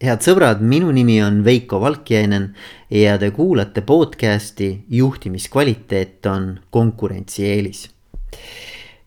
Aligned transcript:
head 0.00 0.22
sõbrad, 0.24 0.62
minu 0.64 0.88
nimi 0.96 1.18
on 1.20 1.42
Veiko 1.44 1.80
Valkjainen 1.82 2.54
ja 2.90 3.18
te 3.20 3.30
kuulate 3.36 3.82
podcasti 3.84 4.84
Juhtimiskvaliteet 4.88 6.26
on 6.26 6.60
konkurentsieelis. 6.70 7.90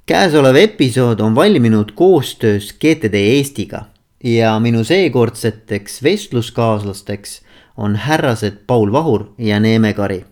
käesolev 0.06 0.56
episood 0.56 1.20
on 1.20 1.36
valminud 1.36 1.92
koostöös 1.96 2.74
GTD 2.74 3.14
Eestiga 3.14 3.86
ja 4.24 4.60
minu 4.60 4.84
seekordseteks 4.84 6.04
vestluskaaslasteks 6.04 7.42
on 7.78 7.96
härrased 7.96 8.64
Paul 8.68 8.92
Vahur 8.92 9.34
ja 9.38 9.60
Neeme 9.60 9.94
Kari. 9.94 10.26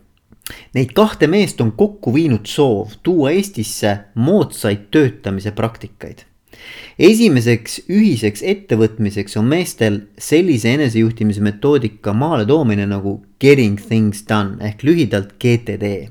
Neid 0.74 0.92
kahte 0.94 1.26
meest 1.26 1.60
on 1.60 1.72
kokku 1.72 2.14
viinud 2.14 2.46
soov 2.46 2.90
tuua 3.02 3.30
Eestisse 3.30 3.98
moodsaid 4.14 4.90
töötamise 4.90 5.50
praktikaid 5.50 6.31
esimeseks 6.98 7.80
ühiseks 7.90 8.42
ettevõtmiseks 8.44 9.36
on 9.40 9.48
meestel 9.48 10.00
sellise 10.18 10.74
enesejuhtimise 10.76 11.42
metoodika 11.44 12.12
maale 12.12 12.46
toomine 12.46 12.86
nagu 12.86 13.18
getting 13.40 13.80
things 13.80 14.24
done 14.28 14.58
ehk 14.60 14.84
lühidalt 14.84 15.34
GTD. 15.40 16.08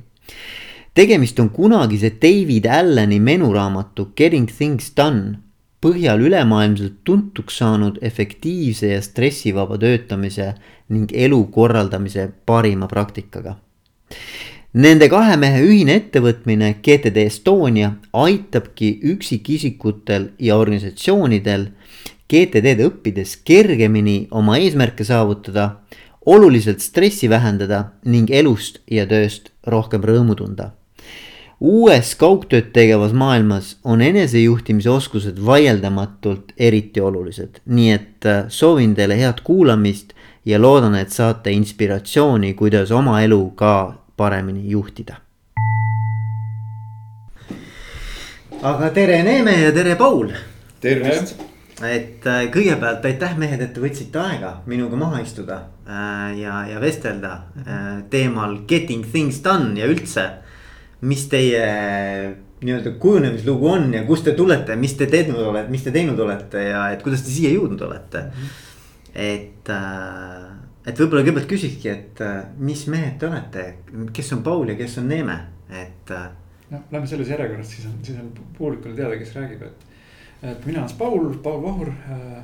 tegemist 0.94 1.40
on 1.40 1.50
kunagise 1.50 2.12
David 2.22 2.66
Alleni 2.66 3.20
menuraamatu 3.20 4.12
Getting 4.16 4.50
things 4.50 4.92
done 4.98 5.40
põhjal 5.82 6.22
ülemaailmselt 6.22 7.02
tuntuks 7.04 7.58
saanud 7.58 7.98
efektiivse 8.02 8.94
ja 8.94 9.02
stressivaba 9.02 9.78
töötamise 9.78 10.54
ning 10.90 11.12
elu 11.14 11.44
korraldamise 11.54 12.30
parima 12.46 12.88
praktikaga 12.88 13.56
Nende 14.72 15.10
kahe 15.12 15.34
mehe 15.36 15.58
ühine 15.68 15.98
ettevõtmine 16.00 16.78
GTD 16.80 17.26
Estonia 17.28 17.90
aitabki 18.16 18.94
üksikisikutel 19.04 20.30
ja 20.40 20.56
organisatsioonidel 20.56 21.66
GTD-d 22.32 22.86
õppides 22.88 23.34
kergemini 23.44 24.30
oma 24.32 24.56
eesmärke 24.64 25.04
saavutada, 25.04 25.82
oluliselt 26.24 26.80
stressi 26.80 27.28
vähendada 27.28 27.82
ning 28.08 28.32
elust 28.32 28.80
ja 28.88 29.04
tööst 29.04 29.52
rohkem 29.68 30.08
rõõmu 30.08 30.40
tunda. 30.40 30.72
uues 31.60 32.16
kaugtööd 32.16 32.72
tegevas 32.72 33.12
maailmas 33.12 33.76
on 33.84 34.02
enesejuhtimise 34.02 34.90
oskused 34.90 35.46
vaieldamatult 35.46 36.56
eriti 36.58 37.02
olulised, 37.02 37.60
nii 37.66 37.92
et 37.92 38.26
äh, 38.26 38.46
soovin 38.48 38.96
teile 38.96 39.20
head 39.20 39.44
kuulamist 39.44 40.16
ja 40.46 40.62
loodan, 40.62 40.96
et 40.96 41.12
saate 41.12 41.52
inspiratsiooni, 41.52 42.54
kuidas 42.54 42.92
oma 42.92 43.22
elu 43.22 43.50
ka 43.56 44.01
paremini 44.22 44.70
juhtida. 44.70 45.18
aga 48.62 48.90
tere 48.94 49.24
Neeme 49.26 49.56
ja 49.58 49.72
tere 49.74 49.96
Paul. 49.98 50.30
tervist. 50.82 51.42
et 51.82 52.28
äh, 52.30 52.44
kõigepealt 52.54 53.06
aitäh 53.10 53.34
mehed, 53.42 53.64
et 53.66 53.74
te 53.74 53.82
võtsite 53.82 54.22
aega 54.22 54.52
minuga 54.70 55.00
maha 55.02 55.24
istuda 55.24 55.58
äh, 55.88 56.38
ja, 56.38 56.60
ja 56.70 56.78
vestelda 56.84 57.32
äh, 57.64 57.90
teemal 58.14 58.60
getting 58.70 59.08
things 59.16 59.42
done 59.42 59.74
ja 59.80 59.90
üldse. 59.90 60.28
mis 61.02 61.26
teie 61.26 61.66
nii-öelda 62.62 62.92
kujunemislugu 63.02 63.72
on 63.72 63.88
ja 63.96 64.04
kust 64.06 64.28
te 64.30 64.36
tulete, 64.38 64.76
mis 64.78 64.94
te 64.94 65.08
teinud 65.10 65.42
olete, 65.42 65.74
mis 65.74 65.82
te 65.82 65.94
teinud 65.96 66.20
olete 66.22 66.68
ja 66.68 66.84
et 66.94 67.02
kuidas 67.02 67.26
te 67.26 67.34
siia 67.34 67.50
jõudnud 67.56 67.82
olete. 67.88 68.28
-hmm. 68.30 68.52
et 69.16 69.74
äh, 69.74 70.51
et 70.86 70.98
võib-olla 70.98 71.22
kõigepealt 71.26 71.50
küsikski, 71.50 71.92
et 71.92 72.22
äh, 72.26 72.40
mis 72.62 72.86
mehed 72.92 73.20
te 73.22 73.28
olete, 73.30 73.66
kes 74.16 74.32
on 74.38 74.46
Paul 74.46 74.72
ja 74.74 74.78
kes 74.80 74.98
on 75.02 75.12
Neeme, 75.12 75.38
et. 75.70 76.14
Noh, 76.72 76.88
lähme 76.94 77.10
selles 77.10 77.30
järjekorras, 77.30 77.70
siis 77.74 77.86
on, 77.90 78.00
siis 78.06 78.18
on 78.22 78.32
publikul 78.58 78.96
teada, 78.98 79.18
kes 79.20 79.36
räägib, 79.36 79.66
et. 79.68 79.86
et 80.54 80.66
mina 80.66 80.86
olen 80.86 80.98
Paul, 80.98 81.30
Paul 81.44 81.62
Vahur 81.68 81.94
äh,. 81.94 82.42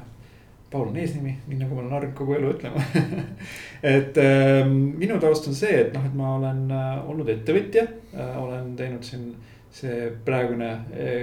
Paul 0.67 0.89
on 0.89 0.97
eesnimi, 0.99 1.31
nii 1.47 1.61
nagu 1.61 1.77
ma 1.77 1.79
olen 1.79 1.93
harjunud 1.95 2.15
kogu 2.17 2.33
elu 2.35 2.49
ütlema 2.51 2.81
et 3.95 4.17
äh, 4.19 4.65
minu 4.67 5.15
taust 5.23 5.47
on 5.47 5.55
see, 5.55 5.77
et 5.79 5.93
noh, 5.95 6.03
et 6.03 6.17
ma 6.19 6.33
olen 6.35 6.59
äh, 6.75 6.89
olnud 7.07 7.31
ettevõtja 7.31 7.85
äh,, 7.87 8.33
olen 8.35 8.73
teinud 8.75 9.07
siin 9.07 9.29
see 9.71 10.09
praegune 10.27 10.67
äh, 10.91 11.21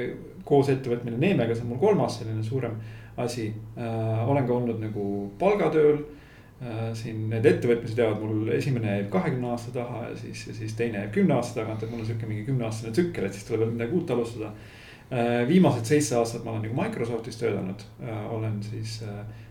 koos 0.48 0.72
ettevõtmine 0.72 1.20
Neemega, 1.20 1.52
see 1.52 1.66
on 1.66 1.74
mul 1.74 1.82
kolmas 1.82 2.16
selline 2.22 2.40
suurem 2.46 2.80
asi 3.20 3.50
äh,. 3.52 4.24
olen 4.24 4.48
ka 4.48 4.56
olnud 4.56 4.80
nagu 4.80 5.04
palgatööl 5.36 6.00
Äh, 6.00 6.22
siin 6.96 7.26
need 7.28 7.44
ettevõtmised 7.48 7.98
jäävad 7.98 8.22
mul, 8.22 8.48
esimene 8.56 8.96
jääb 8.98 9.10
kahekümne 9.12 9.50
aasta 9.52 9.72
taha 9.74 10.06
ja 10.08 10.16
siis, 10.16 10.46
siis 10.56 10.76
teine 10.78 11.02
jääb 11.02 11.12
kümne 11.16 11.36
aasta 11.36 11.60
tagant, 11.60 11.82
et 11.82 11.90
mul 11.92 12.00
on 12.00 12.08
sihuke 12.08 12.28
mingi 12.30 12.46
kümneaastane 12.46 12.92
tsükkel, 12.96 13.26
et 13.26 13.36
siis 13.36 13.44
tuleb 13.48 13.64
veel 13.64 13.74
midagi 13.74 13.98
uut 13.98 14.12
alustada. 14.14 14.52
Äh, 15.12 15.42
viimased 15.48 15.84
seitse 15.88 16.16
aastat 16.16 16.44
ma 16.44 16.54
olen 16.54 16.64
nagu 16.68 16.78
Microsoftis 16.78 17.36
töötanud, 17.40 17.84
äh, 18.02 18.22
olen 18.32 18.62
siis 18.64 19.02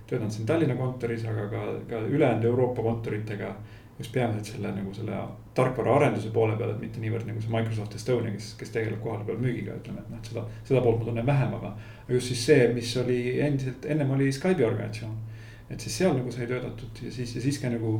töötanud 0.09 0.34
siin 0.34 0.47
Tallinna 0.50 0.75
kontoris, 0.79 1.25
aga 1.29 1.46
ka, 1.51 1.66
ka 1.90 2.01
ülejäänud 2.09 2.50
Euroopa 2.50 2.84
kontoritega. 2.84 3.56
just 4.00 4.12
peamiselt 4.12 4.45
selle 4.45 4.72
nagu 4.74 4.94
selle 4.94 5.18
tarkvaraarenduse 5.53 6.31
poole 6.34 6.56
peal, 6.57 6.72
et 6.74 6.80
mitte 6.81 7.00
niivõrd 7.00 7.28
nagu 7.30 7.41
see 7.41 7.51
Microsoft 7.53 7.94
Estonia, 7.95 8.31
kes, 8.34 8.47
kes 8.57 8.72
tegeleb 8.74 9.03
kohale 9.03 9.22
peal 9.28 9.38
müügiga, 9.38 9.75
ütleme, 9.78 10.01
et 10.01 10.09
noh, 10.09 10.24
seda, 10.25 10.41
seda 10.66 10.81
poolt 10.81 11.03
ma 11.03 11.06
tunnen 11.12 11.28
vähem, 11.28 11.53
aga. 11.59 11.75
just 12.09 12.31
siis 12.31 12.41
see, 12.45 12.63
mis 12.74 12.95
oli 12.97 13.19
endiselt, 13.40 13.85
ennem 13.85 14.16
oli 14.18 14.31
Skype'i 14.34 14.66
organisatsioon 14.66 15.13
et 15.69 15.81
siis 15.81 15.97
seal 16.01 16.16
nagu 16.18 16.31
sai 16.31 16.47
töötatud 16.50 17.03
ja 17.06 17.12
siis, 17.12 17.35
ja 17.35 17.44
siis 17.44 17.59
ka 17.62 17.72
nagu, 17.74 18.00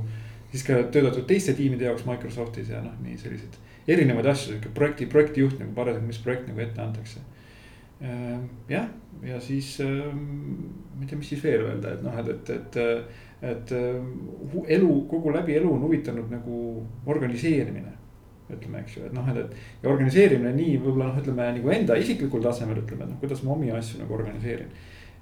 siis 0.52 0.66
ka 0.68 0.82
töötatud 0.94 1.28
teiste 1.30 1.56
tiimide 1.58 1.88
jaoks 1.88 2.06
Microsoftis 2.10 2.74
ja 2.74 2.82
noh, 2.84 2.96
nii 3.04 3.18
selliseid 3.20 3.60
erinevaid 3.88 4.28
asju, 4.32 4.54
sihuke 4.54 4.72
projekti, 4.76 5.08
projektijuht 5.12 5.60
nagu 5.60 5.74
parasjagu, 5.76 6.08
mis 6.08 6.22
projekt 6.24 6.48
nagu 6.48 6.62
ette 6.64 6.82
antakse. 6.82 7.24
Ehm, 8.04 8.46
jah, 8.72 8.88
ja 9.24 9.40
siis 9.44 9.76
ehm, 9.84 10.22
ma 10.96 11.04
ei 11.04 11.10
tea, 11.10 11.20
mis 11.20 11.34
siis 11.34 11.44
veel 11.44 11.66
öelda, 11.68 11.96
et 11.96 12.06
noh, 12.06 12.16
et, 12.20 12.32
et, 12.32 12.54
et, 12.54 13.20
et 13.54 13.76
ehm, 13.78 14.08
elu 14.78 14.94
kogu 15.12 15.34
läbi 15.36 15.58
elu 15.60 15.72
on 15.72 15.84
huvitanud 15.88 16.32
nagu 16.32 16.62
organiseerimine 17.12 17.92
ütleme, 18.54 18.82
eks 18.84 18.98
ju, 18.98 19.06
et 19.08 19.14
noh, 19.16 19.28
et, 19.32 19.40
et 19.40 19.84
ja 19.86 19.92
organiseerimine 19.92 20.52
nii 20.56 20.74
võib-olla 20.82 21.10
noh, 21.10 21.22
ütleme 21.22 21.48
nagu 21.58 21.72
enda 21.74 21.96
isiklikul 22.00 22.44
tasemel 22.44 22.82
ütleme, 22.84 23.06
et 23.06 23.14
noh, 23.14 23.20
kuidas 23.22 23.44
ma 23.46 23.56
omi 23.56 23.72
asju 23.74 24.02
nagu 24.04 24.16
organiseerin 24.18 24.72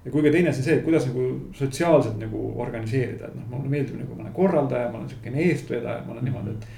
ja 0.04 0.10
kui 0.10 0.24
ka 0.24 0.32
teine 0.34 0.50
asi 0.50 0.62
on 0.62 0.66
see, 0.66 0.78
et 0.80 0.84
kuidas 0.86 1.06
nagu 1.10 1.28
sotsiaalselt 1.58 2.18
nagu 2.22 2.42
organiseerida, 2.64 3.30
et 3.30 3.38
noh, 3.38 3.46
mulle 3.52 3.70
meeldib 3.70 4.00
nagu 4.00 4.16
ma 4.16 4.26
olen 4.26 4.36
korraldaja, 4.36 4.90
ma 4.90 5.00
olen 5.00 5.12
sihukene 5.12 5.46
eestvedaja, 5.48 6.02
ma 6.06 6.16
olen 6.16 6.28
niimoodi, 6.30 6.56
et. 6.56 6.68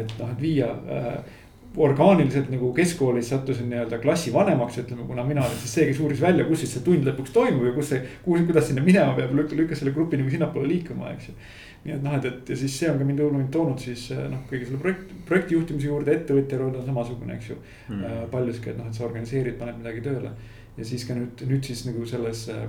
et 0.00 0.18
noh, 0.20 0.32
et 0.32 0.42
viia 0.48 0.70
äh, 0.70 1.38
orgaaniliselt 1.76 2.48
nagu 2.50 2.72
keskkoolis 2.74 3.28
sattusin 3.30 3.68
nii-öelda 3.70 4.00
klassivanemaks, 4.02 4.80
ütleme, 4.82 5.04
kuna 5.06 5.22
mina 5.24 5.44
olin 5.44 5.58
siis 5.62 5.74
see, 5.76 5.84
kes 5.86 6.00
uuris 6.02 6.20
välja, 6.20 6.44
kus 6.48 6.64
siis 6.64 6.72
see 6.74 6.82
tund 6.82 7.06
lõpuks 7.06 7.30
toimub 7.34 7.68
ja 7.68 7.74
kus 7.76 7.92
see, 7.92 8.00
kuhu, 8.24 8.40
kuidas 8.48 8.66
sinna 8.66 8.82
minema 8.82 9.14
peab, 9.14 9.36
lükka, 9.38 9.54
lükka 9.58 9.78
selle 9.78 9.94
grupi 9.94 10.18
nagu 10.18 10.32
sinnapoole 10.32 10.66
liikuma, 10.66 11.12
eks 11.14 11.30
ju. 11.30 11.36
nii 11.84 11.94
et 11.94 12.02
noh, 12.02 12.16
et, 12.18 12.26
et 12.26 12.50
ja 12.50 12.56
siis 12.58 12.74
see 12.80 12.90
on 12.90 12.98
ka 12.98 13.06
mind, 13.06 13.22
mind 13.36 13.52
toonud 13.54 13.78
siis 13.80 14.08
äh, 14.16 14.24
noh, 14.32 14.42
kõige 14.50 14.66
selle 14.66 14.82
projekt, 14.82 15.14
projekti 15.28 15.56
juhtimise 15.56 15.86
juurde, 15.92 16.16
ettevõtja 16.18 16.58
roll 16.58 16.74
on 16.80 16.88
samasugune, 16.90 17.38
eks 17.38 17.52
ju 17.52 17.60
mm.. 17.60 18.26
Paljuski, 18.34 18.74
et 18.74 18.80
noh, 18.80 18.90
et 18.90 18.98
sa 18.98 19.06
organiseerid, 19.06 19.56
paned 19.60 19.78
midagi 19.78 20.02
tööle 20.04 20.34
ja 20.80 20.88
siis 20.88 21.04
ka 21.08 21.16
nüüd, 21.16 21.44
nüüd 21.48 21.66
siis 21.66 21.84
nagu 21.88 22.06
selles 22.08 22.46
äh, 22.52 22.66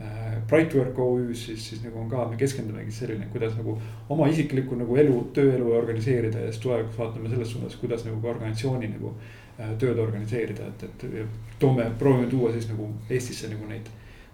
äh 0.00 0.38
Brightwork 0.48 0.98
OÜ-s 0.98 1.46
siis, 1.48 1.68
siis 1.70 1.84
nagu 1.84 2.00
on 2.00 2.08
ka, 2.10 2.26
me 2.30 2.38
keskendumegi 2.40 2.92
selline, 2.94 3.28
kuidas 3.32 3.56
nagu 3.58 3.76
oma 4.08 4.28
isiklikku 4.30 4.78
nagu 4.80 4.96
elu, 5.02 5.20
tööelu 5.36 5.72
organiseerida 5.76 6.46
ja 6.46 6.52
siis 6.52 6.62
tulevikus 6.64 6.98
vaatame 6.98 7.32
selles 7.32 7.54
suunas, 7.54 7.78
kuidas 7.80 8.04
nagu 8.08 8.20
ka 8.22 8.34
organisatsiooni 8.34 8.92
nagu 8.96 9.14
äh, 9.14 9.72
tööd 9.80 9.98
organiseerida, 9.98 10.68
et, 10.72 10.84
et 10.88 11.38
toome, 11.62 11.88
proovime 11.98 12.28
tuua 12.30 12.52
siis 12.56 12.68
nagu 12.72 12.92
Eestisse 13.10 13.52
nagu 13.52 13.70
neid 13.70 13.88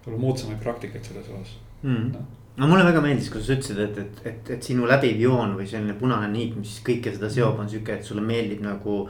moodsamaid 0.06 0.60
praktikaid 0.62 1.06
selles 1.06 1.30
osas 1.30 1.56
mm.. 1.82 2.10
No. 2.14 2.26
No 2.56 2.64
mulle 2.70 2.86
väga 2.86 3.02
meeldis, 3.04 3.26
kui 3.28 3.42
sa 3.44 3.52
ütlesid, 3.52 3.78
et, 3.84 3.98
et, 4.00 4.20
et, 4.30 4.50
et 4.54 4.64
sinu 4.64 4.86
läbiv 4.88 5.18
joon 5.20 5.50
või 5.58 5.66
selline 5.68 5.92
punane 6.00 6.30
niit, 6.32 6.54
mis 6.56 6.78
kõike 6.86 7.12
seda 7.12 7.28
seob, 7.28 7.58
on 7.60 7.68
sihuke, 7.68 7.98
et 7.98 8.06
sulle 8.06 8.24
meeldib 8.24 8.62
nagu 8.64 9.02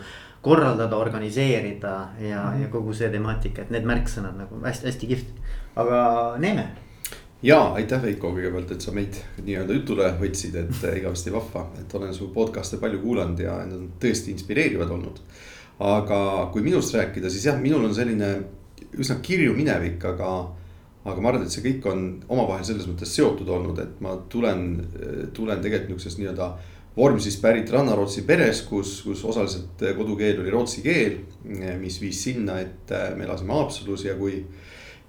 korraldada, 0.47 0.97
organiseerida 0.97 2.09
ja 2.21 2.43
mm, 2.43 2.51
-hmm. 2.51 2.63
ja 2.63 2.69
kogu 2.69 2.95
see 2.95 3.11
temaatika, 3.11 3.63
et 3.63 3.71
need 3.75 3.87
märksõnad 3.89 4.37
nagu 4.39 4.61
hästi-hästi 4.63 5.07
kihvt, 5.13 5.33
aga 5.83 6.03
Neeme. 6.39 6.69
ja 7.43 7.59
aitäh, 7.81 8.03
Veiko, 8.03 8.31
kõigepealt, 8.37 8.71
et 8.73 8.81
sa 8.81 8.95
meid 8.95 9.19
nii-öelda 9.43 9.75
jutule 9.81 10.13
võtsid, 10.21 10.55
et 10.61 10.85
igavesti 11.01 11.33
vahva, 11.35 11.67
et 11.81 11.95
olen 11.95 12.15
su 12.15 12.29
podcast'e 12.35 12.79
palju 12.81 13.03
kuulanud 13.03 13.43
ja 13.43 13.57
need 13.65 13.81
on 13.81 13.89
tõesti 14.05 14.31
inspireerivad 14.37 14.91
olnud. 14.91 15.19
aga 15.79 16.21
kui 16.53 16.63
minust 16.63 16.95
rääkida, 16.95 17.31
siis 17.31 17.45
jah, 17.45 17.59
minul 17.61 17.85
on 17.85 17.95
selline 17.95 18.31
üsna 18.97 19.17
kirju 19.23 19.53
minevik, 19.55 20.05
aga 20.05 20.31
aga 21.05 21.21
ma 21.21 21.29
arvan, 21.29 21.43
et 21.43 21.51
see 21.55 21.63
kõik 21.63 21.85
on 21.91 22.07
omavahel 22.29 22.65
selles 22.65 22.87
mõttes 22.87 23.13
seotud 23.15 23.49
olnud, 23.49 23.79
et 23.79 24.01
ma 24.01 24.17
tulen, 24.29 24.65
tulen 25.35 25.61
tegelikult 25.63 25.93
niisugusest 25.93 26.19
nii-öelda 26.19 26.49
vorm 26.49 26.76
siis 27.21 27.37
pärit 27.43 27.71
Ranna-Rootsi 27.71 28.23
peres, 28.27 28.63
kus, 28.63 29.03
kus 29.05 29.25
osaliselt 29.25 29.83
kodukeel 29.97 30.41
oli 30.41 30.51
rootsi 30.51 30.83
keel, 30.83 31.19
mis 31.81 32.01
viis 32.01 32.23
sinna, 32.25 32.61
et 32.61 32.93
me 33.17 33.25
elasime 33.25 33.53
Haapsalus 33.53 34.07
ja 34.07 34.15
kui 34.17 34.41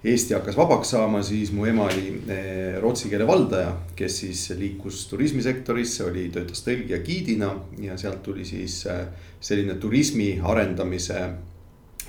Eesti 0.04 0.34
hakkas 0.34 0.54
vabaks 0.54 0.92
saama, 0.94 1.24
siis 1.26 1.50
mu 1.50 1.64
ema 1.66 1.88
oli 1.88 2.12
eh, 2.30 2.76
rootsi 2.78 3.08
keele 3.10 3.24
valdaja, 3.26 3.72
kes 3.98 4.18
siis 4.20 4.44
liikus 4.54 5.00
turismisektorisse, 5.10 6.04
oli, 6.06 6.28
töötas 6.30 6.62
tõlgija 6.62 7.00
giidina 7.02 7.48
ja 7.82 7.96
sealt 7.98 8.20
tuli 8.22 8.46
siis 8.46 8.84
eh, 8.86 9.08
selline 9.40 9.74
turismi 9.82 10.36
arendamise 10.38 11.24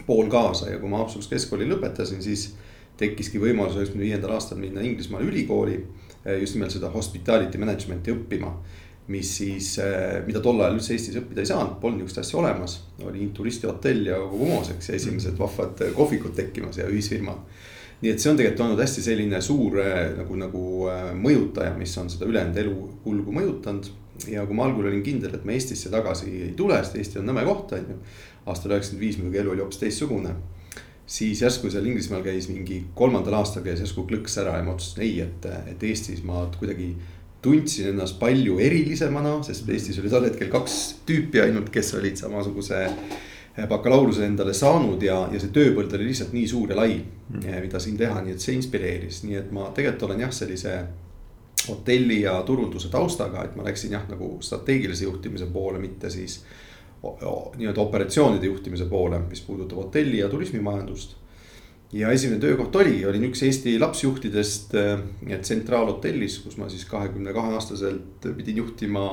pool 0.05 0.29
kaasa. 0.29 0.69
Ja 0.69 0.77
kui 0.77 0.91
ma 0.91 1.01
Haapsalus 1.01 1.31
keskkooli 1.31 1.65
lõpetasin, 1.71 2.21
siis 2.21 2.51
tekkiski 3.01 3.41
võimalus 3.41 3.79
üheksakümne 3.79 4.05
viiendal 4.05 4.35
aastal 4.37 4.61
minna 4.61 4.85
Inglismaale 4.85 5.25
ülikooli 5.25 5.79
just 6.43 6.53
nimelt 6.53 6.75
seda 6.75 6.91
hospitality 6.93 7.57
management'i 7.57 8.13
õppima 8.13 8.51
mis 9.09 9.29
siis, 9.39 9.71
mida 10.25 10.41
tol 10.45 10.61
ajal 10.61 10.77
üldse 10.77 10.93
Eestis 10.93 11.17
õppida 11.17 11.41
ei 11.41 11.49
saanud, 11.49 11.79
polnud 11.81 12.03
niisugust 12.03 12.21
asja 12.21 12.37
olemas. 12.41 12.79
oli 13.01 13.31
turistihotell 13.33 14.05
ja 14.11 14.19
kogu 14.21 14.51
moos, 14.51 14.69
eks, 14.75 14.89
ja 14.91 14.95
esimesed 14.99 15.39
vahvad 15.39 15.81
kohvikud 15.97 16.35
tekkimas 16.37 16.77
ja 16.77 16.85
ühisfirmad 16.85 17.41
nii 17.99 18.11
et 18.13 18.21
see 18.21 18.31
on 18.31 18.37
tegelikult 18.39 18.65
olnud 18.65 18.79
hästi 18.79 19.01
selline 19.03 19.41
suur 19.43 19.79
äh, 19.83 19.97
nagu, 20.15 20.37
nagu 20.39 20.65
mõjutaja, 21.19 21.73
mis 21.79 21.95
on 21.99 22.11
seda 22.11 22.29
ülejäänud 22.29 22.61
elukulgu 22.63 23.35
mõjutanud. 23.35 23.89
ja 24.27 24.43
kui 24.45 24.55
ma 24.55 24.65
algul 24.67 24.87
olin 24.89 25.03
kindel, 25.03 25.31
et 25.35 25.45
ma 25.47 25.53
Eestisse 25.55 25.91
tagasi 25.91 26.31
ei 26.49 26.53
tule, 26.55 26.75
sest 26.83 26.97
Eesti 26.99 27.19
on 27.21 27.29
nõme 27.29 27.43
koht, 27.47 27.71
on 27.75 27.91
ju. 27.93 27.99
aastal 28.51 28.73
üheksakümmend 28.75 29.05
viis 29.05 29.19
muidugi 29.19 29.39
elu 29.43 29.51
oli 29.51 29.63
hoopis 29.63 29.83
teistsugune. 29.83 30.33
siis 31.05 31.41
järsku 31.41 31.71
seal 31.71 31.85
Inglismaal 31.85 32.23
käis 32.23 32.47
mingi 32.49 32.85
kolmandal 32.95 33.39
aastal 33.41 33.63
käis 33.63 33.79
järsku 33.83 34.05
klõks 34.07 34.37
ära 34.39 34.57
ja 34.57 34.63
ma 34.63 34.75
otsustasin 34.75 35.03
ei, 35.03 35.19
et, 35.21 35.45
et 35.73 35.83
Eestis 35.83 36.23
ma 36.23 36.45
kuidagi 36.59 36.93
tundsin 37.41 37.93
ennast 37.93 38.19
palju 38.19 38.59
erilisemana, 38.59 39.37
sest 39.47 39.69
Eestis 39.69 39.99
oli 40.01 40.11
tol 40.11 40.27
hetkel 40.27 40.51
kaks 40.51 40.79
tüüpi 41.07 41.43
ainult, 41.43 41.69
kes 41.73 41.93
olid 41.95 42.19
samasuguse 42.19 42.85
Eh, 43.59 43.67
bakalaureuse 43.67 44.25
endale 44.25 44.53
saanud 44.53 45.01
ja, 45.03 45.17
ja 45.33 45.39
see 45.41 45.51
tööpõld 45.51 45.91
oli 45.97 46.09
lihtsalt 46.11 46.31
nii 46.35 46.47
suur 46.47 46.69
ja 46.71 46.77
lai 46.77 46.93
mm., 46.99 47.43
eh, 47.43 47.59
mida 47.63 47.79
siin 47.81 47.97
teha, 47.99 48.21
nii 48.23 48.35
et 48.35 48.43
see 48.43 48.55
inspireeris, 48.55 49.23
nii 49.25 49.39
et 49.41 49.49
ma 49.55 49.65
tegelikult 49.75 50.05
olen 50.07 50.23
jah, 50.23 50.33
sellise 50.35 50.75
hotelli 51.65 52.21
ja 52.21 52.37
turunduse 52.47 52.91
taustaga, 52.93 53.43
et 53.43 53.57
ma 53.59 53.65
läksin 53.65 53.95
jah, 53.97 54.05
nagu 54.07 54.37
strateegilise 54.45 55.07
juhtimise 55.07 55.49
poole, 55.51 55.81
mitte 55.81 56.11
siis 56.13 56.39
nii-öelda 57.01 57.81
operatsioonide 57.81 58.47
juhtimise 58.47 58.87
poole, 58.91 59.19
mis 59.27 59.41
puudutab 59.43 59.81
hotelli 59.81 60.21
ja 60.21 60.29
turismimajandust. 60.31 61.17
Ja 61.93 62.11
esimene 62.11 62.41
töökoht 62.41 62.75
oligi, 62.75 63.05
olin 63.09 63.25
üks 63.31 63.43
Eesti 63.47 63.79
lapsjuhtidest 63.81 64.75
eh, 64.77 65.39
tsentraalhotellis, 65.41 66.39
kus 66.45 66.57
ma 66.61 66.69
siis 66.69 66.85
kahekümne 66.89 67.33
kahe 67.33 67.55
aastaselt 67.57 68.29
pidin 68.37 68.63
juhtima 68.63 69.03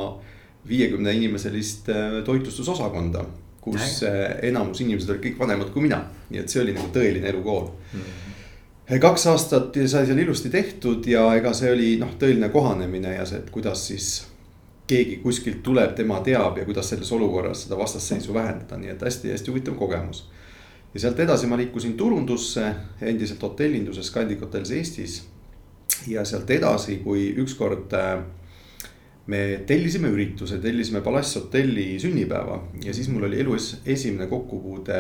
viiekümne 0.69 1.13
inimeselist 1.15 1.89
toitlustusosakonda 2.27 3.25
kus 3.67 4.03
enamus 4.47 4.81
inimesed 4.85 5.11
olid 5.11 5.25
kõik 5.25 5.41
vanemad 5.41 5.73
kui 5.75 5.87
mina, 5.89 5.99
nii 6.31 6.43
et 6.43 6.53
see 6.53 6.63
oli 6.63 6.75
nagu 6.77 6.87
tõeline 6.95 7.27
elukool 7.33 7.67
mm. 7.67 8.01
-hmm. 8.01 9.01
kaks 9.03 9.27
aastat 9.33 9.79
sai 9.91 10.07
seal 10.07 10.23
ilusti 10.23 10.53
tehtud 10.55 11.07
ja 11.11 11.27
ega 11.35 11.53
see 11.57 11.73
oli 11.75 11.97
noh, 11.99 12.15
tõeline 12.21 12.51
kohanemine 12.55 13.17
ja 13.17 13.27
see, 13.27 13.43
et 13.43 13.51
kuidas 13.51 13.87
siis 13.91 14.11
keegi 14.87 15.17
kuskilt 15.23 15.63
tuleb, 15.67 15.97
tema 15.99 16.21
teab 16.23 16.59
ja 16.59 16.65
kuidas 16.65 16.93
selles 16.93 17.11
olukorras 17.13 17.65
seda 17.67 17.79
vastasseisu 17.79 18.35
vähendada, 18.35 18.79
nii 18.79 18.93
et 18.95 19.03
hästi-hästi 19.03 19.51
huvitav 19.51 19.75
kogemus. 19.75 20.29
Ja 20.97 21.01
sealt 21.03 21.19
edasi 21.21 21.49
ma 21.51 21.59
liikusin 21.61 21.93
turundusse, 21.97 22.71
endiselt 23.05 23.43
hotellinduses 23.45 24.09
Scandic 24.09 24.41
Hotels 24.41 24.71
Eestis. 24.73 25.27
ja 26.09 26.25
sealt 26.25 26.51
edasi, 26.51 27.01
kui 27.05 27.35
ükskord 27.43 27.93
äh, 27.93 28.23
me 29.27 29.41
tellisime 29.67 30.09
ürituse, 30.09 30.59
tellisime 30.63 31.03
Palass 31.05 31.37
hotelli 31.37 31.99
sünnipäeva 32.01 32.57
ja 32.85 32.95
siis 32.95 33.11
mul 33.13 33.29
oli 33.29 33.41
elus 33.41 33.77
esimene 33.87 34.27
kokkupuude 34.31 34.99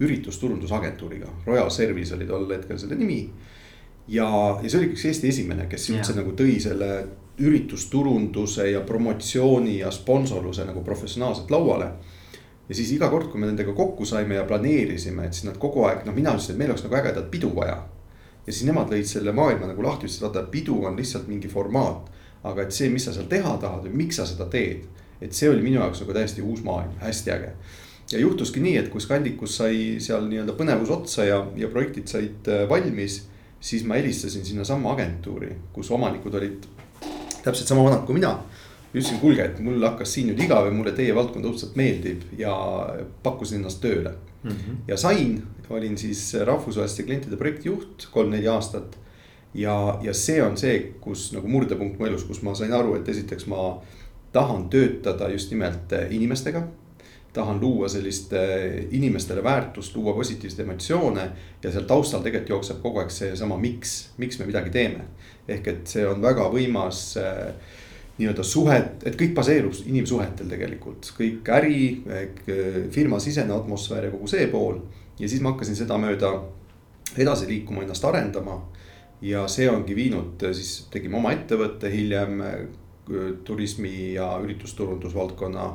üritusturundusagentuuriga, 0.00 1.32
Royal 1.46 1.70
Service 1.70 2.14
oli 2.14 2.30
tol 2.30 2.46
hetkel 2.52 2.78
selle 2.78 2.94
nimi. 3.00 3.18
ja, 4.08 4.28
ja 4.62 4.70
see 4.70 4.78
oli 4.78 4.92
üks 4.92 5.06
Eesti 5.10 5.34
esimene, 5.34 5.66
kes 5.66 5.90
üldse 5.90 6.12
yeah. 6.12 6.22
nagu 6.22 6.36
tõi 6.38 6.58
selle 6.62 6.90
üritusturunduse 7.42 8.68
ja 8.70 8.84
promotsiooni 8.86 9.78
ja 9.80 9.90
sponsorluse 9.90 10.66
nagu 10.68 10.84
professionaalselt 10.86 11.50
lauale. 11.50 11.90
Ja 12.68 12.74
siis 12.74 12.92
iga 12.96 13.10
kord, 13.12 13.28
kui 13.30 13.40
me 13.40 13.46
nendega 13.50 13.72
kokku 13.76 14.06
saime 14.08 14.38
ja 14.38 14.44
planeerisime, 14.48 15.26
et 15.26 15.36
siis 15.36 15.48
nad 15.48 15.58
kogu 15.60 15.84
aeg, 15.88 16.06
noh, 16.06 16.14
mina 16.16 16.32
ütlesin, 16.32 16.54
et 16.54 16.62
meil 16.62 16.72
oleks 16.72 16.84
nagu 16.86 16.96
ägedat 17.00 17.30
pidu 17.30 17.52
vaja. 17.56 17.82
ja 18.46 18.52
siis 18.52 18.64
nemad 18.68 18.92
lõid 18.92 19.08
selle 19.08 19.32
maailma 19.32 19.68
nagu 19.70 19.82
lahti, 19.82 20.08
ütlesid, 20.08 20.24
vaata 20.24 20.46
pidu 20.50 20.82
on 20.84 20.96
lihtsalt 20.96 21.28
mingi 21.28 21.48
formaat 21.48 22.12
aga 22.44 22.66
et 22.66 22.76
see, 22.76 22.90
mis 22.92 23.04
sa 23.06 23.14
seal 23.14 23.28
teha 23.30 23.56
tahad 23.60 23.86
või 23.86 24.04
miks 24.04 24.20
sa 24.20 24.28
seda 24.28 24.46
teed. 24.52 24.84
et 25.24 25.32
see 25.32 25.48
oli 25.48 25.62
minu 25.64 25.78
jaoks 25.78 26.02
nagu 26.02 26.12
täiesti 26.12 26.42
uus 26.44 26.60
maailm, 26.66 26.92
hästi 27.00 27.30
äge. 27.32 27.52
ja 28.12 28.18
juhtuski 28.20 28.60
nii, 28.60 28.76
et 28.82 28.90
kui 28.92 29.00
Scandikus 29.00 29.56
sai 29.60 29.78
seal 30.00 30.26
nii-öelda 30.28 30.56
põnevus 30.58 30.92
otsa 30.92 31.24
ja, 31.24 31.38
ja 31.56 31.70
projektid 31.72 32.10
said 32.10 32.50
äh, 32.52 32.68
valmis. 32.68 33.24
siis 33.60 33.84
ma 33.84 33.96
helistasin 33.96 34.44
sinnasamma 34.44 34.92
agentuuri, 34.92 35.54
kus 35.72 35.90
omanikud 35.90 36.34
olid 36.34 36.66
täpselt 37.44 37.68
sama 37.68 37.84
vanad 37.84 38.04
kui 38.04 38.18
mina 38.18 38.36
ütlesin, 38.94 39.18
kuulge, 39.20 39.44
et 39.44 39.60
mul 39.64 39.82
hakkas 39.82 40.12
siin 40.14 40.30
nüüd 40.30 40.42
igav 40.44 40.68
ja 40.68 40.74
mulle 40.74 40.92
teie 40.94 41.14
valdkond 41.16 41.48
õudselt 41.50 41.74
meeldib 41.78 42.22
ja 42.38 42.54
pakkusin 43.26 43.58
ennast 43.58 43.82
tööle 43.82 44.14
mm. 44.42 44.50
-hmm. 44.50 44.76
ja 44.88 44.96
sain, 44.96 45.42
olin 45.70 45.98
siis 45.98 46.28
rahvusvaheliste 46.46 47.02
klientide 47.02 47.36
projektijuht 47.36 48.08
kolm-neli 48.14 48.48
aastat 48.48 48.98
ja, 49.54 49.98
ja 50.02 50.14
see 50.14 50.42
on 50.42 50.56
see, 50.56 50.78
kus 51.00 51.32
nagu 51.34 51.48
murdepunkt 51.48 51.98
mu 51.98 52.06
elus, 52.06 52.24
kus 52.24 52.42
ma 52.42 52.54
sain 52.54 52.72
aru, 52.72 52.96
et 52.98 53.08
esiteks 53.08 53.46
ma 53.50 53.80
tahan 54.34 54.68
töötada 54.70 55.28
just 55.30 55.50
nimelt 55.50 55.92
eh, 55.92 56.08
inimestega. 56.10 56.62
tahan 57.34 57.58
luua 57.60 57.88
sellist 57.90 58.32
eh, 58.32 58.86
inimestele 58.90 59.42
väärtust, 59.42 59.96
luua 59.96 60.12
positiivseid 60.14 60.68
emotsioone 60.68 61.30
ja 61.62 61.72
seal 61.72 61.82
taustal 61.82 62.22
tegelikult 62.22 62.48
jookseb 62.48 62.82
kogu 62.82 63.00
aeg 63.02 63.10
seesama, 63.10 63.56
miks, 63.58 64.12
miks 64.22 64.38
me 64.38 64.46
midagi 64.46 64.70
teeme. 64.70 65.08
ehk 65.48 65.66
et 65.68 65.86
see 65.86 66.06
on 66.06 66.22
väga 66.22 66.46
võimas 66.52 67.16
äh, 67.18 67.54
nii-öelda 68.18 68.44
suhet, 68.46 69.02
et 69.08 69.16
kõik 69.18 69.32
baseerub 69.34 69.74
inimsuhetel 69.86 70.50
tegelikult, 70.50 71.08
kõik 71.16 71.48
äri, 71.56 71.78
firmasisene 72.94 73.54
atmosfäär 73.54 74.08
ja 74.08 74.12
kogu 74.12 74.30
see 74.30 74.46
pool. 74.52 74.78
ja 75.18 75.28
siis 75.28 75.42
ma 75.42 75.52
hakkasin 75.54 75.76
sedamööda 75.76 76.30
edasi 77.18 77.46
liikuma, 77.46 77.82
ennast 77.82 78.04
arendama 78.04 78.60
ja 79.22 79.48
see 79.48 79.68
ongi 79.70 79.94
viinud, 79.96 80.42
siis 80.52 80.86
tegime 80.90 81.16
oma 81.16 81.32
ettevõtte 81.34 81.90
hiljem 81.90 82.42
turismi 83.44 84.14
ja 84.14 84.30
üritusturundusvaldkonna 84.42 85.66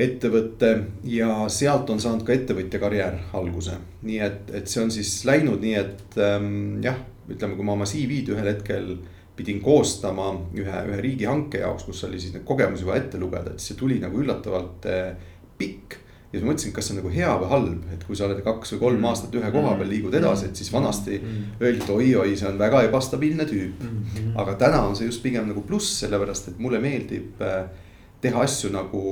ettevõtte 0.00 0.70
ja 1.04 1.48
sealt 1.52 1.90
on 1.92 2.00
saanud 2.00 2.24
ka 2.24 2.32
ettevõtja 2.32 2.80
karjäär 2.80 3.18
alguse. 3.36 3.76
nii 4.02 4.18
et, 4.24 4.50
et 4.54 4.68
see 4.68 4.82
on 4.82 4.92
siis 4.94 5.12
läinud 5.28 5.60
nii, 5.60 5.74
et 5.76 6.18
ähm, 6.24 6.80
jah, 6.84 6.96
ütleme, 7.28 7.56
kui 7.56 7.66
ma 7.66 7.76
oma 7.76 7.88
CV-d 7.88 8.32
ühel 8.34 8.52
hetkel 8.52 8.94
pidin 9.40 9.62
koostama 9.64 10.30
ühe, 10.56 10.84
ühe 10.92 11.00
riigihanke 11.00 11.64
jaoks, 11.64 11.88
kus 11.88 12.04
oli 12.08 12.20
siis 12.20 12.36
need 12.36 12.44
kogemusi 12.48 12.86
vaja 12.86 13.04
ette 13.06 13.20
lugeda, 13.20 13.56
et 13.56 13.64
see 13.64 13.78
tuli 13.80 13.96
nagu 14.02 14.20
üllatavalt 14.20 14.88
äh, 14.90 15.10
pikk 15.58 15.96
ja 16.30 16.38
siis 16.38 16.44
ma 16.44 16.52
mõtlesin, 16.52 16.72
kas 16.74 16.86
see 16.86 16.94
on 16.94 17.00
nagu 17.00 17.10
hea 17.10 17.30
või 17.40 17.48
halb, 17.50 17.86
et 17.90 18.04
kui 18.06 18.18
sa 18.18 18.28
oled 18.28 18.38
kaks 18.46 18.76
või 18.76 18.80
kolm 18.84 19.00
mm. 19.00 19.08
aastat 19.10 19.34
ühe 19.40 19.50
koha 19.50 19.72
peal, 19.80 19.90
liigud 19.90 20.14
edasi, 20.14 20.46
et 20.46 20.60
siis 20.60 20.70
vanasti 20.70 21.18
mm. 21.18 21.56
öeldi, 21.58 21.82
et 21.82 21.90
oi-oi, 21.96 22.36
see 22.38 22.46
on 22.46 22.60
väga 22.60 22.84
ebastabiilne 22.86 23.46
tüüp. 23.50 23.82
Mm. 23.82 24.36
aga 24.38 24.54
täna 24.60 24.84
on 24.86 24.94
see 24.98 25.10
just 25.10 25.24
pigem 25.24 25.50
nagu 25.50 25.64
pluss, 25.66 25.98
sellepärast 26.04 26.52
et 26.52 26.62
mulle 26.62 26.78
meeldib 26.82 27.42
äh, 27.42 27.64
teha 28.22 28.46
asju 28.46 28.70
nagu 28.76 29.02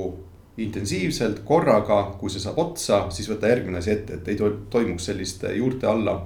intensiivselt 0.59 1.43
korraga, 1.47 2.01
kui 2.19 2.31
see 2.31 2.43
saab 2.43 2.59
otsa, 2.63 3.05
siis 3.15 3.27
võtta 3.31 3.51
järgmine 3.51 3.83
asi 3.83 3.93
ette, 3.97 4.19
et 4.19 4.31
ei 4.31 4.39
toimuks 4.39 5.11
sellist 5.11 5.43
juurte 5.55 5.87
alla 5.91 6.21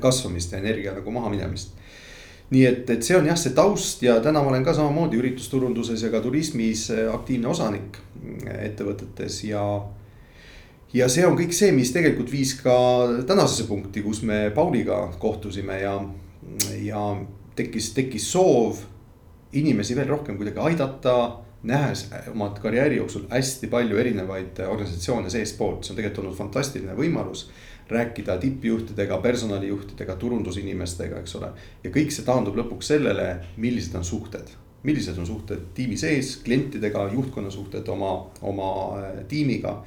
kasvamist 0.00 0.54
ja 0.54 0.62
energia 0.62 0.94
nagu 0.94 1.10
maha 1.14 1.30
minemist 1.34 1.74
nii 2.50 2.64
et, 2.68 2.90
et 2.90 3.02
see 3.02 3.16
on 3.16 3.26
jah, 3.26 3.38
see 3.40 3.54
taust 3.56 4.02
ja 4.04 4.18
täna 4.24 4.42
ma 4.42 4.52
olen 4.52 4.64
ka 4.64 4.74
samamoodi 4.76 5.18
üritusturunduses 5.20 6.02
ja 6.04 6.10
ka 6.12 6.20
turismis 6.24 6.90
äh, 6.92 7.06
aktiivne 7.14 7.48
osanik 7.48 8.00
ettevõtetes 8.60 9.42
ja 9.48 9.62
ja 10.94 11.08
see 11.10 11.24
on 11.26 11.36
kõik 11.38 11.54
see, 11.56 11.72
mis 11.74 11.92
tegelikult 11.94 12.30
viis 12.32 12.54
ka 12.60 12.74
tänasesse 13.26 13.66
punkti, 13.68 14.02
kus 14.04 14.22
me 14.22 14.48
Pauliga 14.54 15.08
kohtusime 15.18 15.80
ja, 15.80 15.96
ja 16.82 17.06
tekkis, 17.56 17.92
tekkis 17.96 18.28
soov 18.30 18.84
inimesi 19.54 19.96
veel 19.96 20.10
rohkem 20.10 20.38
kuidagi 20.38 20.62
aidata. 20.62 21.40
nähes 21.64 22.10
oma 22.28 22.50
karjääri 22.60 22.96
jooksul 22.96 23.22
hästi 23.30 23.66
palju 23.72 23.96
erinevaid 23.96 24.58
organisatsioone 24.68 25.30
seestpoolt, 25.32 25.84
see 25.84 25.94
on 25.94 25.96
tegelikult 25.96 26.24
olnud 26.24 26.36
fantastiline 26.36 26.92
võimalus 26.98 27.46
rääkida 27.88 28.38
tippjuhtidega, 28.40 29.18
personalijuhtidega, 29.18 30.16
turundusinimestega, 30.16 31.20
eks 31.20 31.36
ole. 31.36 31.52
ja 31.84 31.90
kõik 31.92 32.12
see 32.14 32.24
taandub 32.24 32.56
lõpuks 32.56 32.94
sellele, 32.94 33.28
millised 33.56 33.94
on 33.98 34.04
suhted, 34.04 34.50
millised 34.82 35.18
on 35.18 35.26
suhted 35.28 35.70
tiimi 35.74 35.96
sees, 36.00 36.36
klientidega, 36.44 37.08
juhtkonna 37.12 37.50
suhted 37.50 37.88
oma, 37.88 38.16
oma 38.42 38.72
äh, 38.98 39.22
tiimiga 39.28 39.78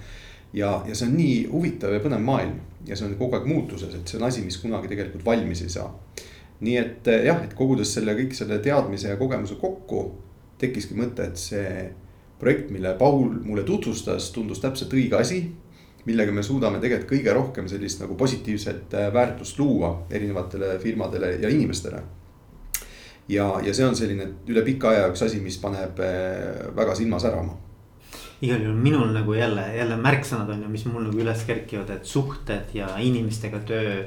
ja, 0.53 0.83
ja 0.87 0.95
see 0.95 1.09
on 1.09 1.17
nii 1.17 1.37
huvitav 1.51 1.93
ja 1.93 2.01
põnev 2.03 2.23
maailm 2.23 2.59
ja 2.87 2.95
see 2.95 3.07
on 3.09 3.15
kogu 3.19 3.37
aeg 3.37 3.47
muutuses, 3.49 3.93
et 3.93 4.07
see 4.07 4.19
on 4.19 4.27
asi, 4.27 4.43
mis 4.45 4.57
kunagi 4.61 4.89
tegelikult 4.91 5.25
valmis 5.25 5.61
ei 5.65 5.71
saa. 5.73 5.89
nii 6.59 6.77
et 6.77 7.07
eh, 7.11 7.27
jah, 7.27 7.43
et 7.45 7.53
kogudes 7.53 7.91
selle 7.93 8.15
kõik 8.17 8.33
selle 8.33 8.57
teadmise 8.63 9.11
ja 9.11 9.17
kogemuse 9.19 9.59
kokku, 9.61 10.07
tekkiski 10.57 10.95
mõte, 10.97 11.27
et 11.27 11.37
see 11.37 11.91
projekt, 12.39 12.71
mille 12.73 12.95
Paul 12.97 13.35
mulle 13.45 13.63
tutvustas, 13.65 14.31
tundus 14.33 14.61
täpselt 14.63 14.93
õige 14.93 15.19
asi. 15.19 15.41
Millega 16.07 16.31
me 16.31 16.43
suudame 16.45 16.79
tegelikult 16.83 17.11
kõige 17.11 17.35
rohkem 17.35 17.67
sellist 17.67 18.01
nagu 18.03 18.15
positiivset 18.19 18.95
eh, 18.95 19.09
väärtust 19.13 19.59
luua 19.59 19.91
erinevatele 20.11 20.77
firmadele 20.79 21.33
ja 21.41 21.51
inimestele. 21.51 22.01
ja, 23.27 23.47
ja 23.63 23.73
see 23.73 23.85
on 23.85 23.95
selline 23.95 24.27
üle 24.47 24.63
pika 24.63 24.93
aja 24.93 25.07
üks 25.11 25.25
asi, 25.27 25.41
mis 25.43 25.59
paneb 25.59 25.99
eh, 25.99 26.67
väga 26.75 26.95
silma 26.95 27.19
särama 27.19 27.57
igal 28.41 28.61
juhul 28.61 28.81
minul 28.81 29.13
nagu 29.15 29.33
jälle, 29.33 29.63
jälle 29.75 29.95
märksõnad 29.97 30.49
on 30.53 30.63
ju, 30.63 30.69
mis 30.69 30.83
mul 30.85 31.07
nagu 31.07 31.21
üles 31.23 31.39
kerkivad, 31.47 31.89
et 31.89 32.05
suhted 32.05 32.75
ja 32.77 32.91
inimestega 33.01 33.63
töö. 33.65 34.03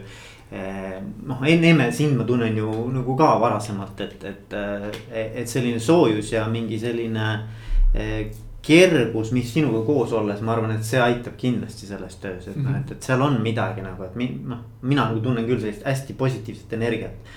noh, 1.26 1.42
enne 1.46 1.90
sind 1.94 2.16
ma 2.18 2.24
tunnen 2.26 2.56
ju 2.58 2.70
nagu 2.90 3.16
ka 3.18 3.32
varasemalt, 3.42 4.00
et, 4.00 4.24
et, 4.24 4.54
et 5.10 5.50
selline 5.50 5.82
soojus 5.82 6.32
ja 6.32 6.46
mingi 6.50 6.78
selline 6.78 7.26
kergus, 8.62 9.32
mis 9.32 9.52
sinuga 9.52 9.82
koos 9.86 10.12
olles, 10.16 10.40
ma 10.44 10.54
arvan, 10.54 10.74
et 10.76 10.84
see 10.86 11.00
aitab 11.00 11.36
kindlasti 11.40 11.88
selles 11.88 12.18
töös, 12.22 12.48
et 12.50 12.58
noh, 12.60 12.74
et, 12.76 12.90
et 12.92 13.06
seal 13.06 13.22
on 13.24 13.38
midagi 13.42 13.84
nagu, 13.84 14.04
et 14.04 14.18
mi, 14.20 14.28
noh, 14.50 14.60
mina 14.82 15.06
nagu 15.08 15.22
tunnen 15.24 15.46
küll 15.48 15.62
sellist 15.62 15.86
hästi 15.88 16.16
positiivset 16.18 16.74
energiat. 16.76 17.30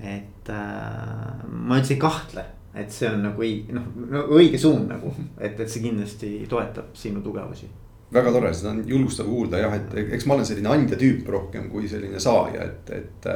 et 0.00 0.48
äh, 0.48 1.44
ma 1.46 1.76
üldse 1.76 1.92
ei 1.94 2.00
kahtle, 2.00 2.44
et 2.74 2.90
see 2.94 3.10
on 3.10 3.22
nagu 3.28 3.50
noh, 3.76 4.32
õige 4.32 4.58
suund 4.58 4.88
nagu, 4.88 5.12
et, 5.38 5.60
et 5.60 5.68
see 5.68 5.84
kindlasti 5.84 6.32
toetab 6.48 6.96
sinu 6.96 7.22
tugevusi 7.22 7.68
väga 8.10 8.32
tore, 8.34 8.52
seda 8.56 8.72
on 8.72 8.80
julgustav 8.88 9.28
kuulda 9.30 9.60
jah, 9.60 9.74
et 9.76 10.14
eks 10.16 10.26
ma 10.26 10.34
olen 10.34 10.48
selline 10.48 10.70
andja 10.72 10.98
tüüp 10.98 11.28
rohkem 11.30 11.68
kui 11.70 11.88
selline 11.88 12.18
saaja, 12.22 12.64
et, 12.66 12.90
et. 12.96 13.28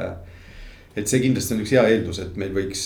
et 0.95 1.07
see 1.11 1.21
kindlasti 1.23 1.55
on 1.55 1.63
üks 1.63 1.71
hea 1.75 1.85
eeldus, 1.91 2.19
et 2.23 2.35
meil 2.39 2.51
võiks 2.55 2.85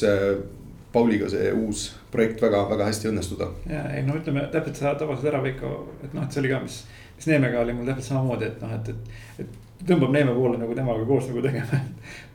Pauliga 0.94 1.30
see 1.30 1.52
uus 1.54 1.86
projekt 2.12 2.42
väga-väga 2.42 2.90
hästi 2.90 3.12
õnnestuda. 3.12 3.52
ja 3.70 3.86
ei 3.94 4.04
no 4.06 4.18
ütleme 4.18 4.48
täpselt 4.54 4.82
sa 4.82 4.96
tabasid 4.98 5.30
ära 5.30 5.42
Veiko, 5.44 5.74
et 6.04 6.14
noh, 6.14 6.26
et 6.26 6.34
see 6.34 6.42
oli 6.42 6.54
ka, 6.54 6.62
mis, 6.64 6.82
mis 7.18 7.28
Neemega 7.30 7.62
oli 7.62 7.76
mul 7.78 7.90
täpselt 7.92 8.14
samamoodi, 8.14 8.50
et 8.50 8.64
noh, 8.64 8.74
et, 8.74 8.90
et, 8.90 9.44
et 9.46 9.60
tõmbab 9.88 10.12
Neeme 10.12 10.34
poole 10.36 10.58
nagu 10.60 10.76
temaga 10.76 11.06
koos 11.08 11.28
nagu 11.30 11.44
tegema 11.44 11.80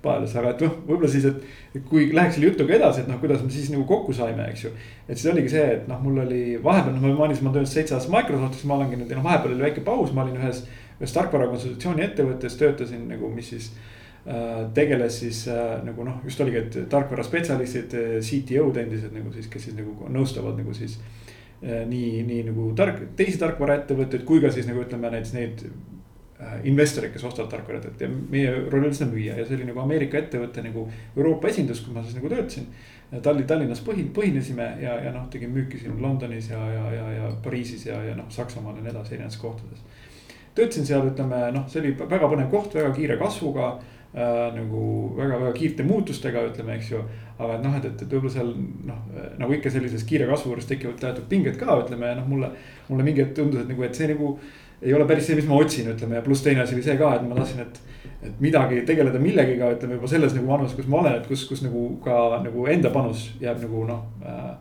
Paelas, 0.05 0.37
aga 0.39 0.55
et 0.55 0.63
noh, 0.65 0.77
võib-olla 0.87 1.11
siis, 1.13 1.27
et. 1.29 1.43
et 1.75 1.85
kui 1.89 2.07
läheks 2.15 2.39
selle 2.39 2.53
jutuga 2.53 2.77
edasi, 2.77 3.03
et 3.03 3.11
noh, 3.11 3.19
kuidas 3.21 3.43
me 3.45 3.51
siis 3.53 3.73
nagu 3.73 3.85
kokku 3.89 4.15
saime, 4.17 4.47
eks 4.53 4.65
ju. 4.67 4.73
et 5.09 5.19
siis 5.19 5.33
oligi 5.33 5.53
see, 5.57 5.65
et 5.79 5.91
noh, 5.91 6.01
mul 6.05 6.23
oli 6.25 6.43
vahepeal, 6.63 6.95
noh 6.95 7.05
ma 7.05 7.25
mainisin, 7.25 7.49
ma 7.49 7.53
töötasin 7.57 7.81
seitse 7.81 7.99
aastat 7.99 8.15
Microsoftis, 8.15 8.65
ma 8.71 8.79
olengi 8.79 9.01
nüüd, 9.01 9.13
noh 9.19 9.27
vahepeal 9.27 9.57
oli 9.57 9.67
väike 9.67 9.85
paus, 9.87 10.15
ma 10.15 10.25
olin 10.25 10.39
ühes. 10.41 10.65
ühes 10.95 11.11
tarkvara 11.11 11.49
konsultatsiooni 11.51 12.05
ettevõttes 12.05 12.55
töötasin 12.61 13.09
nagu, 13.11 13.29
mis 13.35 13.49
siis 13.51 13.73
tegeles 14.75 15.19
siis 15.21 15.49
äh, 15.49 15.83
nagu 15.85 16.05
noh, 16.05 16.23
just 16.25 16.41
oligi, 16.41 16.63
et 16.63 16.77
tarkvaraspetsialistid, 16.89 17.97
äh, 17.99 18.13
CTO-d 18.25 18.81
endised 18.87 19.13
nagu 19.13 19.33
siis, 19.35 19.51
kes 19.53 19.69
siis 19.69 19.77
nagu 19.77 20.09
nõustavad 20.13 20.57
nagu 20.61 20.75
siis. 20.75 20.99
nii, 21.65 22.19
nii 22.27 22.43
nagu 22.45 22.65
tark, 22.77 22.99
teisi 23.17 23.39
tarkvaraettevõtteid 23.41 24.25
kui 24.29 24.41
ka 24.43 24.51
siis 24.53 24.67
nagu 24.69 24.83
ütleme 24.83 25.09
näiteks 25.09 25.31
neid 25.33 25.63
investorid, 26.69 27.13
kes 27.15 27.23
ostavad 27.25 27.49
tarkvarat, 27.55 27.87
et 27.89 28.03
ja 28.05 28.09
meie 28.11 28.51
roll 28.69 28.85
oli 28.85 28.99
seda 28.99 29.09
müüa 29.09 29.39
ja 29.39 29.47
see 29.47 29.57
oli 29.57 29.69
nagu 29.71 29.81
Ameerika 29.81 30.19
ettevõtte 30.19 30.61
nagu 30.67 30.83
Euroopa 31.15 31.49
esindus, 31.49 31.81
kus 31.81 31.95
ma 31.95 32.03
siis 32.05 32.19
nagu 32.19 32.29
töötasin. 32.29 32.67
Tallinn, 33.15 33.47
Tallinnas 33.49 33.81
põhi, 33.87 34.05
põhinesime 34.13 34.67
ja, 34.83 34.99
ja 35.07 35.15
noh, 35.15 35.25
tegin 35.33 35.55
müüki 35.55 35.81
siin 35.81 35.97
Londonis 36.03 36.51
ja, 36.51 36.61
ja, 36.75 36.85
ja, 36.99 37.09
ja 37.15 37.33
Pariisis 37.47 37.87
ja, 37.87 38.03
ja 38.11 38.19
noh, 38.19 38.29
Saksamaal 38.35 38.77
ja 38.77 38.85
nii 38.85 38.93
edasi, 38.93 39.15
erinevates 39.15 39.41
kohtades. 39.41 40.05
töötasin 40.59 40.91
seal, 40.91 41.09
ütleme 41.15 41.47
noh, 41.55 41.65
see 41.71 41.81
oli 41.81 41.97
väga 41.97 42.29
põnev 42.29 42.53
koht, 42.53 42.77
väga 42.77 42.93
kiire 42.99 43.17
kasvuga 43.21 43.71
äh, 43.71 43.94
nagu 44.15 44.81
väga-väga 45.17 45.53
kiirte 45.57 45.87
muutustega, 45.87 46.45
ütleme, 46.51 46.77
eks 46.79 46.91
ju. 46.93 47.01
aga 47.35 47.57
et 47.57 47.65
noh, 47.65 47.73
et, 47.75 47.87
et, 47.89 48.03
et 48.05 48.13
võib-olla 48.13 48.31
seal 48.31 48.53
noh, 48.87 49.01
nagu 49.41 49.57
ikka 49.57 49.73
sellises 49.75 50.05
kiire 50.07 50.29
kasvu 50.31 50.53
juures 50.53 50.69
tekivad 50.71 51.01
teatud 51.01 51.27
pinged 51.31 51.57
ka, 51.59 51.81
ütleme 51.83 52.13
noh, 52.21 52.29
mulle. 52.31 52.53
mulle 52.89 53.07
mingi 53.07 53.25
hetk 53.25 53.35
tundus, 53.41 53.65
et 53.65 53.73
nagu, 53.73 53.83
et 53.83 53.99
see 53.99 54.07
nagu 54.13 54.37
ei 54.85 54.95
ole 54.95 55.07
päris 55.09 55.27
see, 55.27 55.39
mis 55.39 55.49
ma 55.49 55.59
otsin, 55.59 55.89
ütleme 55.95 56.21
ja 56.21 56.23
pluss 56.23 56.45
teine 56.45 56.63
asi 56.63 56.77
oli 56.77 56.85
see 56.87 56.97
ka, 57.01 57.15
et 57.17 57.27
ma 57.27 57.41
tahtsin, 57.41 57.65
et. 57.65 57.81
et 58.25 58.39
midagi 58.41 58.83
tegeleda 58.89 59.19
millegiga, 59.21 59.73
ütleme 59.75 59.99
juba 59.99 60.09
selles 60.09 60.33
nagu 60.37 60.49
vanuses, 60.49 60.77
kus 60.79 60.87
ma 60.89 61.03
olen, 61.03 61.19
et 61.19 61.27
kus, 61.29 61.43
kus 61.49 61.65
nagu 61.65 61.83
ka 62.05 62.39
nagu 62.45 62.69
enda 62.73 62.93
panus 62.95 63.27
jääb 63.43 63.59
nagu 63.65 63.83
noh 63.89 64.07
äh, 64.25 64.55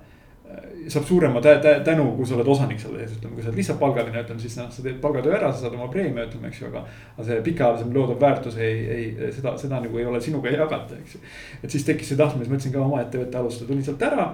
saab 0.88 1.05
suurema 1.05 1.41
tä 1.41 1.55
tä 1.60 1.79
tänu, 1.79 2.12
kui 2.12 2.25
sa 2.27 2.36
oled 2.36 2.48
osanik 2.48 2.79
seal 2.79 2.95
sees, 2.98 3.15
ütleme, 3.17 3.36
kui 3.36 3.43
sa 3.43 3.50
oled 3.50 3.60
lihtsalt 3.60 3.79
palgaline, 3.79 4.22
ütleme 4.24 4.41
siis 4.41 4.55
noh, 4.60 4.69
sa 4.72 4.83
teed 4.83 5.00
palgatöö 5.01 5.36
ära, 5.38 5.51
sa 5.53 5.65
saad 5.65 5.77
oma 5.77 5.88
preemia, 5.91 6.25
ütleme, 6.27 6.50
eks 6.51 6.62
ju, 6.62 6.69
aga. 6.72 6.83
aga 7.15 7.27
see 7.27 7.39
pikaajalisem 7.45 7.93
loodav 7.95 8.19
väärtus 8.22 8.57
ei, 8.57 8.81
ei 8.95 9.31
seda, 9.36 9.55
seda 9.62 9.79
nagu 9.83 10.01
ei 10.01 10.07
ole 10.10 10.22
sinuga 10.22 10.51
jagata, 10.51 10.98
eks 11.00 11.15
ju. 11.15 11.22
et 11.63 11.75
siis 11.75 11.86
tekkis 11.88 12.12
see 12.13 12.19
tahtmine, 12.19 12.45
siis 12.45 12.53
mõtlesin 12.53 12.75
ka 12.75 12.83
oma 12.83 13.01
ettevõtte 13.03 13.39
alustada, 13.39 13.69
tulin 13.72 13.86
sealt 13.86 14.03
ära. 14.10 14.27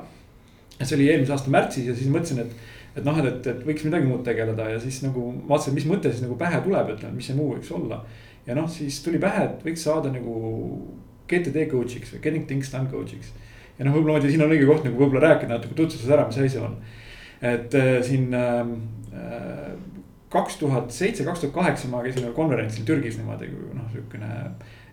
see 0.82 0.96
oli 0.96 1.10
eelmise 1.12 1.36
aasta 1.36 1.54
märtsis 1.54 1.90
ja 1.92 1.96
siis 1.96 2.10
mõtlesin, 2.12 2.40
et, 2.46 2.56
et 2.96 3.06
noh, 3.06 3.20
et, 3.20 3.28
et, 3.34 3.52
et 3.54 3.68
võiks 3.68 3.86
midagi 3.86 4.08
muud 4.08 4.24
tegeleda 4.26 4.70
ja 4.74 4.80
siis 4.80 5.02
nagu 5.04 5.28
vaatasin, 5.50 5.76
mis 5.76 5.86
mõte 5.90 6.12
siis 6.12 6.24
nagu 6.26 6.38
pähe 6.40 6.62
tuleb, 6.66 6.96
ütleme, 6.96 7.20
mis 7.20 7.30
see 7.30 7.38
muu 7.38 7.54
võiks 7.54 7.70
olla. 7.76 8.02
ja 8.48 8.58
noh, 8.58 8.70
siis 8.72 9.04
tuli 9.06 9.22
pähe, 9.22 9.46
et 9.52 9.66
võiks 9.66 9.86
saada 9.86 10.12
nagu 10.14 10.34
GTD 11.30 11.70
coach'iks 11.70 12.16
või 12.16 12.24
getting 12.24 12.50
things 12.50 12.74
done 12.74 12.90
coach'iks 12.90 13.36
ja 13.80 13.88
noh, 13.88 13.96
võib-olla 13.96 14.18
ma 14.18 14.20
ei 14.20 14.26
tea, 14.26 14.34
siin 14.36 14.46
on 14.46 14.56
õige 14.56 14.68
koht 14.70 14.88
nagu 14.88 15.00
võib-olla 15.00 15.26
rääkida 15.26 15.56
natuke 15.56 15.78
tutvustada 15.78 16.18
ära, 16.18 16.26
mis 16.30 16.40
asi 16.44 16.62
on. 16.64 16.76
et 17.40 17.76
äh, 17.80 17.92
siin 18.06 18.34
ähm, 18.36 18.74
äh, 19.16 19.70
kaks 20.34 20.60
tuhat 20.62 20.92
seitse, 20.94 21.24
kaks 21.26 21.46
tuhat 21.46 21.56
kaheksa 21.56 21.90
ma 21.92 22.04
käisin 22.06 22.26
ühel 22.26 22.36
konverentsil 22.38 22.86
Türgis 22.88 23.18
niimoodi 23.18 23.50
noh, 23.50 23.88
sihukene. 23.94 24.34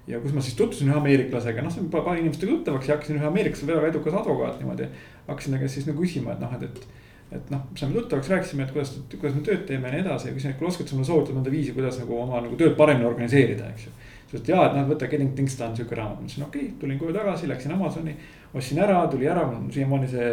ja 0.07 0.21
kus 0.23 0.37
ma 0.37 0.45
siis 0.45 0.55
tutvusin 0.59 0.93
ühe 0.93 1.00
ameeriklasega, 1.00 1.64
noh, 1.66 1.75
sain 1.75 1.90
paari 1.93 2.23
inimestega 2.23 2.52
tuttavaks 2.52 2.88
ja 2.88 2.95
hakkasin 2.95 3.19
ühe 3.19 3.26
ameeriklase 3.26 3.66
väga 3.69 3.90
edukas 3.90 4.21
advokaat 4.23 4.62
niimoodi. 4.62 4.88
hakkasin 5.26 5.57
ta 5.57 5.64
käest 5.64 5.81
siis 5.81 5.90
nagu 5.90 6.00
küsima, 6.02 6.37
et 6.37 6.47
noh, 6.47 6.55
et, 6.57 6.71
et 6.71 6.87
et 7.33 7.49
noh, 7.50 7.62
saime 7.75 7.97
tuttavaks, 7.97 8.28
rääkisime, 8.31 8.62
et 8.62 8.73
kuidas, 8.75 8.93
kuidas 9.11 9.35
me 9.35 9.43
tööd 9.47 9.64
teeme 9.66 9.88
ja 9.88 9.97
nii 9.97 10.05
edasi 10.05 10.28
ja 10.28 10.35
küsin, 10.37 10.52
et 10.52 10.61
kuule, 10.61 10.71
oskad 10.71 10.87
sa 10.87 10.95
mulle 10.95 11.09
soovitada 11.09 11.35
mõnda 11.35 11.50
viisi, 11.50 11.73
kuidas 11.75 11.99
nagu 11.99 12.21
oma 12.23 12.38
nagu 12.45 12.59
tööd 12.61 12.76
paremini 12.78 13.09
organiseerida, 13.09 13.71
eks 13.75 13.88
ju. 13.88 13.95
siis 13.97 14.28
ütles, 14.28 14.45
et 14.45 14.50
jaa, 14.52 14.69
et 14.69 14.76
noh, 14.78 14.87
võta 14.93 15.09
Getting 15.11 15.35
Things 15.35 15.59
Done 15.59 15.75
sihuke 15.75 15.99
raamat, 15.99 16.21
ma 16.21 16.28
ütlesin 16.28 16.47
okei 16.47 16.69
okay,, 16.69 16.76
tulin 16.83 17.00
koju 17.00 17.16
tagasi, 17.16 17.50
läksin 17.50 17.75
Amazoni 17.75 18.14
ostsin 18.57 18.81
ära, 18.83 19.03
tuli 19.11 19.29
ära, 19.29 19.45
mul 19.47 19.59
on 19.61 19.69
siiamaani 19.73 20.09
see 20.11 20.31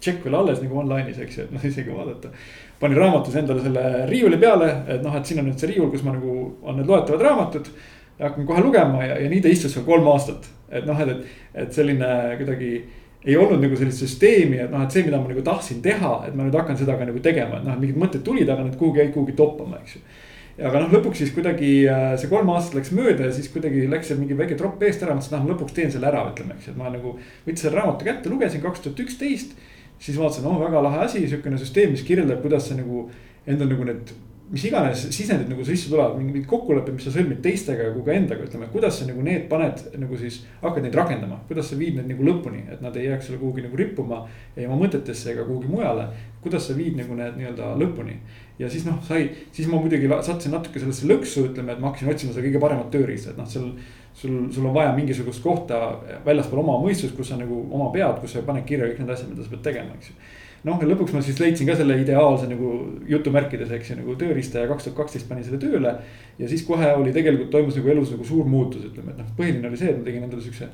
tšekk 0.00 0.26
veel 0.26 0.38
alles 0.38 0.60
nagu 0.62 0.78
online'is, 0.82 1.18
eks 1.24 1.38
ju, 1.38 1.46
et 1.46 1.54
noh, 1.54 1.66
isegi 1.70 1.96
vaadata. 1.96 2.32
panin 2.80 2.98
raamatus 2.98 3.36
endale 3.38 3.62
selle 3.62 4.06
riiuli 4.10 4.38
peale, 4.42 4.70
et 4.90 5.04
noh, 5.04 5.14
et 5.16 5.28
siin 5.28 5.42
on 5.42 5.46
nüüd 5.50 5.60
see 5.60 5.70
riiul, 5.70 5.90
kus 5.92 6.02
ma 6.06 6.16
nagu, 6.16 6.38
on 6.62 6.80
need 6.80 6.90
loetavad 6.90 7.22
raamatud. 7.28 7.70
ja 8.18 8.28
hakkan 8.28 8.46
kohe 8.46 8.62
lugema 8.62 9.04
ja, 9.04 9.20
ja 9.22 9.28
nii 9.30 9.40
ta 9.42 9.48
istus 9.50 9.72
seal 9.74 9.86
kolm 9.86 10.08
aastat, 10.12 10.48
et 10.70 10.84
noh, 10.86 10.98
et, 11.00 11.14
et, 11.14 11.38
et 11.64 11.72
selline 11.72 12.10
kuidagi 12.40 12.72
ei 13.24 13.36
olnud 13.38 13.62
nagu 13.62 13.78
sellist 13.78 14.02
süsteemi, 14.02 14.58
et 14.64 14.70
noh, 14.70 14.82
et 14.82 14.92
see, 14.94 15.04
mida 15.06 15.20
ma 15.22 15.30
nagu 15.30 15.42
tahtsin 15.46 15.80
teha, 15.82 16.12
et 16.26 16.34
ma 16.34 16.44
nüüd 16.44 16.58
hakkan 16.58 16.78
seda 16.78 16.98
ka 16.98 17.06
nagu 17.08 17.22
tegema, 17.22 17.60
et 17.60 17.66
noh, 17.66 17.78
mingid 17.78 17.98
mõtted 18.02 18.24
tulid, 18.26 18.50
aga 18.50 18.66
need 18.66 18.76
kuhugi 18.80 19.04
jäid 19.04 19.14
kuhugi 19.14 19.36
toppama, 19.38 19.80
eks 19.82 19.96
ju 19.96 20.04
aga 20.58 20.82
noh, 20.82 20.90
lõpuks 20.92 21.22
siis 21.22 21.32
kuidagi 21.32 21.70
äh, 21.88 22.12
see 22.20 22.30
kolm 22.30 22.50
aastat 22.52 22.76
läks 22.80 22.92
mööda 22.96 23.28
ja 23.28 23.36
siis 23.36 23.48
kuidagi 23.52 23.86
läks 23.90 24.10
seal 24.10 24.20
mingi 24.20 24.36
väike 24.38 24.58
tropp 24.60 24.82
eest 24.84 25.04
ära, 25.04 25.16
mõtlesin, 25.16 25.38
et 25.38 25.46
noh, 25.46 25.54
lõpuks 25.54 25.76
teen 25.76 25.92
selle 25.94 26.10
ära, 26.10 26.26
ütleme, 26.32 26.58
eks, 26.58 26.72
et 26.72 26.78
ma 26.78 26.92
nagu. 26.92 27.14
võtsin 27.46 27.62
selle 27.64 27.78
raamatu 27.78 28.08
kätte, 28.08 28.32
lugesin 28.32 28.64
kaks 28.64 28.84
tuhat 28.84 29.00
üksteist. 29.06 29.56
siis 30.02 30.18
vaatasin, 30.18 30.48
oh 30.50 30.58
väga 30.60 30.82
lahe 30.82 31.04
asi, 31.06 31.24
sihukene 31.30 31.60
süsteem, 31.60 31.94
mis 31.94 32.04
kirjeldab, 32.04 32.42
kuidas 32.42 32.68
sa 32.68 32.76
nagu 32.76 33.06
endal 33.46 33.70
nagu 33.70 33.86
need 33.86 34.12
mis 34.52 34.64
iganes 34.68 35.06
sisendid 35.16 35.48
nagu 35.48 35.64
sisse 35.64 35.88
tulevad, 35.88 36.18
mingid 36.20 36.44
kokkulepped, 36.50 36.92
mis 36.92 37.06
sa 37.08 37.14
sõlmid 37.14 37.40
teistega 37.44 37.88
kui 37.94 38.04
ka 38.04 38.12
endaga, 38.14 38.44
ütleme, 38.44 38.68
kuidas 38.72 38.98
sa 39.00 39.08
nagu 39.08 39.24
need 39.24 39.46
paned 39.48 39.80
nagu 39.96 40.18
siis. 40.20 40.42
hakkad 40.60 40.84
neid 40.84 40.98
rakendama, 40.98 41.40
kuidas 41.48 41.72
sa 41.72 41.78
viid 41.80 41.96
need 41.96 42.12
nagu 42.12 42.26
lõpuni, 42.28 42.66
et 42.72 42.84
nad 42.84 42.96
ei 42.96 43.08
jääks 43.08 43.30
sulle 43.30 43.40
kuhugi 43.40 43.64
nagu 43.64 43.80
rippuma. 43.80 44.26
ei 44.56 44.68
oma 44.68 44.76
mõtetesse 44.84 45.32
ega 45.32 45.46
kuhugi 45.48 45.72
mujale, 45.72 46.08
kuidas 46.44 46.68
sa 46.68 46.76
viid 46.76 47.00
nagu 47.00 47.16
need 47.16 47.40
nii-öelda 47.40 47.72
lõpuni 47.80 48.18
ja 48.62 48.70
siis 48.70 48.84
noh, 48.86 49.00
sai, 49.06 49.26
siis 49.52 49.68
ma 49.70 49.80
muidugi 49.80 50.10
sattusin 50.12 50.54
natuke 50.54 50.80
sellesse 50.82 51.08
lõksu, 51.08 51.48
ütleme, 51.50 51.74
et 51.74 51.82
ma 51.82 51.90
hakkasin 51.90 52.12
otsima 52.12 52.34
seda 52.34 52.44
kõige 52.46 52.60
paremat 52.62 52.92
tööriista, 52.94 53.32
et 53.32 53.40
noh, 53.40 53.48
seal. 53.48 53.72
sul, 54.14 54.34
sul 54.52 54.66
on 54.68 54.74
vaja 54.76 54.92
mingisugust 54.92 55.40
kohta 55.42 55.78
väljaspool 56.26 56.60
oma 56.60 56.76
mõistust, 56.82 57.16
kus 57.16 57.30
sa 57.32 57.38
nagu 57.40 57.62
oma 57.72 57.88
pead, 57.94 58.20
kus 58.20 58.34
sa 58.36 58.42
paned 58.44 58.66
kirja 58.68 58.90
kõik 58.90 59.00
need 59.00 59.12
asjad, 59.14 59.30
mida 59.32 59.46
sa 59.46 59.54
pead 59.54 59.62
tegema, 59.64 59.96
eks 59.96 60.10
ju. 60.10 60.16
Noh, 60.68 60.78
ja 60.78 60.88
lõpuks 60.88 61.14
ma 61.14 61.22
siis 61.24 61.40
leidsin 61.42 61.68
ka 61.68 61.76
selle 61.78 61.98
ideaalse 62.02 62.48
nagu 62.50 62.72
jutumärkides, 63.10 63.70
eks 63.76 63.92
ju, 63.92 63.98
nagu 64.00 64.16
tööriista 64.20 64.62
ja 64.62 64.70
kaks 64.70 64.88
tuhat 64.88 64.98
kaksteist 65.02 65.28
panin 65.28 65.46
selle 65.46 65.60
tööle. 65.62 65.96
ja 66.38 66.48
siis 66.48 66.64
kohe 66.66 66.94
oli 66.94 67.14
tegelikult 67.14 67.50
toimus 67.50 67.78
nagu 67.78 67.94
elus 67.94 68.14
nagu 68.14 68.26
suur 68.26 68.48
muutus, 68.48 68.84
ütleme, 68.90 69.14
et 69.14 69.22
noh, 69.22 69.30
põhiline 69.38 69.70
oli 69.70 69.80
see, 69.80 69.90
et 69.90 69.98
ma 69.98 70.06
tegin 70.08 70.28
endale 70.28 70.44
siukse 70.44 70.70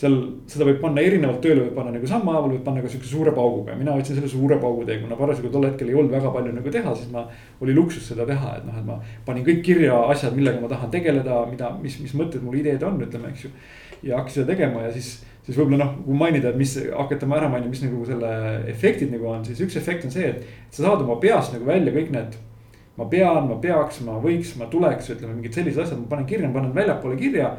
seal 0.00 0.14
seda 0.48 0.64
võib 0.64 0.78
panna 0.80 1.02
erinevalt 1.04 1.42
tööle, 1.44 1.66
võib 1.66 1.76
panna 1.76 1.92
nagu 1.92 2.08
sammhaaval, 2.08 2.54
võib 2.54 2.62
panna 2.64 2.80
ka 2.84 2.90
siukse 2.92 3.10
suure 3.10 3.34
pauguga 3.36 3.74
ja 3.74 3.80
mina 3.80 3.92
võtsin 3.96 4.16
selle 4.16 4.30
suure 4.32 4.56
paugu 4.62 4.86
tee, 4.88 4.96
kuna 5.02 5.18
parasjagu 5.18 5.50
tol 5.52 5.66
hetkel 5.68 5.90
ei 5.90 5.96
olnud 5.98 6.14
väga 6.14 6.30
palju 6.32 6.54
nagu 6.56 6.72
teha, 6.72 6.94
siis 6.96 7.10
ma. 7.12 7.26
oli 7.60 7.74
luksus 7.76 8.06
seda 8.08 8.24
teha, 8.28 8.54
et 8.56 8.68
noh, 8.68 8.78
et 8.80 8.86
ma 8.86 8.96
panin 9.26 9.44
kõik 9.44 9.60
kirja 9.66 9.98
asjad, 10.14 10.36
millega 10.36 10.62
ma 10.62 10.70
tahan 10.72 10.92
tegeleda, 10.94 11.42
mida, 11.50 11.74
mis, 11.82 11.98
mis 12.00 12.14
mõtted 12.16 12.44
mul 12.44 12.56
ideed 12.62 12.84
on, 12.86 12.96
ütleme, 13.04 13.34
eks 13.34 13.44
ju. 13.44 13.52
ja 14.08 14.22
hakkasin 14.22 14.40
seda 14.40 14.54
tegema 14.54 14.86
ja 14.86 14.94
siis, 14.94 15.18
siis 15.50 15.58
võib-olla 15.58 15.82
noh, 15.84 15.96
kui 16.06 16.16
mainida, 16.16 16.52
et 16.52 16.60
mis 16.60 16.76
hakata 16.94 17.26
ära 17.26 17.48
mainima, 17.50 17.72
mis 17.72 17.82
nagu 17.82 18.04
selle 18.06 18.30
efektid 18.70 19.10
nagu 19.10 19.26
on, 19.32 19.42
siis 19.44 19.60
üks 19.66 19.76
efekt 19.80 20.06
on 20.06 20.14
see, 20.14 20.30
et. 20.30 20.46
sa 20.70 20.86
saad 20.86 21.02
oma 21.02 21.18
peast 21.20 21.52
nagu 21.56 21.66
välja 21.66 21.92
kõik 21.96 22.14
need 22.14 22.38
ma 23.00 23.06
pean, 23.08 23.46
ma 23.48 23.56
peaks, 23.60 24.02
ma 24.04 24.18
võiks, 24.20 24.54
ma 24.60 24.68
tuleks, 24.70 25.12
ütleme 25.14 25.36
mingid 25.38 25.56
sellised 25.56 25.80
asjad, 25.84 26.00
ma 26.02 26.10
panen 26.10 26.26
kirja, 26.28 26.48
ma 26.50 26.58
panen 26.58 26.74
väljapoole 26.76 27.16
kirja 27.20 27.54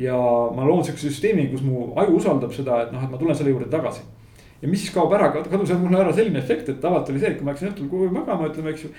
ja 0.00 0.16
ma 0.56 0.64
loon 0.64 0.84
sihukese 0.84 1.10
süsteemi, 1.10 1.48
kus 1.52 1.64
mu 1.64 1.90
aju 2.00 2.16
usaldab 2.20 2.54
seda, 2.56 2.82
et 2.84 2.94
noh, 2.94 3.04
et 3.04 3.12
ma 3.12 3.20
tulen 3.20 3.36
selle 3.36 3.52
juurde 3.52 3.68
tagasi. 3.72 4.04
ja 4.62 4.68
mis 4.68 4.80
siis 4.84 4.94
kaob 4.94 5.12
ära, 5.12 5.28
kadus 5.36 5.72
mul 5.80 5.98
ära 5.98 6.12
selline 6.16 6.40
efekt, 6.40 6.70
et 6.72 6.84
alati 6.84 7.12
oli 7.12 7.20
see, 7.20 7.34
et 7.34 7.38
kui 7.38 7.44
ma 7.44 7.52
läksin 7.52 7.70
õhtul 7.72 7.90
koju 7.92 8.12
magama, 8.14 8.48
ütleme, 8.48 8.72
eks 8.72 8.86
ju. 8.86 8.92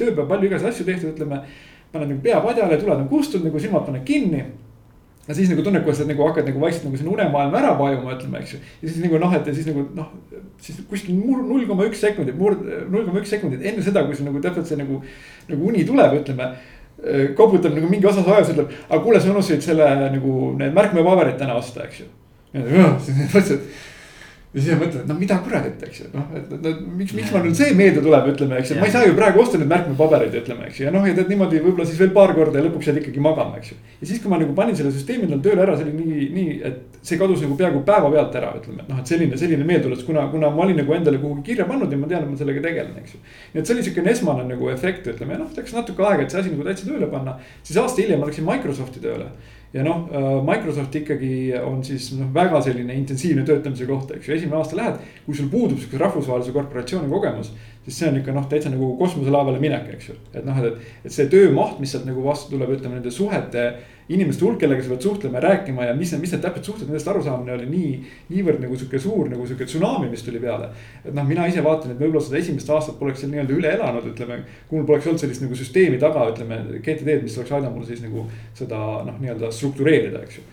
tööpäev 0.00 0.28
palju 0.28 0.48
igasuguseid 0.48 0.72
asju 0.72 0.88
tehtud, 0.88 1.12
ütleme. 1.12 1.42
paned 1.92 2.08
nagu 2.08 2.24
pea 2.24 2.40
padjale, 2.40 2.78
tuled 2.80 3.02
on 3.02 3.08
kustunud 3.08 3.50
nagu 3.50 3.60
silmad 3.60 3.84
paned 3.84 4.04
kinni. 4.08 4.46
Ja 5.28 5.34
siis 5.38 5.50
nagu 5.52 5.62
tunned, 5.62 5.84
kuidas 5.86 6.02
sa 6.02 6.08
nagu 6.08 6.24
hakkad 6.26 6.48
nagu 6.50 6.60
vaikselt 6.62 6.88
nagu 6.88 6.98
sinna 6.98 7.12
unemaailma 7.12 7.60
ära 7.60 7.72
vajuma, 7.78 8.16
ütleme, 8.16 8.42
eks 8.42 8.56
ju. 8.56 8.60
ja 8.82 8.88
siis 8.88 9.04
nagu 9.04 9.20
noh, 9.22 9.34
et 9.38 9.46
ja 9.46 9.54
siis 9.54 9.68
nagu 9.70 9.84
noh, 9.94 10.08
siis 10.62 10.80
kuskil 10.90 11.18
null 11.18 11.66
koma 11.68 11.86
üks 11.86 12.02
sekundit, 12.02 12.38
null 12.38 13.06
koma 13.06 13.22
üks 13.22 13.30
sekundit 13.30 13.62
enne 13.62 13.84
seda, 13.86 14.02
kui 14.06 14.18
sul 14.18 14.26
nagu 14.30 14.42
täpselt 14.42 14.70
see 14.70 14.80
nagu. 14.80 15.02
nagu 15.48 15.68
uni 15.70 15.86
tuleb, 15.86 16.18
ütleme 16.22 16.52
koputab 17.36 17.74
nagu 17.74 17.88
mingi 17.90 18.06
osa 18.06 18.22
ajas, 18.34 18.52
ütleb, 18.54 18.74
aga 18.88 19.00
kuule, 19.02 19.20
sa 19.20 19.30
unustasid 19.32 19.64
selle 19.64 19.88
nagu 20.02 20.52
need 20.58 20.74
märkmepaberid 20.76 21.38
täna 21.40 21.56
osta, 21.58 21.86
eks 21.86 22.02
ju. 22.02 22.10
siis 22.52 23.16
mõtlesin, 23.22 23.58
et 23.58 23.91
ja 24.52 24.60
siis 24.60 24.74
ma 24.74 24.82
mõtlen, 24.82 25.00
et 25.00 25.08
no 25.08 25.14
mida 25.16 25.36
kuradit, 25.40 25.84
eks 25.86 26.00
ju, 26.02 26.06
noh, 26.12 26.26
et, 26.36 26.50
et 26.52 26.80
miks, 26.84 27.14
miks 27.16 27.30
mul 27.32 27.46
nüüd 27.46 27.56
see 27.56 27.72
meelde 27.76 28.02
tuleb, 28.04 28.26
ütleme, 28.34 28.58
eks 28.60 28.72
ju, 28.74 28.76
ma 28.82 28.88
ei 28.88 28.92
saa 28.92 29.06
ju 29.06 29.14
praegu 29.16 29.40
osta 29.40 29.56
neid 29.60 29.70
märkmepabereid, 29.70 30.34
ütleme, 30.42 30.66
eks 30.68 30.80
ju, 30.80 30.86
ja 30.88 30.92
noh, 30.92 31.06
ja 31.08 31.14
tead 31.16 31.32
niimoodi 31.32 31.62
võib-olla 31.64 31.86
siis 31.88 32.00
veel 32.02 32.12
paar 32.12 32.34
korda 32.36 32.60
ja 32.60 32.66
lõpuks 32.66 32.90
jääd 32.90 32.98
ikkagi 33.00 33.22
magama, 33.24 33.62
eks 33.62 33.72
ju. 33.72 33.78
ja 34.02 34.10
siis, 34.10 34.20
kui 34.20 34.32
ma 34.32 34.40
nagu 34.42 34.52
panin 34.58 34.76
selle 34.76 34.92
süsteemi 34.92 35.24
endale 35.24 35.40
tööle 35.46 35.64
ära, 35.64 35.78
see 35.78 35.88
oli 35.88 35.94
nii, 36.02 36.26
nii, 36.36 36.58
et 36.68 36.98
see 37.00 37.16
kadus 37.22 37.40
nagu 37.46 37.56
peaaegu 37.62 37.80
päevapealt 37.88 38.36
ära, 38.42 38.52
ütleme, 38.60 38.84
et 38.84 38.92
noh, 38.92 39.00
et 39.00 39.14
selline, 39.14 39.40
selline 39.40 39.64
meeldetuletus, 39.72 40.04
kuna, 40.10 40.26
kuna 40.34 40.52
ma 40.52 40.66
olin 40.66 40.78
nagu 40.82 40.98
endale 40.98 41.22
kuhugi 41.22 41.46
kirja 41.48 41.64
pannud 41.70 41.88
ja 41.88 42.02
ma 42.02 42.12
tean, 42.12 42.28
et 42.28 42.34
ma 42.34 42.42
sellega 42.42 42.60
tegelen, 42.68 42.92
eks 43.00 43.16
ju. 43.16 43.22
nii 43.54 43.62
et 43.64 43.70
see 43.70 43.78
oli 43.78 43.86
siukene 43.88 44.12
esmane 44.12 44.44
nagu 44.52 44.68
efekt, 44.74 45.08
ütleme, 45.14 45.38
ja 45.38 45.40
noh, 45.46 45.50
läks 45.56 45.72
natuke 45.78 46.04
aega, 46.04 46.26
et 46.26 46.34
see 46.34 46.44
asi 46.44 46.52
nagu 46.52 46.68
täitsa 46.68 46.90
tööle 46.90 47.08
panna, 47.10 47.38
siis 47.64 47.80
aasta 47.80 48.04
hiljem 48.04 48.20
ma 48.20 48.28
läksin 48.28 48.46
Microsofti 48.46 49.02
tööle 49.02 49.32
ja 49.72 49.84
noh, 49.86 50.08
äh, 50.12 50.28
Microsoft 50.44 50.94
ikkagi 51.00 51.52
on 51.64 51.80
siis 51.84 52.10
noh, 52.18 52.28
väga 52.34 52.60
selline 52.64 52.94
intensiivne 52.98 53.44
töötamise 53.48 53.86
koht, 53.88 54.10
eks 54.16 54.28
ju, 54.28 54.36
esimene 54.36 54.60
aasta 54.60 54.78
lähed. 54.78 54.98
kui 55.26 55.36
sul 55.38 55.48
puudub 55.52 55.80
siukese 55.80 56.02
rahvusvahelise 56.02 56.52
korporatsiooni 56.52 57.10
kogemus, 57.10 57.52
siis 57.86 57.98
see 57.98 58.10
on 58.10 58.20
ikka 58.20 58.34
noh, 58.36 58.48
täitsa 58.50 58.72
nagu 58.72 58.92
kosmoselaevale 59.00 59.62
minek, 59.62 59.88
eks 59.96 60.10
ju. 60.10 60.18
et 60.34 60.44
noh, 60.44 60.60
et, 60.60 60.92
et 61.04 61.14
see 61.14 61.28
töömaht, 61.32 61.80
mis 61.80 61.94
sealt 61.94 62.08
nagu 62.08 62.24
vastu 62.24 62.52
tuleb, 62.54 62.76
ütleme 62.76 62.98
nende 62.98 63.14
suhete 63.14 63.70
inimeste 64.08 64.44
hulk, 64.44 64.58
kellega 64.60 64.82
sa 64.82 64.90
pead 64.92 65.04
suhtlema 65.06 65.38
ja 65.38 65.42
rääkima 65.44 65.86
ja 65.86 65.94
mis, 65.94 66.12
mis 66.18 66.32
need 66.34 66.42
täpsed 66.42 66.66
suhted, 66.66 66.88
nendest 66.88 67.08
arusaamine 67.08 67.54
oli 67.54 67.68
nii, 67.70 67.92
niivõrd 68.32 68.62
nagu 68.64 68.76
sihuke 68.78 68.98
suur 69.02 69.30
nagu 69.30 69.46
sihuke 69.46 69.68
tsunami, 69.68 70.08
mis 70.10 70.24
tuli 70.26 70.40
peale. 70.42 70.70
et 71.04 71.14
noh, 71.14 71.26
mina 71.28 71.46
ise 71.46 71.62
vaatan, 71.64 71.94
et 71.94 72.00
võib-olla 72.02 72.24
seda 72.24 72.40
esimest 72.40 72.70
aastat 72.70 72.98
poleks 72.98 73.22
seal 73.22 73.30
nii-öelda 73.32 73.56
üle 73.56 73.72
elanud, 73.76 74.08
ütleme. 74.12 74.40
kui 74.68 74.80
mul 74.80 74.88
poleks 74.88 75.06
olnud 75.06 75.22
sellist 75.22 75.44
nagu 75.44 75.58
süsteemi 75.58 76.00
taga, 76.02 76.26
ütleme 76.34 76.60
GTD-d, 76.78 77.22
mis 77.22 77.38
oleks 77.38 77.52
aidanud 77.52 77.78
mul 77.78 77.86
siis 77.88 78.02
nagu 78.02 78.26
seda 78.58 78.80
noh, 79.06 79.18
nii-öelda 79.22 79.52
struktureerida, 79.54 80.24
eks 80.26 80.40
ju. 80.40 80.46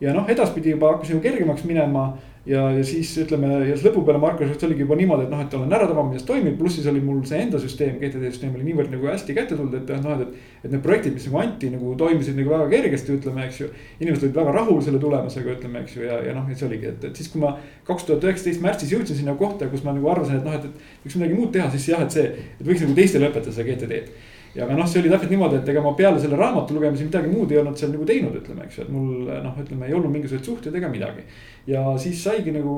ja 0.00 0.16
noh, 0.16 0.26
edaspidi 0.28 0.74
juba 0.74 0.96
hakkas 0.96 1.14
nagu 1.14 1.22
kergemaks 1.28 1.64
minema 1.68 2.08
ja, 2.46 2.62
ja 2.70 2.82
siis 2.86 3.10
ütleme 3.20 3.48
ja 3.52 3.74
siis 3.74 3.84
lõpu 3.88 4.02
peale 4.06 4.20
Microsoft 4.22 4.62
oligi 4.68 4.84
juba 4.84 4.96
niimoodi, 4.98 5.26
et 5.26 5.32
noh, 5.32 5.40
et 5.42 5.54
olen 5.58 5.72
ära 5.72 5.88
tabanud, 5.88 6.12
milles 6.12 6.26
toimib, 6.28 6.54
pluss 6.60 6.78
siis 6.78 6.86
oli 6.90 7.02
mul 7.02 7.22
see 7.26 7.40
enda 7.42 7.58
süsteem, 7.62 7.96
GTD 8.00 8.30
süsteem 8.30 8.54
oli 8.54 8.68
niivõrd 8.68 8.92
nagu 8.94 9.10
hästi 9.10 9.34
kätte 9.36 9.58
tulnud, 9.58 9.74
et 9.80 9.90
noh, 10.04 10.22
et. 10.22 10.36
et 10.66 10.70
need 10.72 10.82
projektid, 10.82 11.14
mis 11.14 11.26
nagu 11.28 11.40
anti, 11.42 11.70
nagu 11.70 11.92
toimisid 11.98 12.38
nagu 12.38 12.50
väga 12.50 12.68
kergesti, 12.72 13.18
ütleme, 13.20 13.44
eks 13.46 13.60
ju. 13.60 13.68
inimesed 14.00 14.24
olid 14.26 14.38
väga 14.40 14.54
rahul 14.56 14.80
selle 14.82 14.98
tulemusega, 15.02 15.58
ütleme, 15.58 15.82
eks 15.84 15.98
ju, 15.98 16.06
ja, 16.08 16.20
ja 16.26 16.34
noh, 16.34 16.48
et 16.50 16.58
see 16.58 16.66
oligi, 16.66 16.90
et, 16.90 17.04
et 17.10 17.20
siis, 17.20 17.28
kui 17.30 17.42
ma 17.42 17.52
kaks 17.86 18.08
tuhat 18.08 18.26
üheksateist 18.26 18.64
märtsis 18.64 18.94
jõudsin 18.94 19.20
sinna 19.20 19.36
kohta, 19.38 19.70
kus 19.70 19.84
ma 19.86 19.94
nagu 19.94 20.10
arvasin, 20.10 20.40
et 20.40 20.48
noh, 20.48 20.56
et, 20.58 20.66
et 20.66 21.04
võiks 21.06 21.20
midagi 21.20 21.38
muud 21.38 21.52
teha, 21.54 21.68
siis 21.74 21.86
jah, 21.92 22.02
et 22.02 22.18
see, 22.18 22.48
et 22.56 22.66
võiks 22.66 22.82
nagu 22.82 22.98
teistele 22.98 23.30
õpetada 23.30 23.54
seda 23.54 23.68
GTD-d 23.70 24.34
ja 24.56 24.64
aga 24.64 24.76
noh, 24.78 24.86
see 24.88 25.02
oli 25.02 25.10
täpselt 25.12 25.32
niimoodi, 25.34 25.58
et 25.60 25.68
ega 25.68 25.82
ma 25.84 25.92
peale 25.98 26.20
selle 26.20 26.38
raamatu 26.40 26.76
lugemise 26.76 27.04
midagi 27.04 27.28
muud 27.28 27.52
ei 27.52 27.58
olnud 27.60 27.76
seal 27.76 27.92
nagu 27.92 28.06
teinud, 28.08 28.38
ütleme, 28.40 28.64
eks 28.64 28.78
ju, 28.78 28.86
et 28.86 28.92
mul 28.94 29.28
noh, 29.44 29.58
ütleme, 29.62 29.88
ei 29.88 29.96
olnud 29.98 30.14
mingisuguseid 30.14 30.48
suhteid 30.48 30.78
ega 30.80 30.88
midagi. 30.92 31.26
ja 31.68 31.82
siis 32.00 32.22
saigi 32.24 32.54
nagu, 32.54 32.76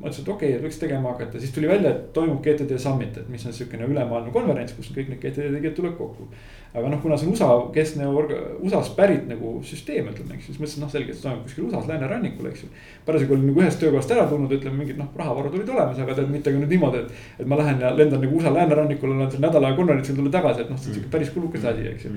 mõtlesin, 0.00 0.24
et 0.24 0.32
okei 0.34 0.50
okay,, 0.50 0.58
et 0.58 0.66
võiks 0.66 0.80
tegema 0.80 1.12
hakata, 1.14 1.40
siis 1.40 1.54
tuli 1.54 1.70
välja, 1.70 1.92
et 1.94 2.10
toimub 2.16 2.42
GTD 2.42 2.80
Summit, 2.82 3.20
et 3.20 3.30
mis 3.30 3.46
on 3.46 3.54
sihukene 3.54 3.86
ülemaailmne 3.90 4.34
konverents, 4.34 4.74
kus 4.74 4.90
kõik 4.96 5.12
need 5.12 5.22
GTD 5.22 5.54
tegijad 5.58 5.78
tulevad 5.78 5.98
kokku. 6.00 6.28
Aga 6.74 6.88
noh, 6.90 6.98
kuna 7.02 7.16
see 7.18 7.28
on 7.28 7.34
USA 7.36 7.48
keskne 7.74 8.08
USA-st 8.10 8.96
pärit 8.96 9.28
nagu 9.30 9.56
süsteem, 9.66 10.08
ütleme, 10.10 10.34
eks 10.34 10.48
ju, 10.48 10.54
siis 10.54 10.60
mõtlesin, 10.62 10.82
noh, 10.82 10.90
selge, 10.90 11.12
et 11.12 11.18
see 11.18 11.26
toimub 11.28 11.44
kuskil 11.46 11.68
USA-s 11.68 11.90
läänerannikul, 11.90 12.48
eks 12.50 12.64
ju. 12.64 12.70
parasjagu 13.06 13.36
olin 13.36 13.46
nagu 13.50 13.62
ühest 13.62 13.78
töökohast 13.82 14.14
ära 14.14 14.24
tulnud, 14.30 14.54
ütleme 14.56 14.80
mingid 14.80 14.98
noh, 14.98 15.12
rahavarud 15.20 15.54
olid 15.54 15.70
olemas, 15.70 16.00
aga 16.02 16.16
tead 16.18 16.32
mitte 16.32 16.50
ka 16.50 16.58
nüüd 16.58 16.74
niimoodi, 16.74 17.04
et. 17.04 17.22
et 17.44 17.50
ma 17.50 17.60
lähen 17.60 17.84
ja 17.84 17.92
lendan 17.94 18.24
nagu 18.26 18.40
USA 18.40 18.50
läänerannikule, 18.56 19.14
olen 19.14 19.30
seal 19.30 19.46
nädal 19.46 19.68
aega 19.68 19.78
konverentsil, 19.78 20.18
tulen 20.18 20.34
tagasi, 20.34 20.64
et 20.64 20.74
noh, 20.74 20.80
see 20.82 20.90
on 20.90 20.98
sihuke 20.98 21.14
päris 21.14 21.30
kulukas 21.36 21.68
asi, 21.70 21.86
eks 21.92 22.08
ju. 22.08 22.16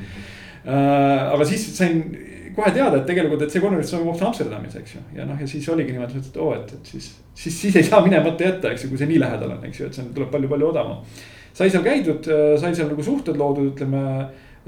Äh, 0.68 1.30
aga 1.36 1.46
siis 1.46 1.70
sain 1.78 2.02
kohe 2.58 2.74
teada, 2.74 2.98
et 2.98 3.06
tegelikult, 3.06 3.46
et 3.46 3.54
see 3.54 3.62
konverents 3.62 3.94
toimub 3.94 4.10
hoopis 4.10 4.26
Amsterdamis, 4.26 4.76
eks 4.82 4.98
ju. 4.98 5.04
ja 5.20 5.30
noh, 5.30 5.38
ja 5.38 5.48
siis 5.48 5.70
oligi 5.70 5.94
niimoodi, 5.94 6.24
et 6.24 6.42
oo, 6.42 6.50
et, 6.58 6.74
et 6.74 6.92
siis, 6.96 7.12
siis, 7.38 7.62
siis 7.62 7.78
ei 7.78 7.86
saa 7.86 8.02
minemata 8.06 8.50
jätta, 8.50 8.74
eks 8.74 8.88
ju, 8.88 8.90
kui 8.90 8.98
see 8.98 9.10
nii 9.12 9.22
lähedal 9.22 9.54
on, 9.54 9.62
eks 9.70 9.84
ju, 9.84 9.90
et 9.92 9.98
see 9.98 10.10
tuleb 10.16 10.34
palju-palju 10.34 10.72
odavam. 10.72 11.06
sai 11.54 11.70
seal 11.74 11.86
käidud, 11.86 12.26
sai 12.58 12.74
seal 12.74 12.90
nagu 12.90 13.06
suhted 13.06 13.38
loodud, 13.38 13.72
ütleme. 13.76 14.04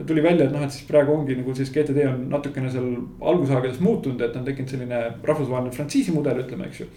Tuli 0.08 0.24
välja, 0.24 0.48
et 0.48 0.56
noh, 0.56 0.64
et 0.66 0.74
siis 0.74 0.88
praegu 0.88 1.14
ongi 1.16 1.36
nagu 1.40 1.54
siis 1.58 1.72
GTD 1.74 2.06
on 2.10 2.26
natukene 2.32 2.72
seal 2.72 2.90
algusaegades 3.32 3.80
muutunud, 3.84 4.22
et 4.26 4.36
on 4.40 4.48
tekkinud 4.48 4.74
selline 4.74 5.02
rahvusvaheline 5.26 5.76
frantsiisi 5.76 6.16
mudel, 6.16 6.44
ütleme, 6.44 6.70
eks 6.70 6.84
ju. 6.84 6.90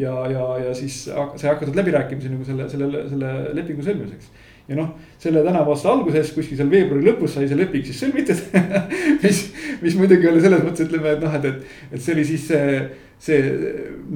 ja, 0.00 0.14
ja, 0.32 0.46
ja 0.66 0.74
siis 0.76 1.02
sai 1.08 1.50
hakatud 1.50 1.76
läbirääkimisi 1.76 2.32
nagu 2.32 2.46
selle, 2.46 2.68
selle, 2.72 3.04
selle 3.10 3.34
lepingu 3.56 3.84
sõlmimiseks 3.86 4.30
ja 4.70 4.76
noh, 4.78 4.92
selle 5.18 5.42
tänavu 5.44 5.74
aasta 5.74 5.90
alguses, 5.90 6.30
kuskil 6.36 6.58
seal 6.58 6.70
veebruari 6.70 7.08
lõpus 7.08 7.34
sai 7.34 7.48
see 7.50 7.58
leping 7.58 7.86
siis 7.86 8.00
sõlmitud 8.04 8.42
mis, 9.24 9.40
mis 9.82 9.96
muidugi 9.98 10.30
oli 10.30 10.42
selles 10.44 10.62
mõttes, 10.62 10.86
ütleme, 10.86 11.16
et 11.16 11.24
noh, 11.24 11.34
et, 11.40 11.48
et, 11.50 11.78
et 11.90 12.04
see 12.04 12.14
oli 12.14 12.26
siis 12.28 12.46
see, 12.52 12.76
see 13.20 13.40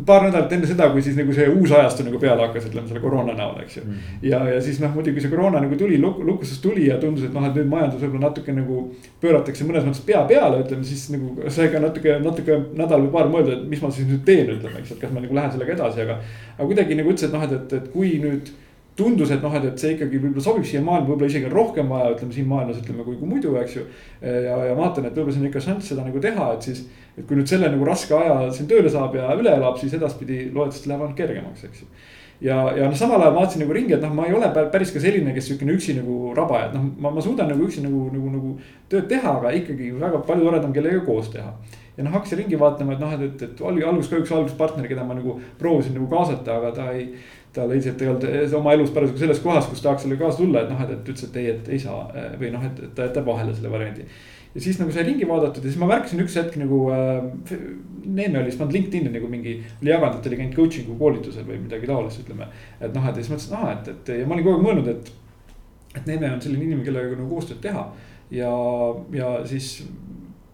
paar 0.06 0.22
nädalat 0.24 0.52
enne 0.56 0.68
seda, 0.68 0.86
kui 0.92 1.02
siis 1.04 1.16
nagu 1.18 1.32
see 1.36 1.44
uus 1.52 1.72
ajastu 1.76 2.06
nagu 2.06 2.18
peale 2.22 2.46
hakkas, 2.46 2.70
ütleme 2.70 2.88
selle 2.88 3.02
koroona 3.02 3.34
näol, 3.36 3.58
eks 3.60 3.76
ju 3.76 3.82
mm. 3.82 3.90
-hmm. 3.90 4.22
ja, 4.30 4.38
ja 4.54 4.60
siis 4.64 4.80
noh, 4.80 4.94
muidugi 4.96 5.20
see 5.20 5.32
koroona 5.32 5.60
nagu 5.60 5.76
tuli 5.76 5.98
luk, 6.00 6.22
lukusest 6.24 6.62
tuli 6.62 6.86
ja 6.86 6.96
tundus, 7.02 7.26
et 7.28 7.36
noh, 7.36 7.44
et 7.44 7.58
nüüd 7.58 7.68
majandus 7.68 8.00
võib-olla 8.00 8.30
natuke 8.30 8.56
nagu 8.56 8.80
pööratakse 9.20 9.68
mõnes 9.68 9.84
mõttes 9.84 10.06
pea 10.06 10.24
peale, 10.30 10.62
ütleme 10.64 10.88
siis 10.88 11.04
nagu 11.12 11.50
sai 11.52 11.68
ka 11.68 11.84
natuke, 11.84 12.18
natuke 12.24 12.58
nädal 12.80 13.04
või 13.04 13.12
paar 13.12 13.28
mõelda, 13.28 13.58
et 13.58 13.68
mis 13.68 13.82
ma 13.84 13.90
siis 13.90 14.08
nüüd 14.08 14.24
teen, 14.24 14.48
ütleme, 14.56 14.80
eks, 14.80 14.96
et 14.96 15.04
kas 15.04 15.12
ma 15.12 15.20
nagu 15.20 15.34
lähen 15.34 15.52
sellega 15.52 15.76
edasi, 15.76 16.00
aga. 16.00 16.18
aga 16.58 16.68
kuidagi 16.72 16.96
nagu 16.96 17.12
ütles, 17.12 17.28
et 17.28 17.36
noh, 17.36 17.44
et, 17.44 17.52
et, 17.60 17.72
et 17.72 17.92
kui 17.92 18.16
nüüd 18.24 18.54
tundus, 18.96 19.30
et 19.34 19.42
noh, 19.42 19.54
et, 19.58 19.64
et 19.66 19.80
see 19.80 19.94
ikkagi 19.96 20.20
võib-olla 20.22 20.42
sobib 20.44 20.66
siia 20.68 20.80
maailma, 20.84 21.08
võib-olla 21.08 21.30
isegi 21.30 21.48
on 21.48 21.54
rohkem 21.54 21.90
vaja, 21.90 22.12
ütleme 22.14 22.34
siin 22.36 22.46
maailmas 22.50 22.78
ütleme, 22.78 23.06
kui, 23.06 23.16
kui 23.18 23.30
muidu, 23.30 23.54
eks 23.58 23.78
ju. 23.78 23.86
ja, 24.22 24.58
ja 24.68 24.74
vaatan, 24.78 25.08
et 25.08 25.16
võib-olla 25.16 25.34
siin 25.34 25.46
on 25.46 25.50
ikka 25.50 25.62
šanss 25.64 25.90
seda 25.90 26.06
nagu 26.06 26.22
teha, 26.22 26.50
et 26.54 26.68
siis. 26.68 26.84
et 27.18 27.26
kui 27.26 27.38
nüüd 27.38 27.50
selle 27.50 27.70
nagu 27.70 27.86
raske 27.86 28.14
aja 28.14 28.36
siin 28.54 28.70
tööle 28.70 28.90
saab 28.90 29.14
ja 29.18 29.34
üle 29.38 29.50
elab, 29.54 29.78
siis 29.80 29.94
edaspidi 29.98 30.48
loodetavasti 30.54 30.90
läheb 30.90 31.02
ainult 31.06 31.18
kergemaks, 31.18 31.66
eks 31.66 31.82
ju. 31.82 31.90
ja, 32.46 32.58
ja 32.78 32.86
noh, 32.86 32.96
samal 32.98 33.18
ajal 33.18 33.34
vaatasin 33.40 33.64
nagu 33.66 33.74
ringi, 33.74 33.98
et 33.98 34.02
noh, 34.06 34.14
ma 34.14 34.28
ei 34.30 34.38
ole 34.38 34.50
päris 34.54 34.94
ka 34.94 35.02
selline, 35.02 35.34
kes 35.34 35.50
sihukene 35.50 35.74
üksi 35.74 35.98
nagu 35.98 36.34
rabaja, 36.38 36.70
et 36.70 36.78
noh, 36.78 36.90
ma, 37.02 37.14
ma 37.14 37.24
suudan 37.24 37.50
nagu 37.50 37.66
üksi 37.66 37.82
nagu, 37.82 38.08
nagu, 38.14 38.34
nagu 38.38 38.58
tööd 38.90 39.10
teha, 39.10 39.40
aga 39.40 39.54
ikkagi 39.58 39.90
väga 39.98 40.22
palju 40.28 40.50
toredam 40.50 40.74
kellegagi 40.76 41.06
koos 41.06 41.34
teha 41.34 41.50
ja 41.94 42.02
noh, 42.02 42.10
hakkasin 42.14 42.40
ringi 42.42 42.58
vaatama, 42.58 42.94
et 42.94 43.02
noh, 43.02 43.12
et, 43.14 43.22
et, 43.26 43.42
et 43.46 43.60
alguses 43.62 44.10
ka 44.10 44.18
üks 44.18 44.32
alguspartner, 44.34 44.86
keda 44.90 45.04
ma 45.06 45.14
nagu 45.14 45.36
proovisin 45.60 45.94
nagu 45.94 46.08
kaasata, 46.10 46.58
aga 46.58 46.72
ta 46.74 46.88
ei 46.94 47.12
ta 47.54 47.66
ta 47.68 47.74
ei 47.76 48.10
olnud 48.10 48.54
oma 48.58 48.74
elus 48.74 48.92
parasjagu 48.94 49.20
selles 49.22 49.40
kohas, 49.44 49.66
kus 49.70 49.82
tahaks 49.82 50.04
sellega 50.04 50.24
kaasa 50.24 50.42
tulla, 50.42 50.64
et 50.64 50.70
noh, 50.72 50.80
et, 50.84 50.94
et 50.96 51.10
ütles, 51.12 51.26
et 51.28 51.36
ei, 51.40 51.50
et 51.54 51.68
ei 51.76 51.80
saa 51.82 52.06
või 52.40 52.50
noh, 52.54 52.64
et, 52.66 52.80
et 52.88 52.94
ta 52.96 53.08
jätab 53.08 53.28
vahele 53.30 53.54
selle 53.54 53.70
variandi. 53.72 54.06
ja 54.54 54.62
siis 54.66 54.78
nagu 54.80 54.94
sai 54.94 55.06
ringi 55.06 55.28
vaadatud 55.28 55.64
ja 55.64 55.70
siis 55.70 55.80
ma 55.80 55.90
märkasin 55.90 56.22
üks 56.26 56.38
hetk 56.40 56.58
nagu 56.62 56.86
äh,. 56.94 57.58
Neeme 58.04 58.36
oli 58.36 58.50
siis 58.50 58.58
pannud 58.60 58.74
LinkedIn'i 58.76 59.08
nagu 59.08 59.28
mingi, 59.32 59.54
oli 59.80 59.88
jaganud, 59.88 60.18
et 60.18 60.26
oli 60.28 60.36
käinud 60.36 60.56
coaching'u 60.58 60.94
koolitusel 60.98 61.46
või 61.48 61.54
midagi 61.62 61.88
taolist, 61.88 62.20
ütleme. 62.20 62.50
et 62.76 62.92
noh, 62.92 63.06
et 63.08 63.16
siis 63.16 63.30
mõtlesin, 63.32 63.54
et 63.54 63.62
aa, 63.62 63.70
et, 63.72 63.88
et 63.94 64.10
ja 64.20 64.26
ma 64.28 64.36
olin 64.36 64.44
kogu 64.44 64.58
aeg 64.58 64.66
mõelnud, 64.66 64.90
et. 64.92 65.08
et 65.94 66.10
Neeme 66.10 66.28
on 66.34 66.42
selline 66.44 66.66
inimene, 66.66 66.84
kellega 66.84 67.16
nagu 67.16 67.30
koostööd 67.30 67.62
teha 67.64 67.86
ja, 68.34 68.50
ja 69.12 69.30
siis 69.48 69.86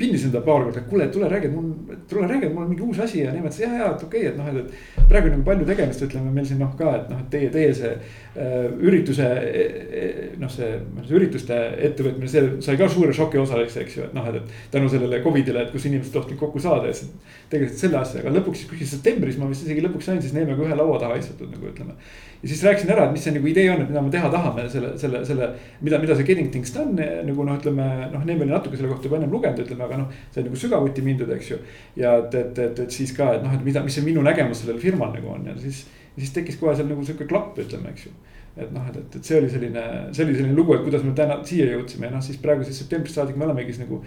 pinnisin 0.00 0.32
ta 0.32 0.40
paar 0.44 0.64
korda, 0.64 0.80
et 0.80 0.88
kuule, 0.88 1.06
tule 1.12 1.28
räägi, 1.28 1.50
mul, 1.52 1.96
tule 2.08 2.26
räägi, 2.28 2.48
mul 2.48 2.64
on 2.64 2.70
mingi 2.72 2.84
uus 2.86 3.00
asi 3.04 3.20
ja 3.20 3.34
niimoodi, 3.34 3.62
ja, 3.62 3.70
ja, 3.74 3.90
et 3.92 4.04
okei 4.06 4.20
okay,, 4.20 4.32
et 4.32 4.38
noh, 4.38 4.48
et, 4.48 4.72
et. 4.96 5.04
praegu 5.10 5.28
on 5.28 5.34
nagu 5.36 5.46
palju 5.48 5.66
tegemist, 5.68 6.04
ütleme 6.06 6.32
meil 6.34 6.46
siin 6.48 6.60
noh 6.62 6.72
ka, 6.78 6.94
et 6.96 7.10
noh, 7.12 7.20
et 7.20 7.28
teie, 7.34 7.50
teie 7.52 7.74
see 7.76 7.90
äh, 7.92 8.70
ürituse 8.88 9.28
äh, 9.28 10.22
noh, 10.40 10.52
see, 10.52 10.70
see 11.04 11.18
ürituste 11.20 11.58
ettevõtmine, 11.90 12.30
see 12.32 12.46
sai 12.64 12.78
ka 12.80 12.88
suure 12.92 13.16
šoki 13.16 13.42
osaliseks, 13.42 13.78
eks 13.84 13.98
ju, 13.98 14.08
et 14.08 14.16
noh, 14.16 14.30
et, 14.32 14.40
et. 14.40 14.56
tänu 14.72 14.88
sellele 14.92 15.20
Covidile, 15.24 15.66
et 15.66 15.74
kus 15.74 15.88
inimesed 15.90 16.16
tahtsid 16.16 16.40
kokku 16.40 16.62
saada 16.62 16.88
ja 16.88 16.96
siis 16.96 17.12
tegelesid 17.52 17.84
selle 17.84 18.00
asjaga, 18.00 18.32
lõpuks 18.38 18.62
siis 18.62 18.72
kuskil 18.72 18.92
septembris 18.94 19.38
ma 19.40 19.50
vist 19.50 19.66
isegi 19.66 19.84
lõpuks 19.84 20.08
sain 20.10 20.22
siis 20.22 20.34
Neemega 20.36 20.64
ühe 20.64 20.76
laua 20.78 21.00
taha 21.02 21.18
istutud 21.20 21.50
nagu 21.52 21.72
ütleme 21.72 21.98
ja 22.42 22.48
siis 22.48 22.62
rääkisin 22.64 22.90
ära, 22.90 23.04
et 23.04 23.12
mis 23.12 23.24
see 23.24 23.34
nagu 23.34 23.48
idee 23.50 23.66
on, 23.72 23.82
et 23.82 23.90
mida 23.90 24.00
me 24.04 24.10
teha 24.12 24.30
tahame 24.32 24.64
selle, 24.72 24.94
selle, 24.98 25.20
selle, 25.28 25.48
mida, 25.84 25.98
mida 26.00 26.16
see 26.16 26.24
Getting 26.28 26.48
Things 26.52 26.72
Done 26.74 27.08
nagu 27.26 27.44
noh, 27.44 27.58
ütleme 27.60 27.88
noh, 28.14 28.24
Neeme 28.24 28.46
oli 28.46 28.54
natuke 28.54 28.80
selle 28.80 28.88
kohta 28.92 29.10
juba 29.10 29.18
ennem 29.20 29.34
lugenud, 29.34 29.60
ütleme, 29.66 29.84
aga 29.84 29.98
noh. 30.00 30.16
sai 30.32 30.46
nagu 30.46 30.60
sügavuti 30.62 31.04
mindud, 31.04 31.32
eks 31.36 31.52
ju. 31.52 31.60
ja 32.00 32.16
et, 32.22 32.34
et, 32.40 32.62
et, 32.64 32.82
et 32.86 32.96
siis 32.96 33.12
ka, 33.16 33.34
et 33.36 33.44
noh, 33.44 33.52
et 33.56 33.66
mida, 33.66 33.84
mis 33.84 33.98
see 33.98 34.06
minu 34.06 34.24
nägemus 34.24 34.64
sellel 34.64 34.80
firmal 34.80 35.12
nagu 35.16 35.34
on 35.34 35.52
ja 35.52 35.58
siis. 35.60 35.84
siis 36.16 36.32
tekkis 36.36 36.58
kohe 36.60 36.74
seal 36.76 36.88
nagu 36.88 37.04
sihuke 37.04 37.28
klapp, 37.28 37.60
ütleme, 37.60 37.92
eks 37.92 38.08
ju. 38.08 38.16
et 38.56 38.72
noh, 38.72 38.88
et, 38.88 38.96
et, 39.02 39.20
et 39.20 39.30
see 39.32 39.36
oli 39.36 39.52
selline, 39.52 39.84
see 40.16 40.24
oli 40.24 40.40
selline 40.40 40.56
lugu, 40.56 40.78
et 40.78 40.84
kuidas 40.88 41.04
me 41.04 41.12
täna 41.16 41.42
siia 41.44 41.68
jõudsime 41.74 42.08
ja 42.08 42.16
noh, 42.16 42.24
siis 42.24 42.40
praegu 42.40 42.64
siis 42.64 42.80
septembrist 42.80 43.20
saadik 43.20 43.36
me 43.36 43.48
olemegi 43.48 43.76
siis 43.76 43.84
nagu 43.84 44.00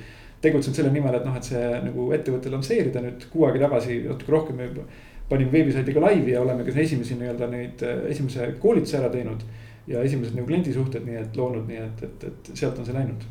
tegutsenud 0.44 0.76
selle 0.76 0.92
nimel, 0.92 1.16
et 1.16 1.26
noh, 1.26 1.38
et 1.38 1.48
see 1.48 1.64
nagu 1.86 2.10
ettevõte 2.18 2.52
lansseerida 2.52 3.02
nüüd 3.06 3.30
kuu 3.32 3.46
aega 3.48 3.68
tagasi 3.68 4.02
natuke 4.10 4.34
rohkem 4.34 4.60
juba 4.66 4.90
panime 5.34 5.54
veebisaidi 5.54 5.94
ka 5.96 6.04
laivi 6.04 6.34
ja 6.36 6.42
oleme 6.42 6.66
ka 6.66 6.74
esimesi 6.80 7.18
nii-öelda 7.20 7.50
neid 7.52 7.86
äh, 7.86 8.04
esimese 8.14 8.54
koolituse 8.62 9.00
ära 9.02 9.12
teinud. 9.14 9.46
ja 9.88 10.00
esimesed 10.00 10.38
nagu 10.38 10.48
kliendisuhted, 10.48 11.04
nii 11.04 11.18
et 11.20 11.34
loonud, 11.36 11.66
nii 11.68 11.80
et, 11.82 12.04
et, 12.06 12.22
et 12.30 12.52
sealt 12.56 12.78
on 12.80 12.86
see 12.88 12.96
läinud. 12.96 13.26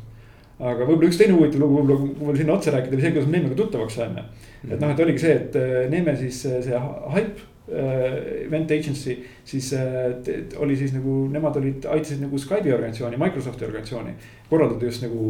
aga 0.59 0.85
võib-olla 0.85 1.09
üks 1.09 1.17
teine 1.17 1.33
huvitav 1.33 1.63
lugu, 1.63 1.79
võib-olla 1.79 2.11
kui 2.19 2.27
veel 2.27 2.37
sinna 2.43 2.57
otsa 2.57 2.75
rääkida, 2.75 2.93
oli 2.93 3.05
see, 3.05 3.13
kuidas 3.15 3.29
me 3.31 3.37
Neemega 3.37 3.57
tuttavaks 3.57 3.97
saime. 3.97 4.27
et 4.67 4.77
noh, 4.77 4.93
et 4.93 5.01
oligi 5.07 5.23
see, 5.25 5.33
et 5.39 5.57
äh, 5.57 5.73
Neeme 5.89 6.15
siis 6.19 6.43
äh, 6.49 6.61
see 6.67 6.85
Hype 7.15 7.49
event 7.73 8.71
agency, 8.75 9.13
siis 9.47 9.69
oli 10.59 10.75
siis 10.75 10.91
nagu 10.91 11.13
nemad 11.31 11.55
olid, 11.55 11.85
aitasid 11.87 12.19
nagu 12.19 12.35
Skype'i 12.37 12.73
organisatsiooni, 12.75 13.15
Microsofti 13.21 13.63
organisatsiooni 13.63 14.11
korraldada 14.49 14.89
just 14.89 15.05
nagu 15.05 15.21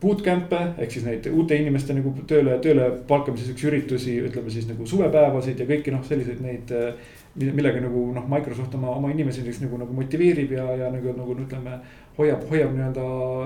bootcamp'e 0.00 0.62
ehk 0.82 0.92
siis 0.92 1.04
neid 1.06 1.28
uute 1.32 1.56
inimeste 1.56 1.94
nagu 1.96 2.12
tööle, 2.28 2.58
tööle 2.64 2.90
palkamise 3.08 3.48
siukseid 3.48 3.72
üritusi, 3.72 4.18
ütleme 4.28 4.52
siis 4.52 4.66
nagu 4.68 4.86
suvepäevasid 4.88 5.62
ja 5.62 5.68
kõiki 5.68 5.94
noh, 5.94 6.04
selliseid 6.04 6.42
neid 6.44 6.74
millega 7.36 7.80
nagu 7.84 8.02
noh, 8.16 8.24
Microsoft 8.30 8.74
oma, 8.78 8.94
oma 8.96 9.10
inimesi 9.12 9.42
näiteks 9.42 9.60
nagu, 9.66 9.78
nagu 9.80 9.94
motiveerib 9.96 10.52
ja, 10.56 10.64
ja 10.80 10.90
nagu, 10.92 11.12
nagu 11.16 11.36
ütleme. 11.36 11.78
hoiab, 12.16 12.46
hoiab 12.48 12.70
nii-öelda 12.72 13.02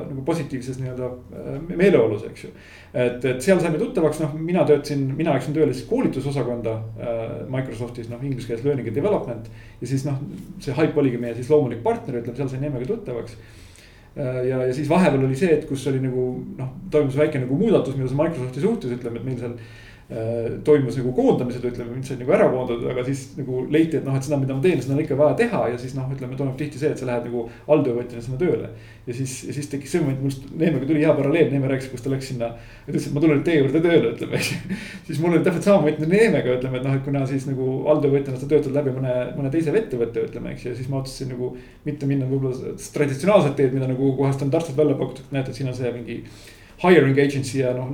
nagu 0.07 0.23
positiivses 0.23 0.77
nii-öelda 0.79 1.07
äh, 1.11 1.55
meeleolus, 1.75 2.23
eks 2.29 2.45
ju. 2.45 2.51
et, 2.95 3.25
et 3.27 3.43
seal 3.43 3.59
saime 3.59 3.81
tuttavaks, 3.81 4.21
noh, 4.23 4.37
mina 4.39 4.63
töötasin, 4.69 5.09
mina 5.19 5.35
läksin 5.35 5.57
tööle 5.57 5.75
siis 5.75 5.89
koolitusosakonda 5.91 6.77
äh, 6.77 7.25
Microsoftis, 7.51 8.07
noh, 8.13 8.23
inglise 8.23 8.47
keeles 8.47 8.63
learning 8.63 8.87
and 8.87 9.01
development. 9.01 9.51
ja 9.81 9.91
siis 9.91 10.07
noh, 10.07 10.23
see 10.63 10.77
Hype 10.77 11.03
oligi 11.03 11.19
meie 11.19 11.35
siis 11.35 11.51
loomulik 11.51 11.83
partner, 11.83 12.21
ütleme, 12.23 12.39
seal 12.39 12.53
sai 12.53 12.63
Neemega 12.63 12.87
tuttavaks 12.93 13.35
ja, 14.17 14.65
ja 14.67 14.73
siis 14.75 14.89
vahepeal 14.91 15.25
oli 15.27 15.37
see, 15.39 15.53
et 15.59 15.69
kus 15.69 15.87
oli 15.91 16.01
nagu 16.03 16.25
noh, 16.59 16.73
toimus 16.91 17.19
väike 17.19 17.43
nagu 17.43 17.59
muudatus, 17.59 17.97
mida 17.97 18.11
see 18.11 18.19
Microsofti 18.19 18.65
suhtes 18.65 18.97
ütleme, 18.97 19.21
et 19.21 19.29
meil 19.29 19.39
seal 19.39 19.55
Äh, 19.55 19.90
toimus 20.67 20.97
nagu 20.99 21.13
koondamised, 21.15 21.63
ütleme, 21.63 21.93
mind 21.95 22.09
sai 22.09 22.17
nagu 22.19 22.33
ära 22.35 22.49
koondatud, 22.51 22.89
aga 22.91 23.05
siis 23.07 23.29
nagu 23.37 23.61
leiti, 23.71 24.01
et 24.01 24.07
noh, 24.07 24.17
et 24.19 24.27
seda, 24.27 24.41
mida 24.43 24.57
ma 24.57 24.65
teen, 24.65 24.81
seda 24.83 24.97
on 24.97 25.03
ikka 25.05 25.19
vaja 25.19 25.37
teha 25.39 25.61
ja 25.71 25.77
siis 25.79 25.95
noh, 25.95 26.09
ütleme, 26.11 26.35
toimub 26.39 26.57
tihti 26.59 26.81
see, 26.81 26.91
et 26.91 26.99
sa 26.99 27.07
lähed 27.07 27.29
nagu 27.29 27.45
alltöövõtjana 27.71 28.25
sinna 28.25 28.41
tööle. 28.41 28.73
ja 29.07 29.15
siis, 29.15 29.37
ja 29.47 29.55
siis 29.55 29.71
tekkis 29.71 29.95
see 29.95 30.03
moment, 30.03 30.25
mul 30.25 30.59
Neemega 30.59 30.89
tuli 30.89 31.05
hea 31.05 31.15
paralleel, 31.15 31.53
Neeme 31.55 31.71
rääkis, 31.71 31.93
kus 31.93 32.03
ta 32.03 32.11
läks 32.11 32.33
sinna. 32.33 32.51
ütles, 32.89 33.07
et 33.07 33.15
ma 33.15 33.23
tulen 33.23 33.39
nüüd 33.39 33.47
teie 33.47 33.63
juurde 33.63 33.85
tööle, 33.87 34.13
ütleme, 34.17 34.43
siis 35.07 35.23
mul 35.23 35.37
oli 35.37 35.47
täpselt 35.47 35.71
sama 35.71 35.85
moment 35.85 36.03
Neemega, 36.03 36.59
ütleme, 36.59 36.83
et 36.83 36.89
noh, 36.89 36.99
et 36.99 37.07
kuna 37.07 37.23
siis 37.31 37.47
nagu 37.47 37.73
alltöövõtjana 37.95 38.43
sa 38.43 38.51
töötad 38.51 38.75
läbi 38.75 38.99
mõne, 38.99 39.17
mõne 39.39 39.55
teise 39.55 39.71
ettevõtte, 39.71 40.27
ütleme, 40.27 40.57
eks 40.57 40.67
ju, 40.67 40.75
ja 40.75 40.81
siis 40.81 40.91
ma 40.91 41.05
otsustasin 41.05 41.37
nagu. 41.37 41.55
mitte 41.85 42.07
minna 42.07 42.27
võib-olla 42.29 42.75
traditsionaalset 42.95 43.55
teed, 43.57 43.77
mida 43.79 43.87
nagu 43.89 44.11
kohe 44.19 44.33
standardselt 44.35 44.77
välja 44.77 44.99
pakutakse, 44.99 45.31
näed, 45.31 45.49
et 45.49 45.57
siin 45.57 45.71
on 45.71 45.79
see 45.79 45.93
mingi 45.95 46.25
hiring 46.83 47.19
agency 47.19 47.59
ja 47.59 47.73
noh, 47.77 47.91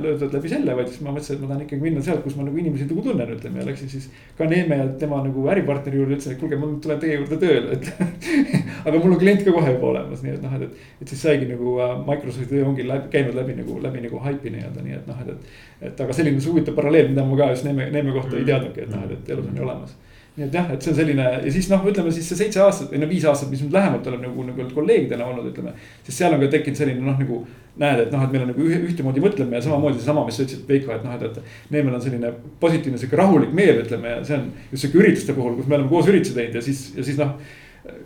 löödud 0.00 0.32
läbi 0.32 0.48
selle, 0.48 0.72
vaid 0.76 0.88
siis 0.88 1.02
ma 1.04 1.12
mõtlesin, 1.12 1.36
et 1.36 1.42
ma 1.42 1.50
tahan 1.50 1.64
ikkagi 1.66 1.84
minna 1.84 2.04
sealt, 2.04 2.22
kus 2.24 2.36
ma 2.38 2.46
nagu 2.46 2.56
inimesi 2.56 2.86
nagu 2.88 3.04
tunnen, 3.04 3.32
ütleme 3.36 3.60
ja 3.60 3.66
läksin 3.66 3.90
siis. 3.92 4.06
ka 4.38 4.48
Neeme 4.48 4.78
ja 4.80 4.86
tema 5.02 5.20
nagu 5.24 5.44
äripartneri 5.52 6.00
juurde, 6.00 6.16
ütlesin, 6.16 6.36
et 6.36 6.40
kuulge, 6.40 6.56
ma 6.60 6.70
nüüd 6.70 6.80
tulen 6.84 7.02
teie 7.02 7.18
juurde 7.18 7.36
tööle, 7.42 7.76
et 7.76 7.90
aga 8.86 8.96
mul 8.96 9.16
on 9.16 9.20
klient 9.20 9.44
ka 9.44 9.54
kohe 9.56 9.74
juba 9.74 9.90
olemas, 9.92 10.24
nii 10.24 10.36
et 10.38 10.44
noh, 10.46 10.56
et, 10.56 10.68
et. 10.68 10.92
et 11.04 11.12
siis 11.12 11.24
saigi 11.26 11.48
nagu 11.50 11.74
uh, 11.76 11.96
Microsofti 12.06 12.48
töö 12.54 12.64
ongi 12.70 12.86
läbi, 12.88 13.12
käinud 13.12 13.36
läbi 13.36 13.58
nagu, 13.60 13.76
läbi 13.84 14.06
nagu 14.06 14.22
hype'i 14.24 14.54
nii-öelda, 14.56 14.86
nii 14.86 15.00
et 15.02 15.10
noh, 15.10 15.24
et, 15.24 15.34
et. 15.34 15.90
et 15.90 16.04
aga 16.06 16.16
selline 16.16 16.40
see 16.40 16.54
huvitav 16.54 16.78
paralleel, 16.80 17.12
mida 17.12 17.26
ma 17.26 17.42
ka 17.42 17.52
just 17.52 17.68
Neeme, 17.68 17.90
Neeme 17.92 18.16
kohta 18.16 18.32
mm 18.32 18.38
-hmm. 18.38 18.46
ei 18.46 18.52
teadnudki, 18.54 18.86
et 18.86 18.94
noh, 18.96 19.04
et, 19.04 19.18
et 19.18 19.36
elus 19.36 19.52
on 19.52 19.60
ju 19.60 19.68
olemas 19.68 19.98
nii 20.40 20.46
et 20.48 20.54
jah, 20.56 20.68
et 20.72 20.84
see 20.84 20.92
on 20.94 20.96
selline 20.96 21.24
ja 21.44 21.52
siis 21.52 21.68
noh, 21.68 21.82
ütleme 21.90 22.12
siis 22.16 22.28
see 22.30 22.38
seitse 22.38 22.62
aastat 22.64 22.92
või 22.94 23.02
no 23.02 23.08
viis 23.10 23.24
aastat, 23.28 23.50
mis 23.52 23.60
nüüd 23.60 23.74
lähemalt 23.76 24.06
olen 24.08 24.22
nagu, 24.24 24.44
nagu 24.48 24.68
kolleegidena 24.72 25.26
olnud, 25.28 25.50
ütleme. 25.52 25.74
siis 26.06 26.16
seal 26.22 26.36
on 26.36 26.40
ka 26.40 26.48
tekkinud 26.54 26.80
selline 26.80 27.04
noh, 27.04 27.18
nagu 27.20 27.40
näed, 27.80 28.04
et 28.06 28.14
noh, 28.14 28.24
et 28.24 28.34
meil 28.34 28.46
on 28.46 28.52
nagu 28.54 28.68
ühtemoodi 28.90 29.24
mõtleme 29.24 29.58
ja 29.58 29.64
samamoodi 29.64 30.00
seesama, 30.00 30.24
mis 30.26 30.40
sa 30.40 30.46
ütlesid, 30.46 30.66
Veiko, 30.68 30.94
et 30.96 31.04
noh, 31.04 31.16
et, 31.16 31.26
et. 31.28 31.56
Neemel 31.74 31.96
on 31.96 32.04
selline 32.04 32.32
positiivne 32.60 33.00
sihuke 33.00 33.20
rahulik 33.20 33.52
meel, 33.56 33.82
ütleme 33.84 34.16
ja 34.16 34.20
see 34.26 34.38
on 34.38 34.48
just 34.72 34.86
sihuke 34.86 35.02
ürituste 35.02 35.36
puhul, 35.36 35.58
kus 35.58 35.68
me 35.68 35.76
oleme 35.76 35.92
koos 35.92 36.08
üritusi 36.10 36.36
teinud 36.36 36.56
ja 36.56 36.64
siis, 36.64 36.86
ja 36.96 37.04
siis 37.06 37.20
noh 37.20 37.36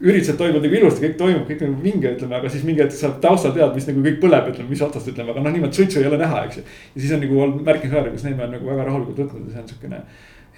üritused 0.01 0.39
toimuvad 0.39 0.63
nagu 0.63 0.77
ilusti, 0.79 1.03
kõik 1.03 1.17
toimub, 1.19 1.45
kõik 1.49 1.65
nagu 1.65 1.83
vinge, 1.83 2.13
ütleme, 2.15 2.39
aga 2.39 2.51
siis 2.53 2.63
mingi 2.67 2.85
hetk 2.85 2.95
sa 2.95 3.11
taustal 3.23 3.55
tead, 3.57 3.75
mis 3.75 3.89
nagu 3.91 4.05
kõik 4.07 4.21
põleb, 4.23 4.53
ütleme, 4.53 4.71
mis 4.71 4.85
otsast 4.87 5.11
ütleme, 5.11 5.35
aga 5.35 5.43
noh, 5.43 5.55
niimoodi 5.57 5.81
suitsu 5.81 5.99
ei 6.01 6.09
ole 6.11 6.21
näha, 6.21 6.45
eks 6.47 6.61
ju. 6.61 6.65
ja 6.95 7.03
siis 7.03 7.15
on 7.17 7.23
nagu 7.27 7.43
olnud 7.47 7.67
märkimisväärne, 7.67 8.15
kus 8.15 8.27
Neeme 8.29 8.47
on 8.47 8.55
nagu 8.55 8.71
väga 8.71 8.87
rahulikult 8.87 9.23
võtnud 9.25 9.49
ja 9.49 9.57
see 9.57 9.65
on 9.65 9.71
siukene 9.73 10.03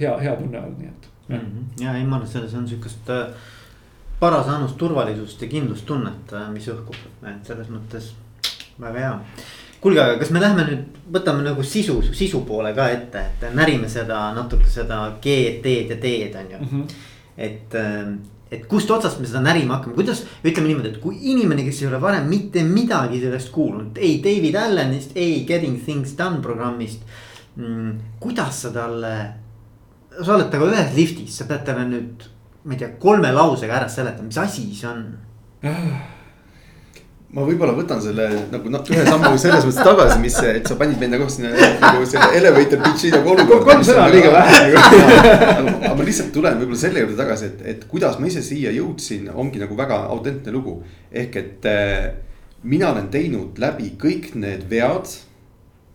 hea, 0.03 0.17
hea 0.21 0.37
tunne 0.37 0.61
olnud, 0.61 0.81
nii 0.83 0.93
et 0.93 1.12
mm. 1.29 1.37
-hmm. 1.37 1.85
ja 1.85 1.97
ei, 1.97 2.05
ma 2.05 2.17
arvan, 2.17 2.27
et 2.27 2.33
selles 2.33 2.55
on 2.55 2.69
sihukest 2.69 3.11
äh, 3.11 3.27
parasaanust 4.21 4.77
turvalisust 4.77 5.43
ja 5.43 5.49
kindlustunnet, 5.49 6.33
äh, 6.33 6.51
mis 6.53 6.69
õhkub, 6.69 6.99
et 7.27 7.47
selles 7.47 7.69
mõttes 7.69 8.12
väga 8.81 8.99
hea. 8.99 9.19
kuulge, 9.81 10.01
aga 10.03 10.19
kas 10.19 10.31
me 10.31 10.41
läheme 10.41 10.65
nüüd, 10.67 11.03
võtame 11.12 11.45
nagu 11.45 11.62
sisu, 11.62 12.01
sisu 12.12 12.41
poole 12.49 12.73
ka 12.75 12.89
ette, 12.91 13.19
et 13.19 13.45
närime 13.55 13.89
seda 13.89 14.33
natuke 14.35 14.71
seda 14.73 15.03
G-d, 15.23 15.61
D-d 15.62 15.91
ja 15.91 15.99
D-d 16.01 16.41
on 16.41 16.51
ju 16.51 16.59
mm. 16.59 16.71
-hmm. 16.73 16.97
et, 17.37 17.75
äh, 17.75 18.17
et 18.51 18.67
kust 18.67 18.91
otsast 18.91 19.21
me 19.21 19.27
seda 19.27 19.41
närima 19.41 19.75
hakkame, 19.75 19.95
kuidas, 19.95 20.25
ütleme 20.45 20.69
niimoodi, 20.69 20.89
et 20.89 21.01
kui 21.01 21.19
inimene, 21.33 21.65
kes 21.65 21.83
ei 21.83 21.89
ole 21.89 22.01
varem 22.01 22.29
mitte 22.29 22.62
midagi 22.65 23.21
sellest 23.21 23.51
kuulnud, 23.51 23.97
ei 23.97 24.21
David 24.25 24.55
Allanist, 24.55 25.11
ei 25.15 25.45
Getting 25.45 25.83
Things 25.85 26.19
Done 26.19 26.41
programmist 26.41 27.03
mm,. 27.57 27.99
kuidas 28.21 28.62
sa 28.62 28.71
talle 28.71 29.17
sa 30.25 30.35
oled 30.37 30.51
temaga 30.53 30.77
ühes 30.77 30.93
liftis, 30.97 31.39
sa 31.39 31.47
pead 31.49 31.65
talle 31.67 31.87
nüüd, 31.91 32.27
ma 32.67 32.77
ei 32.77 32.83
tea, 32.83 32.93
kolme 33.03 33.33
lausega 33.35 33.81
ära 33.81 33.89
seletama, 33.91 34.29
mis 34.31 34.39
asi 34.43 34.69
see 34.75 34.91
on? 34.91 35.03
ma 37.37 37.45
võib-olla 37.45 37.75
võtan 37.77 37.99
selle 38.01 38.27
nagu 38.53 38.71
noh, 38.71 38.85
ühe 38.93 39.05
sammu 39.05 39.33
selles 39.41 39.65
mõttes 39.67 39.85
tagasi, 39.85 40.19
mis, 40.23 40.37
et 40.47 40.69
sa 40.71 40.77
panid 40.79 41.01
meid 41.01 41.13
nagu 41.13 41.27
sinna 41.33 41.51
nagu 41.83 42.07
selle 42.09 42.29
elevator 42.39 42.81
pitch'i 42.85 43.11
nagu 43.13 43.33
olukorda. 43.35 43.65
kolm 43.67 43.83
sõna 43.85 44.05
on 44.07 44.15
liiga 44.15 44.31
vähe 44.33 44.61
nagu. 45.59 45.75
aga 45.81 45.95
ma 45.99 46.07
lihtsalt 46.07 46.31
tulen 46.37 46.61
võib-olla 46.61 46.81
selle 46.81 47.03
juurde 47.03 47.19
tagasi, 47.19 47.51
et, 47.51 47.65
et 47.75 47.89
kuidas 47.91 48.21
ma 48.23 48.31
ise 48.31 48.45
siia 48.47 48.73
jõudsin, 48.77 49.29
ongi 49.35 49.61
nagu 49.63 49.77
väga 49.79 50.05
autentne 50.15 50.55
lugu. 50.55 50.79
ehk 51.11 51.41
et 51.43 51.69
äh, 51.73 52.07
mina 52.63 52.93
olen 52.95 53.11
teinud 53.13 53.59
läbi 53.61 53.93
kõik 54.01 54.33
need 54.39 54.65
vead, 54.71 55.11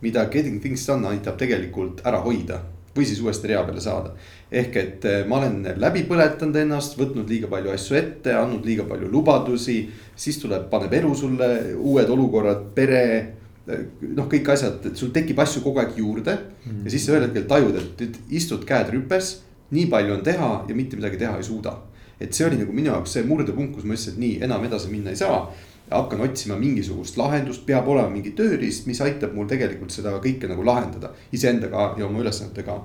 mida 0.04 0.28
Getting 0.28 0.60
Things 0.60 0.84
Done 0.86 1.08
aitab 1.10 1.40
tegelikult 1.40 2.04
ära 2.06 2.20
hoida 2.22 2.60
või 2.96 3.06
siis 3.08 3.20
uuesti 3.24 3.48
rea 3.48 3.62
peale 3.64 3.80
saada. 3.80 4.12
ehk 4.52 4.76
et 4.76 5.04
eh, 5.08 5.22
ma 5.28 5.38
olen 5.38 5.62
läbi 5.80 6.04
põletanud 6.08 6.56
ennast, 6.60 6.98
võtnud 6.98 7.28
liiga 7.28 7.48
palju 7.48 7.72
asju 7.72 7.96
ette, 7.96 8.34
andnud 8.36 8.66
liiga 8.68 8.84
palju 8.88 9.08
lubadusi. 9.10 9.90
siis 10.16 10.38
tuleb, 10.38 10.68
paneb 10.70 10.92
elu 10.92 11.14
sulle 11.14 11.48
uued 11.76 12.10
olukorrad, 12.10 12.66
pere, 12.74 13.04
eh, 13.68 13.86
noh, 14.02 14.28
kõik 14.28 14.52
asjad, 14.52 14.90
et 14.90 14.96
sul 14.96 15.12
tekib 15.14 15.40
asju 15.40 15.62
kogu 15.62 15.80
aeg 15.80 15.96
juurde 15.96 16.36
mm. 16.66 16.84
ja 16.84 16.90
siis 16.90 17.06
sa 17.06 17.16
ühel 17.16 17.28
hetkel 17.28 17.48
tajud, 17.48 17.80
et 17.80 18.04
nüüd 18.04 18.20
istud 18.42 18.68
käed 18.68 18.92
rüpes, 18.92 19.38
nii 19.72 19.88
palju 19.88 20.18
on 20.18 20.22
teha 20.22 20.52
ja 20.68 20.76
mitte 20.76 21.00
midagi 21.00 21.24
teha 21.24 21.38
ei 21.40 21.48
suuda. 21.48 21.78
et 22.20 22.34
see 22.34 22.44
oli 22.46 22.58
nagu 22.60 22.72
minu 22.72 22.92
jaoks 22.92 23.16
see 23.16 23.24
murdepunkt, 23.26 23.74
kus 23.74 23.84
ma 23.84 23.96
ütlesin, 23.96 24.12
et 24.12 24.18
nii 24.22 24.34
enam 24.46 24.64
edasi 24.64 24.90
minna 24.92 25.10
ei 25.10 25.16
saa 25.18 25.48
hakkan 25.94 26.20
otsima 26.24 26.56
mingisugust 26.60 27.16
lahendust, 27.20 27.64
peab 27.66 27.88
olema 27.88 28.10
mingi 28.12 28.34
tööriist, 28.38 28.86
mis 28.86 29.00
aitab 29.04 29.34
mul 29.36 29.48
tegelikult 29.50 29.94
seda 29.94 30.14
kõike 30.22 30.50
nagu 30.50 30.64
lahendada. 30.66 31.12
iseendaga 31.32 31.92
ja 31.98 32.06
oma 32.06 32.22
ülesannetega 32.22 32.78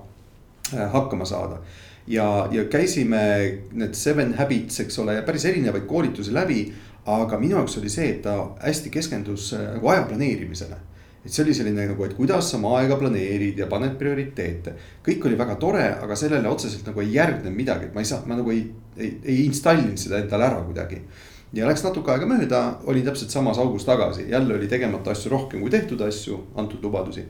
äh, 0.73 0.91
hakkama 0.93 1.25
saada. 1.25 1.61
ja, 2.07 2.47
ja 2.51 2.65
käisime 2.65 3.21
need 3.71 3.93
seven 3.93 4.33
habits, 4.33 4.79
eks 4.79 4.99
ole, 4.99 5.21
päris 5.21 5.45
erinevaid 5.45 5.85
koolitusi 5.87 6.33
läbi. 6.33 6.73
aga 7.05 7.39
minu 7.39 7.55
jaoks 7.55 7.77
oli 7.77 7.89
see, 7.89 8.09
et 8.09 8.21
ta 8.21 8.35
hästi 8.59 8.89
keskendus 8.89 9.53
nagu 9.53 9.87
aja 9.87 10.03
planeerimisele 10.03 10.75
et 11.27 11.33
see 11.33 11.43
oli 11.43 11.53
selline 11.55 11.85
nagu, 11.89 12.03
et 12.05 12.15
kuidas 12.15 12.51
sa 12.51 12.55
oma 12.57 12.77
aega 12.79 12.95
planeerid 12.99 13.57
ja 13.59 13.67
paned 13.67 13.97
prioriteete. 13.99 14.73
kõik 15.03 15.25
oli 15.27 15.39
väga 15.39 15.55
tore, 15.59 15.87
aga 16.03 16.15
sellele 16.15 16.47
otseselt 16.47 16.87
nagu 16.87 17.03
ei 17.03 17.13
järgnenud 17.13 17.55
midagi, 17.55 17.89
et 17.89 17.95
ma 17.95 18.03
ei 18.03 18.07
saa, 18.07 18.21
ma 18.25 18.37
nagu 18.39 18.51
ei, 18.53 18.61
ei, 18.95 19.17
ei 19.23 19.41
installinud 19.45 19.99
seda 19.99 20.21
endale 20.23 20.47
ära 20.47 20.61
kuidagi 20.63 21.01
ja 21.55 21.67
läks 21.67 21.83
natuke 21.85 22.11
aega 22.11 22.27
mööda, 22.27 22.61
olin 22.89 23.05
täpselt 23.07 23.31
samas 23.31 23.59
augus 23.61 23.85
tagasi, 23.87 24.27
jälle 24.31 24.57
oli 24.57 24.67
tegemata 24.67 25.13
asju 25.13 25.31
rohkem 25.31 25.63
kui 25.63 25.71
tehtud 25.71 26.01
asju, 26.03 26.41
antud 26.55 26.83
lubadusi. 26.83 27.23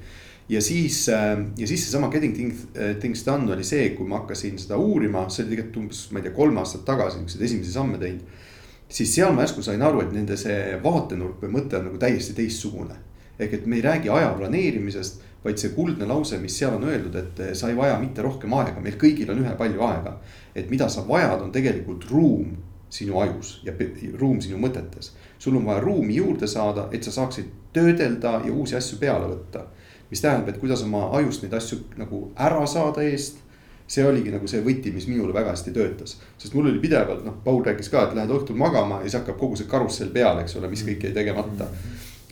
ja 0.50 0.62
siis, 0.62 1.10
äh, 1.10 1.38
ja 1.58 1.68
siis 1.68 1.84
seesama 1.84 2.10
Getting 2.10 2.36
things, 2.36 2.68
äh, 2.76 2.96
things 3.00 3.26
done 3.26 3.54
oli 3.54 3.64
see, 3.64 3.90
kui 3.90 4.08
ma 4.08 4.22
hakkasin 4.22 4.58
seda 4.58 4.78
uurima, 4.78 5.28
see 5.30 5.44
oli 5.44 5.56
tegelikult 5.56 5.82
umbes, 5.84 6.06
ma 6.12 6.20
ei 6.20 6.24
tea, 6.24 6.36
kolm 6.36 6.58
aastat 6.58 6.86
tagasi, 6.86 7.20
niisuguseid 7.20 7.46
esimesi 7.46 7.72
samme 7.72 7.98
teinud. 7.98 8.22
siis 8.90 9.16
seal 9.16 9.34
ma 9.36 9.44
järsku 9.44 9.62
sain 9.62 9.82
aru, 9.82 10.02
et 10.02 10.14
nende 10.16 10.38
see 10.38 10.80
vaatenurk 10.84 11.42
või 11.44 11.52
mõte 11.60 11.78
on 11.78 11.90
nagu 11.90 11.98
täiesti 11.98 12.34
teistsugune. 12.34 12.96
ehk 13.40 13.54
et 13.54 13.66
me 13.66 13.76
ei 13.76 13.82
räägi 13.82 14.10
aja 14.10 14.34
planeerimisest, 14.38 15.22
vaid 15.44 15.60
see 15.62 15.70
kuldne 15.76 16.08
lause, 16.08 16.40
mis 16.42 16.58
seal 16.58 16.74
on 16.74 16.88
öeldud, 16.90 17.16
et 17.16 17.40
äh, 17.40 17.54
sa 17.54 17.70
ei 17.70 17.78
vaja 17.78 18.00
mitte 18.00 18.22
rohkem 18.26 18.54
aega, 18.54 18.82
meil 18.82 18.98
kõigil 18.98 19.30
on 19.30 19.44
ühepalju 19.44 19.84
aega. 19.92 20.18
et 20.56 20.70
mida 20.70 20.90
sa 20.90 21.06
vajad, 21.08 21.42
on 21.42 21.52
tegelikult 21.52 22.10
ruum 22.10 22.56
sinu 22.90 23.20
ajus 23.20 23.62
ja 23.66 23.74
ruum 24.20 24.42
sinu 24.42 24.58
mõtetes. 24.58 25.12
sul 25.40 25.56
on 25.56 25.66
vaja 25.66 25.80
ruumi 25.80 26.16
juurde 26.16 26.48
saada, 26.48 26.88
et 26.92 27.04
sa 27.04 27.12
saaksid 27.12 27.46
töödelda 27.74 28.42
ja 28.46 28.54
uusi 28.54 28.76
asju 28.76 28.98
peale 29.00 29.28
võtta. 29.28 29.66
mis 30.12 30.22
tähendab, 30.22 30.50
et 30.50 30.58
kuidas 30.58 30.84
oma 30.84 31.10
ajust 31.18 31.42
neid 31.44 31.54
asju 31.54 31.80
nagu 31.98 32.32
ära 32.36 32.66
saada 32.66 33.02
eest. 33.04 33.38
see 33.88 34.04
oligi 34.04 34.32
nagu 34.32 34.48
see 34.48 34.62
võti, 34.62 34.92
mis 34.94 35.08
minule 35.08 35.34
väga 35.34 35.54
hästi 35.54 35.72
töötas, 35.72 36.18
sest 36.38 36.54
mul 36.54 36.66
oli 36.68 36.80
pidevalt 36.80 37.24
noh, 37.26 37.38
Paul 37.44 37.64
rääkis 37.64 37.90
ka, 37.90 38.04
et 38.04 38.16
lähed 38.16 38.30
õhtul 38.30 38.56
magama 38.60 38.98
ja 38.98 39.08
siis 39.08 39.16
hakkab 39.22 39.38
kogu 39.40 39.56
see 39.56 39.68
karussell 39.68 40.12
peale, 40.12 40.42
eks 40.42 40.56
ole, 40.60 40.68
mis 40.68 40.84
kõik 40.84 41.04
jäi 41.04 41.14
tegemata. 41.14 41.68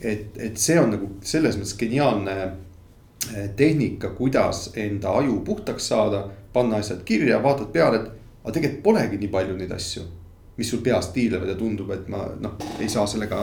et, 0.00 0.36
et 0.36 0.56
see 0.56 0.80
on 0.80 0.90
nagu 0.90 1.08
selles 1.22 1.56
mõttes 1.56 1.78
geniaalne 1.78 2.36
eh, 2.42 3.48
tehnika, 3.56 4.10
kuidas 4.18 4.70
enda 4.76 5.16
aju 5.16 5.40
puhtaks 5.44 5.88
saada, 5.88 6.26
panna 6.52 6.76
asjad 6.76 7.00
kirja, 7.04 7.42
vaatad 7.42 7.72
peale, 7.72 7.96
et 7.96 8.44
aga 8.44 8.52
tegelikult 8.52 8.82
polegi 8.82 9.16
nii 9.16 9.32
palju 9.32 9.56
neid 9.56 9.72
asju 9.72 10.04
mis 10.56 10.70
sul 10.70 10.80
peas 10.84 11.10
tiirlevad 11.12 11.50
ja 11.52 11.54
tundub, 11.58 11.90
et 11.92 12.06
ma 12.12 12.22
noh, 12.40 12.56
ei 12.80 12.88
saa 12.88 13.06
sellega. 13.10 13.40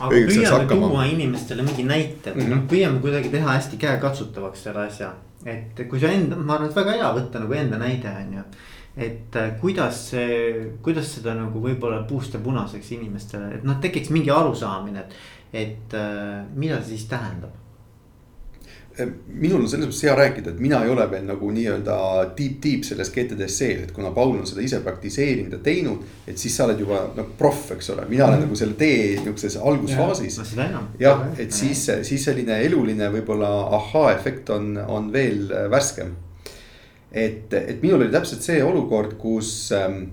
aga 0.00 0.10
püüame 0.28 0.68
tuua 0.70 1.06
inimestele 1.10 1.64
mingi 1.66 1.84
näite 1.88 2.32
mm, 2.34 2.40
-hmm. 2.40 2.66
püüame 2.70 3.00
kuidagi 3.04 3.32
teha 3.32 3.56
hästi 3.56 3.80
käekatsutavaks 3.80 4.62
selle 4.68 4.86
asja. 4.86 5.12
et 5.44 5.84
kui 5.88 6.00
sa 6.00 6.08
enda, 6.08 6.36
ma 6.36 6.54
arvan, 6.54 6.70
et 6.70 6.76
väga 6.76 6.96
hea 7.00 7.10
võtta 7.18 7.42
nagu 7.42 7.52
enda 7.52 7.78
näide 7.78 8.14
on 8.20 8.32
ju. 8.38 8.44
et 8.96 9.36
äh, 9.36 9.50
kuidas 9.60 10.10
see, 10.10 10.70
kuidas 10.82 11.14
seda 11.14 11.34
nagu 11.34 11.60
võib-olla 11.60 12.02
puust 12.08 12.34
ja 12.34 12.40
punaseks 12.40 12.92
inimestele, 12.92 13.54
et 13.54 13.64
noh, 13.64 13.80
tekiks 13.80 14.10
mingi 14.10 14.30
arusaamine, 14.30 15.00
et. 15.00 15.14
et 15.52 15.94
äh, 15.94 16.46
mida 16.54 16.80
see 16.80 16.96
siis 16.96 17.06
tähendab? 17.12 17.63
Minul 19.26 19.64
on 19.64 19.68
selles 19.68 19.88
mõttes 19.88 20.04
hea 20.06 20.14
rääkida, 20.14 20.52
et 20.54 20.60
mina 20.62 20.78
ei 20.84 20.90
ole 20.92 21.04
veel 21.10 21.24
nagu 21.26 21.48
nii-öelda 21.50 21.96
deep, 22.38 22.60
deep 22.62 22.84
selles 22.86 23.10
GTD-s 23.14 23.56
sees, 23.58 23.82
et 23.86 23.92
kuna 23.94 24.12
Paul 24.14 24.36
on 24.38 24.46
seda 24.46 24.62
ise 24.62 24.78
praktiseerinud 24.84 25.56
ja 25.56 25.60
teinud. 25.64 26.04
et 26.26 26.38
siis 26.38 26.54
sa 26.56 26.68
oled 26.68 26.80
juba 26.80 27.00
noh 27.16 27.30
proff, 27.38 27.72
eks 27.74 27.90
ole, 27.94 28.06
mina 28.08 28.28
olen 28.28 28.38
mm. 28.38 28.46
nagu 28.46 28.58
selle 28.58 28.78
tee 28.78 29.16
nihukeses 29.20 29.56
algusfaasis. 29.58 30.40
jah, 31.00 31.24
et 31.38 31.52
siis, 31.52 31.86
siis 32.06 32.24
selline 32.30 32.60
eluline 32.66 33.10
võib-olla 33.16 33.50
ahhaa-efekt 33.80 34.54
on, 34.54 34.76
on 34.86 35.10
veel 35.12 35.48
värskem. 35.70 36.14
et, 37.10 37.52
et 37.52 37.82
minul 37.82 38.02
oli 38.02 38.14
täpselt 38.14 38.46
see 38.46 38.62
olukord, 38.62 39.18
kus 39.18 39.72
ähm, 39.74 40.04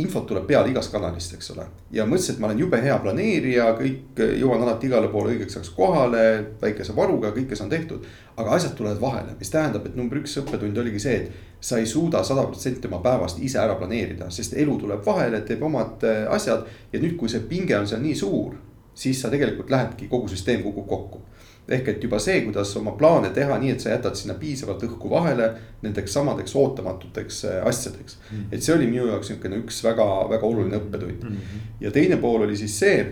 infot 0.00 0.26
tuleb 0.26 0.46
peale 0.48 0.70
igast 0.72 0.92
kanalist, 0.92 1.34
eks 1.36 1.50
ole. 1.54 1.66
ja 1.92 2.06
mõtlesin, 2.06 2.36
et 2.36 2.40
ma 2.42 2.48
olen 2.48 2.62
jube 2.62 2.80
hea 2.82 2.96
planeerija, 3.02 3.66
kõik 3.78 4.22
jõuan 4.40 4.62
alati 4.64 4.88
igale 4.90 5.10
poole 5.12 5.34
õigeks 5.34 5.58
ajaks 5.58 5.70
kohale, 5.76 6.24
väikese 6.62 6.96
varuga, 6.96 7.32
kõike 7.36 7.58
saan 7.58 7.70
tehtud. 7.70 8.06
aga 8.36 8.50
asjad 8.54 8.74
tulevad 8.78 9.00
vahele, 9.00 9.34
mis 9.38 9.50
tähendab, 9.50 9.86
et 9.86 9.96
number 9.98 10.20
üks 10.20 10.36
õppetund 10.42 10.78
oligi 10.78 11.00
see, 11.02 11.16
et 11.16 11.32
sa 11.60 11.78
ei 11.78 11.86
suuda 11.86 12.22
sada 12.24 12.44
protsenti 12.46 12.86
oma 12.86 13.00
päevast 13.02 13.40
ise 13.42 13.58
ära 13.58 13.74
planeerida, 13.74 14.30
sest 14.30 14.54
elu 14.54 14.76
tuleb 14.78 15.06
vahele, 15.06 15.40
teeb 15.46 15.62
omad 15.62 16.04
äh, 16.06 16.26
asjad. 16.30 16.66
ja 16.92 17.00
nüüd, 17.00 17.16
kui 17.16 17.28
see 17.28 17.40
pinge 17.48 17.78
on 17.78 17.86
seal 17.86 18.02
nii 18.02 18.14
suur, 18.14 18.54
siis 18.94 19.20
sa 19.22 19.30
tegelikult 19.30 19.70
lähedki, 19.70 20.08
kogu 20.08 20.28
süsteem 20.28 20.62
kukub 20.62 20.86
kokku 20.88 21.24
ehk 21.68 21.88
et 21.92 22.04
juba 22.04 22.18
see, 22.22 22.40
kuidas 22.46 22.70
oma 22.80 22.94
plaane 22.96 23.30
teha 23.36 23.58
nii, 23.60 23.74
et 23.74 23.84
sa 23.84 23.92
jätad 23.92 24.16
sinna 24.16 24.38
piisavalt 24.40 24.82
õhku 24.86 25.10
vahele 25.12 25.50
nendeks 25.82 26.14
samadeks 26.16 26.56
ootamatuteks 26.56 27.44
äh, 27.44 27.58
asjadeks 27.68 28.18
mm. 28.18 28.38
-hmm. 28.38 28.46
et 28.52 28.62
see 28.62 28.74
oli 28.74 28.86
minu 28.86 29.06
jaoks 29.10 29.30
niisugune 29.30 29.60
üks 29.62 29.82
väga-väga 29.84 30.46
oluline 30.46 30.80
õppetund 30.80 31.22
mm. 31.24 31.36
-hmm. 31.36 31.68
ja 31.80 31.90
teine 31.90 32.16
pool 32.16 32.46
oli 32.46 32.56
siis 32.56 32.78
see, 32.78 33.04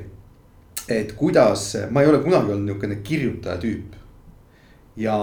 et 0.88 1.12
kuidas, 1.12 1.76
ma 1.90 2.02
ei 2.02 2.08
ole 2.08 2.18
kunagi 2.24 2.52
olnud 2.52 2.66
niisugune 2.70 2.96
kirjutaja 2.96 3.60
tüüp. 3.60 3.94
ja 4.96 5.16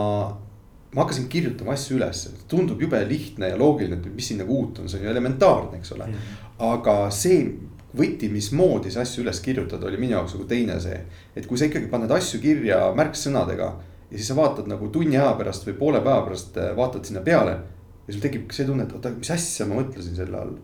ma 0.95 1.01
hakkasin 1.01 1.27
kirjutama 1.29 1.71
asju 1.73 1.97
üles, 1.97 2.27
tundub 2.47 2.81
jube 2.81 3.05
lihtne 3.09 3.49
ja 3.49 3.57
loogiline, 3.57 3.97
et 3.97 4.15
mis 4.15 4.27
siin 4.27 4.39
nagu 4.43 4.59
uut 4.59 4.79
on, 4.79 4.89
see 4.89 4.99
on 4.99 5.05
ju 5.05 5.11
elementaarne, 5.11 5.77
eks 5.77 5.91
ole 5.91 6.05
mm. 6.05 6.13
-hmm. 6.13 6.73
aga 6.73 7.09
see 7.09 7.55
võti, 7.97 8.29
mismoodi 8.33 8.91
see 8.91 9.01
asju 9.03 9.23
üles 9.23 9.39
kirjutada, 9.43 9.87
oli 9.87 9.99
minu 10.01 10.17
jaoks 10.17 10.33
nagu 10.35 10.47
teine 10.49 10.79
see. 10.81 10.99
et 11.35 11.47
kui 11.47 11.57
sa 11.57 11.67
ikkagi 11.69 11.89
paned 11.91 12.11
asju 12.11 12.39
kirja 12.41 12.79
märksõnadega 12.97 13.67
ja 14.09 14.17
siis 14.17 14.27
sa 14.31 14.37
vaatad 14.37 14.69
nagu 14.69 14.89
tunni 14.93 15.17
aja 15.17 15.33
pärast 15.37 15.67
või 15.67 15.77
poole 15.77 16.01
päeva 16.01 16.23
pärast 16.25 16.57
äh, 16.57 16.73
vaatad 16.77 17.05
sinna 17.05 17.21
peale. 17.25 17.59
ja 18.07 18.13
sul 18.13 18.21
tekib 18.21 18.51
see 18.51 18.65
tunne, 18.65 18.87
et 18.87 18.93
oota, 18.93 19.13
mis 19.13 19.31
asja 19.31 19.69
ma 19.69 19.77
mõtlesin 19.81 20.17
selle 20.17 20.39
all. 20.39 20.57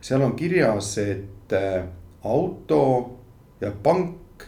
seal 0.00 0.22
on 0.22 0.36
kirjas, 0.38 0.94
et 1.02 1.56
äh, 1.58 1.82
auto 2.22 2.80
ja 3.60 3.72
pank. 3.82 4.46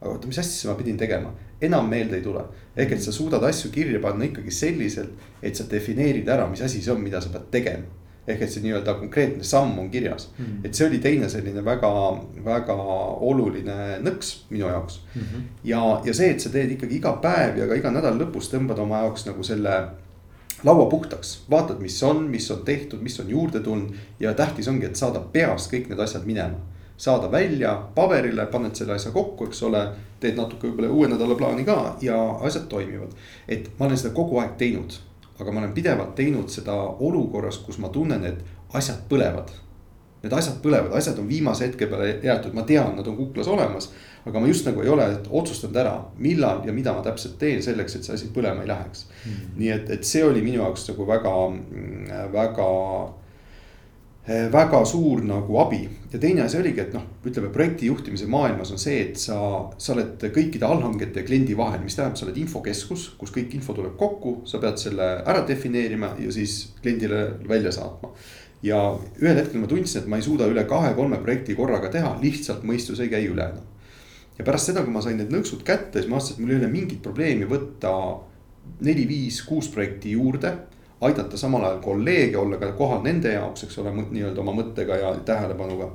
aga 0.00 0.16
oota, 0.16 0.26
mis 0.26 0.42
asja 0.42 0.70
ma 0.70 0.76
pidin 0.78 0.98
tegema, 0.98 1.30
enam 1.62 1.88
meelde 1.88 2.18
ei 2.18 2.26
tule. 2.26 2.44
ehk 2.76 2.98
et 2.98 3.02
sa 3.02 3.14
suudad 3.14 3.42
asju 3.46 3.70
kirja 3.70 4.02
panna 4.02 4.26
ikkagi 4.26 4.50
selliselt, 4.50 5.14
et 5.42 5.54
sa 5.54 5.66
defineerid 5.70 6.28
ära, 6.28 6.50
mis 6.50 6.62
asi 6.62 6.82
see 6.82 6.94
on, 6.94 7.02
mida 7.02 7.20
sa 7.20 7.30
pead 7.30 7.50
tegema 7.54 8.01
ehk 8.26 8.42
et 8.42 8.52
see 8.52 8.62
nii-öelda 8.62 8.94
konkreetne 9.00 9.44
samm 9.44 9.78
on 9.78 9.90
kirjas 9.90 10.28
mm. 10.38 10.44
-hmm. 10.44 10.66
et 10.66 10.74
see 10.74 10.86
oli 10.86 10.98
teine 10.98 11.28
selline 11.28 11.64
väga, 11.64 11.90
väga 12.44 12.76
oluline 13.30 13.98
nõks 14.04 14.36
minu 14.50 14.68
jaoks 14.68 15.00
mm. 15.14 15.22
-hmm. 15.22 15.42
ja, 15.64 16.00
ja 16.04 16.14
see, 16.14 16.30
et 16.30 16.40
sa 16.40 16.50
teed 16.50 16.70
ikkagi 16.70 16.96
iga 16.96 17.12
päev 17.22 17.58
ja 17.58 17.66
ka 17.66 17.74
iga 17.74 17.90
nädala 17.90 18.24
lõpus 18.24 18.52
tõmbad 18.54 18.78
oma 18.78 19.02
jaoks 19.02 19.26
nagu 19.26 19.42
selle 19.42 19.76
laua 20.64 20.86
puhtaks, 20.86 21.42
vaatad, 21.50 21.80
mis 21.80 22.02
on, 22.02 22.22
mis 22.30 22.50
on 22.50 22.62
tehtud, 22.64 23.00
mis 23.02 23.20
on 23.20 23.30
juurde 23.30 23.60
tulnud 23.60 23.94
ja 24.20 24.34
tähtis 24.34 24.68
ongi, 24.68 24.86
et 24.86 24.96
saada 24.96 25.20
peast 25.32 25.72
kõik 25.72 25.88
need 25.88 25.98
asjad 25.98 26.26
minema. 26.26 26.58
saada 26.96 27.30
välja 27.30 27.88
paberile, 27.94 28.46
paned 28.46 28.74
selle 28.78 28.92
asja 28.94 29.10
kokku, 29.10 29.46
eks 29.48 29.62
ole, 29.66 29.80
teed 30.20 30.36
natuke 30.38 30.68
võib-olla 30.68 30.90
uue 30.90 31.08
nädala 31.08 31.34
plaani 31.34 31.64
ka 31.64 31.96
ja 32.00 32.18
asjad 32.46 32.68
toimivad. 32.68 33.10
et 33.48 33.70
ma 33.78 33.86
olen 33.86 33.98
seda 33.98 34.14
kogu 34.14 34.38
aeg 34.38 34.54
teinud 34.58 34.94
aga 35.42 35.52
ma 35.52 35.62
olen 35.62 35.74
pidevalt 35.76 36.14
teinud 36.18 36.50
seda 36.52 36.74
olukorras, 37.02 37.58
kus 37.66 37.78
ma 37.82 37.90
tunnen, 37.92 38.24
et 38.26 38.40
asjad 38.78 39.04
põlevad. 39.10 39.52
Need 40.22 40.34
asjad 40.38 40.60
põlevad, 40.62 40.94
asjad 40.94 41.18
on 41.18 41.26
viimase 41.28 41.66
hetke 41.66 41.88
peale 41.90 42.12
jäetud, 42.22 42.54
ma 42.54 42.62
tean, 42.66 42.94
nad 42.96 43.08
on 43.10 43.16
kuklas 43.18 43.50
olemas. 43.50 43.90
aga 44.22 44.40
ma 44.40 44.46
just 44.46 44.66
nagu 44.68 44.82
ei 44.84 44.88
ole 44.88 45.04
otsustanud 45.34 45.76
ära, 45.76 45.96
millal 46.22 46.60
ja 46.66 46.72
mida 46.72 46.92
ma 46.94 47.02
täpselt 47.02 47.40
teen 47.40 47.62
selleks, 47.62 47.96
et 47.96 48.06
see 48.06 48.14
asi 48.14 48.28
põlema 48.34 48.62
ei 48.62 48.68
läheks 48.68 49.06
mm. 49.08 49.32
-hmm. 49.32 49.56
nii 49.56 49.70
et, 49.70 49.90
et 49.90 50.04
see 50.04 50.22
oli 50.24 50.42
minu 50.42 50.60
jaoks 50.62 50.86
nagu 50.88 51.06
väga, 51.06 51.32
väga 52.32 52.68
väga 54.26 54.84
suur 54.86 55.24
nagu 55.26 55.56
abi 55.58 55.80
ja 56.12 56.18
teine 56.22 56.44
asi 56.44 56.58
oligi, 56.60 56.78
et 56.84 56.92
noh, 56.94 57.02
ütleme 57.26 57.48
projekti 57.50 57.88
juhtimise 57.88 58.28
maailmas 58.30 58.70
on 58.70 58.78
see, 58.78 59.00
et 59.08 59.18
sa, 59.18 59.38
sa 59.74 59.96
oled 59.96 60.22
kõikide 60.34 60.68
allhangete 60.68 61.24
ja 61.24 61.26
kliendi 61.26 61.56
vahel, 61.58 61.80
mis 61.82 61.96
tähendab, 61.98 62.20
sa 62.20 62.28
oled 62.28 62.38
infokeskus, 62.38 63.08
kus 63.18 63.34
kõik 63.34 63.56
info 63.58 63.74
tuleb 63.74 63.96
kokku, 63.98 64.36
sa 64.46 64.62
pead 64.62 64.78
selle 64.78 65.08
ära 65.26 65.42
defineerima 65.48 66.12
ja 66.22 66.30
siis 66.34 66.60
kliendile 66.82 67.24
välja 67.48 67.74
saatma. 67.74 68.12
ja 68.62 68.78
ühel 69.18 69.40
hetkel 69.40 69.58
ma 69.58 69.66
tundsin, 69.66 70.04
et 70.04 70.06
ma 70.06 70.20
ei 70.20 70.22
suuda 70.22 70.46
üle 70.46 70.62
kahe-kolme 70.70 71.18
projekti 71.24 71.56
korraga 71.58 71.90
teha, 71.90 72.14
lihtsalt 72.22 72.62
mõistus 72.62 73.02
ei 73.02 73.10
käi 73.10 73.26
üle 73.26 73.42
enam. 73.42 73.64
ja 74.38 74.44
pärast 74.46 74.70
seda, 74.70 74.84
kui 74.86 74.94
ma 74.94 75.02
sain 75.02 75.18
need 75.18 75.34
nõksud 75.34 75.66
kätte, 75.66 75.98
siis 75.98 76.06
ma 76.06 76.20
avastasin, 76.20 76.38
et 76.38 76.46
mul 76.46 76.54
ei 76.54 76.62
ole 76.62 76.70
mingit 76.70 77.02
probleemi 77.02 77.50
võtta 77.50 77.90
neli, 78.86 79.08
viis, 79.08 79.42
kuus 79.42 79.66
projekti 79.66 80.14
juurde 80.14 80.54
aidata 81.06 81.36
samal 81.36 81.64
ajal 81.64 81.80
kolleege, 81.84 82.38
olla 82.38 82.58
ka 82.60 82.72
kohal 82.78 83.02
nende 83.04 83.32
jaoks, 83.34 83.66
eks 83.66 83.78
ole, 83.82 83.92
nii-öelda 84.02 84.42
oma 84.42 84.54
mõttega 84.56 84.98
ja 85.00 85.14
tähelepanuga. 85.26 85.90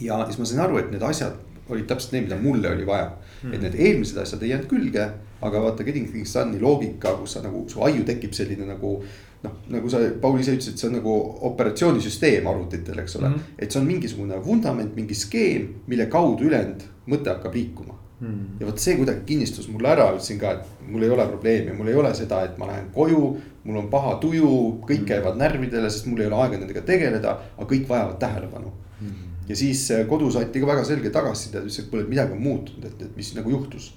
ja 0.00 0.22
siis 0.26 0.38
ma 0.38 0.48
sain 0.48 0.62
aru, 0.64 0.78
et 0.80 0.90
need 0.90 1.02
asjad 1.04 1.36
olid 1.72 1.86
täpselt 1.88 2.16
need, 2.16 2.28
mida 2.28 2.38
mulle 2.40 2.70
oli 2.72 2.86
vaja 2.86 3.10
hmm.. 3.10 3.52
et 3.52 3.62
need 3.62 3.76
eelmised 3.78 4.18
asjad 4.22 4.42
ei 4.42 4.50
jäänud 4.54 4.70
külge, 4.70 5.04
aga 5.42 5.62
vaata 5.66 5.84
Getting 5.84 6.08
Things 6.10 6.34
Done'i 6.34 6.60
loogika, 6.60 7.14
kus 7.20 7.36
sa 7.36 7.44
nagu, 7.44 7.64
su 7.68 7.82
aiu 7.86 8.04
tekib 8.08 8.34
selline 8.36 8.66
nagu. 8.68 8.98
noh, 9.42 9.56
nagu 9.74 9.90
sa, 9.90 9.98
Paul 10.20 10.38
ise 10.38 10.54
ütles, 10.54 10.68
et 10.70 10.78
see 10.78 10.86
on 10.86 11.00
nagu 11.00 11.16
operatsioonisüsteem 11.50 12.46
arvutitel, 12.46 13.02
eks 13.02 13.18
ole 13.20 13.32
hmm., 13.32 13.56
et 13.58 13.70
see 13.70 13.80
on 13.82 13.88
mingisugune 13.88 14.38
vundament, 14.44 14.94
mingi 14.96 15.18
skeem, 15.18 15.68
mille 15.90 16.06
kaudu 16.12 16.48
ülejäänud 16.50 16.88
mõte 17.10 17.34
hakkab 17.34 17.58
liikuma 17.58 17.98
Hmm. 18.22 18.54
ja 18.60 18.66
vot 18.68 18.78
see 18.78 18.92
kuidagi 18.94 19.24
kinnistus 19.26 19.64
mulle 19.66 19.88
ära, 19.90 20.04
ütlesin 20.14 20.38
ka, 20.38 20.52
et 20.54 20.84
mul 20.86 21.02
ei 21.02 21.10
ole 21.10 21.24
probleemi, 21.26 21.72
mul 21.74 21.88
ei 21.90 21.96
ole 21.98 22.12
seda, 22.14 22.44
et 22.46 22.54
ma 22.60 22.68
lähen 22.68 22.92
koju. 22.94 23.22
Mul 23.64 23.78
on 23.82 23.88
paha 23.90 24.16
tuju, 24.22 24.52
kõik 24.82 25.02
hmm. 25.02 25.08
käivad 25.08 25.38
närvidele, 25.38 25.90
sest 25.90 26.08
mul 26.10 26.22
ei 26.22 26.30
ole 26.30 26.38
aega 26.42 26.60
nendega 26.60 26.84
tegeleda, 26.86 27.34
aga 27.56 27.66
kõik 27.70 27.88
vajavad 27.88 28.16
tähelepanu 28.22 28.72
hmm.. 29.00 29.34
ja 29.48 29.58
siis 29.58 29.84
äh, 29.94 30.04
kodus 30.10 30.38
anti 30.40 30.62
ka 30.62 30.70
väga 30.72 30.86
selge 30.88 31.12
tagasiside, 31.14 31.62
ütles, 31.62 31.82
et 31.82 31.90
kuule, 31.90 32.06
et 32.06 32.12
midagi 32.12 32.36
on 32.36 32.42
muutunud, 32.42 32.88
et, 32.90 33.04
et 33.06 33.18
mis 33.18 33.34
nagu 33.38 33.54
juhtus. 33.54 33.92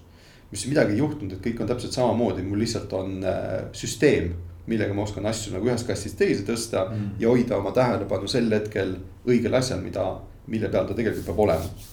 mis 0.51 0.67
midagi 0.69 0.93
ei 0.93 1.01
juhtunud, 1.01 1.33
et 1.33 1.41
kõik 1.43 1.63
on 1.63 1.71
täpselt 1.71 1.97
samamoodi, 1.97 2.45
mul 2.45 2.61
lihtsalt 2.61 2.93
on 2.93 3.17
äh, 3.25 3.55
süsteem 3.73 4.35
millega 4.65 4.93
ma 4.97 5.03
oskan 5.05 5.25
asju 5.29 5.53
nagu 5.53 5.67
ühest 5.69 5.85
kastist 5.85 6.17
teise 6.17 6.45
tõsta 6.45 6.87
mm. 6.89 7.09
ja 7.21 7.29
hoida 7.29 7.57
oma 7.59 7.73
tähelepanu 7.73 8.29
sel 8.29 8.49
hetkel 8.53 8.95
õigel 9.27 9.53
asjal, 9.59 9.83
mida, 9.85 10.07
mille 10.49 10.71
peal 10.73 10.87
ta 10.89 10.97
tegelikult 10.97 11.27
peab 11.27 11.43
olema 11.45 11.91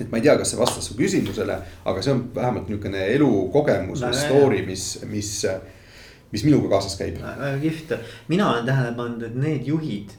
et 0.00 0.10
ma 0.10 0.18
ei 0.18 0.24
tea, 0.26 0.34
kas 0.38 0.50
see 0.50 0.58
vastas 0.58 0.88
su 0.88 0.96
küsimusele, 0.98 1.56
aga 1.86 2.02
see 2.02 2.14
on 2.14 2.24
vähemalt 2.34 2.70
niisugune 2.70 3.02
elukogemus 3.14 4.02
või 4.02 4.18
story, 4.18 4.62
mis, 4.66 4.86
mis, 5.10 5.30
mis 6.34 6.44
minuga 6.46 6.74
kaasas 6.74 6.98
käib. 6.98 7.20
väga 7.22 7.56
kihvt, 7.62 7.96
mina 8.28 8.50
olen 8.50 8.66
tähele 8.66 8.92
pannud, 8.98 9.22
et 9.22 9.38
need 9.38 9.70
juhid, 9.70 10.12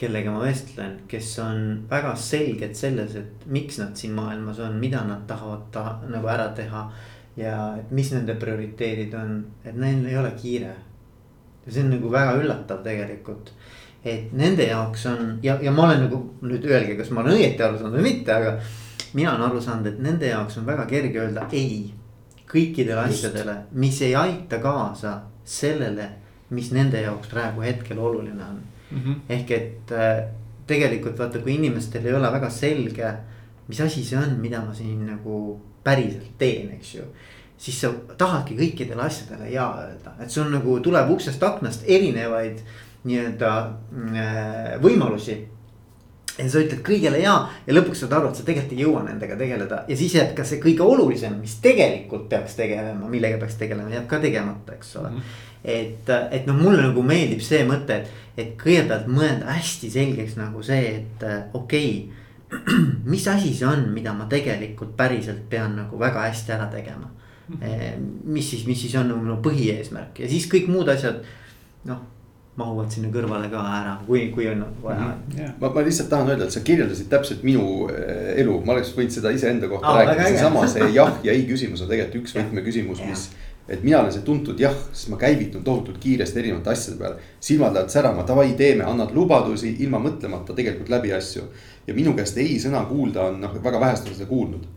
kellega 0.00 0.34
ma 0.34 0.44
vestlen, 0.44 0.98
kes 1.08 1.32
on 1.44 1.64
väga 1.90 2.14
selged 2.18 2.76
selles, 2.76 3.16
et 3.16 3.46
miks 3.46 3.78
nad 3.80 3.96
siin 3.96 4.14
maailmas 4.18 4.60
on, 4.60 4.78
mida 4.82 5.04
nad 5.08 5.26
tahavad 5.30 5.68
ta, 5.74 5.98
nagu 6.12 6.28
ära 6.28 6.50
teha. 6.56 6.86
ja 7.36 7.56
et 7.80 7.90
mis 7.96 8.10
nende 8.12 8.34
prioriteedid 8.36 9.14
on, 9.16 9.38
et 9.64 9.76
neil 9.76 10.04
ei 10.04 10.18
ole 10.20 10.34
kiire. 10.36 10.74
ja 11.64 11.72
see 11.72 11.84
on 11.84 11.94
nagu 11.94 12.10
väga 12.12 12.34
üllatav 12.42 12.82
tegelikult 12.84 13.54
et 14.04 14.32
nende 14.34 14.66
jaoks 14.66 15.06
on 15.06 15.38
ja, 15.42 15.56
ja 15.62 15.70
ma 15.70 15.86
olen 15.86 16.04
nagu 16.08 16.18
nüüd 16.42 16.64
öelge, 16.66 16.96
kas 16.98 17.12
ma 17.14 17.22
olen 17.22 17.38
õieti 17.38 17.62
aru 17.62 17.78
saanud 17.78 18.00
või 18.00 18.08
mitte, 18.10 18.34
aga 18.34 18.56
mina 19.14 19.34
olen 19.36 19.46
aru 19.46 19.60
saanud, 19.62 19.86
et 19.92 20.00
nende 20.02 20.26
jaoks 20.26 20.58
on 20.58 20.66
väga 20.66 20.86
kerge 20.90 21.22
öelda 21.22 21.46
ei 21.54 21.92
kõikidele 22.52 23.06
asjadele, 23.06 23.54
mis 23.78 24.00
ei 24.04 24.16
aita 24.18 24.58
kaasa 24.62 25.14
sellele, 25.44 26.08
mis 26.50 26.70
nende 26.72 27.00
jaoks 27.00 27.28
praegu 27.32 27.64
hetkel 27.64 27.98
oluline 27.98 28.44
on 28.44 28.62
mm. 28.90 28.98
-hmm. 28.98 29.20
ehk 29.28 29.50
et 29.50 29.92
äh, 29.92 30.24
tegelikult 30.66 31.18
vaata, 31.18 31.38
kui 31.38 31.54
inimestel 31.54 32.06
ei 32.06 32.14
ole 32.14 32.32
väga 32.32 32.50
selge, 32.50 33.12
mis 33.68 33.80
asi 33.80 34.04
see 34.04 34.18
on, 34.18 34.38
mida 34.40 34.60
ma 34.60 34.74
siin 34.74 35.06
nagu 35.06 35.60
päriselt 35.84 36.38
teen, 36.38 36.70
eks 36.70 36.94
ju 36.94 37.04
siis 37.62 37.80
sa 37.80 37.92
tahadki 38.18 38.56
kõikidele 38.58 39.04
asjadele 39.06 39.50
ja 39.52 39.68
öelda, 39.84 40.16
et 40.22 40.30
sul 40.30 40.50
nagu 40.50 40.78
tuleb 40.82 41.10
uksest 41.14 41.42
aknast 41.46 41.84
erinevaid 41.86 42.62
nii-öelda 43.06 43.52
äh, 43.62 44.80
võimalusi 44.82 45.38
ja 46.38 46.48
sa 46.48 46.62
ütled 46.62 46.80
kõigele 46.86 47.20
ja 47.22 47.34
ja 47.66 47.74
lõpuks 47.74 48.02
saad 48.02 48.14
aru, 48.16 48.30
et 48.30 48.38
sa 48.38 48.46
tegelikult 48.46 48.74
ei 48.76 48.84
jõua 48.86 49.02
nendega 49.06 49.36
tegeleda 49.40 49.82
ja 49.88 49.98
siis 49.98 50.16
jääb 50.16 50.32
ka 50.36 50.46
see 50.48 50.60
kõige 50.62 50.84
olulisem, 50.86 51.36
mis 51.40 51.58
tegelikult 51.64 52.28
peaks 52.30 52.56
tegelema, 52.58 53.08
millega 53.12 53.40
peaks 53.42 53.58
tegelema, 53.60 53.92
jääb 53.92 54.08
ka 54.10 54.20
tegemata, 54.22 54.76
eks 54.78 54.96
ole 55.00 55.10
mm. 55.10 55.18
-hmm. 55.20 55.46
et, 55.74 56.12
et 56.38 56.48
noh, 56.48 56.58
mulle 56.58 56.82
nagu 56.86 57.04
meeldib 57.06 57.44
see 57.44 57.64
mõte, 57.68 58.00
et, 58.00 58.10
et 58.36 58.54
kõigepealt 58.60 59.08
mõelda 59.12 59.58
hästi 59.58 59.90
selgeks 59.92 60.36
nagu 60.40 60.62
see, 60.62 60.96
et 61.02 61.26
okei 61.52 61.94
okay, 61.98 62.20
mis 63.12 63.28
asi 63.28 63.54
see 63.56 63.68
on, 63.68 63.88
mida 63.92 64.12
ma 64.12 64.26
tegelikult 64.28 64.96
päriselt 64.96 65.48
pean 65.50 65.76
nagu 65.76 65.98
väga 65.98 66.28
hästi 66.28 66.52
ära 66.52 66.66
tegema. 66.72 67.10
mis 68.24 68.50
siis, 68.50 68.66
mis 68.66 68.80
siis 68.80 68.94
on 68.96 69.08
nagu 69.08 69.20
minu 69.20 69.36
põhieesmärk 69.44 70.22
ja 70.22 70.28
siis 70.28 70.46
kõik 70.48 70.70
muud 70.72 70.88
asjad 70.88 71.20
noh 71.84 72.11
mahuvad 72.60 72.90
sinna 72.92 73.08
kõrvale 73.12 73.48
ka 73.52 73.60
ära, 73.78 73.92
kui, 74.06 74.26
kui 74.34 74.46
on 74.50 74.64
vaja 74.82 74.98
mm. 74.98 75.12
-hmm. 75.12 75.38
Yeah. 75.38 75.52
ma, 75.60 75.70
ma 75.74 75.84
lihtsalt 75.86 76.10
tahan 76.10 76.28
öelda, 76.28 76.44
et 76.44 76.52
sa 76.52 76.60
kirjeldasid 76.60 77.08
täpselt 77.08 77.42
minu 77.48 77.88
eh, 77.88 78.34
elu, 78.42 78.58
ma 78.66 78.74
oleks 78.74 78.92
võinud 78.96 79.14
seda 79.14 79.32
iseenda 79.32 79.68
kohta 79.68 79.88
ah, 79.88 80.02
rääkida, 80.02 80.28
seesama 80.28 80.66
see 80.68 80.90
jah 80.92 81.16
ja 81.24 81.32
ei 81.32 81.46
küsimus 81.48 81.82
on 81.82 81.88
tegelikult 81.88 82.20
üks 82.22 82.36
võtmeküsimus, 82.36 83.00
mis. 83.08 83.30
et 83.68 83.82
mina 83.82 84.02
olen 84.02 84.12
see 84.12 84.26
tuntud 84.26 84.60
jah, 84.60 84.76
sest 84.92 85.08
ma 85.08 85.16
käivitun 85.16 85.64
tohutult 85.64 85.98
kiiresti 86.02 86.42
erinevate 86.42 86.70
asjade 86.70 86.98
peale. 86.98 87.16
silmad 87.40 87.72
lähevad 87.72 87.90
särama, 87.96 88.26
davai, 88.28 88.52
teeme, 88.58 88.84
annad 88.84 89.14
lubadusi 89.16 89.76
ilma 89.78 90.02
mõtlemata 90.02 90.54
tegelikult 90.54 90.92
läbi 90.92 91.12
asju. 91.12 91.48
ja 91.86 91.94
minu 91.94 92.12
käest 92.12 92.36
ei 92.36 92.58
sõna 92.60 92.84
kuulda 92.88 93.30
on 93.30 93.40
noh, 93.40 93.56
väga 93.64 93.80
vähesed 93.80 94.12
on 94.12 94.20
seda 94.20 94.28
kuulnud 94.28 94.68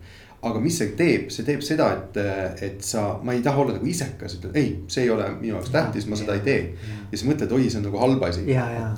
aga 0.50 0.60
mis 0.62 0.78
see 0.80 0.92
teeb, 0.98 1.28
see 1.34 1.46
teeb 1.46 1.62
seda, 1.64 1.88
et, 1.96 2.18
et 2.66 2.84
sa, 2.84 3.04
ma 3.24 3.34
ei 3.36 3.42
taha 3.44 3.62
olla 3.62 3.76
nagu 3.76 3.88
isekas, 3.90 4.38
ütled 4.38 4.58
ei, 4.58 4.72
see 4.92 5.06
ei 5.06 5.12
ole 5.14 5.28
minu 5.38 5.54
jaoks 5.54 5.72
tähtis, 5.74 6.08
ma 6.10 6.18
seda 6.18 6.36
ei 6.38 6.44
tee. 6.46 6.60
ja 7.10 7.12
siis 7.14 7.26
mõtled, 7.28 7.52
oi, 7.52 7.70
see 7.70 7.80
on 7.80 7.88
nagu 7.88 8.02
halb 8.02 8.26
asi. 8.28 8.46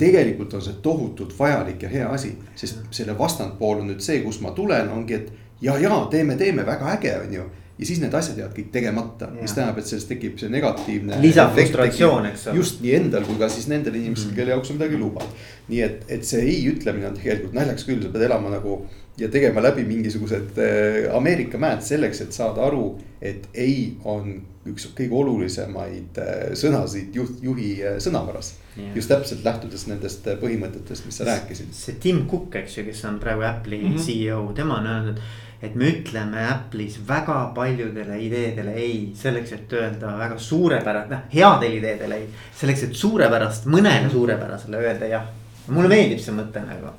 tegelikult 0.00 0.58
on 0.58 0.64
see 0.64 0.80
tohutult 0.82 1.36
vajalik 1.38 1.86
ja 1.86 1.92
hea 1.92 2.10
asi, 2.14 2.34
sest 2.58 2.84
selle 2.90 3.18
vastandpool 3.18 3.84
on 3.84 3.92
nüüd 3.92 4.04
see, 4.04 4.22
kust 4.24 4.44
ma 4.44 4.54
tulen, 4.56 4.90
ongi, 4.94 5.22
et 5.22 5.32
ja, 5.64 5.78
ja 5.78 6.04
teeme, 6.10 6.36
teeme, 6.40 6.66
väga 6.66 6.94
äge, 6.96 7.16
on 7.24 7.34
ju 7.40 7.48
ja 7.78 7.86
siis 7.86 8.00
need 8.02 8.14
asjad 8.14 8.40
jäävad 8.40 8.54
kõik 8.56 8.70
tegemata, 8.74 9.28
mis 9.30 9.52
tähendab, 9.54 9.78
et 9.78 9.86
sellest 9.86 10.08
tekib 10.10 10.38
see 10.40 10.50
negatiivne. 10.50 11.20
lisafrustratsioon, 11.22 12.26
eks 12.32 12.48
ole. 12.48 12.58
just 12.58 12.80
nii 12.82 12.94
endal 12.96 13.26
kui 13.26 13.38
ka 13.38 13.48
siis 13.52 13.68
nendel 13.70 13.94
inimestel 13.94 14.24
mm, 14.26 14.32
-hmm. 14.32 14.36
kelle 14.40 14.56
jaoks 14.56 14.70
on 14.70 14.80
midagi 14.80 14.98
lubav. 14.98 15.28
nii 15.68 15.82
et, 15.82 16.04
et 16.08 16.24
see 16.24 16.42
ei 16.42 16.64
ütlemine 16.72 17.06
on 17.06 17.14
tegelikult 17.14 17.54
naljakas 17.54 17.86
küll, 17.86 18.02
sa 18.02 18.10
pead 18.14 18.26
elama 18.26 18.50
nagu 18.56 18.80
ja 19.18 19.28
tegema 19.28 19.62
läbi 19.62 19.84
mingisugused 19.84 20.58
äh, 20.58 21.16
Ameerika 21.16 21.58
mäed 21.58 21.82
selleks, 21.82 22.20
et 22.20 22.32
saada 22.32 22.66
aru, 22.68 22.92
et 23.22 23.48
ei 23.54 23.96
on 24.04 24.36
üks 24.68 24.90
kõige 24.96 25.16
olulisemaid 25.18 26.20
äh, 26.22 26.38
sõnasid 26.58 27.16
juht, 27.16 27.42
juhi 27.42 27.74
äh, 27.82 27.98
sõnavaras 28.02 28.54
just 28.94 29.10
täpselt 29.10 29.42
lähtudes 29.42 29.88
nendest 29.90 30.26
põhimõtetest, 30.38 31.08
mis 31.08 31.16
sa 31.18 31.24
rääkisid. 31.26 31.72
see 31.74 31.98
Tim 31.98 32.22
Cook, 32.30 32.54
eks 32.60 32.78
ju, 32.78 32.84
kes 32.86 33.02
on 33.08 33.18
praegu 33.18 33.42
Apple'i 33.42 33.80
mm 33.82 33.94
-hmm. 33.94 34.04
CEO, 34.06 34.52
tema 34.54 34.78
on 34.78 34.86
öelnud, 34.86 35.18
et 35.62 35.74
me 35.74 35.88
ütleme 35.90 36.44
Apple'is 36.46 37.00
väga 37.08 37.52
paljudele 37.54 38.20
ideedele 38.22 38.74
ei, 38.74 39.12
selleks, 39.14 39.52
et 39.52 39.72
öelda 39.72 40.14
väga 40.18 40.38
suurepärast, 40.38 41.10
noh 41.10 41.26
headele 41.34 41.80
ideedele 41.80 42.14
ei. 42.14 42.28
selleks, 42.60 42.82
et 42.82 42.94
suurepärast, 42.94 43.66
mõnele 43.66 44.10
suurepärasele 44.10 44.76
öelda 44.76 45.06
jah. 45.06 45.26
mulle 45.68 45.88
meeldib 45.88 46.18
see 46.18 46.32
mõte 46.32 46.62
nagu 46.64 46.94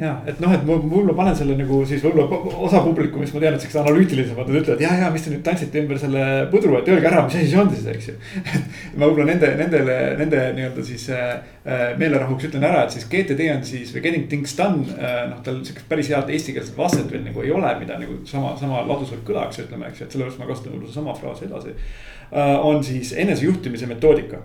ja 0.00 0.12
et 0.28 0.38
noh, 0.40 0.52
et 0.54 0.62
ma 0.64 0.76
võib-olla 0.78 1.14
panen 1.16 1.34
selle 1.36 1.54
nagu 1.58 1.80
siis 1.88 2.02
võib-olla 2.04 2.54
osa 2.64 2.80
publikumist, 2.84 3.34
ma 3.36 3.42
tean, 3.42 3.56
et 3.56 3.64
siuksed 3.64 3.80
analüütilisemad, 3.82 4.48
nad 4.48 4.58
ütlevad 4.62 4.84
ja, 4.84 4.92
ja 5.02 5.08
mis 5.12 5.24
te 5.24 5.32
nüüd 5.32 5.42
tantsite 5.44 5.80
ümber 5.82 5.98
selle 6.00 6.22
pudru, 6.52 6.76
et 6.78 6.88
öelge 6.88 7.08
ära, 7.10 7.24
mis 7.26 7.36
asi 7.36 7.50
see 7.50 7.60
on 7.60 7.72
siis, 7.72 7.86
eks 7.92 8.08
ju. 8.08 8.14
et 8.40 8.94
ma 8.96 9.04
võib-olla 9.04 9.26
nende, 9.28 9.50
nendele, 9.60 9.96
nende 10.20 10.44
nii-öelda 10.56 10.84
siis 10.88 11.08
äh, 11.12 11.24
äh 11.66 11.82
meelerahuks 12.00 12.48
ütlen 12.48 12.64
ära, 12.68 12.84
et 12.86 12.96
siis 12.96 13.08
GTD 13.12 13.50
on 13.52 13.64
siis 13.66 13.92
või 13.96 14.04
getting 14.06 14.28
things 14.30 14.56
done 14.58 14.86
äh,. 14.96 15.18
noh, 15.32 15.42
tal 15.44 15.58
siukest 15.66 15.88
päris 15.90 16.08
head 16.12 16.32
eestikeelset 16.32 16.78
vastet 16.78 17.10
veel 17.12 17.26
nagu 17.26 17.44
ei 17.44 17.52
ole, 17.56 17.74
mida 17.82 17.98
nagu 18.00 18.22
sama, 18.30 18.54
sama 18.60 18.84
ladusalt 18.88 19.26
kõlaks, 19.26 19.60
ütleme, 19.66 19.90
eks 19.90 20.00
ju, 20.00 20.08
et 20.08 20.16
sellepärast 20.16 20.40
ma 20.40 20.48
kasutan 20.48 20.76
võib-olla 20.76 20.94
sama 20.94 21.16
fraasi 21.18 21.48
edasi 21.50 21.74
äh,. 21.74 22.54
on 22.56 22.80
siis 22.86 23.12
enesejuhtimise 23.26 23.90
metoodika, 23.90 24.40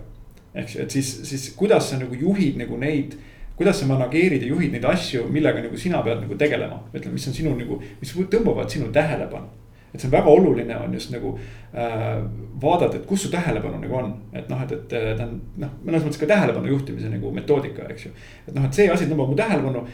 eks 0.52 0.76
ju, 0.76 0.84
et 0.84 0.98
siis, 0.98 1.14
siis 1.30 1.48
kuidas 1.56 1.88
sa 1.92 2.02
nagu 2.02 2.18
juhid 2.18 2.60
nagu 2.60 2.76
neid 2.82 3.16
kuidas 3.56 3.80
sa 3.80 3.86
manageerid 3.88 4.42
ja 4.42 4.48
juhid 4.52 4.74
neid 4.74 4.84
asju, 4.84 5.26
millega 5.32 5.62
nagu 5.64 5.78
sina 5.80 6.02
pead 6.04 6.20
nagu 6.24 6.36
tegelema, 6.38 6.80
ütleme, 6.92 7.14
mis 7.16 7.28
on 7.30 7.36
sinu 7.36 7.54
nagu, 7.56 7.78
mis 8.00 8.12
tõmbavad 8.16 8.72
sinu 8.72 8.90
tähelepanu. 8.92 9.48
et 9.94 10.02
see 10.02 10.08
on 10.10 10.12
väga 10.12 10.28
oluline 10.28 10.76
on 10.76 10.92
just 10.92 11.08
nagu 11.10 11.30
äh, 11.72 12.18
vaadata, 12.60 12.98
et 12.98 13.06
kus 13.08 13.22
su 13.22 13.30
tähelepanu 13.32 13.78
nagu 13.80 13.94
on, 13.96 14.10
et 14.36 14.48
noh, 14.50 14.60
et, 14.60 14.72
et 14.72 14.90
ta 15.16 15.24
on 15.24 15.38
noh, 15.62 15.70
mõnes 15.86 16.04
mõttes 16.04 16.20
ka 16.20 16.28
tähelepanu 16.28 16.68
juhtimise 16.68 17.08
nagu 17.08 17.30
metoodika, 17.32 17.86
eks 17.94 18.04
ju. 18.08 18.12
et 18.44 18.52
noh, 18.52 18.66
et 18.66 18.76
see 18.76 18.90
asi 18.92 19.08
tõmbab 19.08 19.30
mu 19.32 19.38
tähelepanu 19.38 19.86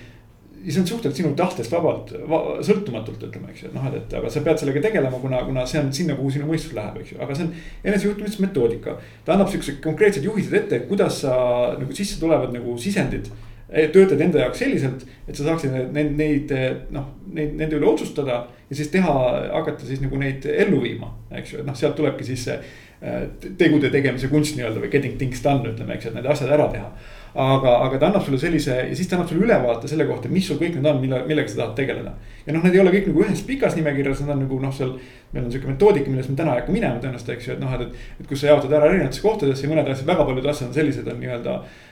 ja 0.64 0.72
see 0.72 0.81
on 0.83 0.87
suhteliselt 0.87 1.20
sinu 1.20 1.31
tahtest 1.38 1.70
vabalt 1.75 2.11
va,, 2.31 2.40
sõltumatult 2.66 3.22
ütleme, 3.29 3.53
eks 3.53 3.62
ju, 3.62 3.70
et 3.70 3.77
noh, 3.77 3.87
et, 3.92 4.01
et 4.01 4.18
aga 4.18 4.31
sa 4.33 4.42
pead 4.42 4.59
sellega 4.62 4.83
tegelema, 4.88 5.22
kuna, 5.22 5.44
kuna 5.46 5.68
see 5.70 5.79
on 5.85 5.94
sinna, 5.94 6.18
kuhu 6.18 6.35
sinu 6.35 6.51
mõistus 6.51 6.75
läheb, 6.75 6.98
eks 7.03 7.14
ju, 7.14 7.20
aga 7.22 7.38
see 7.38 7.46
on 7.46 7.55
enesejuhtimismetoodika. 7.92 8.98
ta 9.27 9.37
annab 9.37 9.51
siuksed 9.55 9.79
konkreetsed 9.85 10.27
juhised 10.27 10.59
ette, 10.59 10.83
kuidas 10.90 11.22
sa 11.22 11.37
nagu 11.79 11.94
sisse 11.94 12.18
tulevad 12.22 12.55
nagu 12.55 12.75
sisendid 12.81 13.31
töötad 13.72 14.20
enda 14.20 14.42
jaoks 14.42 14.61
selliselt, 14.61 15.04
et 15.28 15.37
sa 15.37 15.46
saaksid 15.46 15.72
neid, 15.94 16.12
neid 16.18 16.52
noh, 16.92 17.08
neid, 17.32 17.54
nende 17.56 17.78
üle 17.78 17.88
otsustada. 17.88 18.44
ja 18.68 18.76
siis 18.76 18.88
teha, 18.92 19.12
hakata 19.52 19.87
siis 19.88 20.00
nagu 20.00 20.18
neid 20.20 20.44
ellu 20.48 20.82
viima, 20.82 21.12
eks 21.32 21.54
ju, 21.54 21.62
et 21.62 21.68
noh, 21.68 21.76
sealt 21.76 21.96
tulebki 21.96 22.24
siis 22.24 22.44
see 22.48 22.54
äh, 22.58 23.24
tegude 23.61 23.90
tegemise 23.92 24.28
kunst 24.32 24.56
nii-öelda 24.56 24.80
või 24.80 24.92
getting 24.92 25.18
things 25.20 25.42
done 25.44 25.68
ütleme, 25.68 25.96
eks 25.96 26.08
ju, 26.08 26.12
et 26.12 26.20
need 26.20 26.30
asjad 26.35 26.52
ära 26.52 26.68
teha. 26.72 26.92
aga, 27.32 27.70
aga 27.87 27.96
ta 27.96 28.08
annab 28.11 28.24
sulle 28.26 28.37
sellise 28.37 28.74
ja 28.76 28.96
siis 28.96 29.08
ta 29.08 29.16
annab 29.16 29.30
sulle 29.30 29.46
ülevaate 29.46 29.88
selle 29.88 30.04
kohta, 30.04 30.28
mis 30.28 30.44
sul 30.48 30.58
kõik 30.61 30.74
need 30.76 30.88
on, 30.88 30.98
mille, 31.00 31.22
millega 31.28 31.48
sa 31.48 31.62
tahad 31.62 31.76
tegeleda. 31.76 32.12
ja 32.46 32.52
noh, 32.52 32.64
need 32.64 32.76
ei 32.76 32.82
ole 32.85 32.92
kõik 32.92 33.08
nagu 33.08 33.24
ühes 33.24 33.44
pikas 33.48 33.76
nimekirjas, 33.78 34.20
nad 34.26 34.37
on 34.37 34.44
nagu 34.44 34.58
noh, 34.61 34.74
seal. 34.76 34.98
meil 35.32 35.46
on 35.46 35.52
sihuke 35.52 35.70
metoodika, 35.70 36.12
millest 36.12 36.28
me 36.28 36.37
täna 36.37 36.58
ei 36.58 36.61
hakka 36.61 36.74
minema 36.74 37.00
tõenäoliselt, 37.00 37.30
eks 37.37 37.48
ju, 37.48 37.54
et 37.54 37.62
noh, 37.62 37.72
et, 37.72 37.87
et, 37.88 38.20
et 38.20 38.28
kus 38.28 38.44
sa 38.44 38.52
jaotad 38.52 38.74
ära 38.76 38.90
erinevatesse 38.90 39.24
kohtadesse 39.24 39.64
ja 39.64 39.70
mõned 39.72 39.88
asjad, 39.88 40.11
väga 40.11 40.26
paljud 40.28 40.48
asjad 40.52 40.68
on 40.68 40.76
sellised 40.76 41.08
on 41.08 41.22
nii-öelda 41.22 41.54
Äh, 41.56 41.91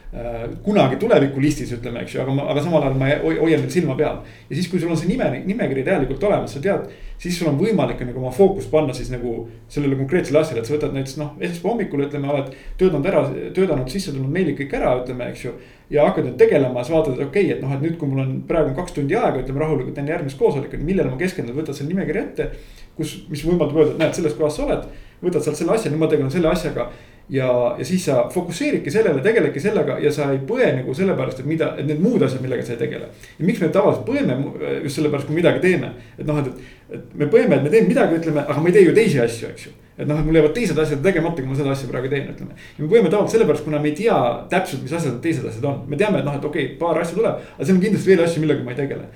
kunagi 0.65 0.97
tulevikulistis 0.99 1.71
ütleme, 1.77 2.01
eks 2.03 2.17
ju, 2.17 2.21
aga 2.25 2.33
ma, 2.35 2.49
aga 2.51 2.63
samal 2.65 2.83
ajal 2.83 2.97
ma 2.99 3.11
hoian 3.23 3.61
veel 3.63 3.71
silma 3.71 3.95
peal. 3.95 4.17
ja 4.49 4.57
siis, 4.57 4.67
kui 4.71 4.81
sul 4.83 4.91
on 4.91 4.99
see 4.99 5.07
nime, 5.07 5.29
nimekiri 5.47 5.85
täielikult 5.87 6.25
olemas, 6.27 6.57
sa 6.57 6.63
tead, 6.65 6.89
siis 7.23 7.37
sul 7.39 7.47
on 7.53 7.59
võimalik 7.61 8.01
nagu 8.03 8.19
oma 8.19 8.33
fookust 8.35 8.73
panna 8.73 8.95
siis 8.97 9.13
nagu 9.13 9.45
sellele 9.71 9.95
konkreetsele 10.01 10.41
asjale, 10.41 10.65
et 10.65 10.67
sa 10.67 10.75
võtad 10.75 10.97
näiteks 10.97 11.15
noh, 11.21 11.37
esmaspäeva 11.39 11.75
hommikul 11.75 12.03
ütleme, 12.09 12.33
oled 12.33 12.49
töötanud 12.81 13.07
ära, 13.07 13.21
töötanud 13.55 13.93
sisse 13.93 14.11
tulnud 14.11 14.35
meilid 14.35 14.59
kõik 14.59 14.75
ära, 14.81 14.97
ütleme, 15.05 15.29
eks 15.31 15.45
ju. 15.45 15.53
ja 15.95 16.09
hakkad 16.09 16.27
nüüd 16.27 16.41
tegelema, 16.43 16.83
siis 16.83 16.97
vaatad, 16.97 17.15
et 17.15 17.29
okei 17.29 17.47
okay,, 17.47 17.55
et 17.55 17.63
noh, 17.63 17.77
et 17.77 17.87
nüüd, 17.87 17.95
kui 18.01 18.11
mul 18.11 18.25
on 18.25 18.33
praegu 18.51 18.75
kaks 18.75 18.99
tundi 18.99 19.15
aega, 19.15 19.45
ütleme 19.45 19.63
rahulikult 19.63 20.03
enne 20.03 20.11
järgmist 20.17 20.43
koosolekut, 20.43 20.83
millele 20.91 21.15
ma 21.15 21.21
keskendun, 21.23 21.55
võtad 21.55 21.79
selle 21.79 21.95
nimekirja 21.95 22.27
ette. 22.27 22.51
kus, 22.99 23.15
mis 23.31 23.47
võimaldab 23.47 23.79
öelda, 23.79 23.95
et 23.95 24.03
näed, 24.03 24.19
selles 24.19 24.35
kohas 24.37 24.59
sa 24.59 24.67
oled, 24.67 24.91
võtad 25.23 25.45
sealt 25.45 25.57
selle 25.57 25.73
asja, 25.77 25.93
nüüd 25.93 26.03
ma 26.03 26.09
tegelen 26.11 26.33
selle 26.35 26.51
asjaga 26.51 26.91
ja, 27.31 27.77
ja 27.79 27.85
siis 27.85 28.05
sa 28.05 28.25
fokusseeridki 28.33 28.91
sellele, 28.91 29.23
tegeledki 29.23 29.61
sellega 29.63 29.99
ja 30.03 30.13
sa 30.13 30.31
ei 30.35 30.41
põe 30.47 30.67
nagu 30.81 30.95
sellepärast, 30.97 31.43
et 31.43 31.49
mida, 31.49 31.73
et 31.79 31.87
need 31.87 32.03
muud 32.03 32.23
asjad, 32.27 32.43
millega 32.43 32.67
sa 32.67 32.75
ei 32.75 32.81
tegele. 32.81 33.11
ja 33.39 33.47
miks 33.47 33.63
me 33.63 33.71
tavaliselt 33.75 34.07
põeme 34.09 34.37
just 34.85 34.99
sellepärast, 34.99 35.29
kui 35.29 35.39
midagi 35.39 35.63
teeme, 35.63 35.93
et 36.19 36.27
noh, 36.27 36.41
et, 36.43 36.67
et 36.97 37.15
me 37.23 37.31
põeme, 37.31 37.57
et 37.57 37.67
me 37.67 37.73
teeme 37.73 37.89
midagi, 37.89 38.19
ütleme, 38.19 38.45
aga 38.47 38.61
me 38.61 38.73
ei 38.73 38.79
tee 38.79 38.85
ju 38.89 38.97
teisi 38.97 39.23
asju, 39.23 39.51
eks 39.55 39.67
ju. 39.69 39.75
et 39.97 40.07
noh, 40.09 40.19
et 40.19 40.27
mul 40.27 40.41
jäävad 40.41 40.57
teised 40.57 40.79
asjad 40.85 41.03
tegemata, 41.07 41.43
kui 41.43 41.51
ma 41.51 41.59
seda 41.59 41.75
asja 41.75 41.91
praegu 41.91 42.11
teen, 42.13 42.31
ütleme. 42.35 42.57
ja 42.77 42.85
me 42.85 42.91
põeme 42.91 43.13
tavaliselt 43.13 43.37
sellepärast, 43.39 43.67
kuna 43.67 43.83
me 43.83 43.93
ei 43.93 43.99
tea 44.03 44.17
täpselt, 44.51 44.83
mis 44.87 44.97
asjad 44.97 45.15
need 45.15 45.27
teised 45.29 45.47
asjad 45.53 45.69
on, 45.71 45.85
me 45.91 46.01
teame, 46.01 46.23
et 46.23 46.27
noh, 46.27 46.41
et 46.41 46.49
okei 46.51 46.73
okay,, 46.73 46.81
paar 46.83 46.99
asja 46.99 47.19
tuleb, 47.19 47.45
aga 47.55 47.69
seal 47.69 47.79
on 47.79 47.85
kindlasti 47.85 48.15
veel 48.15 48.25
asju, 48.27 48.43
millega 48.43 48.67
ma 48.67 48.75
ei 48.75 48.83
tegele 48.83 49.07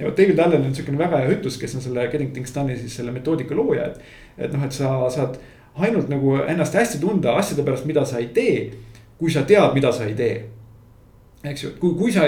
ja 0.00 0.08
vot 0.08 0.16
David 0.16 0.38
Allen 0.40 0.64
on 0.64 0.74
siukene 0.74 0.98
väga 0.98 1.18
hea 1.20 1.32
ütlus, 1.34 1.58
kes 1.60 1.74
on 1.76 1.82
selle 1.84 2.06
Getting 2.08 2.32
Things 2.32 2.54
Done'i 2.56 2.78
siis 2.80 2.94
selle 2.96 3.12
metoodika 3.12 3.54
looja, 3.54 3.90
et. 3.90 4.12
et 4.46 4.54
noh, 4.54 4.62
et 4.64 4.72
sa 4.72 4.94
saad 5.12 5.36
ainult 5.74 6.08
nagu 6.08 6.36
ennast 6.42 6.74
hästi 6.74 6.98
tunda 6.98 7.36
asjade 7.38 7.62
pärast, 7.62 7.84
mida 7.84 8.04
sa 8.04 8.18
ei 8.18 8.30
tee. 8.34 8.70
kui 9.18 9.30
sa 9.30 9.42
tead, 9.42 9.74
mida 9.74 9.92
sa 9.92 10.04
ei 10.04 10.14
tee 10.14 10.59
eks 11.40 11.62
ju, 11.64 11.68
et 11.72 11.78
kui, 11.80 11.94
kui 11.96 12.10
sa, 12.12 12.26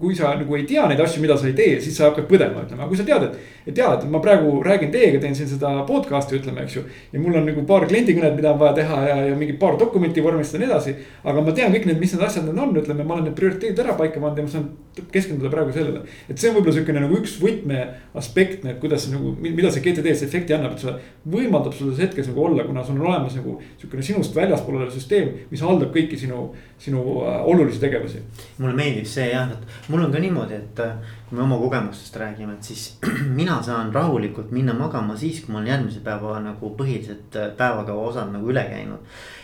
kui 0.00 0.14
sa 0.16 0.30
nagu 0.38 0.56
ei 0.56 0.62
tea 0.64 0.86
neid 0.88 1.00
asju, 1.04 1.20
mida 1.20 1.34
sa 1.36 1.44
ei 1.50 1.56
tee, 1.56 1.74
siis 1.84 1.98
sa 1.98 2.06
hakkad 2.08 2.24
põdema, 2.30 2.62
ütleme, 2.64 2.80
aga 2.80 2.88
kui 2.88 2.96
sa 2.96 3.04
tead, 3.04 3.26
et. 3.26 3.50
et 3.68 3.80
jaa, 3.80 3.90
et 3.98 4.06
ma 4.08 4.20
praegu 4.24 4.62
räägin 4.64 4.92
teiega, 4.94 5.18
teen 5.20 5.36
siin 5.36 5.50
seda 5.50 5.72
podcast'i, 5.84 6.38
ütleme, 6.40 6.64
eks 6.64 6.78
ju. 6.78 6.84
ja 7.12 7.20
mul 7.20 7.36
on 7.36 7.44
nagu 7.44 7.64
paar 7.68 7.84
kliendikõnet, 7.90 8.32
mida 8.38 8.54
on 8.54 8.62
vaja 8.62 8.78
teha 8.78 9.00
ja, 9.10 9.18
ja 9.28 9.34
mingi 9.36 9.58
paar 9.60 9.76
dokumenti 9.80 10.24
vormistada 10.24 10.62
ja 10.62 10.64
nii 10.64 10.72
edasi. 10.72 10.94
aga 11.20 11.44
ma 11.44 11.52
tean 11.58 11.76
kõik 11.76 11.84
need, 11.90 12.00
mis 12.00 12.14
need 12.16 12.24
asjad 12.24 12.48
need 12.48 12.62
on, 12.64 12.72
ütleme, 12.80 13.04
ma 13.04 13.18
olen 13.18 13.28
need 13.28 13.36
prioriteedid 13.36 13.84
ära 13.84 13.98
paika 13.98 14.22
pannud 14.22 14.40
ja 14.40 14.46
ma 14.46 14.54
saan 14.54 14.70
keskenduda 15.12 15.52
praegu 15.52 15.76
sellele. 15.76 16.06
et 16.24 16.40
see 16.40 16.48
on 16.48 16.56
võib-olla 16.56 16.78
sihukene 16.78 17.04
nagu 17.04 17.20
üks 17.20 17.36
võtmeaspekt, 17.44 18.64
et 18.64 18.80
kuidas 18.80 19.04
nagu, 19.12 19.34
mida 19.44 19.68
see 19.68 19.84
GTD-s 19.84 20.24
efekti 20.24 20.56
annab, 20.56 20.78
et 20.78 20.86
see 20.86 20.96
võimaldab 21.28 21.76
sulle 21.76 21.92
selles 21.92 22.08
hetkes 22.08 22.32
nagu 22.32 22.48
olla, 22.48 22.64
kuna 22.64 22.84
sul 22.86 22.96
on 23.00 23.08
olemas 23.10 23.36
nagu 23.36 23.58
sihukene 23.76 24.06
sinust 24.06 24.36
väljaspool 24.36 24.80
olev 24.80 24.92
süsteem, 24.94 25.32
mis 25.50 25.64
haldab 25.64 25.92
kõiki 25.92 26.16
sinu, 26.20 26.46
sinu 26.80 27.02
äh, 27.24 27.40
olulisi 27.50 27.82
tegevusi 27.82 28.13
tagasi. 28.14 28.52
mulle 28.58 28.74
meeldib 28.74 29.06
see 29.06 29.30
jah, 29.30 29.50
et 29.50 29.90
mul 29.90 30.04
on 30.04 30.12
ka 30.12 30.18
niimoodi, 30.18 30.54
et 30.54 30.80
äh, 30.80 30.94
kui 31.28 31.36
me 31.38 31.42
oma 31.42 31.58
kogemustest 31.58 32.16
räägime, 32.16 32.54
et 32.54 32.62
siis 32.62 32.98
mina 33.38 33.60
saan 33.62 33.92
rahulikult 33.94 34.50
minna 34.50 34.74
magama 34.74 35.16
siis, 35.16 35.40
kui 35.44 35.52
ma 35.52 35.60
olen 35.60 35.72
järgmise 35.72 36.00
päeva 36.04 36.38
nagu 36.40 36.74
põhilised 36.78 37.38
äh, 37.40 37.52
päevakava 37.56 38.08
osad 38.10 38.32
nagu 38.32 38.50
üle 38.50 38.64
käinud. 38.70 38.98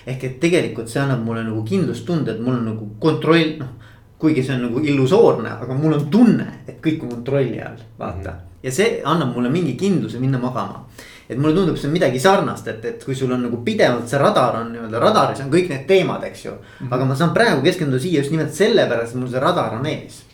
ehk 0.07 0.25
et 0.25 0.41
tegelikult 0.41 0.89
see 0.89 1.03
annab 1.03 1.25
mulle 1.25 1.45
nagu 1.45 1.63
kindlustunde, 1.65 2.35
et 2.35 2.41
mul 2.41 2.59
on 2.59 2.69
nagu 2.73 2.91
kontroll, 3.01 3.57
noh. 3.61 3.75
kuigi 4.19 4.43
see 4.45 4.57
on 4.57 4.67
nagu 4.69 4.81
illusoorne, 4.85 5.57
aga 5.65 5.75
mul 5.75 5.97
on 5.97 6.11
tunne, 6.11 6.47
et 6.69 6.81
kõik 6.85 7.05
on 7.05 7.17
kontrolli 7.17 7.61
all, 7.61 7.81
vaata 7.99 8.31
mm. 8.31 8.37
-hmm. 8.37 8.59
ja 8.63 8.73
see 8.73 9.01
annab 9.05 9.35
mulle 9.35 9.51
mingi 9.51 9.77
kindluse 9.77 10.19
minna 10.19 10.39
magama 10.39 10.87
et 11.31 11.39
mulle 11.39 11.55
tundub, 11.55 11.77
see 11.79 11.87
on 11.87 11.95
midagi 11.95 12.21
sarnast, 12.21 12.67
et, 12.73 12.87
et 12.89 13.05
kui 13.07 13.15
sul 13.15 13.31
on 13.31 13.45
nagu 13.47 13.61
pidevalt 13.67 14.09
see 14.11 14.19
radar 14.19 14.57
on 14.61 14.73
nii-öelda 14.75 15.03
radaris 15.03 15.43
on 15.45 15.53
kõik 15.53 15.69
need 15.71 15.87
teemad, 15.87 16.25
eks 16.27 16.45
ju. 16.45 16.57
-hmm. 16.57 16.89
aga 16.91 17.05
ma 17.07 17.17
saan 17.17 17.35
praegu 17.37 17.63
keskenduda 17.63 18.03
siia 18.03 18.25
just 18.25 18.35
nimelt 18.35 18.55
sellepärast, 18.55 19.15
et 19.15 19.21
mul 19.21 19.31
see 19.31 19.41
radar 19.41 19.77
on 19.79 19.87
ees. 19.87 20.25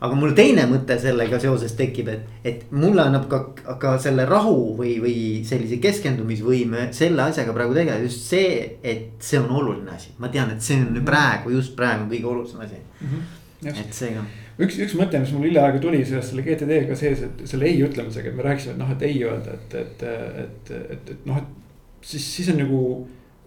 aga 0.00 0.14
mul 0.18 0.32
teine 0.34 0.64
mõte 0.66 0.96
sellega 0.98 1.38
seoses 1.38 1.76
tekib, 1.78 2.08
et, 2.08 2.22
et 2.44 2.62
mulle 2.70 3.02
annab 3.02 3.28
ka, 3.28 3.42
ka 3.78 3.98
selle 4.02 4.24
rahu 4.26 4.72
või, 4.78 4.96
või 5.04 5.18
sellise 5.46 5.76
keskendumisvõime 5.84 6.88
selle 6.92 7.22
asjaga 7.22 7.52
praegu 7.52 7.74
tegeleda 7.74 8.02
just 8.02 8.24
see, 8.32 8.78
et 8.82 9.12
see 9.20 9.38
on 9.38 9.50
oluline 9.50 9.90
asi. 9.94 10.14
ma 10.18 10.28
tean, 10.28 10.50
et 10.50 10.62
see 10.62 10.80
on 10.80 11.04
praegu, 11.04 11.50
just 11.50 11.76
praegu 11.76 12.08
kõige 12.14 12.26
olulisem 12.34 12.60
asi 12.60 12.80
mm. 12.80 13.08
-hmm. 13.08 13.84
et 13.84 13.94
seega. 13.94 14.24
Üks, 14.60 14.78
üks 14.84 14.94
mõte, 14.98 15.20
mis 15.22 15.32
mul 15.34 15.48
hiljaaegu 15.48 15.80
tuli 15.82 16.02
sellest 16.04 16.32
selle 16.32 16.44
GTD-ga 16.46 16.96
sees, 16.98 17.24
et 17.26 17.42
selle 17.48 17.68
ei 17.68 17.80
ütlemisega, 17.84 18.30
et 18.30 18.38
me 18.38 18.46
rääkisime, 18.46 18.76
et 18.76 18.82
noh, 18.82 18.92
et 18.94 19.04
ei 19.08 19.18
öelda, 19.24 19.56
et, 19.56 19.76
et, 19.80 20.06
et, 20.44 20.72
et, 20.96 21.12
et 21.16 21.28
noh, 21.28 21.40
et 21.40 22.06
siis, 22.06 22.26
siis 22.36 22.50
on 22.52 22.60
nagu 22.60 22.82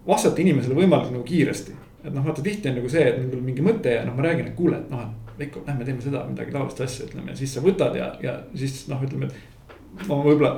vastata 0.07 0.41
inimesele 0.41 0.77
võimalikult 0.77 1.17
nagu 1.17 1.27
kiiresti. 1.27 1.75
et 2.05 2.13
noh, 2.13 2.25
vaata 2.25 2.43
tihti 2.45 2.69
on 2.69 2.75
nagu 2.79 2.89
see, 2.89 3.05
et 3.09 3.21
mul 3.21 3.41
mingi 3.41 3.63
mõte 3.65 3.93
ja 3.95 4.03
noh, 4.05 4.13
ma 4.17 4.27
räägin, 4.27 4.51
et 4.51 4.57
kuule, 4.57 4.81
et 4.81 4.91
noh, 4.93 5.05
et 5.05 5.21
Veiko, 5.35 5.65
lähme 5.67 5.83
teeme 5.83 5.99
seda 5.99 6.21
midagi 6.29 6.53
taolist 6.53 6.79
asja, 6.79 7.09
ütleme 7.09 7.33
ja 7.33 7.35
siis 7.35 7.51
sa 7.57 7.63
võtad 7.63 7.97
ja, 7.97 8.05
ja 8.23 8.37
siis 8.55 8.85
noh, 8.87 9.01
ütleme, 9.03 9.27
et 9.27 9.54
ma 10.03 10.17
võib-olla 10.19 10.51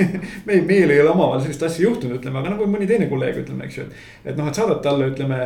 meil, 0.48 0.62
meil 0.66 0.92
ei 0.92 1.00
ole 1.02 1.10
omavahel 1.10 1.42
sellist 1.44 1.64
asja 1.66 1.84
juhtunud, 1.86 2.18
ütleme, 2.20 2.40
aga 2.40 2.52
nagu 2.54 2.68
mõni 2.70 2.86
teine 2.88 3.08
kolleeg, 3.10 3.40
ütleme, 3.42 3.66
eks 3.66 3.78
ju, 3.80 3.86
et. 4.22 4.36
noh, 4.38 4.48
et 4.48 4.58
saadad 4.58 4.80
talle, 4.84 5.08
ütleme 5.12 5.38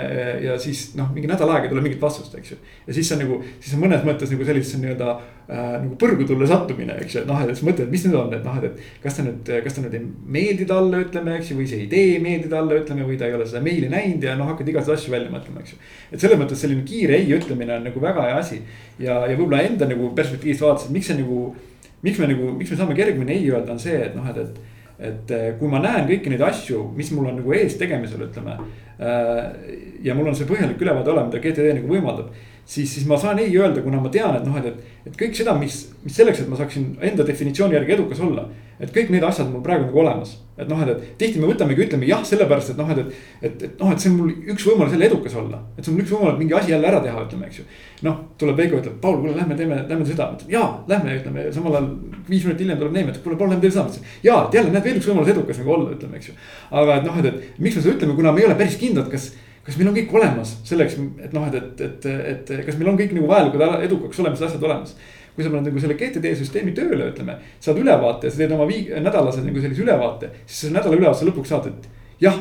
ja 0.44 0.58
siis 0.60 0.90
noh, 0.98 1.08
mingi 1.14 1.30
nädal 1.30 1.50
aega 1.54 1.68
ei 1.68 1.72
tule 1.72 1.84
mingit 1.84 2.02
vastust, 2.02 2.34
eks 2.38 2.54
ju. 2.54 2.58
ja 2.86 2.96
siis 2.96 3.10
on 3.14 3.22
nagu, 3.24 3.40
siis 3.58 3.74
on 3.76 3.84
mõnes 3.84 4.04
mõttes 4.06 4.32
nagu 4.34 4.48
sellisesse 4.48 4.80
nii-öelda 4.82 5.10
äh, 5.14 5.70
nagu 5.84 5.98
põrgutulle 6.00 6.48
sattumine, 6.50 6.98
eks 7.04 7.16
ju, 7.16 7.22
et 7.24 7.30
noh, 7.30 7.40
et 7.44 7.54
siis 7.54 7.64
mõtled, 7.68 7.92
mis 7.92 8.04
nüüd 8.06 8.18
on, 8.20 8.34
et 8.36 8.44
noh, 8.46 8.58
et, 8.60 8.68
et. 8.68 8.98
kas 9.04 9.18
ta 9.18 9.24
nüüd, 9.26 9.52
kas 9.64 9.78
ta 9.78 9.84
nüüd 9.86 9.96
ei 9.98 10.04
meeldi 10.38 10.68
talle, 10.68 11.02
ütleme, 11.06 11.38
eks 11.40 11.52
ju, 11.52 11.58
või 11.62 11.70
see 11.70 11.86
idee 11.86 12.18
ei 12.18 12.20
meeldi 12.24 12.52
talle, 12.52 12.82
ütleme, 12.82 13.06
või 13.08 13.18
ta 13.20 13.30
ei 13.30 13.38
ole 13.38 13.48
seda 13.48 13.64
meili 13.64 13.88
näinud 13.92 14.28
ja 14.28 14.36
noh, 14.38 14.52
hakkad 14.52 14.68
igasuguseid 14.74 15.00
asju 15.00 15.16
välja 15.16 15.32
mõtlema, 15.32 15.64
eks 15.64 15.74
ju. 15.74 15.80
et 16.12 16.20
selles 16.20 16.40
mõttes 16.40 16.60
selline 16.62 16.84
kiire 16.88 17.16
ei 17.18 17.32
ütlemine 17.38 17.78
on 17.78 17.88
nagu 17.88 18.02
väga 18.02 18.28
hea 18.28 18.36
asi 18.42 18.60
ja, 18.98 19.22
ja 19.24 19.34
võib-olla 19.34 19.64
enda 19.64 19.88
nagu 19.88 20.12
perspektiivist 20.16 20.64
vaadates, 20.64 20.92
miks 20.92 21.10
see 21.10 21.18
nagu 21.22 21.48
miks 22.02 22.18
me 22.20 22.28
nagu, 22.32 22.50
miks 22.58 22.74
me 22.74 22.80
saame 22.80 22.98
kergemini 22.98 23.36
ei 23.36 23.48
öelda, 23.50 23.72
on 23.74 23.80
see, 23.82 23.96
et 24.08 24.18
noh, 24.18 24.26
et, 24.30 24.38
et. 24.38 24.60
et 25.08 25.32
kui 25.58 25.70
ma 25.70 25.80
näen 25.82 26.06
kõiki 26.08 26.32
neid 26.32 26.42
asju, 26.42 26.84
mis 26.96 27.10
mul 27.14 27.30
on 27.30 27.40
nagu 27.40 27.52
ees 27.54 27.76
tegemisel, 27.78 28.26
ütleme. 28.28 28.58
Äh, 28.98 29.42
ja 30.02 30.14
mul 30.18 30.30
on 30.30 30.38
see 30.38 30.48
põhjalik 30.48 30.80
ülevaade 30.82 31.12
olemas, 31.12 31.32
mida 31.32 31.42
GTD 31.44 31.76
nagu 31.80 31.92
võimaldab 31.92 32.32
siis, 32.68 32.94
siis 32.94 33.06
ma 33.08 33.18
saan 33.18 33.38
ei 33.38 33.56
öelda, 33.56 33.82
kuna 33.82 34.00
ma 34.02 34.10
tean, 34.12 34.36
et 34.36 34.46
noh, 34.46 34.56
et, 34.60 34.66
et, 34.68 34.96
et 35.08 35.18
kõik 35.18 35.36
seda, 35.36 35.54
mis, 35.58 35.80
mis 36.04 36.16
selleks, 36.20 36.42
et 36.44 36.50
ma 36.50 36.58
saaksin 36.58 36.90
enda 37.10 37.26
definitsiooni 37.26 37.78
järgi 37.78 37.96
edukas 37.96 38.20
olla. 38.24 38.48
Et 38.78 38.92
kõik 38.94 39.10
need 39.10 39.24
asjad 39.26 39.48
mul 39.50 39.62
praegu 39.64 39.88
nagu 39.88 40.00
olemas, 40.02 40.36
et 40.58 40.68
noh, 40.70 40.80
et, 40.82 40.90
et 40.90 41.16
tihti 41.20 41.40
me 41.42 41.48
võtamegi, 41.50 41.84
ütleme 41.86 42.06
jah, 42.08 42.22
sellepärast, 42.26 42.72
et 42.72 42.78
noh, 42.80 42.90
et, 42.94 43.00
et. 43.00 43.42
et, 43.42 43.64
et 43.68 43.80
noh, 43.82 43.90
et 43.94 44.02
see 44.02 44.10
on 44.12 44.18
mul 44.20 44.30
üks 44.54 44.66
võimalus 44.68 44.94
jälle 44.94 45.08
edukas 45.10 45.34
olla, 45.40 45.60
et 45.76 45.82
see 45.82 45.94
on 45.94 46.02
üks 46.02 46.12
võimalus 46.14 46.38
mingi 46.40 46.54
asi 46.58 46.74
jälle 46.74 46.90
ära 46.90 47.00
teha, 47.04 47.24
ütleme, 47.26 47.50
eks 47.50 47.60
ju. 47.60 47.66
noh, 48.06 48.20
tuleb 48.38 48.62
Veiko, 48.62 48.82
ütleb, 48.82 49.00
Paul, 49.02 49.18
kuule, 49.22 49.34
lähme 49.38 49.58
teeme, 49.58 49.80
lähme 49.90 50.06
seda, 50.06 50.30
jaa, 50.50 50.70
lähme, 50.90 51.18
ütleme 51.22 51.48
samal 51.54 51.78
ajal 51.78 51.90
viis 52.28 52.46
minutit 52.46 52.64
hiljem 52.66 52.80
tuleb 52.82 52.96
Neeme, 52.98 53.14
ütleb 53.14 53.26
kuule, 53.26 53.40
Paul, 53.40 53.52
lähme 53.54 53.66
teeme 53.66 53.76
seda, 53.78 54.06
et 54.22 54.58
jälle 54.58 54.72
näed 54.74 54.88
veel 54.88 55.02
üks 55.02 55.10
võimalus 55.10 55.34
edukas 55.34 55.62
nagu 55.62 55.76
olla, 55.76 55.92
ütleme, 55.98 56.22
eks 56.22 56.32
ju. 56.32 56.38
aga 56.82 57.00
et 57.00 57.06
noh, 57.10 57.20
et, 57.22 57.30
et 57.32 57.60
miks 57.62 57.78
me 57.78 57.84
seda 57.84 57.98
ütleme, 57.98 58.18
kuna 58.18 58.34
me 58.34 58.42
ei 58.42 58.50
ole 58.50 58.58
päris 58.58 58.78
kindlad, 58.80 59.10
kas 59.12 59.32
kas 59.68 59.76
meil 59.76 59.90
on 59.90 59.96
kõik 59.98 60.12
olemas 60.16 60.54
selleks, 60.64 60.94
et 61.20 61.34
noh, 61.36 61.44
et, 61.44 61.56
et, 61.60 62.06
et, 62.08 62.50
et 62.56 62.64
kas 62.64 62.76
meil 62.80 62.88
on 62.88 62.96
kõik 62.96 63.10
nagu 63.12 63.28
vajalikud 63.28 63.64
edukaks 63.84 64.20
olemised 64.22 64.46
asjad 64.46 64.64
olemas. 64.64 64.94
Kui 65.38 65.46
sa 65.46 65.52
paned 65.52 65.70
nagu 65.70 65.78
selle 65.78 65.94
GTD 65.94 66.34
süsteemi 66.34 66.72
tööle, 66.74 67.12
ütleme, 67.12 67.36
saad 67.62 67.78
ülevaate 67.78 68.26
ja 68.26 68.34
sa 68.34 68.42
teed 68.42 68.54
oma 68.56 68.66
viig-, 68.66 68.90
nädalase 68.90 69.44
nagu 69.46 69.62
sellise 69.62 69.84
ülevaate. 69.84 70.32
siis 70.44 70.64
selle 70.64 70.80
nädala 70.80 70.98
ülevaatuse 70.98 71.28
lõpuks 71.30 71.52
saad, 71.54 71.68
et 71.70 71.86
jah, 72.24 72.40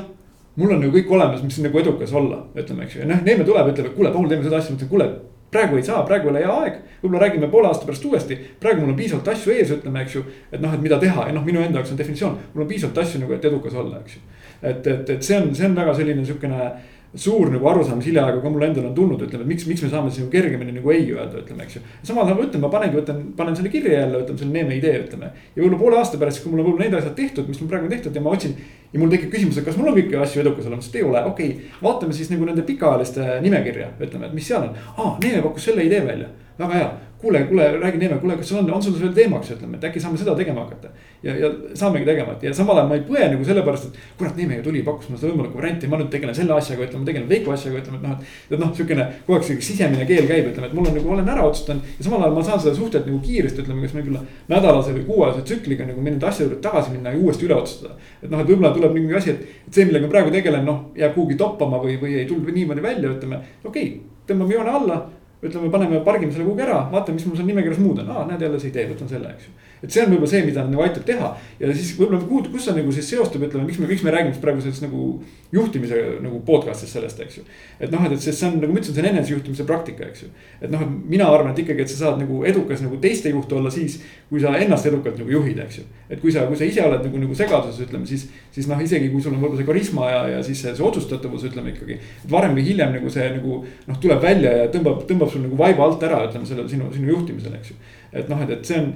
mul 0.57 0.73
on 0.73 0.81
nagu 0.81 0.97
kõik 0.97 1.13
olemas, 1.13 1.45
mis 1.45 1.61
nagu 1.61 1.77
edukas 1.83 2.15
olla, 2.17 2.41
ütleme, 2.57 2.87
eks 2.87 2.97
ju, 2.97 3.05
ja 3.05 3.11
noh, 3.11 3.21
Neeme 3.21 3.45
tuleb, 3.45 3.69
ütleb, 3.69 3.91
et 3.91 3.99
kuule, 3.99 4.09
Paul, 4.15 4.25
teeme 4.31 4.47
seda 4.47 4.57
asja, 4.57 4.73
ma 4.73 4.81
ütlen, 4.81 4.89
kuule 4.95 5.11
praegu 5.51 5.77
ei 5.77 5.85
saa, 5.85 6.01
praegu 6.09 6.27
ei 6.27 6.33
ole 6.33 6.41
hea 6.43 6.55
aeg, 6.63 6.79
võib-olla 7.03 7.21
räägime 7.23 7.47
poole 7.51 7.69
aasta 7.69 7.85
pärast 7.87 8.05
uuesti. 8.05 8.35
praegu 8.59 8.81
mul 8.81 8.91
on 8.91 8.97
piisavalt 8.97 9.29
asju 9.31 9.53
ees, 9.53 9.71
ütleme, 9.77 10.01
eks 10.03 10.17
ju, 10.17 10.23
et 10.51 10.59
noh, 10.61 10.73
et 10.73 10.81
mida 10.81 10.97
teha 10.99 11.27
ja 11.29 11.35
noh, 11.35 11.45
minu 11.45 11.61
enda 11.61 11.79
jaoks 11.79 11.93
on 11.93 12.01
definitsioon, 12.01 12.35
mul 12.53 12.65
on 12.65 12.69
piisavalt 12.73 12.99
asju 13.03 13.21
nagu, 13.21 13.33
et 13.37 13.45
edukas 13.47 13.77
olla, 13.79 14.01
eks 14.01 14.17
ju. 14.17 14.25
et, 14.61 14.87
et, 14.87 15.09
et 15.15 15.23
see 15.23 15.39
on, 15.39 15.53
see 15.55 15.69
on 15.69 15.77
väga 15.77 15.93
selline 15.95 16.25
sihukene 16.25 16.71
suur 17.17 17.49
nagu 17.51 17.67
arusaam, 17.69 17.99
mis 17.99 18.07
hiljaaegu 18.09 18.41
ka 18.43 18.51
mulle 18.51 18.69
endale 18.69 18.89
on 18.89 18.95
tulnud, 18.97 19.21
ütleme, 19.25 19.45
et 19.45 19.51
miks, 19.51 19.65
miks 19.69 19.83
me 19.83 19.89
saame 19.91 20.11
siis 20.11 20.23
nagu 20.23 20.31
kergemini 20.33 20.75
nagu 20.75 20.93
ei 20.93 21.05
öelda, 21.13 21.41
ütleme, 21.41 21.65
eks 21.65 21.77
ju. 21.77 21.83
ajal 22.05 22.33
ma 22.37 22.45
ütlen, 22.45 22.63
ma 22.63 22.71
panengi, 22.73 22.99
võtan, 22.99 23.21
panen 23.37 23.57
selle 23.57 23.71
kirja 23.73 24.01
jälle, 24.01 24.23
ütleme 24.23 24.41
selle 24.41 24.53
neeme 24.53 24.77
idee, 24.77 24.95
ütleme. 25.05 25.31
ja 25.55 25.61
võib-olla 25.61 25.81
poole 25.81 25.99
aasta 26.01 26.21
pärast, 26.21 26.43
kui 26.43 26.53
mul 26.53 26.63
on 26.63 26.69
võib-olla 26.69 26.87
need 26.87 26.97
asjad 26.99 27.15
tehtud, 27.17 27.49
mis 27.49 27.61
mul 27.61 27.71
praegu 27.71 27.89
on 27.89 27.95
tehtud 27.95 28.15
ja 28.15 28.23
ma 28.25 28.33
otsin. 28.37 28.57
ja 28.93 29.01
mul 29.01 29.13
tekib 29.13 29.31
küsimus, 29.33 29.57
et 29.59 29.67
kas 29.67 29.77
mul 29.77 29.91
on 29.91 29.97
kõiki 29.97 30.19
asju 30.21 30.43
edukas 30.45 30.69
olemas, 30.69 30.89
ei 30.93 31.05
ole, 31.05 31.23
okei 31.31 31.53
okay,. 31.53 31.71
vaatame 31.83 32.17
siis 32.17 32.29
nagu 32.33 32.47
nende 32.47 32.65
pikaajaliste 32.67 33.39
nimekirja, 33.45 33.93
ütleme, 33.99 34.29
et 34.29 34.37
mis 34.37 34.47
seal 34.47 34.69
on. 34.69 34.75
aa, 34.97 35.15
Neeme 35.23 35.41
pakkus 35.45 35.69
selle 35.71 35.85
idee 35.87 36.05
välja, 36.05 36.29
väga 36.59 36.73
hea 36.73 36.89
kuule, 37.21 37.43
kuule, 37.43 37.77
räägi 37.77 37.97
Neeme, 37.97 38.15
kuule, 38.15 38.35
kas 38.35 38.49
sul 38.49 38.57
on, 38.57 38.73
on 38.73 38.83
sul 38.83 38.99
veel 39.01 39.13
teemaks, 39.13 39.49
ütleme, 39.51 39.77
et 39.77 39.85
äkki 39.89 39.99
saame 39.99 40.17
seda 40.17 40.35
tegema 40.35 40.61
hakata. 40.65 40.89
ja, 41.23 41.33
ja 41.35 41.49
saamegi 41.73 42.05
tegema, 42.05 42.31
et 42.31 42.43
ja 42.43 42.53
samal 42.53 42.77
ajal 42.77 42.89
ma 42.91 42.95
ei 42.95 43.01
põe 43.07 43.23
nagu 43.31 43.45
sellepärast, 43.45 43.87
et 43.89 44.17
kurat, 44.19 44.35
Neeme 44.37 44.59
ju 44.59 44.65
tuli, 44.67 44.83
pakkus 44.85 45.09
mulle 45.09 45.21
seda 45.21 45.31
võimalikku 45.33 45.57
varianti, 45.57 45.89
ma 45.89 45.97
nüüd 45.97 46.11
tegelen 46.13 46.35
selle 46.37 46.53
asjaga, 46.53 46.85
ütleme, 46.85 47.05
tegelen 47.09 47.29
Veiko 47.29 47.55
asjaga, 47.55 47.81
ütleme, 47.81 47.97
et 47.97 48.05
noh, 48.05 48.13
et. 48.13 48.35
et 48.51 48.61
noh, 48.61 48.73
sihukene 48.77 49.07
kogu 49.25 49.37
aeg 49.39 49.47
sihuke 49.47 49.65
sisemine 49.65 50.05
keel 50.05 50.29
käib, 50.29 50.51
ütleme, 50.51 50.69
et 50.69 50.77
mul 50.77 50.91
on 50.91 50.97
nagu, 50.99 51.13
olen 51.15 51.33
ära 51.33 51.47
otsustanud 51.49 51.97
ja 51.97 52.05
samal 52.05 52.21
ajal 52.21 52.37
ma 52.37 52.45
saan 52.45 52.61
seda 52.61 52.75
suhteliselt 52.77 53.09
nagu 53.09 53.21
kiiresti, 53.25 53.65
ütleme, 53.65 53.87
kas 53.87 53.97
võib-olla 53.97 54.23
nädalase 54.53 54.93
või 54.99 55.05
kuuajase 55.09 55.45
tsükliga 55.49 55.89
nagu 55.89 56.05
nende 56.05 56.29
asjade 56.29 56.51
juurde 56.51 56.61
tagasi 56.69 56.93
minna 56.93 57.15
ja 57.15 57.21
uuesti 57.23 57.49
üle 57.49 57.57
otsustada. 57.57 57.97
et 58.21 58.29
noh, 58.29 58.45
et 58.45 58.51
võib-olla 58.53 58.75
tuleb 58.77 58.93
mingi 58.93 59.17
asi, 59.17 59.33
et, 59.33 59.61
et 59.65 59.73
see, 59.73 59.89
millega 59.89 60.11
praegu 60.11 60.33
tegelen, 60.33 60.65
noh, 60.69 60.91
jääb 60.97 61.17
kuhugi 61.17 61.39
toppama 61.39 61.81
või, 61.81 61.97
või 62.01 62.19
ei 62.21 62.29
tulnud 62.29 62.53
niimoodi 62.53 62.85
välja, 62.85 63.15
ütleme, 63.17 63.41
okei 63.63 63.89
okay,, 63.89 64.19
tõmbame 64.27 64.53
joone 64.53 64.75
alla 64.79 65.01
ütleme, 65.43 65.71
paneme, 65.73 66.01
pargime 66.05 66.31
selle 66.33 66.47
kuhugi 66.47 66.65
ära, 66.65 66.79
vaatame, 66.91 67.19
mis 67.19 67.27
mul 67.29 67.37
seal 67.37 67.49
nimekirjas 67.49 67.81
muud 67.83 68.01
on, 68.03 68.13
aa, 68.13 68.25
näed 68.29 68.45
jälle 68.47 68.61
see 68.61 68.71
idee, 68.73 68.87
võtan 68.91 69.11
selle, 69.11 69.33
eks 69.35 69.49
ju. 69.49 69.55
Et 69.83 69.93
see 69.93 70.03
on 70.03 70.13
võib-olla 70.13 70.31
see, 70.31 70.45
mida 70.47 70.63
nagu 70.65 70.85
aitab 70.85 71.05
teha 71.07 71.33
ja 71.59 71.73
siis 71.73 71.93
võib-olla 71.99 72.21
kuhu, 72.23 72.45
kus 72.53 72.67
see 72.67 72.77
nagu 72.77 72.93
siis 72.95 73.11
seostub, 73.13 73.43
ütleme, 73.45 73.67
miks 73.69 73.81
me, 73.81 73.89
miks 73.89 74.05
me 74.05 74.13
räägime 74.13 74.37
praegu 74.41 74.63
sellest 74.63 74.85
nagu 74.87 75.11
juhtimise 75.51 75.99
nagu 76.23 76.41
podcast'is 76.47 76.91
sellest, 76.91 77.19
eks 77.23 77.37
ju. 77.39 77.43
et 77.79 77.91
noh, 77.91 78.03
et, 78.03 78.15
et 78.17 78.23
see 78.25 78.47
on 78.47 78.57
nagu 78.59 78.73
ma 78.73 78.81
ütlesin, 78.81 78.97
see 78.97 79.03
on 79.03 79.09
enesejuhtimise 79.13 79.65
praktika, 79.67 80.09
eks 80.09 80.25
ju. 80.25 80.31
et 80.59 80.71
noh, 80.73 80.83
mina 81.07 81.29
arvan, 81.31 81.53
et 81.53 81.61
ikkagi, 81.63 81.85
et 81.85 81.91
sa 81.93 81.99
saad 82.01 82.19
nagu 82.19 82.41
edukas 82.49 82.83
nagu 82.83 82.99
teiste 83.03 83.31
juht 83.31 83.53
olla 83.55 83.71
siis, 83.71 83.99
kui 84.27 84.41
sa 84.43 84.51
ennast 84.59 84.89
edukalt 84.89 85.19
nagu 85.21 85.31
juhid, 85.31 85.61
eks 85.63 85.79
ju. 85.79 85.85
et 86.09 86.19
kui 86.23 86.33
sa, 86.35 86.43
kui 86.49 86.59
sa 86.59 86.67
ise 86.67 86.83
oled 86.83 87.05
nagu, 87.07 87.23
nagu 87.23 87.37
segaduses, 87.39 87.79
ütleme 87.87 88.09
siis, 88.09 88.27
siis 88.51 88.67
noh, 88.67 88.81
isegi 88.83 89.11
kui 89.13 89.23
sul 89.23 89.37
on 89.37 89.39
võib-olla 89.39 89.61
see 89.61 89.69
karisma 89.71 90.11
ja, 90.11 90.21
ja 90.35 90.43
siis 90.43 90.65
see, 90.65 90.75
see 90.75 90.87
otsustatavus, 90.87 91.47
ütleme 91.47 91.71
ikkagi. 91.71 91.99
varem 92.29 92.57
või 92.57 92.67
hiljem 92.67 92.97
nagu 92.97 93.11
see 93.13 93.29
nagu 93.37 93.61
noh, 93.63 94.01
tuleb 94.03 94.23
välja 94.23 94.55
ja 94.63 94.71
tõmbab, 94.73 95.05
tõmbab 95.07 95.31
sul 95.31 95.47
nagu 95.47 95.59
vaiba 95.59 95.87
alt 95.87 96.03
ära, 96.03 96.25
ütleme 96.27 96.49
selle 96.49 96.67
sinu, 96.67 96.91
sinu 96.95 97.13
juhtimisel, 97.13 97.55
eks 97.55 97.71
ju. 97.71 97.79
et 98.11 98.27
noh, 98.27 98.43
et, 98.43 98.57
et 98.57 98.67
see 98.67 98.83
on 98.83 98.91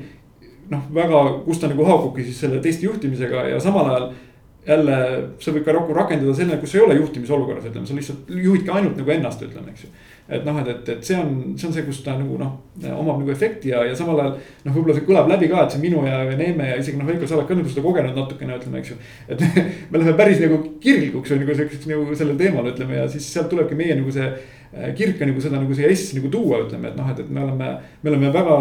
noh, 0.72 0.84
väga, 0.96 1.24
kus 1.46 1.62
ta 1.62 1.70
nagu 1.72 1.86
haakubki 1.88 2.26
siis 2.26 2.44
selle 2.46 2.62
teiste 2.64 2.88
juhtimisega 2.88 3.50
ja 3.52 3.60
samal 3.64 3.90
ajal 3.92 4.12
jälle 4.68 4.96
sa 5.42 5.52
võid 5.56 5.66
ka 5.66 5.74
rakendada 5.74 6.34
selle, 6.38 6.58
kus 6.62 6.76
ei 6.76 6.84
ole 6.86 6.96
juhtimisolukorras, 7.00 7.66
ütleme, 7.66 7.88
sa 7.90 7.98
lihtsalt 7.98 8.30
juhidki 8.30 8.70
ainult 8.70 9.00
nagu 9.00 9.14
ennast, 9.16 9.42
ütleme, 9.42 9.74
eks 9.74 9.88
ju. 9.88 9.90
et 10.38 10.46
noh, 10.46 10.60
et, 10.62 10.70
et, 10.70 10.92
et 10.94 11.08
see 11.08 11.18
on, 11.18 11.32
see 11.58 11.68
on 11.68 11.74
see, 11.74 11.86
kus 11.88 12.04
ta 12.06 12.14
nagu 12.20 12.38
noh, 12.38 12.52
omab 12.94 13.24
nagu 13.24 13.34
efekti 13.34 13.74
ja, 13.74 13.82
ja 13.88 13.96
samal 13.98 14.22
ajal. 14.22 14.38
noh, 14.68 14.76
võib-olla 14.76 15.00
see 15.00 15.08
kõlab 15.08 15.34
läbi 15.34 15.50
ka, 15.50 15.66
et 15.66 15.74
see 15.76 15.82
minu 15.82 16.06
ja 16.06 16.22
Neeme 16.30 16.70
ja 16.70 16.78
isegi 16.78 17.02
noh, 17.02 17.10
Veiko, 17.10 17.26
sa 17.26 17.40
oled 17.40 17.50
ka 17.50 17.58
nagu 17.58 17.74
seda 17.74 17.86
kogenud 17.88 18.22
natukene, 18.22 18.62
ütleme, 18.62 18.84
eks 18.84 18.94
ju. 18.94 19.00
et 19.34 19.46
me 19.90 19.98
läheme 20.04 20.18
päris 20.22 20.46
nagu 20.46 20.62
kirglikuks 20.84 21.34
või 21.34 21.42
nagu 21.42 21.58
selliseks 21.58 21.90
nagu 21.90 22.22
sellel 22.22 22.38
teemal, 22.44 22.70
ütleme 22.70 23.02
ja 23.02 23.10
siis 23.10 23.34
sealt 23.34 23.50
tulebki 23.50 23.80
meie 23.82 23.98
nagu 23.98 24.14
see 24.14 24.30
kirka 24.96 25.26
nagu 25.28 25.42
seda 25.44 25.60
nagu 25.60 25.76
siia 25.76 25.90
Eestisse 25.92 26.16
nagu 26.16 26.30
tuua, 26.32 26.62
ütleme, 26.64 26.88
et 26.92 26.96
noh, 26.96 27.08
et, 27.12 27.18
et 27.20 27.30
me 27.30 27.44
oleme. 27.44 27.72
me 28.02 28.10
oleme 28.10 28.30
väga 28.34 28.56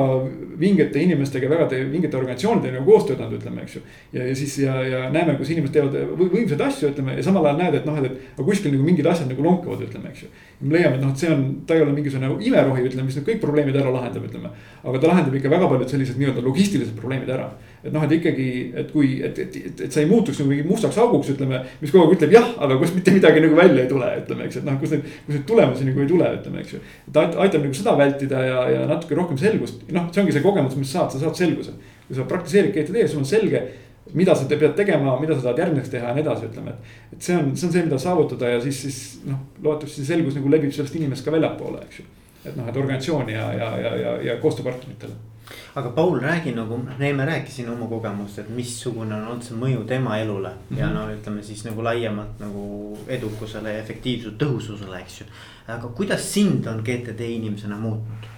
vingete 0.61 1.01
inimestega, 1.01 1.49
väga 1.49 1.69
vingete 1.89 2.19
organisatsioonidega 2.19 2.77
nagu 2.77 2.91
koostööd 2.91 3.21
andnud, 3.23 3.39
ütleme, 3.39 3.63
eks 3.63 3.77
ju. 3.77 3.83
ja, 4.13 4.27
ja 4.27 4.35
siis 4.37 4.57
ja, 4.59 4.75
ja 4.85 5.05
näeme, 5.15 5.37
kus 5.39 5.53
inimesed 5.55 5.77
teevad 5.77 5.95
võimsaid 6.19 6.65
asju, 6.67 6.91
ütleme 6.91 7.15
ja 7.17 7.25
samal 7.25 7.47
ajal 7.47 7.63
näed, 7.63 7.79
et 7.79 7.87
noh, 7.89 7.97
et, 8.03 8.11
et 8.11 8.35
aga 8.35 8.49
kuskil 8.51 8.75
nagu 8.75 8.85
mingid 8.85 9.07
asjad 9.07 9.31
nagu 9.31 9.47
lonkavad, 9.47 9.87
ütleme, 9.87 10.11
eks 10.11 10.27
ju. 10.27 10.31
me 10.61 10.77
leiame, 10.77 10.99
et 10.99 11.05
noh, 11.07 11.15
et 11.15 11.23
see 11.23 11.31
on, 11.33 11.47
ta 11.67 11.79
ei 11.79 11.87
ole 11.87 11.95
mingisugune 11.95 12.27
nagu 12.27 12.43
imerohi, 12.51 12.85
ütleme, 12.91 13.07
mis 13.09 13.21
nüüd 13.21 13.29
kõik 13.31 13.43
probleemid 13.47 13.79
ära 13.81 13.95
lahendab, 13.95 14.27
ütleme. 14.27 14.51
aga 14.83 15.01
ta 15.01 15.13
lahendab 15.15 15.39
ikka 15.39 15.55
väga 15.55 15.71
paljud 15.71 15.95
sellised 15.95 16.21
nii-öelda 16.21 16.45
logistilised 16.45 16.99
probleemid 16.99 17.31
ära 17.31 17.53
et 17.81 17.93
noh, 17.95 18.03
et 18.05 18.13
ikkagi, 18.13 18.47
et 18.77 18.91
kui, 18.93 19.15
et, 19.25 19.39
et, 19.41 19.57
et, 19.57 19.83
et 19.87 19.95
sa 19.95 20.03
ei 20.03 20.09
muutuks 20.09 20.41
nagu 20.43 20.51
mingi 20.53 20.67
mustaks 20.69 20.99
auguks, 21.01 21.31
ütleme. 21.33 21.63
mis 21.81 21.93
kogu 21.93 22.05
aeg 22.05 22.19
ütleb 22.19 22.35
jah, 22.35 22.49
aga 22.61 22.77
kust 22.81 22.97
mitte 22.97 23.15
midagi 23.15 23.41
nagu 23.45 23.57
välja 23.57 23.85
ei 23.85 23.89
tule, 23.89 24.11
ütleme, 24.21 24.49
eks, 24.49 24.61
et 24.61 24.67
noh, 24.69 24.77
kus 24.83 24.93
neid, 24.95 25.07
kus 25.27 25.37
neid 25.37 25.47
tulemusi 25.49 25.87
nagu 25.89 26.03
ei 26.05 26.11
tule, 26.11 26.33
ütleme, 26.41 26.65
eks 26.65 26.75
ju. 26.77 26.81
et 27.09 27.21
aitab 27.31 27.65
nagu 27.65 27.79
seda 27.79 27.95
vältida 28.01 28.43
ja, 28.45 28.59
ja 28.75 28.83
natuke 28.91 29.17
rohkem 29.17 29.41
selgust, 29.41 29.87
noh, 29.97 30.11
see 30.13 30.25
ongi 30.25 30.37
see 30.37 30.45
kogemus, 30.45 30.77
mis 30.81 30.93
sa 30.93 31.07
saad, 31.07 31.17
sa 31.17 31.23
saad 31.25 31.41
selguse. 31.41 31.73
kui 32.11 32.19
sa 32.19 32.29
praktiseerid 32.29 32.77
GTD, 32.77 33.07
sul 33.09 33.23
on 33.23 33.29
selge, 33.33 33.65
mida 34.13 34.35
sa 34.37 34.45
pead 34.51 34.77
tegema, 34.77 35.17
mida 35.23 35.37
sa 35.39 35.49
tahad 35.49 35.65
järgmiseks 35.65 35.93
teha 35.95 36.13
ja 36.13 36.15
nii 36.19 36.25
edasi, 36.27 36.51
ütleme, 36.53 36.77
et. 36.77 36.95
et 37.15 37.25
see 37.31 37.39
on, 37.39 37.53
see 37.57 37.71
on 37.71 37.75
see, 37.79 37.87
mida 37.89 38.01
saavutada 38.03 38.57
ja 38.57 38.61
siis, 38.61 38.85
siis 38.85 39.01
noh, 39.25 39.41
loodetavasti 39.63 40.05
selgus 40.05 40.37
nagu 40.37 40.53
levib 40.53 40.75
sellest 40.75 41.01
inimesest 41.01 41.29
ka 41.29 41.37
väljapoole, 41.39 41.81
eks 41.87 42.03
ju. 42.03 42.09
et 42.45 42.55
noh, 42.57 42.69
et 42.69 42.77
organisatsiooni 42.77 43.37
ja, 43.39 43.51
ja, 43.57 43.75
ja, 43.87 43.97
ja, 44.05 44.17
ja 44.27 44.41
koostööpartneritele 44.43 45.30
aga 45.75 45.91
Paul, 45.95 46.19
räägi 46.21 46.53
nagu, 46.55 46.81
Neeme 46.99 47.25
rääkis 47.27 47.57
siin 47.57 47.71
oma 47.71 47.87
kogemust, 47.87 48.39
et 48.39 48.49
missugune 48.55 49.15
on 49.15 49.27
olnud 49.27 49.47
see 49.47 49.57
mõju 49.59 49.85
tema 49.87 50.19
elule 50.19 50.49
mm 50.49 50.77
-hmm. 50.77 50.81
ja 50.81 50.87
mhm. 50.87 50.95
no 50.95 51.15
ütleme 51.15 51.43
siis 51.43 51.65
nagu 51.65 51.85
laiemalt 51.85 52.41
nagu 52.41 52.99
edukusele, 53.09 53.79
efektiivsusele, 53.79 54.37
tõhususele, 54.39 55.01
eks 55.01 55.21
ju. 55.21 55.27
aga 55.69 55.89
kuidas 55.89 56.33
sind 56.33 56.67
on 56.67 56.83
GTD 56.85 57.21
inimesena 57.21 57.77
muutnud? 57.77 58.29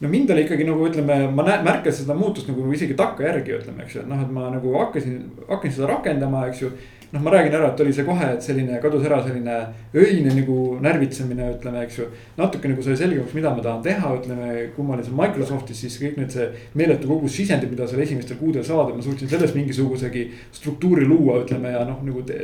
no 0.00 0.08
mind 0.08 0.30
oli 0.30 0.42
ikkagi 0.44 0.64
nagu 0.64 0.86
ütleme, 0.88 1.30
ma 1.30 1.42
märkasin 1.42 2.04
seda 2.04 2.14
muutust 2.14 2.48
nagu 2.48 2.72
isegi 2.72 2.94
takkajärgi 2.94 3.52
ütleme, 3.58 3.82
eks 3.82 3.94
ju, 3.94 4.00
et 4.00 4.08
noh, 4.08 4.22
et 4.22 4.30
ma 4.30 4.50
nagu 4.50 4.74
hakkasin, 4.78 5.30
hakkasin 5.48 5.76
seda 5.76 5.86
rakendama, 5.86 6.46
eks 6.46 6.62
ju 6.62 6.72
noh, 7.14 7.22
ma 7.22 7.30
räägin 7.30 7.54
ära, 7.54 7.68
et 7.70 7.80
oli 7.80 7.92
see 7.94 8.04
kohe, 8.06 8.26
et 8.34 8.42
selline 8.42 8.80
kadus 8.82 9.04
ära 9.06 9.20
selline 9.22 9.54
öine 9.94 10.32
nagu 10.34 10.56
närvitsemine, 10.82 11.46
ütleme, 11.54 11.84
eks 11.86 12.00
ju. 12.00 12.08
natuke 12.38 12.70
nagu 12.70 12.82
sai 12.82 12.96
selgemaks, 12.98 13.36
mida 13.38 13.52
ma 13.54 13.62
tahan 13.62 13.84
teha, 13.84 14.10
ütleme, 14.18 14.48
kui 14.74 14.86
ma 14.86 14.96
olin 14.96 15.06
seal 15.06 15.18
Microsoftis, 15.20 15.84
siis 15.84 15.98
kõik 16.02 16.18
need 16.18 16.34
see 16.34 16.48
meeletu 16.74 17.10
kogus 17.10 17.36
sisendid, 17.38 17.70
mida 17.70 17.86
seal 17.90 18.02
esimestel 18.02 18.40
kuudel 18.40 18.66
saada, 18.66 18.96
ma 18.96 19.06
suutsin 19.06 19.30
selles 19.30 19.54
mingisugusegi 19.54 20.26
struktuuri 20.58 21.06
luua, 21.06 21.38
ütleme 21.44 21.74
ja 21.76 21.84
noh, 21.86 22.02
nagu 22.02 22.26
te, 22.26 22.40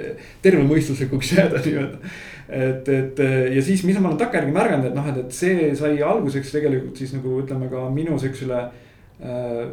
tervemõistuslikuks 0.47 1.35
jääda 1.35 1.65
nii-öelda. 1.67 2.15
et, 2.63 2.95
et 2.95 3.25
ja 3.57 3.63
siis, 3.67 3.83
mis 3.89 3.99
ma 3.99 4.13
olen 4.13 4.23
takkajärgi 4.23 4.55
märganud, 4.55 4.93
et 4.93 4.99
noh, 4.99 5.11
et, 5.11 5.25
et 5.25 5.35
see 5.35 5.73
sai 5.79 5.99
alguseks 5.99 6.55
tegelikult 6.55 7.03
siis 7.03 7.17
nagu 7.19 7.41
ütleme 7.43 7.67
ka 7.73 7.89
minu 7.91 8.19
siuksele 8.23 8.69
äh, 9.19 9.65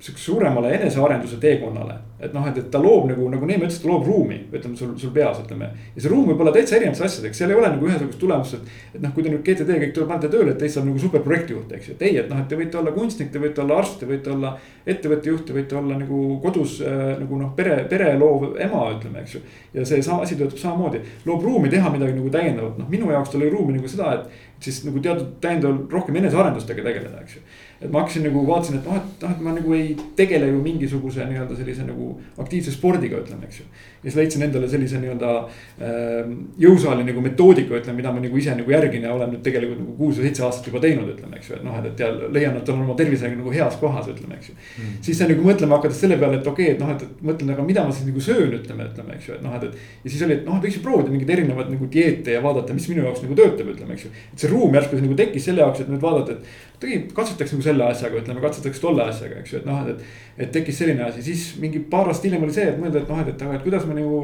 sihukese 0.00 0.24
suuremale 0.24 0.74
enesearenduse 0.74 1.36
teekonnale. 1.36 1.94
et 2.20 2.32
noh, 2.32 2.46
et, 2.48 2.56
et 2.58 2.68
ta 2.72 2.78
loob 2.80 3.10
nagu, 3.10 3.26
nagu 3.28 3.46
Neeme 3.48 3.66
ütles, 3.66 3.76
ta 3.80 3.88
loob 3.90 4.06
ruumi, 4.08 4.38
ütleme 4.48 4.76
sul, 4.76 4.94
sul 4.96 5.10
peas, 5.12 5.36
ütleme. 5.42 5.66
ja 5.94 6.00
see 6.00 6.08
ruum 6.12 6.28
võib 6.30 6.40
olla 6.40 6.52
täitsa 6.52 6.78
erinevates 6.78 7.02
asjadeks, 7.04 7.36
seal 7.36 7.52
ei 7.52 7.56
ole 7.56 7.68
nagu 7.74 7.88
ühesugust 7.88 8.20
tulemust, 8.20 8.56
et. 8.56 8.70
et 8.96 9.02
noh, 9.02 9.12
kui 9.12 9.24
te 9.24 9.32
nüüd 9.32 9.42
GTD 9.44 9.76
kõik 9.82 9.92
tuleb, 9.96 10.08
panete 10.12 10.30
tööle, 10.32 10.54
et 10.54 10.60
teist 10.60 10.78
saab 10.78 10.88
nagu 10.88 11.00
superprojektijuht, 11.00 11.74
eks 11.76 11.90
ju, 11.90 11.96
et 11.96 12.06
ei, 12.08 12.16
et 12.22 12.32
noh, 12.32 12.40
et 12.40 12.48
te 12.48 12.56
võite 12.60 12.80
olla 12.80 12.94
kunstnik, 12.96 13.30
te 13.32 13.42
võite 13.42 13.64
olla 13.64 13.80
arst, 13.82 13.98
te 14.00 14.08
võite 14.08 14.32
olla. 14.32 14.54
ettevõtte 14.86 15.28
juht, 15.28 15.44
te 15.48 15.54
võite 15.56 15.76
olla 15.76 15.96
nagu 15.98 16.18
kodus 16.40 16.78
äh, 16.80 17.16
nagu 17.20 17.40
noh, 17.40 17.52
pere, 17.56 17.76
pere 17.90 18.12
loov 18.16 18.52
ema, 18.62 18.84
ütleme, 18.96 19.24
eks 19.24 19.36
ju. 19.36 19.40
ja 19.76 19.84
see 19.84 20.02
sama 20.04 20.24
asi 20.24 20.36
töötab 20.40 20.60
samamoodi, 20.60 21.00
loob 21.26 21.44
ruumi 21.44 21.72
teha 21.72 21.90
midagi 21.92 22.16
nagu 22.16 22.32
täiendavat, 22.32 22.76
noh 22.80 22.88
minu 22.88 23.12
jaoks 23.12 23.32
tal 23.32 23.42
oli 23.42 23.52
ruumi 23.52 23.76
nagu 23.76 23.92
seda, 23.92 24.12
et. 24.20 24.44
siis 24.62 24.84
nagu 24.86 25.02
teatud 25.04 25.34
täiendavalt 25.42 25.92
rohkem 25.92 26.16
enesearendustega 26.22 26.84
tegeleda, 26.86 27.24
eks 27.24 27.40
ju 27.40 27.42
et 27.80 27.90
ma 27.92 28.00
hakkasin 28.00 28.24
nagu 28.24 28.42
vaatasin, 28.46 28.78
et 28.78 28.86
noh, 28.88 28.96
et 28.96 29.22
noh, 29.22 29.32
et 29.34 29.40
ma 29.44 29.52
nagu 29.52 29.74
ei 29.76 29.90
tegele 30.16 30.48
ju 30.48 30.60
mingisuguse 30.64 31.26
nii-öelda 31.28 31.56
sellise 31.58 31.84
nagu 31.84 32.08
aktiivse 32.40 32.72
spordiga, 32.72 33.20
ütleme, 33.20 33.44
eks 33.50 33.60
ju. 33.60 33.66
ja 34.00 34.06
siis 34.06 34.16
leidsin 34.16 34.46
endale 34.46 34.68
sellise 34.72 35.00
nii-öelda 35.02 35.32
äh, 35.42 36.30
jõusaali 36.62 37.04
nagu 37.04 37.24
metoodika, 37.24 37.76
ütleme, 37.76 37.98
mida 38.00 38.12
ma 38.14 38.22
nagu 38.24 38.40
ise 38.40 38.54
nagu 38.56 38.72
järgin 38.72 39.04
ja 39.04 39.12
olen 39.12 39.34
nüüd 39.34 39.42
tegelikult 39.44 39.82
nagu 39.82 39.96
kuus 39.98 40.16
või 40.16 40.30
seitse 40.30 40.46
aastat 40.46 40.70
juba 40.70 40.80
teinud, 40.86 41.10
ütleme, 41.12 41.36
eks 41.36 41.50
ju, 41.50 41.58
et 41.58 41.66
noh, 41.66 41.76
et, 41.82 41.90
et 41.92 42.00
ja 42.00 42.08
leian, 42.38 42.56
et 42.56 42.72
olen 42.72 42.86
oma 42.86 42.96
tervisega 42.96 43.36
nagu 43.36 43.52
heas 43.52 43.76
kohas, 43.82 44.08
ütleme, 44.14 44.40
eks 44.40 44.52
ju 44.52 44.56
mm.. 44.56 44.96
siis 45.04 45.20
sa 45.20 45.28
nagu 45.28 45.44
mõtlema 45.44 45.76
hakates 45.76 46.00
selle 46.06 46.16
peale, 46.22 46.40
et 46.40 46.48
okei 46.48 46.70
okay,, 46.70 46.78
et 46.78 46.84
noh, 46.84 46.94
et, 46.96 47.04
et 47.04 47.28
mõtlen, 47.28 47.52
aga 47.52 47.66
mida 47.66 47.84
ma 47.84 47.92
siis 47.92 48.08
nagu 48.08 48.24
söön, 48.24 48.56
ütleme, 48.56 48.88
ütleme, 48.88 49.18
eks 49.18 49.28
ju, 49.28 49.36
et 49.36 49.44
noh, 49.44 49.56
et, 49.60 49.68
et. 49.68 49.92
ja 50.06 50.14
siis 50.14 50.24
oli, 50.24 50.38
et 50.40 50.48
noh, 50.48 50.60
võiks 50.64 50.80
ju 50.80 50.84
proovida 50.86 51.12
mingeid 51.12 51.34
erinevaid 51.36 51.72
nagu 51.76 51.90
dieete 51.92 52.38
ja 52.38 52.40
vaadata, 52.44 52.76
mis 52.76 52.88
minu 52.88 53.04
jaoks 53.04 53.24
nagu 53.26 53.36
töötab, 53.36 53.68
ütleme, 53.74 53.98
eks 53.98 54.08
ju. 54.08 54.14
et 54.32 54.44
see 54.44 54.52
ruum 54.52 54.80
järsku 54.80 55.00
nagu 55.02 55.18
tekkis 55.18 55.50
selle 55.50 55.64
jaoks, 55.64 55.84
et 55.84 55.92
nüüd 55.92 56.02
vaadata, 56.04 56.36
et 56.38 56.65
tegelikult 56.80 57.16
katsetaks 57.16 57.54
nagu 57.54 57.64
selle 57.64 57.86
asjaga, 57.86 58.20
ütleme, 58.20 58.42
katsetaks 58.44 58.82
tolle 58.82 59.06
asjaga, 59.08 59.40
eks 59.40 59.54
ju, 59.54 59.62
et 59.62 59.66
noh, 59.68 59.88
et. 59.92 60.04
et 60.36 60.52
tekkis 60.52 60.82
selline 60.82 61.06
asi, 61.06 61.24
siis 61.24 61.46
mingi 61.62 61.80
paar 61.92 62.10
aastat 62.10 62.28
hiljem 62.28 62.44
oli 62.44 62.52
see, 62.52 62.66
et 62.68 62.78
mõelda, 62.80 63.00
et 63.00 63.10
noh, 63.12 63.22
et, 63.22 63.32
et 63.32 63.44
aga, 63.46 63.56
et 63.56 63.64
kuidas 63.64 63.88
ma 63.88 63.96
nagu. 63.96 64.20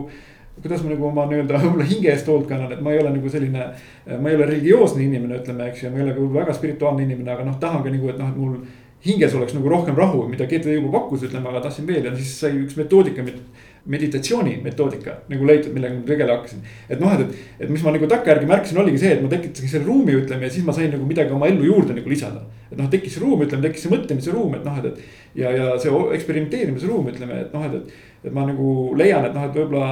kuidas 0.61 0.83
ma 0.85 0.93
nagu 0.93 1.07
oma 1.09 1.25
nii-öelda 1.31 1.59
võib-olla 1.63 1.89
hinge 1.89 2.11
eest 2.13 2.29
hoolt 2.29 2.47
kannan, 2.51 2.75
et 2.75 2.85
ma 2.85 2.93
ei 2.93 3.01
ole 3.01 3.15
nagu 3.15 3.33
selline. 3.33 3.71
ma 4.13 4.31
ei 4.31 4.37
ole 4.37 4.47
religioosne 4.53 5.05
inimene, 5.07 5.41
ütleme, 5.41 5.71
eks 5.73 5.87
ju, 5.87 5.91
ma 5.91 6.01
ei 6.01 6.07
ole 6.07 6.15
ka 6.19 6.29
väga 6.39 6.57
spirituaalne 6.61 7.07
inimene, 7.09 7.33
aga 7.33 7.49
noh, 7.49 7.59
tahan 7.61 7.85
ka 7.85 7.93
nagu, 7.95 8.13
et 8.13 8.21
noh, 8.21 8.33
et 8.33 8.41
mul. 8.45 8.63
hinges 9.03 9.33
oleks 9.35 9.57
nagu 9.57 9.69
rohkem 9.69 9.97
rahu, 9.99 10.27
mida 10.31 10.47
GTD 10.47 10.77
juba 10.77 10.93
pakkus, 11.01 11.25
ütleme, 11.27 11.49
aga 11.51 11.65
tahtsin 11.65 11.89
veel 11.89 12.05
ja 12.07 12.13
siis 12.15 12.37
sai 12.39 12.53
üks 12.61 12.77
metoodika 12.79 13.25
meditatsiooni 13.25 13.72
metoodika 13.87 15.17
nagu 15.31 15.47
leitud, 15.47 15.73
millega 15.75 15.97
ma 15.97 16.07
tegelema 16.07 16.39
hakkasin. 16.39 16.63
et 16.89 17.01
noh, 17.01 17.15
et, 17.19 17.41
et 17.61 17.71
mis 17.71 17.83
ma 17.83 17.95
nagu 17.95 18.09
takkajärgi 18.11 18.49
märkasin, 18.51 18.79
oligi 18.83 19.03
see, 19.03 19.15
et 19.17 19.23
ma 19.25 19.31
tekitasin 19.33 19.73
selle 19.75 19.89
ruumi, 19.89 20.15
ütleme 20.21 20.47
ja 20.47 20.55
siis 20.55 20.67
ma 20.67 20.75
sain 20.77 20.93
nagu 20.95 21.07
midagi 21.09 21.35
oma 21.35 21.49
ellu 21.51 21.67
juurde 21.67 21.97
nagu 21.97 22.13
lisada. 22.13 22.45
et 22.71 22.79
noh, 22.79 22.91
tekkis 22.93 23.19
ruum, 23.23 23.43
ütleme, 23.47 23.67
tekkis 23.67 23.87
see 23.87 23.95
mõtlemise 23.95 24.35
ruum, 24.35 24.55
et 24.59 24.67
noh, 24.69 24.79
et, 24.79 24.87
et 24.93 25.43
ja, 25.43 25.51
ja 25.57 25.73
see 25.83 26.03
eksperimenteerimise 26.19 26.91
ruum, 26.91 27.11
ütleme, 27.11 27.43
et 27.47 27.57
noh, 27.57 27.67
et, 27.69 27.81
et. 27.81 28.13
et 28.29 28.35
ma 28.35 28.47
nagu 28.47 28.93
leian, 28.99 29.27
et 29.27 29.35
noh, 29.35 29.49
et 29.49 29.59
võib-olla 29.59 29.89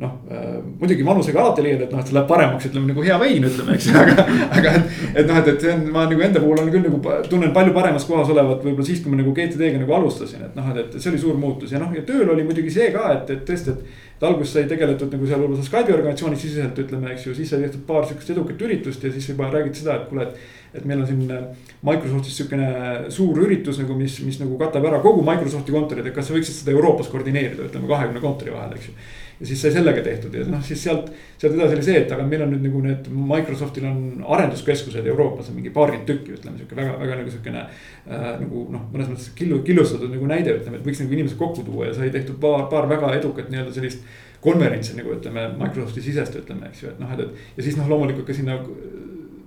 noh 0.00 0.12
äh,, 0.32 0.56
muidugi 0.80 1.04
vanusega 1.04 1.42
alati 1.42 1.64
leiad, 1.64 1.82
et 1.84 1.90
noh, 1.92 2.00
et 2.00 2.08
see 2.08 2.16
läheb 2.16 2.28
paremaks, 2.30 2.68
ütleme 2.70 2.88
nagu 2.88 3.04
hea 3.04 3.16
vein, 3.20 3.44
ütleme, 3.44 3.76
eks 3.76 3.88
ju, 3.90 3.96
aga. 4.02 4.26
aga 4.48 4.74
et, 4.78 4.92
et 5.12 5.26
noh, 5.28 5.40
et, 5.40 5.50
et 5.52 5.64
see 5.66 5.72
on, 5.74 5.82
ma 5.92 6.06
nagu 6.08 6.24
enda 6.24 6.40
puhul 6.42 6.56
olen 6.56 6.70
küll 6.72 6.86
nagu 6.86 7.16
tunnen 7.28 7.52
palju 7.56 7.74
paremas 7.76 8.06
kohas 8.08 8.32
olevat 8.32 8.64
võib-olla 8.64 8.86
siis, 8.88 9.02
kui 9.04 9.12
ma 9.12 9.20
nagu 9.20 9.34
GTD-ga 9.36 9.82
nagu 9.82 9.96
alustasin, 9.98 10.46
et 10.48 10.56
noh, 10.56 10.70
et 10.80 10.96
see 10.96 11.10
oli 11.12 11.20
suur 11.20 11.36
muutus 11.40 11.74
ja 11.74 11.82
noh, 11.82 11.92
ja 11.96 12.04
tööl 12.08 12.32
oli 12.32 12.46
muidugi 12.48 12.72
see 12.72 12.88
ka, 12.94 13.10
et, 13.18 13.34
et 13.36 13.44
tõesti, 13.48 13.76
et. 13.76 14.06
et 14.20 14.24
alguses 14.28 14.56
sai 14.56 14.66
tegeletud 14.68 15.12
nagu 15.16 15.28
seal 15.28 15.40
võib-olla 15.40 15.66
Skype'i 15.68 15.94
organisatsiooni 15.96 16.40
siseselt 16.40 16.80
ütleme, 16.82 17.12
eks 17.14 17.28
ju, 17.28 17.36
siis 17.36 17.52
sai 17.52 17.62
tehtud 17.62 17.84
paar 17.88 18.08
sihukest 18.08 18.32
edukat 18.34 18.64
üritust 18.66 19.04
ja 19.04 19.12
siis 19.12 19.30
juba 19.32 19.48
räägiti 19.52 19.80
seda, 19.84 20.00
et 20.00 20.10
kuule, 20.10 20.26
et 20.28 20.58
et 20.70 20.84
meil 20.86 21.00
on 21.02 21.06
siin 21.08 21.30
äh, 21.34 21.46
Microsoftis 21.82 22.36
sihukene 22.38 22.66
suur 23.10 23.40
üritus 23.42 23.80
nagu, 23.82 23.96
mis, 23.98 24.20
mis 24.22 24.38
nagu 24.38 24.58
katab 24.60 24.84
ära 24.86 25.00
kogu 25.02 25.24
Microsofti 25.26 25.74
kontorid, 25.74 26.06
et 26.06 26.14
kas 26.14 26.28
sa 26.30 26.36
võiksid 26.36 26.60
seda 26.60 26.74
Euroopas 26.76 27.10
koordineerida, 27.10 27.66
ütleme 27.66 27.90
kahekümne 27.90 28.22
kontori 28.22 28.54
vahel, 28.54 28.76
eks 28.78 28.86
ju 28.86 28.94
ja 29.40 29.46
siis 29.46 29.62
sai 29.62 29.72
sellega 29.72 30.02
tehtud 30.04 30.34
ja 30.36 30.44
noh, 30.52 30.62
siis 30.64 30.82
sealt, 30.84 31.08
sealt 31.40 31.56
edasi 31.56 31.78
oli 31.78 31.84
see, 31.86 32.00
et 32.02 32.10
aga 32.12 32.24
meil 32.28 32.44
on 32.44 32.52
nüüd 32.54 32.66
nagu 32.66 32.82
need 32.84 33.06
Microsoftil 33.32 33.86
on 33.88 34.00
arenduskeskused 34.36 35.06
Euroopas 35.12 35.48
on 35.48 35.56
mingi 35.56 35.72
paarkümmend 35.74 36.08
tükki, 36.10 36.36
ütleme 36.36 36.60
sihuke 36.60 36.76
väga, 36.76 36.96
väga 37.00 37.20
nagu 37.22 37.32
sihukene 37.32 37.62
äh,. 37.64 38.26
nagu 38.42 38.66
noh, 38.74 38.88
mõnes 38.92 39.08
mõttes 39.12 39.30
killu, 39.38 39.62
killustatud 39.66 40.12
nagu 40.12 40.28
näide, 40.28 40.58
ütleme, 40.60 40.80
et 40.80 40.88
võiks 40.88 41.00
nagu 41.00 41.16
inimesed 41.16 41.40
kokku 41.40 41.64
tuua 41.64 41.88
ja 41.88 41.96
sai 41.96 42.12
tehtud 42.12 42.36
paar, 42.42 42.66
paar 42.72 42.88
väga 42.90 43.14
edukat 43.16 43.48
nii-öelda 43.52 43.72
sellist 43.78 44.04
konverentsi 44.44 44.96
nagu 44.96 45.14
ütleme 45.16 45.46
Microsofti 45.56 46.04
sisest 46.04 46.36
ütleme, 46.40 46.68
eks 46.68 46.84
ju, 46.84 46.92
et 46.92 47.00
noh, 47.00 47.16
et, 47.16 47.24
et 47.24 47.60
ja 47.60 47.64
siis 47.64 47.80
noh, 47.80 47.88
loomulikult 47.88 48.28
ka 48.28 48.36
sinna 48.36 48.60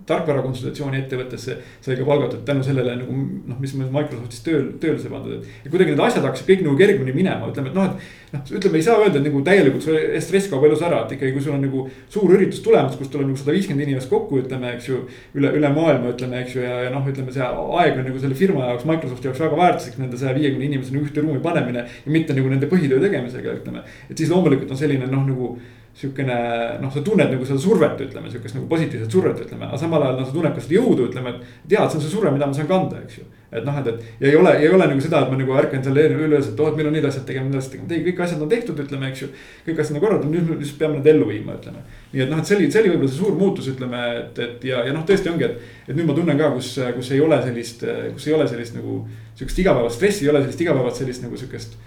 tarkvarakonsultatsiooni 0.09 0.99
ettevõttesse 1.03 1.57
sai 1.83 1.97
ka 1.99 2.07
palgatud 2.07 2.43
tänu 2.47 2.63
sellele 2.65 2.95
nagu 2.99 3.15
noh, 3.15 3.59
mis 3.61 3.75
Microsoftis 3.77 4.43
tööl, 4.45 4.65
tööle 4.81 4.99
sai 5.01 5.11
pandud, 5.13 5.45
ja 5.63 5.71
kuidagi 5.71 5.93
need 5.93 6.03
asjad 6.03 6.25
hakkasid 6.27 6.49
kõik 6.49 6.63
nagu 6.65 6.75
kergemini 6.79 7.15
minema, 7.15 7.49
ütleme, 7.51 7.71
et 7.71 7.77
noh, 7.77 7.89
et 7.93 8.33
noh, 8.35 8.43
ütleme, 8.59 8.79
ei 8.79 8.85
saa 8.85 8.97
öelda, 8.99 9.19
et 9.21 9.27
nagu 9.27 9.43
täielikult 9.45 9.85
see 9.85 10.21
stress 10.25 10.49
kaob 10.51 10.65
elus 10.67 10.83
ära, 10.85 11.03
et 11.05 11.15
ikkagi, 11.17 11.33
kui 11.35 11.43
sul 11.45 11.55
on 11.55 11.63
nagu 11.63 11.85
suur 12.11 12.33
üritus 12.35 12.63
tulemas, 12.65 12.97
kus 12.99 13.11
tuleb 13.13 13.29
nagu 13.29 13.39
sada 13.39 13.55
viiskümmend 13.55 13.87
inimest 13.87 14.11
kokku, 14.11 14.41
ütleme, 14.43 14.73
eks 14.77 14.89
ju. 14.89 15.03
üle, 15.37 15.53
üle 15.59 15.71
maailma 15.75 16.11
ütleme, 16.13 16.41
eks 16.43 16.57
ju, 16.57 16.65
ja, 16.65 16.81
ja 16.87 16.89
noh, 16.93 17.05
ütleme 17.09 17.33
see 17.33 17.45
aeg 17.45 17.99
on 17.99 18.07
nagu 18.09 18.23
selle 18.23 18.37
firma 18.39 18.67
jaoks, 18.71 18.87
Microsofti 18.89 19.29
jaoks 19.29 19.43
väga 19.45 19.61
väärtuslik 19.61 20.01
nende 20.01 20.19
saja 20.19 20.33
viiekümne 20.37 20.67
inimesena 20.69 21.01
ühte 21.03 21.23
ruumi 21.23 21.41
panemine. 21.43 21.85
ja 22.05 22.11
mitte 22.11 22.35
nagu 22.35 22.51
nende 22.51 22.69
põhitöö 22.71 23.01
tegemisega, 23.03 23.55
ütleme, 23.61 23.85
et 24.09 24.17
siis 24.17 24.31
loomulikult 24.33 24.71
on 24.73 24.79
selline 24.79 25.07
noh, 25.11 25.25
nagu 25.29 25.53
sihukene 25.93 26.35
noh, 26.81 26.89
sa 26.89 27.03
tunned 27.05 27.29
nagu 27.29 27.45
seda 27.45 27.59
survet, 27.61 27.99
ütleme 28.01 28.31
sihukest 28.31 28.57
nagu 28.57 28.65
positiivset 28.71 29.13
survet, 29.13 29.43
ütleme, 29.45 29.67
aga 29.67 29.77
samal 29.77 30.01
ajal 30.01 30.15
noh, 30.17 30.25
sa 30.25 30.33
tunned 30.33 30.55
ka 30.55 30.63
seda 30.63 30.79
jõudu, 30.79 31.05
ütleme, 31.11 31.35
et. 31.35 31.51
tead, 31.69 31.85
see 31.91 31.99
on 31.99 32.01
see 32.01 32.13
surve, 32.15 32.31
mida 32.33 32.47
ma 32.49 32.57
saan 32.57 32.69
kanda, 32.71 33.01
eks 33.05 33.19
ju. 33.19 33.25
et 33.53 33.67
noh, 33.67 33.75
et, 33.77 33.89
et 33.91 34.23
ja 34.23 34.31
ei 34.31 34.39
ole, 34.39 34.55
ei 34.57 34.71
ole 34.73 34.87
nagu 34.89 35.03
seda, 35.05 35.21
et 35.21 35.29
ma 35.29 35.37
nagu 35.37 35.53
ärkan 35.61 35.85
seal 35.85 35.99
üles, 36.01 36.49
et 36.49 36.63
oh, 36.65 36.71
et 36.71 36.79
meil 36.79 36.89
on 36.89 36.97
need 36.97 37.05
asjad 37.05 37.27
tegema, 37.27 37.45
need 37.51 37.59
asjad 37.59 37.75
tegema, 37.75 37.91
ei, 37.93 38.05
kõik 38.07 38.23
asjad 38.25 38.41
on 38.41 38.49
tehtud, 38.55 38.81
ütleme, 38.81 39.11
eks 39.13 39.21
ju. 39.21 39.29
kõik 39.67 39.83
asjad 39.83 39.99
on 39.99 40.05
korraldatud, 40.07 40.33
nüüd 40.33 40.49
me 40.49 40.57
lihtsalt 40.57 40.81
peame 40.81 40.97
need 40.97 41.11
ellu 41.13 41.29
viima, 41.29 41.59
ütleme. 41.61 41.85
nii 42.15 42.25
et 42.25 42.33
noh, 42.33 42.41
et 42.41 42.49
see 42.49 42.57
oli, 42.57 42.71
see 42.73 42.81
oli 42.81 42.95
võib-olla 42.95 43.11
see 43.13 43.21
suur 43.21 43.37
muutus, 43.37 43.69
ütleme, 43.69 44.01
et, 44.23 44.43
et 44.47 44.67
ja, 44.71 44.81
ja 44.89 44.97
noh, 44.97 45.05
tõesti 45.05 45.29
ongi, 45.29 45.45
et. 45.45 45.69
et 45.85 45.93
nüüd 45.93 46.09
ma 46.09 46.17
tunnen 46.17 46.41
ka, 46.41 46.49
kus, 46.57 46.73
kus 46.97 47.13
ei 47.13 47.21
ole 47.21 47.37
sellist, 47.45 47.85
kus 48.17 48.27
ei 48.31 48.33
ole 48.33 48.49
sellist 48.49 48.79
nagu 48.79 49.03
sihukest 49.37 49.61
igapäevast 49.61 50.01
stressi, 50.01 50.25
ei 50.25 50.33
ole 50.33 50.41
sellist 50.41 50.65
igapäevast 50.65 51.03
sellist 51.03 51.27
nagu 51.27 51.37
sihukest. 51.37 51.77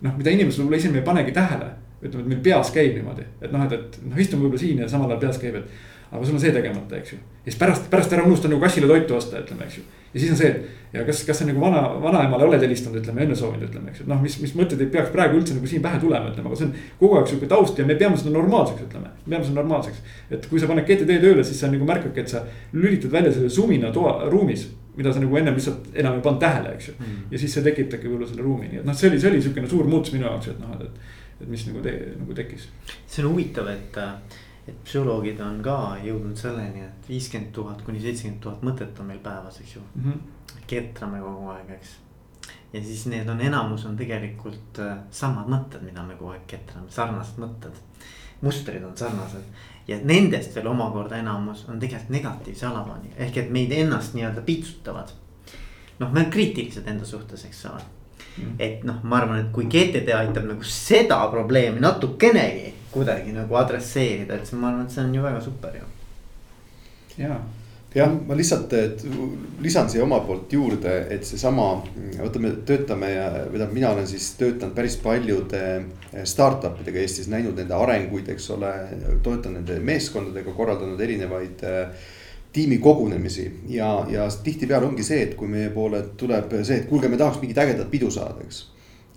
noh, 0.00 0.16
mida 0.16 0.32
inimesed 0.32 0.64
võib-olla 0.64 0.80
ise 0.80 0.96
ei 0.96 1.04
panegi 1.04 1.36
tähele 1.36 1.74
ütleme, 2.02 2.24
et 2.24 2.32
meil 2.32 2.42
peas 2.44 2.72
käib 2.74 2.96
niimoodi, 2.96 3.24
et 3.40 3.52
noh, 3.52 3.64
et, 3.66 3.76
et 3.76 4.02
noh, 4.06 4.18
istume 4.20 4.46
võib-olla 4.46 4.64
siin 4.64 4.82
ja 4.82 4.90
samal 4.90 5.10
ajal 5.12 5.24
peas 5.26 5.40
käib, 5.42 5.60
et. 5.60 5.88
aga 6.10 6.26
sul 6.26 6.34
on 6.34 6.42
see 6.42 6.50
tegemata, 6.50 6.98
eks 6.98 7.12
ju, 7.12 7.16
ja 7.44 7.52
siis 7.52 7.58
pärast, 7.60 7.84
pärast 7.90 8.12
ära 8.16 8.24
unusta 8.26 8.48
nagu 8.50 8.58
kassile 8.62 8.88
toitu 8.90 9.14
osta, 9.14 9.38
ütleme, 9.44 9.68
eks 9.68 9.76
ju. 9.78 9.84
ja 10.14 10.22
siis 10.22 10.32
on 10.34 10.40
see, 10.40 10.48
ja 10.94 11.04
kas, 11.06 11.20
kas 11.28 11.38
sa 11.38 11.46
nagu 11.46 11.62
vana, 11.62 11.84
vanaemale 12.02 12.48
oled 12.48 12.64
helistanud, 12.66 12.98
ütleme 12.98 13.22
õnne 13.26 13.36
soovinud, 13.38 13.68
ütleme, 13.68 13.92
eks 13.92 14.02
ju, 14.02 14.08
et 14.08 14.10
noh, 14.10 14.18
mis, 14.24 14.40
mis 14.42 14.56
mõtted 14.58 14.82
ei 14.82 14.90
peaks 14.90 15.12
praegu 15.14 15.38
üldse 15.38 15.54
nagu 15.54 15.70
siin 15.70 15.84
pähe 15.84 16.00
tulema, 16.02 16.32
ütleme, 16.32 16.50
aga 16.50 16.58
see 16.58 16.66
on 16.66 16.74
kogu 17.04 17.20
aeg 17.20 17.30
sihuke 17.30 17.52
taust 17.52 17.78
ja 17.78 17.86
me 17.86 17.98
peame 18.00 18.18
seda 18.18 18.34
normaalseks, 18.34 18.88
ütleme. 18.88 19.14
me 19.22 19.36
peame 19.36 19.46
seda 19.46 19.60
normaalseks, 19.60 20.02
et 20.34 20.50
kui 20.50 20.58
sa 20.58 20.72
paned 20.72 20.88
GTD 20.88 21.20
tööle, 21.22 21.46
siis 21.46 21.62
sa 21.62 21.70
nagu 21.70 21.86
märkadki, 21.86 22.26
et 22.26 22.34
sa 22.34 22.42
lülitad 22.74 23.14
välja 23.14 23.36
selle 23.36 23.52
sumina 23.54 23.94
toa, 23.94 24.18
ruumis 24.32 24.66
mida 24.96 25.12
sa 25.12 25.20
nagu 25.22 25.36
ennem 25.36 25.54
lihtsalt 25.56 25.94
enam 25.94 26.18
ei 26.18 26.24
pannud 26.24 26.42
tähele, 26.42 26.74
eks 26.74 26.90
ju 26.90 26.94
mm.. 26.98 27.22
ja 27.30 27.40
siis 27.40 27.54
see 27.54 27.64
tekitabki 27.64 28.08
võib-olla 28.08 28.28
selle 28.30 28.44
ruumi, 28.44 28.68
nii 28.70 28.82
et 28.82 28.88
noh, 28.88 28.96
see 28.96 29.10
oli, 29.10 29.20
see 29.22 29.30
oli 29.30 29.42
sihukene 29.44 29.70
suur 29.70 29.88
muutus 29.88 30.14
minu 30.14 30.26
jaoks, 30.26 30.50
et 30.52 30.60
noh, 30.60 30.74
et, 30.76 30.88
et 30.88 31.19
et 31.40 31.48
mis 31.48 31.66
nagu 31.68 31.82
te, 31.84 31.94
nagu 32.18 32.36
tekkis. 32.36 32.68
see 33.06 33.24
on 33.24 33.32
huvitav, 33.32 33.70
et, 33.72 33.98
et 34.68 34.84
psühholoogid 34.84 35.40
on 35.44 35.62
ka 35.64 35.78
jõudnud 36.04 36.38
selleni, 36.38 36.84
et 36.86 37.10
viiskümmend 37.10 37.52
tuhat 37.56 37.82
kuni 37.86 38.02
seitsekümmend 38.02 38.42
tuhat 38.44 38.62
mõtet 38.66 39.00
on 39.00 39.10
meil 39.10 39.22
päevas, 39.24 39.60
eks 39.60 39.76
ju 39.76 39.82
mm. 39.82 40.06
-hmm. 40.06 40.62
ketrame 40.66 41.20
kogu 41.24 41.50
aeg, 41.54 41.74
eks. 41.78 41.96
ja 42.72 42.84
siis 42.84 43.06
need 43.06 43.28
on, 43.28 43.40
enamus 43.40 43.86
on 43.86 43.96
tegelikult 43.96 44.78
äh, 44.78 44.98
samad 45.10 45.48
mõtted, 45.48 45.82
mida 45.82 46.02
me 46.02 46.14
kogu 46.14 46.36
aeg 46.36 46.46
ketrame, 46.46 46.90
sarnased 46.90 47.38
mõtted. 47.38 47.84
mustrid 48.40 48.84
on 48.84 48.96
sarnased 48.96 49.44
ja 49.90 49.98
nendest 50.04 50.54
veel 50.56 50.66
omakorda 50.70 51.16
enamus 51.16 51.64
on 51.68 51.80
tegelikult 51.80 52.10
negatiivse 52.14 52.66
alatooniga, 52.66 53.16
ehk 53.18 53.36
et 53.42 53.50
meid 53.50 53.72
ennast 53.72 54.14
nii-öelda 54.14 54.42
piitsutavad. 54.46 55.10
noh, 55.98 56.12
me 56.12 56.20
oleme 56.20 56.30
kriitilised 56.32 56.86
enda 56.88 57.04
suhtes, 57.04 57.44
eks 57.44 57.64
ole. 57.66 57.82
Et 58.58 58.84
noh, 58.84 59.00
ma 59.02 59.20
arvan, 59.20 59.44
et 59.44 59.52
kui 59.54 59.68
GTD 59.70 60.12
aitab 60.16 60.48
nagu 60.48 60.66
seda 60.66 61.22
probleemi 61.32 61.80
natukenegi 61.80 62.74
kuidagi 62.90 63.32
nagu 63.32 63.54
adresseerida, 63.54 64.36
et 64.36 64.46
siis 64.46 64.58
ma 64.58 64.70
arvan, 64.72 64.86
et 64.86 64.94
see 64.94 65.04
on 65.04 65.14
ju 65.14 65.22
väga 65.22 65.40
super 65.44 65.74
ju. 65.78 65.86
ja, 67.18 67.36
jah, 67.94 68.12
ma 68.26 68.36
lihtsalt 68.38 68.74
lisan 69.62 69.90
siia 69.90 70.04
oma 70.04 70.20
poolt 70.26 70.52
juurde, 70.52 70.94
et 71.14 71.26
seesama, 71.26 71.68
võtame, 72.18 72.52
töötame 72.66 73.10
ja, 73.12 73.26
või 73.46 73.58
tähendab, 73.58 73.74
mina 73.78 73.92
olen 73.94 74.08
siis 74.10 74.32
töötanud 74.40 74.74
päris 74.74 74.96
paljude 75.02 75.64
startup 76.24 76.80
idega 76.82 77.02
Eestis, 77.02 77.30
näinud 77.30 77.58
nende 77.58 77.76
arenguid, 77.76 78.30
eks 78.34 78.50
ole. 78.56 78.72
toetan 79.22 79.58
nende 79.60 79.78
meeskondadega, 79.86 80.54
korraldanud 80.56 81.00
erinevaid 81.00 81.62
tiimikogunemisi 82.52 83.46
ja, 83.68 83.92
ja 84.10 84.26
tihtipeale 84.44 84.86
ongi 84.86 85.06
see, 85.06 85.22
et 85.28 85.36
kui 85.38 85.48
meie 85.48 85.70
poole 85.70 86.02
tuleb 86.18 86.56
see, 86.62 86.82
et 86.82 86.90
kuulge, 86.90 87.08
me 87.08 87.18
tahaks 87.20 87.38
mingit 87.42 87.58
ägedat 87.62 87.90
pidu 87.92 88.10
saada, 88.10 88.42
eks 88.46 88.64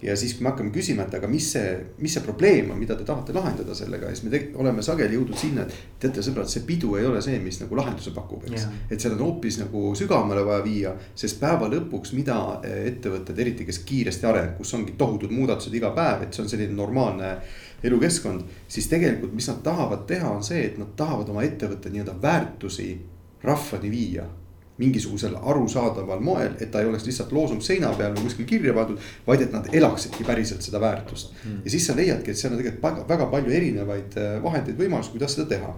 ja 0.04 0.18
siis, 0.18 0.34
kui 0.34 0.44
me 0.44 0.52
hakkame 0.52 0.72
küsima, 0.74 1.06
et 1.06 1.14
aga 1.16 1.28
mis 1.32 1.46
see, 1.54 1.70
mis 2.04 2.14
see 2.16 2.24
probleem 2.26 2.72
on, 2.74 2.80
mida 2.80 2.96
te 3.00 3.06
tahate 3.08 3.36
lahendada 3.36 3.76
sellega, 3.78 4.10
siis 4.12 4.26
me 4.26 4.42
oleme 4.60 4.84
sageli 4.84 5.16
jõudnud 5.16 5.40
sinna, 5.40 5.64
et. 5.64 5.78
teate 6.04 6.24
sõbrad, 6.26 6.50
see 6.52 6.66
pidu 6.68 6.98
ei 7.00 7.08
ole 7.08 7.22
see, 7.24 7.38
mis 7.44 7.62
nagu 7.62 7.78
lahenduse 7.80 8.12
pakub, 8.16 8.44
eks. 8.50 8.66
et 8.92 9.00
seal 9.00 9.16
on 9.16 9.24
hoopis 9.24 9.62
nagu 9.62 9.94
sügavamale 9.98 10.44
vaja 10.46 10.66
viia, 10.66 10.94
sest 11.16 11.40
päeva 11.40 11.70
lõpuks, 11.72 12.12
mida 12.18 12.40
eh, 12.68 12.90
ettevõtted, 12.92 13.40
eriti 13.40 13.68
kes 13.70 13.80
kiiresti 13.88 14.28
areneb, 14.28 14.58
kus 14.60 14.74
ongi 14.76 14.98
tohutud 15.00 15.32
muudatused 15.32 15.80
iga 15.80 15.94
päev, 15.96 16.28
et 16.28 16.36
see 16.36 16.44
on 16.44 16.52
selline 16.52 16.76
normaalne 16.76 17.38
elukeskkond. 17.84 18.44
siis 18.68 18.88
tegelikult, 18.92 19.34
mis 19.36 19.48
nad 19.48 19.64
tahavad 19.64 20.06
teha, 20.08 20.36
on 20.36 20.44
see, 20.44 20.68
et 20.68 20.78
nad 20.82 20.92
tahavad 21.00 21.32
oma 21.32 21.48
ettevõtte 21.48 21.92
nii-öelda 21.94 22.20
väärtusi 22.22 22.92
rahvani 23.44 23.92
viia 23.92 24.26
mingisugusel 24.78 25.36
arusaadaval 25.38 26.22
moel, 26.24 26.56
et 26.60 26.72
ta 26.72 26.82
ei 26.82 26.88
oleks 26.90 27.06
lihtsalt 27.06 27.34
loosung 27.36 27.62
seina 27.62 27.92
peal 27.98 28.16
või 28.16 28.28
kuskil 28.28 28.48
kirja 28.50 28.74
pandud, 28.74 29.02
vaid 29.28 29.44
et 29.46 29.54
nad 29.54 29.68
elaksidki 29.70 30.26
päriselt 30.26 30.66
seda 30.66 30.82
väärtust 30.82 31.36
mm.. 31.36 31.60
ja 31.66 31.74
siis 31.76 31.86
sa 31.88 31.96
leiadki, 31.98 32.34
et 32.34 32.40
seal 32.40 32.56
on 32.56 32.62
tegelikult 32.62 32.88
väga, 32.88 33.06
väga 33.12 33.28
palju 33.36 33.54
erinevaid 33.54 34.18
äh, 34.18 34.40
vahendeid, 34.44 34.80
võimalusi, 34.80 35.14
kuidas 35.14 35.38
seda 35.38 35.46
teha. 35.54 35.76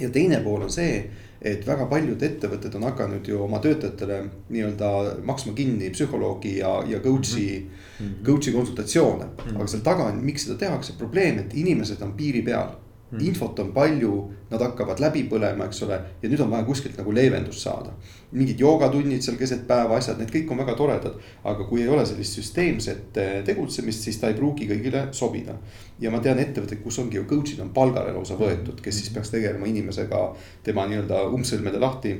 ja 0.00 0.10
teine 0.12 0.42
pool 0.44 0.66
on 0.66 0.72
see, 0.72 0.98
et 1.40 1.64
väga 1.66 1.86
paljud 1.88 2.22
ettevõtted 2.22 2.76
on 2.76 2.84
hakanud 2.90 3.28
ju 3.28 3.40
oma 3.44 3.62
töötajatele 3.64 4.18
nii-öelda 4.52 4.92
maksma 5.24 5.56
kinni 5.56 5.88
psühholoogi 5.94 6.58
ja, 6.58 6.76
ja 6.88 7.00
coach'i 7.00 7.48
mm, 7.60 7.70
-hmm. 7.98 8.24
coach'i 8.26 8.52
konsultatsioone 8.52 9.24
mm. 9.24 9.44
-hmm. 9.46 9.56
aga 9.56 9.66
seal 9.66 9.82
taga 9.82 10.10
on, 10.12 10.20
miks 10.24 10.44
seda 10.44 10.58
tehakse, 10.58 10.92
probleem, 10.98 11.38
et 11.38 11.54
inimesed 11.54 12.02
on 12.02 12.12
piiri 12.12 12.42
peal 12.42 12.76
Mm. 13.10 13.20
infot 13.20 13.58
on 13.58 13.68
palju, 13.72 14.12
nad 14.50 14.62
hakkavad 14.64 14.98
läbi 14.98 15.20
põlema, 15.30 15.68
eks 15.68 15.84
ole, 15.86 15.94
ja 16.18 16.28
nüüd 16.30 16.40
on 16.42 16.48
vaja 16.50 16.64
kuskilt 16.66 16.96
nagu 16.98 17.12
leevendust 17.14 17.62
saada. 17.62 17.92
mingid 18.32 18.58
joogatunnid 18.58 19.22
seal 19.22 19.36
keset 19.38 19.60
päeva, 19.66 19.94
asjad, 19.96 20.18
need 20.18 20.32
kõik 20.32 20.48
on 20.50 20.58
väga 20.58 20.72
toredad. 20.74 21.20
aga 21.44 21.64
kui 21.68 21.84
ei 21.84 21.88
ole 21.88 22.02
sellist 22.06 22.34
süsteemset 22.34 23.20
eh, 23.22 23.44
tegutsemist, 23.46 24.02
siis 24.02 24.18
ta 24.18 24.26
ei 24.26 24.34
pruugi 24.34 24.66
kõigile 24.66 25.04
sobida. 25.14 25.54
ja 26.00 26.10
ma 26.10 26.18
tean 26.18 26.40
ettevõtteid, 26.42 26.82
kus 26.82 26.98
ongi 26.98 27.16
ju 27.16 27.24
coach'id 27.30 27.60
on 27.62 27.70
palgale 27.76 28.12
lausa 28.12 28.34
võetud, 28.34 28.80
kes 28.82 28.98
siis 28.98 29.12
peaks 29.14 29.30
tegelema 29.30 29.66
inimesega 29.70 30.22
tema 30.66 30.86
nii-öelda 30.90 31.20
umbsõlmede 31.30 31.78
lahti, 31.78 32.16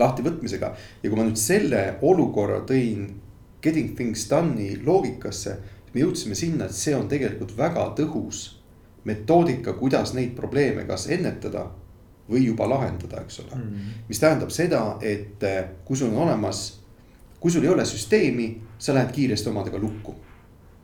lahti 0.00 0.24
võtmisega. 0.24 0.70
ja 1.02 1.10
kui 1.10 1.18
ma 1.18 1.26
nüüd 1.28 1.36
selle 1.36 1.98
olukorra 2.00 2.62
tõin 2.64 3.04
getting 3.60 3.92
things 3.96 4.24
done'i 4.30 4.80
loogikasse, 4.86 5.58
me 5.92 6.00
jõudsime 6.00 6.34
sinna, 6.34 6.64
et 6.64 6.72
see 6.72 6.96
on 6.96 7.04
tegelikult 7.08 7.52
väga 7.58 7.84
tõhus 8.00 8.59
metoodika, 9.04 9.72
kuidas 9.72 10.14
neid 10.14 10.34
probleeme 10.36 10.84
kas 10.84 11.06
ennetada 11.10 11.66
või 12.30 12.44
juba 12.46 12.68
lahendada, 12.68 13.22
eks 13.24 13.40
ole 13.40 13.54
mm. 13.54 13.62
-hmm. 13.62 14.02
mis 14.08 14.20
tähendab 14.20 14.50
seda, 14.50 14.82
et 15.00 15.42
eh, 15.42 15.64
kui 15.84 15.96
sul 15.96 16.12
on 16.12 16.28
olemas, 16.28 16.80
kui 17.40 17.50
sul 17.50 17.64
ei 17.64 17.68
ole 17.68 17.84
süsteemi, 17.84 18.60
sa 18.78 18.94
lähed 18.94 19.12
kiiresti 19.12 19.48
omadega 19.48 19.78
lukku. 19.78 20.14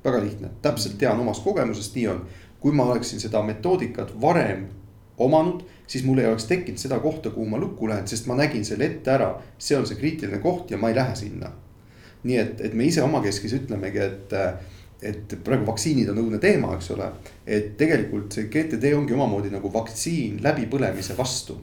väga 0.04 0.20
lihtne, 0.20 0.48
täpselt 0.62 0.98
tean 0.98 1.20
omast 1.20 1.44
kogemusest, 1.44 1.94
nii 1.94 2.08
on. 2.08 2.26
kui 2.60 2.72
ma 2.72 2.84
oleksin 2.84 3.20
seda 3.20 3.42
metoodikat 3.42 4.20
varem 4.20 4.66
omanud, 5.18 5.62
siis 5.86 6.04
mul 6.04 6.18
ei 6.18 6.26
oleks 6.26 6.44
tekkinud 6.44 6.78
seda 6.78 6.98
kohta, 6.98 7.30
kuhu 7.30 7.46
ma 7.46 7.58
lukku 7.58 7.88
lähen, 7.88 8.08
sest 8.08 8.26
ma 8.26 8.34
nägin 8.34 8.64
selle 8.64 8.84
ette 8.84 9.10
ära. 9.10 9.42
see 9.58 9.78
on 9.78 9.86
see 9.86 9.96
kriitiline 9.96 10.38
koht 10.38 10.70
ja 10.70 10.78
ma 10.78 10.88
ei 10.88 10.94
lähe 10.94 11.14
sinna. 11.14 11.52
nii 12.22 12.38
et, 12.38 12.60
et 12.60 12.74
me 12.74 12.84
ise 12.84 13.02
omakeskis 13.02 13.52
ütlemegi, 13.52 13.98
et 13.98 14.32
eh, 14.32 14.54
et 15.02 15.36
praegu 15.44 15.66
vaktsiinid 15.66 16.08
on 16.08 16.20
õudne 16.22 16.38
teema, 16.40 16.74
eks 16.76 16.90
ole. 16.94 17.10
et 17.46 17.76
tegelikult 17.78 18.32
see 18.32 18.48
GTD 18.52 18.94
ongi 18.96 19.14
omamoodi 19.14 19.50
nagu 19.52 19.72
vaktsiin 19.72 20.40
läbipõlemise 20.42 21.16
vastu. 21.18 21.58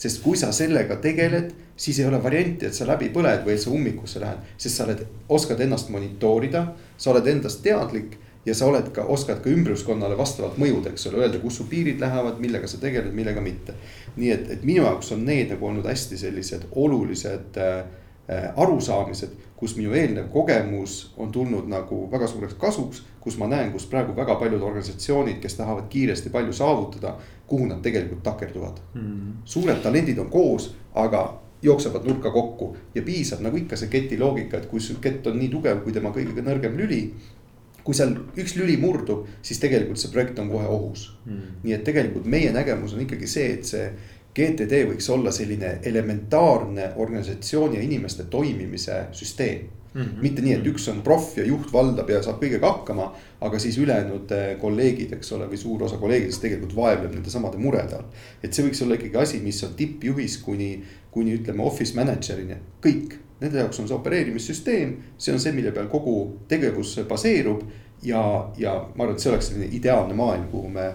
sest 0.00 0.22
kui 0.22 0.36
sa 0.36 0.52
sellega 0.52 0.96
tegeled, 0.96 1.52
siis 1.76 1.98
ei 1.98 2.06
ole 2.06 2.22
varianti, 2.22 2.66
et 2.66 2.74
sa 2.74 2.86
läbi 2.88 3.10
põled 3.12 3.44
või 3.44 3.52
et 3.52 3.60
sa 3.60 3.70
ummikusse 3.70 4.20
lähed, 4.20 4.48
sest 4.56 4.76
sa 4.76 4.86
oled, 4.86 5.04
oskad 5.28 5.60
ennast 5.60 5.90
monitoorida, 5.92 6.66
sa 6.96 7.10
oled 7.12 7.26
endast 7.28 7.60
teadlik 7.62 8.16
ja 8.46 8.54
sa 8.54 8.66
oled 8.70 8.88
ka, 8.96 9.04
oskad 9.04 9.42
ka 9.44 9.52
ümbruskonnale 9.52 10.16
vastavalt 10.16 10.56
mõjuda, 10.60 10.94
eks 10.94 11.06
ole, 11.10 11.20
öelda, 11.20 11.40
kus 11.42 11.58
su 11.60 11.66
piirid 11.68 12.00
lähevad, 12.00 12.40
millega 12.40 12.68
sa 12.68 12.80
tegeled, 12.80 13.12
millega 13.14 13.44
mitte. 13.44 13.76
nii 14.16 14.30
et, 14.32 14.50
et 14.56 14.64
minu 14.64 14.86
jaoks 14.86 15.12
on 15.12 15.24
need 15.28 15.52
nagu 15.52 15.66
olnud 15.66 15.86
hästi 15.86 16.16
sellised 16.18 16.64
olulised 16.72 17.60
äh, 17.60 17.84
arusaamised 18.28 19.36
kus 19.60 19.76
minu 19.76 19.92
eelnev 19.92 20.30
kogemus 20.32 21.12
on 21.20 21.32
tulnud 21.32 21.68
nagu 21.68 22.06
väga 22.12 22.26
suureks 22.26 22.54
kasuks. 22.54 23.02
kus 23.20 23.36
ma 23.38 23.46
näen, 23.46 23.72
kus 23.72 23.84
praegu 23.86 24.14
väga 24.16 24.34
paljud 24.40 24.62
organisatsioonid, 24.62 25.36
kes 25.42 25.54
tahavad 25.54 25.88
kiiresti 25.92 26.30
palju 26.32 26.52
saavutada, 26.56 27.16
kuhu 27.46 27.66
nad 27.66 27.82
tegelikult 27.84 28.22
takerduvad 28.22 28.78
mm. 28.94 29.32
suured 29.44 29.82
talendid 29.82 30.18
on 30.18 30.30
koos, 30.30 30.70
aga 30.94 31.40
jooksevad 31.62 32.06
nurka 32.08 32.30
kokku 32.30 32.76
ja 32.94 33.02
piisab 33.02 33.42
nagu 33.44 33.56
ikka 33.56 33.76
see 33.76 33.92
keti 33.92 34.18
loogika, 34.18 34.56
et 34.56 34.70
kui 34.70 34.80
su 34.80 34.96
kett 35.04 35.26
on 35.26 35.36
nii 35.38 35.50
tugev, 35.52 35.82
kui 35.84 35.92
tema 35.92 36.14
kõige 36.16 36.46
nõrgem 36.46 36.80
lüli 36.80 37.02
kui 37.84 37.96
seal 37.96 38.14
üks 38.40 38.56
lüli 38.56 38.78
murdub, 38.80 39.26
siis 39.42 39.60
tegelikult 39.60 40.00
see 40.00 40.12
projekt 40.12 40.40
on 40.40 40.48
kohe 40.48 40.64
ohus 40.68 41.10
mm.. 41.26 41.60
nii 41.66 41.76
et 41.76 41.84
tegelikult 41.84 42.24
meie 42.24 42.56
nägemus 42.56 42.96
on 42.96 43.04
ikkagi 43.04 43.28
see, 43.28 43.52
et 43.58 43.68
see 43.68 43.92
GTD 44.36 44.84
võiks 44.92 45.10
olla 45.10 45.32
selline 45.34 45.78
elementaarne 45.82 46.92
organisatsiooni 46.96 47.76
ja 47.76 47.82
inimeste 47.82 48.24
toimimise 48.30 49.06
süsteem 49.12 49.68
mm. 49.94 50.02
-hmm. 50.02 50.22
mitte 50.22 50.42
nii, 50.42 50.52
et 50.52 50.66
üks 50.66 50.88
on 50.90 51.02
proff 51.02 51.38
ja 51.38 51.44
juht 51.44 51.72
valdab 51.72 52.10
ja 52.10 52.22
saab 52.22 52.42
kõigega 52.42 52.70
hakkama, 52.72 53.10
aga 53.40 53.58
siis 53.58 53.78
ülejäänud 53.78 54.32
eh, 54.36 54.52
kolleegid, 54.60 55.12
eks 55.12 55.32
ole, 55.32 55.48
või 55.50 55.58
suur 55.58 55.82
osa 55.82 55.98
kolleegidest 55.98 56.42
tegelikult 56.42 56.76
vaevleb 56.76 57.14
nende 57.14 57.30
samade 57.30 57.58
murede 57.58 57.98
all. 57.98 58.22
et 58.42 58.54
see 58.54 58.64
võiks 58.66 58.82
olla 58.84 58.94
ikkagi 58.94 59.16
asi, 59.16 59.40
mis 59.40 59.62
on 59.64 59.74
tippjuhis 59.76 60.38
kuni, 60.46 60.70
kuni 61.10 61.34
ütleme 61.40 61.62
office 61.62 61.96
manager'ini, 61.98 62.56
kõik. 62.86 63.18
Nende 63.40 63.56
jaoks 63.58 63.78
on 63.80 63.86
see 63.88 63.96
opereerimissüsteem, 63.96 64.96
see 65.18 65.32
on 65.32 65.40
see, 65.40 65.52
mille 65.56 65.70
peal 65.72 65.86
kogu 65.88 66.16
tegevus 66.48 66.98
baseerub 67.08 67.62
ja, 68.04 68.20
ja 68.58 68.74
ma 68.94 69.04
arvan, 69.04 69.16
et 69.16 69.24
see 69.24 69.30
oleks 69.32 69.48
selline 69.48 69.70
ideaalne 69.72 70.14
maailm, 70.14 70.44
kuhu 70.52 70.68
me, 70.68 70.90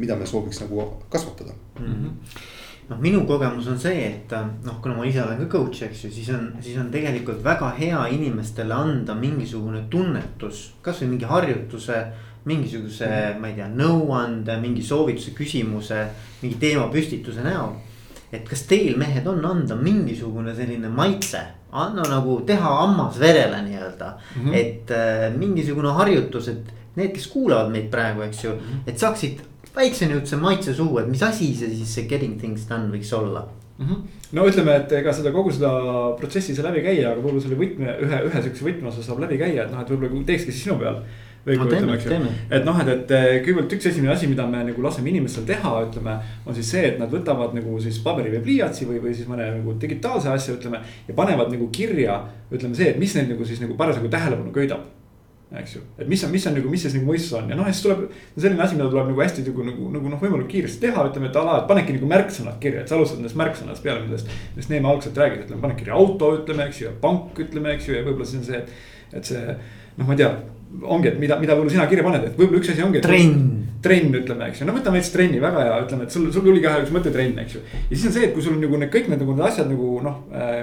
mida 0.00 0.16
me 0.16 0.26
sooviks 0.26 0.62
nagu 0.64 0.86
kasvatada 1.12 1.52
mm. 1.78 1.92
-hmm 1.92 2.48
noh, 2.90 2.98
minu 2.98 3.22
kogemus 3.26 3.68
on 3.70 3.78
see, 3.78 4.06
et 4.08 4.32
noh, 4.64 4.80
kuna 4.82 4.96
ma 4.98 5.06
ise 5.06 5.22
olen 5.22 5.38
ka 5.44 5.50
coach, 5.52 5.84
eks 5.86 6.04
ju, 6.04 6.10
siis 6.14 6.30
on, 6.34 6.48
siis 6.62 6.78
on 6.80 6.90
tegelikult 6.92 7.42
väga 7.44 7.70
hea 7.78 8.00
inimestele 8.16 8.74
anda 8.74 9.14
mingisugune 9.18 9.84
tunnetus, 9.92 10.70
kasvõi 10.82 11.14
mingi 11.14 11.30
harjutuse. 11.30 12.02
mingisuguse, 12.40 13.06
ma 13.36 13.50
ei 13.50 13.54
tea, 13.58 13.66
nõuande, 13.68 14.54
mingi 14.62 14.80
soovituse, 14.80 15.34
küsimuse, 15.36 15.98
mingi 16.40 16.56
teemapüstituse 16.56 17.44
näol. 17.44 17.74
et 18.32 18.46
kas 18.48 18.62
teil 18.70 18.96
mehed 18.96 19.26
on 19.26 19.44
anda 19.44 19.74
mingisugune 19.76 20.54
selline 20.54 20.88
maitse, 20.88 21.40
anna 21.72 22.02
nagu 22.06 22.40
teha 22.46 22.74
hammas 22.80 23.18
verele 23.18 23.58
nii-öelda 23.62 24.12
mm, 24.16 24.44
-hmm. 24.44 24.54
et 24.54 24.90
äh, 24.90 25.36
mingisugune 25.36 25.90
harjutus, 25.92 26.48
et 26.48 26.72
need, 26.94 27.12
kes 27.12 27.26
kuulavad 27.26 27.70
meid 27.72 27.90
praegu, 27.90 28.22
eks 28.22 28.44
ju, 28.44 28.54
mhm. 28.54 28.82
et 28.86 28.98
saaksid 28.98 29.42
väikse 29.76 30.10
niisuguse 30.10 30.36
maitse 30.40 30.74
suhu, 30.74 30.98
et 31.00 31.08
mis 31.10 31.22
asi 31.22 31.54
see 31.54 31.72
siis 31.74 31.94
see 31.94 32.08
getting 32.10 32.38
things 32.40 32.66
done 32.68 32.90
võiks 32.92 33.12
olla 33.16 33.46
mm? 33.80 33.86
-hmm. 33.86 34.02
no 34.32 34.46
ütleme, 34.48 34.76
et 34.82 34.92
ega 35.00 35.14
seda 35.14 35.32
kogu 35.32 35.52
seda 35.54 35.70
protsessi 36.20 36.52
ei 36.52 36.60
saa 36.60 36.68
läbi 36.68 36.84
käia, 36.84 37.10
aga 37.12 37.22
võib-olla 37.22 37.46
selle 37.46 37.58
võtme, 37.60 37.96
ühe, 38.04 38.22
ühe 38.28 38.44
sihukese 38.44 38.68
võtmeosa 38.68 39.06
saab 39.06 39.24
läbi 39.24 39.40
käia, 39.40 39.64
et 39.64 39.74
noh, 39.74 39.82
et 39.82 39.92
võib-olla 39.92 40.24
teekski 40.30 40.54
sinu 40.54 40.78
peal. 40.82 41.02
No, 41.40 41.64
teeme, 41.64 41.94
teeme. 41.96 42.28
et 42.52 42.66
noh, 42.66 42.76
et, 42.82 42.88
et 43.16 43.44
kõigepealt 43.46 43.72
üks 43.72 43.86
esimene 43.88 44.12
asi, 44.12 44.26
mida 44.28 44.44
me 44.46 44.58
nagu 44.66 44.82
laseme 44.84 45.08
inimestel 45.08 45.46
teha, 45.48 45.70
ütleme. 45.86 46.18
on 46.44 46.54
siis 46.54 46.68
see, 46.74 46.82
et 46.90 46.98
nad 47.00 47.08
võtavad 47.08 47.56
nagu 47.56 47.78
siis 47.80 47.96
paberi 48.04 48.34
või 48.34 48.42
pliiatsi 48.44 48.84
või, 48.84 49.00
või 49.00 49.14
siis 49.16 49.28
mõne 49.30 49.46
nagu 49.54 49.72
digitaalse 49.80 50.28
asja, 50.28 50.58
ütleme. 50.58 50.82
ja 51.08 51.16
panevad 51.16 51.48
nagu 51.48 51.70
kirja, 51.72 52.20
ütleme 52.52 52.76
see, 52.76 52.90
et 52.92 53.00
mis 53.00 53.16
neil 53.16 53.32
nagu 53.32 53.48
siis 53.48 53.64
nagu 53.64 53.78
parasjagu 53.80 54.12
tähelepanu 54.12 54.52
köidab 54.52 54.84
eks 55.58 55.72
ju, 55.74 55.80
et 55.98 56.06
mis 56.06 56.20
on, 56.22 56.30
mis 56.30 56.44
on 56.46 56.54
nagu, 56.54 56.70
mis 56.70 56.84
siis 56.84 56.94
nagu 56.94 57.08
mõistus 57.08 57.32
on 57.34 57.48
ja 57.50 57.56
noh, 57.58 57.66
siis 57.66 57.82
tuleb 57.82 58.04
selline 58.36 58.62
asi, 58.62 58.76
mida 58.78 58.86
tuleb 58.92 59.08
nagu 59.10 59.22
hästi 59.24 59.42
nagu, 59.48 59.64
nagu, 59.66 59.88
nagu 59.96 60.12
noh, 60.12 60.20
võimalikult 60.22 60.52
kiiresti 60.52 60.84
teha, 60.84 61.06
ütleme, 61.10 61.26
et 61.26 61.38
ala, 61.40 61.56
et 61.58 61.66
panedki 61.70 61.96
nagu 61.96 62.10
märksõnad 62.12 62.60
kirja, 62.62 62.84
et 62.84 62.92
sa 62.92 62.94
alustad 62.94 63.18
nendest 63.18 63.38
märksõnadest 63.40 63.82
peale, 63.82 64.04
millest. 64.04 64.30
millest 64.54 64.70
Neeme 64.70 64.92
algselt 64.92 65.18
räägib, 65.18 65.42
ütleme, 65.48 65.64
paned 65.64 65.80
kirja 65.80 65.98
auto, 65.98 66.30
ütleme, 66.38 66.68
eks 66.70 66.84
ju, 66.84 66.86
ja 66.86 66.94
pank, 67.02 67.34
ütleme, 67.42 67.74
eks 67.74 67.90
ju, 67.90 67.96
ja 67.98 68.06
võib-olla 68.06 68.30
siis 68.30 68.44
on 68.44 68.46
see, 68.46 68.62
et. 68.62 69.18
et 69.18 69.32
see 69.32 69.42
noh, 69.98 70.06
ma 70.06 70.14
ei 70.14 70.22
tea, 70.22 70.30
ongi, 70.86 71.10
et 71.10 71.18
mida, 71.18 71.40
mida 71.42 71.56
võib-olla 71.58 71.74
sina 71.74 71.88
kirja 71.90 72.06
paned, 72.06 72.28
et 72.30 72.38
võib-olla 72.38 72.62
üks 72.62 72.70
asi 72.70 72.86
ongi. 72.86 73.02
trenn. 73.04 73.42
trenn, 73.82 74.14
ütleme, 74.20 74.52
eks 74.52 74.62
ju, 74.62 74.70
no 74.70 74.76
võtame 74.76 75.00
näiteks 75.00 75.12
trenni, 75.16 75.42
väga 75.42 75.66
hea, 75.66 75.76
ütleme, 75.88 76.06
et 76.06 76.14
sul, 76.14 76.30
sul 76.30 76.46
tuli 76.46 76.62
kohe 76.62 76.84
üks 76.84 76.94
mõte 76.94 77.10
trenn, 77.10 77.38
eks 77.42 77.58
ju. 77.58 77.66
ja 77.66 77.90
siis 77.90 78.06
on 78.06 78.14
see, 78.14 78.30
et 78.30 78.34
kui 78.36 78.44
sul 78.44 78.54
on 78.54 78.62
nagu 78.62 78.78
need 78.78 78.94
kõik 78.94 79.10
need 79.10 79.22
nagu 79.24 79.34
need 79.34 79.50
asjad 79.50 79.70
nagu 79.72 79.92
noh 80.04 80.22
äh, 80.30 80.62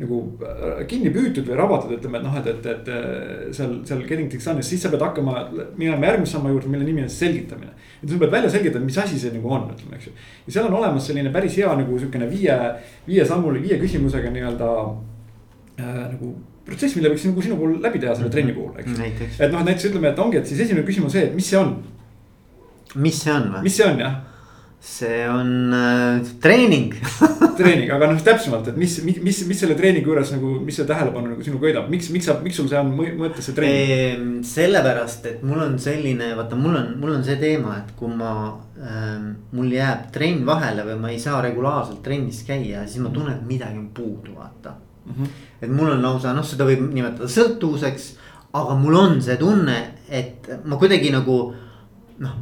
nagu 0.00 0.18
äh, 0.46 0.82
kinni 0.88 1.12
püütud 1.12 1.46
või 1.48 1.56
rabatud, 1.58 1.92
ütleme, 1.96 2.20
et 2.20 2.26
noh, 2.26 2.36
et, 2.40 2.48
et, 2.48 2.68
et 2.72 2.90
äh, 2.90 3.50
seal, 3.54 3.74
seal 3.88 4.04
Getting 4.08 4.30
Things 4.32 4.46
Done'is, 4.48 4.70
siis 4.72 4.82
sa 4.84 4.90
pead 4.92 5.04
hakkama 5.04 5.44
minema 5.78 6.08
järgmise 6.08 6.36
samma 6.36 6.52
juurde, 6.52 6.70
mille 6.72 6.86
nimi 6.86 7.04
on 7.04 7.12
selgitamine. 7.12 7.74
et 8.02 8.08
sa 8.08 8.18
pead 8.22 8.32
välja 8.32 8.50
selgitama, 8.56 8.88
mis 8.88 8.98
asi 8.98 9.20
see 9.20 9.34
nagu 9.34 9.52
on, 9.52 9.68
ütleme, 9.74 9.98
eks 9.98 10.08
ju. 10.08 10.14
ja 10.46 10.56
seal 10.56 10.70
on 10.70 10.78
olemas 10.80 11.06
selline 11.10 11.34
päris 11.34 11.58
hea 11.60 11.74
nagu 11.82 11.98
sihukene 11.98 12.30
viie, 12.30 12.56
viie 13.06 13.28
sammuli, 13.28 13.62
viie 13.62 13.78
küsimusega 13.82 14.32
nii-öelda 14.32 14.72
äh, 15.78 16.02
nagu 16.16 16.34
protsess, 16.66 16.96
mille 16.96 17.12
võiks 17.12 17.28
nagu 17.28 17.44
sinu 17.44 17.60
puhul 17.60 17.78
läbi 17.84 18.02
teha 18.02 18.16
selle 18.16 18.32
trenni 18.32 18.56
puhul, 18.56 18.74
eks. 18.80 19.38
et 19.38 19.52
noh, 19.52 19.62
näiteks 19.62 19.90
ütleme, 19.90 20.12
et 20.14 20.24
ongi, 20.24 20.40
et 20.40 20.48
siis 20.48 20.64
esimene 20.66 20.86
küsimus 20.88 21.14
see, 21.14 21.28
et 21.28 21.36
mis 21.36 21.52
see 21.52 21.60
on. 21.60 21.76
mis 22.96 23.24
see 23.24 23.34
on 23.34 23.50
või? 23.54 23.66
mis 23.68 23.76
see 23.76 23.88
on 23.88 24.06
jah 24.06 24.20
see 24.82 25.28
on 25.30 25.72
äh, 25.72 26.20
treening 26.40 26.90
treening, 27.58 27.90
aga 27.94 28.08
noh, 28.10 28.18
täpsemalt, 28.24 28.66
et 28.72 28.78
mis, 28.80 28.96
mis, 29.06 29.38
mis 29.46 29.60
selle 29.62 29.76
treeningi 29.78 30.10
juures 30.10 30.32
nagu, 30.34 30.56
mis 30.66 30.74
see 30.74 30.86
tähelepanu 30.88 31.30
nagu 31.30 31.44
sinu 31.46 31.60
köidab, 31.62 31.86
miks, 31.92 32.08
miks 32.10 32.26
sa, 32.26 32.34
miks 32.42 32.58
sul 32.58 32.66
see 32.70 32.80
on 32.80 32.90
mõttes 32.96 33.46
see 33.46 33.54
treening 33.54 33.92
ehm,? 33.94 34.32
sellepärast, 34.46 35.28
et 35.30 35.44
mul 35.46 35.62
on 35.62 35.78
selline, 35.82 36.32
vaata, 36.38 36.58
mul 36.58 36.74
on, 36.80 36.88
mul 36.98 37.14
on 37.14 37.22
see 37.26 37.38
teema, 37.38 37.76
et 37.78 37.94
kui 37.98 38.10
ma 38.10 38.32
ähm,, 38.82 39.28
mul 39.54 39.70
jääb 39.70 40.08
trenn 40.14 40.42
vahele 40.48 40.88
või 40.90 40.98
ma 41.04 41.12
ei 41.14 41.22
saa 41.22 41.38
regulaarselt 41.46 42.02
trennis 42.02 42.42
käia, 42.48 42.82
siis 42.82 43.04
ma 43.04 43.14
tunnen, 43.14 43.38
et 43.38 43.46
midagi 43.46 43.78
on 43.78 43.90
puudu, 43.94 44.34
vaata 44.40 44.74
mm. 44.74 45.12
-hmm. 45.12 45.34
et 45.62 45.70
mul 45.70 45.94
on 45.94 46.02
lausa 46.02 46.34
noh, 46.34 46.46
seda 46.46 46.66
võib 46.66 46.88
nimetada 46.90 47.30
sõltuvuseks, 47.30 48.14
aga 48.58 48.74
mul 48.82 48.98
on 48.98 49.20
see 49.22 49.38
tunne, 49.38 49.78
et 50.10 50.50
ma 50.66 50.80
kuidagi 50.80 51.14
nagu 51.14 51.44
noh 52.22 52.40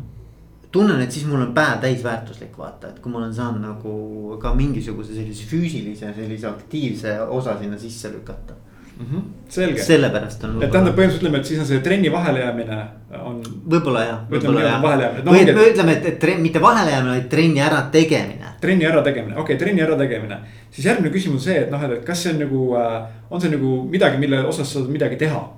tunnen, 0.73 1.01
et 1.03 1.13
siis 1.13 1.27
mul 1.27 1.43
on 1.43 1.55
päev 1.55 1.81
täisväärtuslik, 1.83 2.57
vaata, 2.59 2.93
et 2.93 2.99
kui 3.03 3.13
ma 3.13 3.19
olen 3.19 3.35
saanud 3.35 3.63
nagu 3.65 4.39
ka 4.43 4.55
mingisuguse 4.55 5.15
sellise 5.17 5.47
füüsilise, 5.51 6.13
sellise 6.17 6.47
aktiivse 6.51 7.17
osa 7.27 7.59
sinna 7.59 7.79
sisse 7.79 8.13
lükata 8.13 8.55
mm. 9.01 9.07
-hmm. 9.07 9.23
selge. 9.49 9.83
sellepärast 9.83 10.45
on. 10.45 10.63
et 10.63 10.71
tähendab 10.71 10.95
põhimõtteliselt 10.95 11.23
ütleme, 11.23 11.39
et 11.39 11.51
siis 11.51 11.61
on 11.61 11.67
see 11.67 11.81
trenni 11.81 12.13
vahelejäämine 12.13 12.81
on. 13.25 13.43
võib-olla 13.75 14.05
jah. 14.07 14.21
ütleme 14.31 14.59
nii-öelda 14.59 14.83
vahelejäämine 14.83 15.25
no,. 15.25 15.33
või 15.33 15.43
et 15.43 15.55
me 15.55 15.69
ütleme, 15.73 15.93
et, 15.93 16.07
et 16.13 16.19
trenn, 16.19 16.43
mitte 16.43 16.63
vahelejäämine, 16.63 17.15
vaid 17.17 17.29
trenni 17.35 17.63
ärategemine. 17.67 18.57
trenni 18.61 18.87
ärategemine, 18.87 19.37
okei 19.37 19.43
okay,, 19.43 19.65
trenni 19.65 19.83
ärategemine. 19.83 20.39
siis 20.71 20.87
järgmine 20.87 21.15
küsimus 21.15 21.45
see, 21.51 21.63
et 21.65 21.71
noh, 21.71 21.83
et 21.91 22.05
kas 22.05 22.23
see 22.23 22.35
on 22.35 22.45
nagu, 22.47 22.67
äh, 22.77 23.01
on 23.31 23.41
see 23.41 23.51
nagu 23.51 23.81
midagi, 23.91 24.19
mille 24.23 24.45
osas 24.47 24.73
sa 24.73 24.79
saad 24.79 24.93
midagi 24.93 25.17
teha 25.17 25.49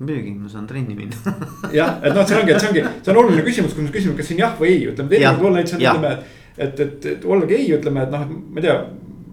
muidugi, 0.00 0.32
ma 0.40 0.48
saan 0.48 0.66
trenni 0.68 0.96
minna 0.96 1.34
jah, 1.78 1.98
et 2.02 2.14
noh, 2.16 2.24
see 2.26 2.38
ongi, 2.40 2.54
et 2.54 2.62
see 2.62 2.70
ongi, 2.72 2.84
see 3.04 3.12
on 3.12 3.20
oluline 3.22 3.44
küsimus, 3.46 3.76
kui 3.76 3.84
me 3.84 3.92
küsime, 3.94 4.16
kas 4.18 4.30
siin 4.30 4.40
jah 4.40 4.56
või 4.58 4.72
ei, 4.72 4.80
ütleme 4.92 5.12
teinekord 5.12 5.50
olla 5.50 5.60
näiteks 5.60 5.76
on, 5.76 5.84
ütleme, 5.84 6.14
et. 6.16 6.40
et, 6.56 6.82
et, 6.86 7.06
et 7.12 7.28
ollagi 7.28 7.58
ei, 7.58 7.68
ütleme, 7.76 8.06
et 8.06 8.14
noh, 8.14 8.24
et 8.24 8.32
ma 8.56 8.62
ei 8.62 8.66
tea. 8.66 8.80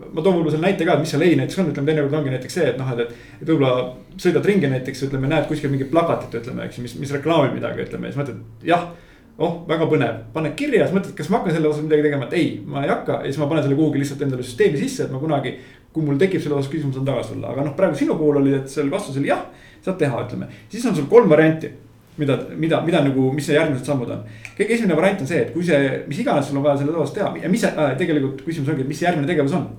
ma 0.07 0.23
toon 0.23 0.37
võib-olla 0.37 0.53
selle 0.55 0.67
näite 0.67 0.85
ka, 0.87 0.93
et 0.97 1.03
mis 1.05 1.13
seal 1.13 1.25
ei 1.25 1.39
näiteks 1.39 1.63
on, 1.63 1.71
ütleme 1.71 1.91
teinekord 1.91 2.19
ongi 2.19 2.35
näiteks 2.35 2.59
see, 2.59 2.69
et 2.73 2.79
noh, 2.81 2.93
et, 2.93 3.03
et. 3.05 3.25
et 3.41 3.49
võib-olla 3.49 3.73
sõidad 4.19 4.51
ringi 4.51 4.71
näiteks, 4.71 5.03
ütleme, 5.07 5.31
näed 5.31 5.47
kuskil 5.49 5.71
mingit 5.71 5.91
plakatit, 5.93 6.39
ütleme, 6.41 6.67
eks 6.67 6.79
ju, 6.79 6.85
mis, 6.87 6.95
mis 6.99 7.11
reklaamib 7.15 7.55
midagi, 7.55 7.85
ütleme, 7.87 8.11
siis 8.11 8.19
mõtled, 8.19 8.43
jah 8.67 8.89
oh, 9.37 9.59
väga 9.69 9.85
põnev, 9.87 10.21
paned 10.33 10.55
kirja, 10.57 10.87
siis 10.87 10.95
mõtled, 10.97 11.13
kas 11.17 11.27
ma 11.29 11.39
hakkan 11.39 11.53
selle 11.53 11.69
osas 11.69 11.83
midagi 11.85 12.07
tegema, 12.07 12.25
et 12.25 12.37
ei, 12.39 12.47
ma 12.65 12.81
ei 12.81 12.89
hakka 12.89 13.19
ja 13.21 13.29
siis 13.29 13.37
ma 13.37 13.47
panen 13.51 13.67
selle 13.67 13.77
kuhugi 13.77 14.01
lihtsalt 14.01 14.23
endale 14.25 14.45
süsteemi 14.45 14.79
sisse, 14.81 15.05
et 15.05 15.13
ma 15.13 15.21
kunagi. 15.21 15.57
kui 15.93 16.05
mul 16.05 16.17
tekib 16.21 16.41
selle 16.43 16.57
osas 16.57 16.69
küsimus, 16.69 16.93
saan 16.97 17.05
tagasi 17.07 17.31
tulla, 17.33 17.53
aga 17.53 17.63
noh, 17.65 17.73
praegu 17.77 17.97
sinu 17.97 18.17
puhul 18.19 18.41
oli, 18.41 18.51
et 18.57 18.69
seal 18.69 18.89
vastus 18.91 19.15
oli 19.17 19.31
jah 19.31 19.45
saad 19.87 19.99
teha, 20.03 20.23
ütleme. 20.27 20.49
siis 20.69 20.85
on 20.85 20.95
sul 20.95 21.09
kolm 21.11 21.29
varianti, 21.31 21.71
mida, 22.17 22.37
mida, 22.57 22.81
mida 22.85 23.01
nagu, 23.05 23.31
mis 23.33 23.47
see 23.47 23.57
järgmised 23.57 23.87
sammud 23.87 24.13
on. 24.13 24.23
kõige 24.57 24.77
esimene 24.77 24.99
variant 24.99 25.25
on 25.25 25.29
see, 25.29 25.41
et 25.45 25.51
kui 25.55 25.65
see, 25.65 25.91
mis 26.07 26.21
iganes 26.23 26.49
sul 26.49 26.59
on 26.59 26.65
vaja 26.67 26.81
selle 26.83 26.95
osas 26.97 27.17
teha 27.17 27.33
ja 27.41 27.51
mis 27.51 27.65
äh, 27.67 27.83
tegelikult 27.99 28.45
küsimus 28.45 28.73
ongi, 28.73 28.85
et 28.85 28.95
mis 28.95 29.03
järgmine 29.05 29.29
tegevus 29.29 29.57
on 29.57 29.69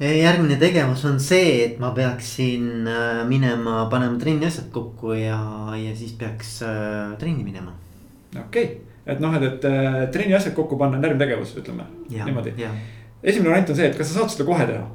järgmine 0.00 0.56
tegevus 0.60 1.02
on 1.04 1.18
see, 1.20 1.64
et 1.66 1.80
ma 1.80 1.90
peaksin 1.96 2.86
äh, 2.88 3.20
minema, 3.28 3.84
panema 3.92 4.18
trenni 4.20 4.48
asjad 4.48 4.70
kokku 4.72 5.12
ja, 5.12 5.40
ja 5.76 5.96
siis 5.96 6.14
peaks 6.16 6.60
äh, 6.64 7.18
trenni 7.20 7.44
minema. 7.44 7.74
okei 8.32 8.64
okay., 8.64 8.78
et 9.10 9.20
noh, 9.20 9.34
et, 9.36 9.44
et 9.44 9.66
äh, 9.68 10.00
trenni 10.12 10.36
asjad 10.36 10.56
kokku 10.56 10.78
panna 10.80 10.96
on 10.96 11.04
järgmine 11.04 11.24
tegevus, 11.24 11.52
ütleme 11.60 11.84
niimoodi. 12.08 12.54
esimene 13.22 13.52
variant 13.52 13.74
on 13.74 13.80
see, 13.82 13.90
et 13.90 13.98
kas 13.98 14.12
sa 14.12 14.22
saad 14.22 14.32
seda 14.36 14.48
kohe 14.48 14.66
teha? 14.72 14.86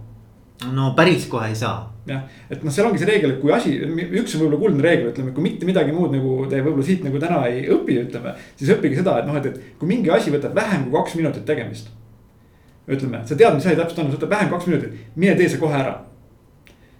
No 0.71 0.93
päris 0.97 1.27
kohe 1.31 1.49
ei 1.51 1.57
saa 1.57 1.83
jah, 2.07 2.23
et 2.49 2.63
noh, 2.63 2.73
seal 2.73 2.87
ongi 2.87 3.01
see 3.01 3.09
reegel, 3.09 3.35
et 3.35 3.41
kui 3.41 3.53
asi, 3.53 3.75
üks 3.81 4.35
on 4.35 4.43
võib-olla 4.43 4.61
kuldne 4.61 4.85
reegel, 4.85 5.11
ütleme, 5.11 5.33
kui 5.35 5.45
mitte 5.45 5.67
midagi 5.67 5.93
muud 5.95 6.13
nagu 6.13 6.37
te 6.51 6.61
võib-olla 6.61 6.85
siit 6.85 7.05
nagu 7.05 7.21
täna 7.21 7.41
ei 7.49 7.65
õpi, 7.73 7.99
ütleme. 8.05 8.35
siis 8.59 8.71
õppige 8.75 8.99
seda, 8.99 9.19
et 9.21 9.29
noh, 9.29 9.37
et, 9.39 9.49
et 9.49 9.79
kui 9.79 9.89
mingi 9.89 10.13
asi 10.13 10.33
võtab 10.33 10.53
vähem 10.57 10.85
kui 10.85 10.99
kaks 10.99 11.15
minutit 11.19 11.47
tegemist. 11.49 11.89
ütleme, 12.85 13.23
sa 13.25 13.37
tead, 13.37 13.55
mis 13.57 13.65
asi 13.65 13.79
täpselt 13.79 14.03
on, 14.03 14.11
see 14.11 14.19
võtab 14.19 14.35
vähem 14.35 14.51
kaks 14.53 14.69
minutit, 14.69 14.99
mine 15.15 15.33
tee 15.39 15.49
see 15.49 15.61
kohe 15.61 15.77
ära 15.79 15.95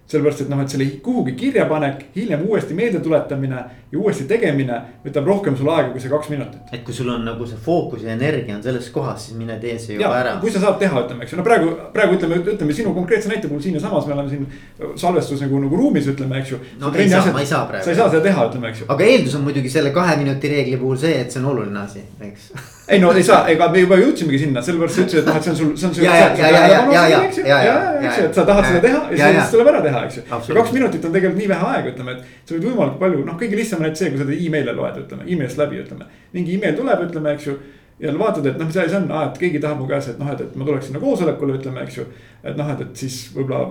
sellepärast, 0.06 0.44
et 0.44 0.50
noh, 0.50 0.60
et 0.62 0.70
selle 0.70 0.86
kuhugi 1.02 1.32
kirjapanek, 1.38 2.04
hiljem 2.14 2.44
uuesti 2.46 2.74
meeldetuletamine 2.78 3.62
ja 3.90 3.98
uuesti 3.98 4.26
tegemine 4.30 4.78
võtab 5.02 5.26
rohkem 5.26 5.56
sul 5.58 5.70
aega 5.72 5.90
kui 5.90 6.02
see 6.02 6.12
kaks 6.12 6.30
minutit. 6.30 6.60
et 6.72 6.84
kui 6.86 6.94
sul 6.94 7.10
on 7.10 7.24
nagu 7.26 7.46
see 7.46 7.58
fookus 7.64 8.04
ja 8.06 8.12
energia 8.14 8.54
on 8.54 8.62
selles 8.62 8.86
kohas, 8.94 9.26
siis 9.26 9.38
mine 9.38 9.58
tee 9.62 9.74
see 9.82 9.96
juba 9.96 10.06
ja, 10.06 10.20
ära. 10.20 10.36
kui 10.42 10.52
sa 10.54 10.62
saad 10.62 10.78
teha, 10.82 11.02
ütleme, 11.02 11.26
eks 11.26 11.34
ju, 11.34 11.40
no 11.40 11.46
praegu, 11.46 11.74
praegu 11.96 12.20
ütleme, 12.20 12.38
ütleme 12.54 12.78
sinu 12.78 12.94
konkreetse 12.94 13.32
näite 13.32 13.50
puhul 13.50 13.64
siinsamas 13.66 14.06
me 14.06 14.14
oleme 14.14 14.30
siin 14.30 14.46
salvestus 14.94 15.42
nagu, 15.42 15.64
nagu 15.66 15.82
ruumis, 15.82 16.06
ütleme, 16.14 16.38
eks 16.42 16.54
ju. 16.54 16.62
no 16.78 16.94
ei 16.94 17.10
saa, 17.10 17.26
ma 17.34 17.42
ei 17.42 17.50
saa 17.50 17.66
praegu. 17.66 17.88
sa 17.88 17.94
ei 17.94 17.98
saa 17.98 18.10
seda 18.14 18.22
teha, 18.30 18.46
ütleme, 18.52 18.70
eks 18.70 18.84
ju. 18.84 18.90
aga 18.94 19.10
eeldus 19.10 19.38
on 19.40 19.46
muidugi 19.48 19.74
selle 19.74 19.94
kahe 19.96 20.16
minuti 20.22 20.54
reegli 20.54 20.78
puhul 20.78 21.02
see, 21.02 21.18
et 21.24 21.34
see 21.34 21.42
on 21.42 21.50
oluline 21.56 21.82
asi, 21.82 22.06
eks 22.30 22.50
ei 22.88 23.00
no 23.00 23.12
ei 23.12 23.22
saa, 23.26 23.40
ega 23.50 23.66
me 23.72 23.80
juba 23.82 23.96
jõudsimegi 23.98 24.38
sinna, 24.44 24.62
sellepärast 24.62 24.94
sa 24.98 25.02
ütlesid, 25.02 25.20
et 25.22 25.28
noh, 25.28 25.38
et 25.38 25.46
see 25.46 25.52
on 25.52 25.58
sul, 25.58 25.70
see 25.74 25.88
on 25.88 25.94
sul. 25.96 26.04
ja, 26.06 26.18
ja, 26.20 26.26
ja, 26.38 26.50
ja, 26.50 26.58
ja, 26.60 27.06
ja, 27.10 27.22
ja, 27.46 27.56
ja, 27.66 27.78
eks 28.00 28.20
ju, 28.20 28.26
et 28.28 28.38
sa 28.38 28.44
tahad 28.46 28.68
seda 28.68 28.82
teha 28.84 29.00
ja 29.10 29.30
siis 29.38 29.54
tuleb 29.54 29.70
ära 29.72 29.80
teha, 29.86 30.02
eks 30.06 30.20
ju. 30.20 30.26
ja 30.30 30.58
kaks 30.60 30.74
minutit 30.76 31.08
on 31.08 31.16
tegelikult 31.16 31.40
nii 31.40 31.48
vähe 31.50 31.70
aega, 31.72 31.94
ütleme, 31.94 32.14
et 32.14 32.46
sa 32.46 32.54
võid 32.54 32.68
võimalikult 32.68 33.00
palju, 33.02 33.24
noh, 33.26 33.38
kõige 33.40 33.58
lihtsam 33.58 33.82
on 33.82 33.88
näiteks 33.88 34.04
see, 34.04 34.12
kui 34.12 34.22
sa 34.22 34.28
email'e 34.36 34.76
loed, 34.76 35.00
ütleme, 35.02 35.26
email'ist 35.26 35.62
läbi, 35.62 35.80
ütleme. 35.82 36.06
mingi 36.36 36.54
email 36.60 36.78
tuleb, 36.78 37.02
ütleme, 37.08 37.34
eks 37.34 37.48
ju 37.50 37.56
ja 38.00 38.12
vaatad, 38.18 38.46
et 38.46 38.58
noh, 38.60 38.68
mis 38.68 38.76
asi 38.76 38.92
see 38.92 38.98
on, 38.98 39.08
et 39.22 39.38
keegi 39.40 39.60
tahab 39.62 39.80
mu 39.80 39.88
käest, 39.88 40.12
et 40.12 40.18
noh, 40.20 40.28
et, 40.32 40.40
et 40.44 40.56
ma 40.58 40.66
tuleks 40.68 40.90
sinna 40.90 41.00
koosolekule, 41.00 41.56
ütleme, 41.56 41.84
eks 41.86 41.96
ju. 41.96 42.04
et 42.44 42.58
noh, 42.58 42.68
et, 42.74 42.82
et 42.84 43.02
siis 43.02 43.16
võib-olla 43.32 43.62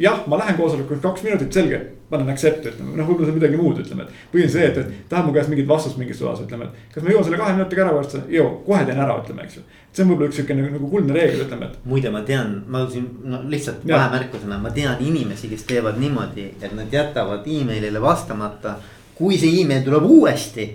jah, 0.00 0.22
ma 0.30 0.38
lähen 0.40 0.56
koosolekule 0.56 1.02
kaks 1.04 1.26
minutit, 1.26 1.52
selge, 1.52 1.80
panen 2.08 2.32
accept, 2.32 2.64
ütleme, 2.70 2.94
noh, 2.96 3.04
võib-olla 3.10 3.28
see 3.28 3.34
on 3.34 3.38
midagi 3.42 3.60
muud, 3.60 3.82
ütleme, 3.84 4.06
et. 4.06 4.24
või 4.32 4.46
on 4.46 4.54
see, 4.54 4.70
et, 4.70 4.80
et 4.80 5.10
tahab 5.12 5.28
mu 5.28 5.36
käest 5.36 5.52
mingit 5.52 5.68
vastust 5.68 6.00
mingis 6.00 6.22
osas, 6.24 6.46
ütleme, 6.46 6.70
et 6.70 6.96
kas 6.96 7.04
ma 7.04 7.12
jõuan 7.12 7.28
selle 7.28 7.42
kahe 7.42 7.58
minutiga 7.58 7.84
ära 7.84 7.94
varsti, 7.98 8.24
jõu, 8.38 8.48
kohe 8.64 8.80
teen 8.88 9.04
ära, 9.04 9.20
ütleme, 9.20 9.44
eks 9.44 9.60
ju. 9.60 9.66
see 9.92 10.04
on 10.06 10.12
võib-olla 10.14 10.32
üks 10.32 10.40
sihuke 10.40 10.56
nagu, 10.56 10.74
nagu 10.78 10.90
kuldne 10.96 11.20
reegel, 11.20 11.44
ütleme, 11.44 11.68
et. 11.68 11.78
muide, 11.92 12.14
ma 12.14 12.24
tean, 12.24 12.58
ma 12.72 12.86
siin 12.88 13.08
no 13.28 13.44
lihtsalt 13.52 13.84
vahemärkusena, 13.84 14.62
ma 14.64 14.72
tean 14.72 15.04
inimesi, 15.04 15.52
kes 15.52 15.68
teevad 15.68 16.00
niimoodi, 16.00 16.54
et 16.56 16.72
nad 16.72 17.00
jätavad 17.00 17.44
emailile 17.44 18.00
vastamata. 18.00 18.78
kui 19.18 19.34
see 19.36 19.60
email 19.60 19.82
tuleb 19.82 20.04
uuesti 20.06 20.70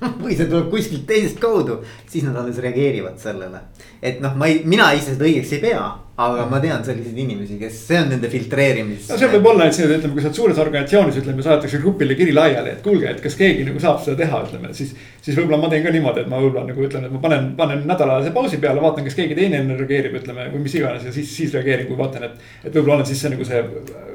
või 0.22 0.36
see 0.36 0.48
tuleb 0.50 0.70
kuskilt 0.72 1.06
teisest 1.08 1.42
kaudu, 1.42 1.80
siis 2.10 2.26
nad 2.26 2.38
alles 2.40 2.58
reageerivad 2.62 3.20
sellele. 3.22 3.66
et 4.02 4.22
noh, 4.24 4.34
ma 4.38 4.50
ei, 4.50 4.62
mina 4.64 4.92
ise 4.96 5.14
seda 5.14 5.28
õigeks 5.28 5.54
ei 5.56 5.62
pea 5.64 5.84
aga 6.14 6.44
ma 6.46 6.60
tean 6.62 6.84
selliseid 6.86 7.16
inimesi, 7.18 7.56
kes, 7.58 7.78
see 7.88 7.98
on 7.98 8.12
nende 8.12 8.28
filtreerimis. 8.30 9.08
no 9.10 9.16
see 9.18 9.30
võib 9.32 9.48
olla, 9.50 9.66
et 9.66 9.74
see, 9.74 9.88
ütleme, 9.88 10.14
kui 10.14 10.22
sa 10.22 10.28
oled 10.28 10.38
suures 10.38 10.60
organisatsioonis, 10.62 11.18
ütleme, 11.24 11.42
saadetakse 11.42 11.80
grupile 11.82 12.14
kiri 12.18 12.34
laiali, 12.36 12.76
et 12.76 12.84
kuulge, 12.84 13.08
et 13.10 13.22
kas 13.24 13.34
keegi 13.40 13.66
nagu 13.66 13.82
saab 13.82 13.98
seda 14.04 14.20
teha, 14.22 14.44
ütleme, 14.46 14.70
siis. 14.78 14.92
siis 15.24 15.34
võib-olla 15.40 15.58
ma 15.64 15.72
teen 15.72 15.82
ka 15.82 15.90
niimoodi, 15.94 16.22
et 16.22 16.30
ma 16.30 16.38
võib-olla 16.38 16.68
nagu 16.68 16.86
ütlen, 16.86 17.08
et 17.08 17.16
ma 17.16 17.22
panen, 17.24 17.50
panen 17.58 17.82
nädalase 17.90 18.30
pausi 18.36 18.62
peale, 18.62 18.82
vaatan, 18.84 19.08
kas 19.08 19.18
keegi 19.18 19.34
teine 19.40 19.58
enne 19.64 19.78
reageerib, 19.80 20.14
ütleme 20.20 20.46
või 20.54 20.62
mis 20.68 20.78
iganes 20.78 21.08
ja 21.08 21.14
siis, 21.16 21.34
siis 21.34 21.56
reageerin, 21.56 21.90
kui 21.90 21.98
vaatan, 21.98 22.28
et. 22.28 22.50
et 22.62 22.70
võib-olla 22.70 23.00
olen 23.00 23.10
siis 23.10 23.24
see 23.24 23.34
nagu 23.34 23.48
see 23.48 23.64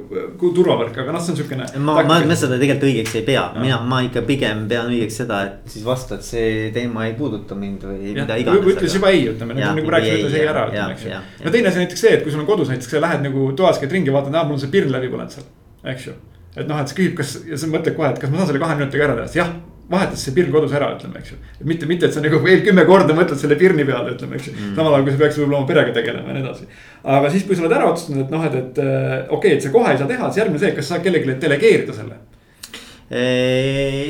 turvavõrk, 0.09 0.95
aga 1.03 1.13
noh, 1.13 1.21
see 1.21 1.33
on 1.33 1.37
siukene. 1.37 1.65
ma, 1.85 1.95
ma, 2.07 2.17
ma 2.25 2.37
seda 2.37 2.57
tegelikult 2.57 2.87
õigeks 2.87 3.15
ei 3.19 3.25
pea, 3.27 3.43
mina, 3.59 3.77
ma 3.85 4.01
ikka 4.07 4.23
pigem 4.27 4.63
pean 4.71 4.89
õigeks 4.89 5.19
seda, 5.21 5.41
et 5.45 5.73
siis 5.73 5.85
vastu, 5.85 6.17
et 6.17 6.25
see 6.25 6.69
teema 6.75 7.05
ei 7.09 7.13
puuduta 7.17 7.57
mind 7.59 7.85
või 7.85 8.11
ja, 8.11 8.23
mida 8.23 8.39
iganes. 8.41 8.71
ütles 8.73 8.97
juba 8.97 9.13
ei, 9.13 9.27
ütleme 9.33 9.57
nagu, 9.57 9.75
nagu 9.77 9.93
rääkisime, 9.95 10.23
ütles 10.23 10.37
ei 10.39 10.49
ära, 10.49 10.65
ütleme, 10.71 10.97
eks 10.97 11.05
ju. 11.05 11.21
no 11.45 11.53
teine 11.55 11.71
asi 11.71 11.83
näiteks 11.83 12.05
see, 12.05 12.15
et 12.17 12.25
kui 12.25 12.33
sul 12.33 12.41
on 12.41 12.49
kodus 12.49 12.73
näiteks 12.73 12.89
sa 12.95 13.03
lähed 13.05 13.25
nagu 13.27 13.51
toas 13.59 13.81
käid 13.81 13.93
ringi, 13.93 14.13
vaatad, 14.15 14.33
aa 14.33 14.47
mul 14.49 14.57
on 14.57 14.63
see 14.63 14.73
pirn 14.73 14.93
läbi 14.95 15.11
põlenud 15.13 15.35
seal, 15.37 15.45
eks 15.93 16.09
ju. 16.09 16.15
et 16.55 16.65
noh, 16.65 16.81
et 16.81 16.89
sa 16.89 16.97
küsib, 16.97 17.13
kas 17.19 17.37
ja 17.45 17.59
sa 17.61 17.69
mõtled 17.69 17.97
kohe, 17.99 18.09
et 18.15 18.23
kas 18.23 18.33
ma 18.33 18.41
saan 18.41 18.53
selle 18.53 18.63
kahe 18.65 18.79
minutiga 18.81 19.05
ära 19.09 19.19
teha, 19.19 19.29
siis 19.29 19.43
jah 19.43 19.53
vahetas 19.89 20.23
see 20.25 20.35
pirn 20.35 20.51
kodus 20.53 20.73
ära, 20.77 20.91
ütleme, 20.95 21.21
eks 21.21 21.33
ju. 21.33 21.37
et 21.57 21.65
mitte, 21.67 21.87
mitte, 21.89 22.07
et 22.07 22.15
sa 22.15 22.21
nagu 22.23 22.39
veel 22.43 22.61
kümme 22.65 22.85
korda 22.87 23.15
mõtled 23.17 23.41
selle 23.41 23.57
pirni 23.59 23.85
peale, 23.87 24.13
ütleme, 24.15 24.37
eks 24.37 24.49
ju 24.49 24.55
mm.. 24.55 24.73
samal 24.77 24.95
ajal 24.95 25.07
kui 25.07 25.15
sa 25.15 25.21
peaksid 25.23 25.43
võib-olla 25.43 25.61
oma 25.61 25.69
perega 25.71 25.95
tegelema 25.97 26.29
ja 26.29 26.37
nii 26.37 26.45
edasi. 26.45 26.67
aga 27.15 27.31
siis, 27.33 27.45
kui 27.49 27.57
sa 27.57 27.65
oled 27.65 27.77
ära 27.79 27.89
otsustanud, 27.89 28.25
et 28.25 28.33
noh, 28.35 28.45
et, 28.45 28.57
et 28.61 28.81
äh, 28.85 29.13
okei 29.25 29.37
okay,, 29.37 29.55
et 29.57 29.65
sa 29.65 29.73
kohe 29.73 29.93
ei 29.93 30.01
saa 30.01 30.09
teha, 30.09 30.29
siis 30.29 30.43
järgmine 30.43 30.63
see, 30.63 30.73
kas 30.77 30.91
sa 30.93 31.01
kellelegi 31.03 31.39
delegeerida 31.41 31.97
selle? 31.97 32.21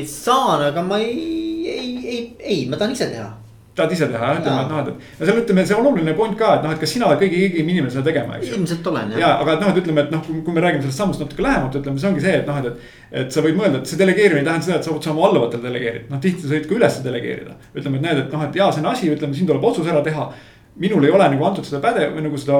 saan, 0.04 0.66
aga 0.66 0.82
ma 0.84 0.98
ei, 1.00 1.70
ei, 1.72 1.92
ei, 2.04 2.24
ei, 2.44 2.64
ma 2.68 2.76
tahan 2.76 2.92
ise 2.92 3.08
teha 3.08 3.30
tahad 3.80 3.94
ise 3.96 4.08
teha, 4.12 4.30
ütleme, 4.38 4.62
et 4.62 4.70
noh, 4.70 4.80
et. 4.84 5.08
no 5.20 5.28
seal 5.28 5.40
ütleme, 5.42 5.64
see 5.66 5.78
on 5.78 5.88
oluline 5.90 6.14
point 6.18 6.36
ka, 6.38 6.52
et 6.58 6.66
noh, 6.66 6.74
et 6.76 6.82
kas 6.84 6.94
sina 6.94 7.08
oled 7.08 7.22
kõige 7.22 7.40
õigem 7.40 7.72
inimene 7.74 7.92
seda 7.94 8.04
tegema, 8.06 8.38
eks 8.38 8.52
ju. 8.52 8.60
ilmselt 8.60 8.90
olen 8.92 9.14
jah. 9.16 9.22
ja, 9.24 9.32
aga 9.42 9.56
et 9.56 9.64
noh, 9.64 9.72
et 9.72 9.80
ütleme, 9.82 10.04
et 10.06 10.14
noh, 10.14 10.28
kui 10.30 10.56
me 10.56 10.64
räägime 10.64 10.84
sellest 10.86 11.02
sammust 11.02 11.24
natuke 11.24 11.46
lähemalt, 11.46 11.80
ütleme, 11.80 12.02
see 12.02 12.12
ongi 12.12 12.24
see, 12.26 12.36
et 12.42 12.48
noh, 12.50 12.60
et, 12.60 12.70
et. 12.70 13.02
et 13.24 13.34
sa 13.34 13.44
võid 13.44 13.58
mõelda, 13.58 13.82
et 13.82 13.90
see 13.90 14.00
delegeerimine 14.00 14.44
ei 14.44 14.48
tähenda 14.50 14.68
seda, 14.68 14.78
et 14.78 14.86
sa 14.86 14.94
saad 14.94 15.10
oma 15.16 15.26
alluvatele 15.30 15.66
delegeerida, 15.66 16.06
noh 16.12 16.22
tihti 16.22 16.46
sa 16.46 16.54
võid 16.54 16.70
ka 16.70 16.78
üles 16.78 17.02
delegeerida. 17.08 17.58
ütleme, 17.74 18.00
et 18.00 18.08
näed, 18.08 18.24
et 18.26 18.36
noh, 18.36 18.46
et 18.46 18.62
jaa, 18.62 18.70
see 18.74 18.84
on 18.84 18.90
asi, 18.92 19.12
ütleme, 19.16 19.36
siin 19.36 19.50
tuleb 19.50 19.68
otsus 19.72 19.90
ära 19.90 20.04
teha 20.06 20.30
minul 20.80 21.04
ei 21.04 21.10
ole 21.12 21.26
nagu 21.28 21.44
antud 21.44 21.66
seda 21.66 21.80
päde- 21.84 22.08
või 22.14 22.22
nagu 22.24 22.38
seda 22.40 22.56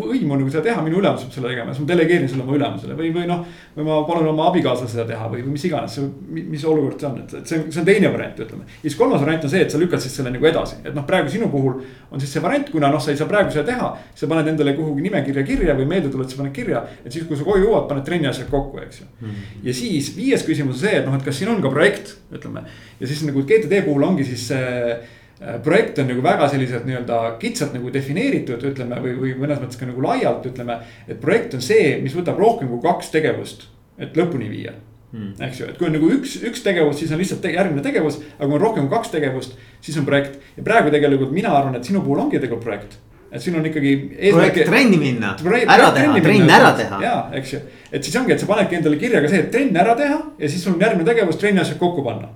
võimu 0.00 0.36
nagu 0.38 0.48
seda 0.48 0.62
teha, 0.64 0.80
minu 0.84 1.00
ülemus 1.00 1.26
peab 1.26 1.34
selle 1.34 1.50
tegema, 1.52 1.74
siis 1.74 1.84
ma 1.84 1.90
delegeerin 1.90 2.28
selle 2.30 2.44
oma 2.46 2.56
ülemusele 2.56 2.96
või, 2.96 3.10
või 3.12 3.26
noh. 3.28 3.42
või 3.76 3.86
ma 3.88 3.98
palun 4.08 4.30
oma 4.32 4.46
abikaasal 4.48 4.88
seda 4.88 5.04
teha 5.08 5.28
või, 5.28 5.42
või 5.44 5.56
mis 5.56 5.66
iganes, 5.68 5.98
mis 6.30 6.64
olukord 6.64 7.00
see 7.00 7.10
on, 7.10 7.18
et, 7.20 7.34
et 7.42 7.52
see 7.52 7.58
on, 7.60 7.66
see 7.68 7.82
on 7.82 7.88
teine 7.90 8.12
variant, 8.14 8.40
ütleme. 8.46 8.64
ja 8.64 8.86
siis 8.86 8.96
kolmas 8.96 9.20
variant 9.20 9.44
on 9.44 9.52
see, 9.52 9.60
et 9.66 9.74
sa 9.74 9.82
lükkad 9.82 10.00
siis 10.00 10.16
selle 10.16 10.32
nagu 10.32 10.48
edasi, 10.50 10.80
et 10.84 10.96
noh, 10.96 11.04
praegu 11.10 11.32
sinu 11.32 11.50
puhul 11.52 11.76
on 12.10 12.24
siis 12.24 12.32
see 12.32 12.44
variant, 12.44 12.72
kuna 12.72 12.92
noh, 12.94 13.04
sa 13.04 13.12
ei 13.12 13.20
saa 13.20 13.28
praegu 13.28 13.52
seda 13.52 13.66
teha. 13.68 13.92
sa 14.14 14.30
paned 14.30 14.48
endale 14.48 14.74
kuhugi 14.78 15.04
nimekirja 15.04 15.44
kirja 15.44 15.76
või 15.76 15.86
meeldetuletusi 15.92 16.40
paned 16.40 16.56
kirja, 16.56 16.82
et 17.04 17.12
siis, 17.12 17.28
kui 17.28 17.36
sa 17.36 17.44
koju 17.44 17.66
jõuad, 17.66 17.86
paned 17.92 18.04
trenni 18.08 18.28
asjad 18.30 18.48
kokku, 18.50 18.80
eks 18.86 19.02
ju 19.02 19.06
mm. 19.06 19.28
-hmm. 19.28 19.62
ja 19.68 19.74
siis 19.74 20.10
viies 20.16 20.44
küsimus 20.46 20.80
on 20.80 20.82
see, 20.86 20.96
et 20.98 21.06
noh, 21.06 21.14
et 21.14 21.24
kas 21.24 21.38
siin 21.38 21.52
on 21.52 21.62
ka 21.62 21.70
projekt, 21.70 22.16
ütleme 22.32 22.64
ja 23.00 23.06
siis 23.06 23.22
nagu 23.28 23.44
GTD 23.44 23.84
puhul 23.84 24.08
ongi 24.08 24.24
siis 24.24 24.48
see 24.48 24.68
Äh, 24.70 25.19
projekt 25.64 25.98
on 25.98 26.10
nagu 26.10 26.22
väga 26.22 26.48
selliselt 26.52 26.84
nii-öelda 26.88 27.18
kitsalt 27.40 27.72
nagu 27.76 27.90
defineeritud, 27.92 28.64
ütleme 28.72 29.00
või, 29.00 29.16
või 29.16 29.34
mõnes 29.40 29.60
mõttes 29.62 29.80
ka 29.80 29.88
nagu 29.88 30.02
laialt 30.04 30.46
ütleme. 30.50 30.80
et 31.08 31.20
projekt 31.20 31.56
on 31.56 31.64
see, 31.64 31.96
mis 32.02 32.14
võtab 32.16 32.38
rohkem 32.38 32.68
kui 32.68 32.80
kaks 32.84 33.08
tegevust, 33.14 33.68
et 33.98 34.16
lõpuni 34.16 34.50
viia 34.52 34.74
hmm.. 35.12 35.38
eks 35.46 35.62
ju, 35.62 35.68
et 35.72 35.78
kui 35.80 35.88
on 35.88 35.96
nagu 35.96 36.10
üks, 36.12 36.36
üks 36.44 36.64
tegevus, 36.66 36.98
siis 37.00 37.12
on 37.12 37.22
lihtsalt 37.22 37.40
te 37.44 37.54
järgmine 37.54 37.84
tegevus, 37.84 38.20
aga 38.36 38.48
kui 38.50 38.58
on 38.58 38.64
rohkem 38.66 38.88
kui 38.88 38.96
kaks 38.98 39.14
tegevust, 39.14 39.56
siis 39.80 39.96
on 40.00 40.08
projekt. 40.08 40.36
ja 40.58 40.66
praegu 40.66 40.92
tegelikult 40.92 41.32
mina 41.32 41.54
arvan, 41.56 41.78
et 41.80 41.88
sinu 41.88 42.04
puhul 42.04 42.20
ongi 42.26 42.36
tegelikult 42.36 42.68
projekt 42.68 43.00
et 43.30 43.42
siin 43.42 43.56
on 43.56 43.66
ikkagi. 43.66 43.94
projekt 44.34 44.64
trenni 44.66 44.98
minna, 44.98 45.36
ära 45.62 45.90
teha, 45.94 46.20
trenn 46.20 46.50
ära 46.50 46.74
teha. 46.76 47.00
ja, 47.04 47.16
eks 47.38 47.54
ju, 47.54 47.60
et 47.92 48.04
siis 48.04 48.16
ongi, 48.20 48.34
et 48.34 48.42
sa 48.42 48.48
panedki 48.50 48.76
endale 48.76 48.98
kirja 49.00 49.22
ka 49.22 49.30
see, 49.30 49.44
et 49.46 49.50
trenn 49.54 49.76
ära 49.78 49.96
teha 49.96 50.20
ja 50.36 50.50
siis 50.50 50.64
sul 50.64 50.74
on 50.74 50.84
järgmine 50.84 51.08
tegevus 51.08 51.38
trenni 51.40 51.62
asjad 51.62 51.78
kokku 51.80 52.04
panna 52.04 52.28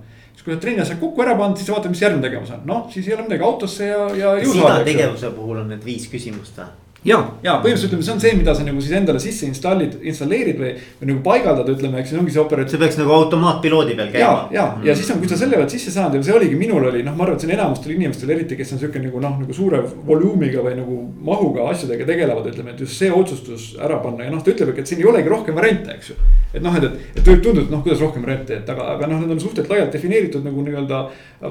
kui 0.45 0.53
sa 0.53 0.61
trenni 0.61 0.83
asjad 0.83 0.99
kokku 1.01 1.25
ära 1.25 1.33
pannud, 1.39 1.57
siis 1.57 1.71
vaatad, 1.73 1.89
mis 1.89 2.01
järgmine 2.05 2.27
tegevus 2.27 2.53
on, 2.53 2.65
noh 2.69 2.87
siis 2.93 3.07
ei 3.09 3.17
ole 3.17 3.25
midagi 3.25 3.45
autosse 3.47 3.87
ja, 3.89 4.01
ja. 4.13 4.33
iga 4.37 4.75
tegevuse 4.85 5.31
puhul 5.33 5.63
on 5.63 5.71
need 5.73 5.85
viis 5.85 6.05
küsimust 6.11 6.61
või? 6.61 6.84
Ja, 7.05 7.17
ja 7.45 7.55
põhimõtteliselt 7.61 7.91
ütleme, 7.91 8.05
see 8.05 8.13
on 8.15 8.21
see, 8.23 8.33
mida 8.39 8.53
sa 8.57 8.65
nagu 8.65 8.81
siis 8.81 8.95
endale 8.97 9.19
sisse 9.21 9.45
installid, 9.47 9.97
installeerid 10.09 10.57
või, 10.59 10.71
või 10.99 11.09
nagu 11.11 11.21
paigaldad, 11.25 11.69
ütleme, 11.75 12.01
eks 12.01 12.11
see 12.11 12.19
ongi 12.19 12.33
see 12.33 12.41
operat-. 12.41 12.71
see 12.71 12.81
peaks 12.81 12.97
nagu 12.99 13.13
automaatpiloodi 13.15 13.97
peal 13.99 14.09
käima. 14.13 14.23
ja, 14.25 14.31
ja 14.55 14.65
mm., 14.71 14.87
ja 14.89 14.95
siis 14.97 15.11
on, 15.13 15.19
kui 15.21 15.29
sa 15.29 15.37
selle 15.39 15.59
oled 15.59 15.73
sisse 15.73 15.93
saanud 15.93 16.17
ja 16.17 16.25
see 16.25 16.37
oligi, 16.37 16.57
minul 16.59 16.87
oli 16.89 17.03
noh, 17.05 17.15
ma 17.17 17.27
arvan, 17.27 17.37
et 17.37 17.45
see 17.45 17.51
on 17.51 17.55
enamustel 17.57 17.93
inimestel 17.95 18.33
eriti, 18.35 18.57
kes 18.57 18.73
on 18.75 18.81
sihuke 18.81 19.03
nagu 19.03 19.21
noh, 19.21 19.35
nagu 19.43 19.57
suure 19.57 19.83
volüümiga 20.07 20.63
või 20.65 20.79
nagu 20.79 20.97
mahuga 21.29 21.69
asjadega 21.75 22.07
tegelevad, 22.09 22.49
ütleme, 22.53 22.73
et 22.73 22.81
just 22.85 22.97
see 22.97 23.11
otsustus 23.13 23.73
ära 23.81 24.01
panna 24.03 24.25
ja 24.25 24.33
noh, 24.33 24.41
ta 24.41 24.53
ütlebki, 24.55 24.81
et 24.81 24.89
siin 24.93 25.03
ei 25.03 25.09
olegi 25.11 25.31
rohkem 25.31 25.57
variante, 25.57 25.93
eks 25.99 26.13
ju. 26.13 26.17
et 26.55 26.63
noh, 26.65 26.73
et, 26.79 26.89
et, 26.89 27.21
et 27.21 27.29
võib 27.29 27.45
tunduda, 27.45 27.67
et 27.67 27.75
noh, 27.75 27.85
kuidas 27.85 28.01
rohkem 28.01 28.25
variante, 28.25 28.57
et 28.63 28.73
aga, 28.73 28.89
aga 28.95 29.11
noh, 29.11 29.21
need 29.21 29.35
on 29.35 29.43
suhteliselt 29.43 29.73
laialt 29.73 29.93
defineeritud 29.93 30.45
nagu 30.45 30.65
nii-öelda 30.65 31.01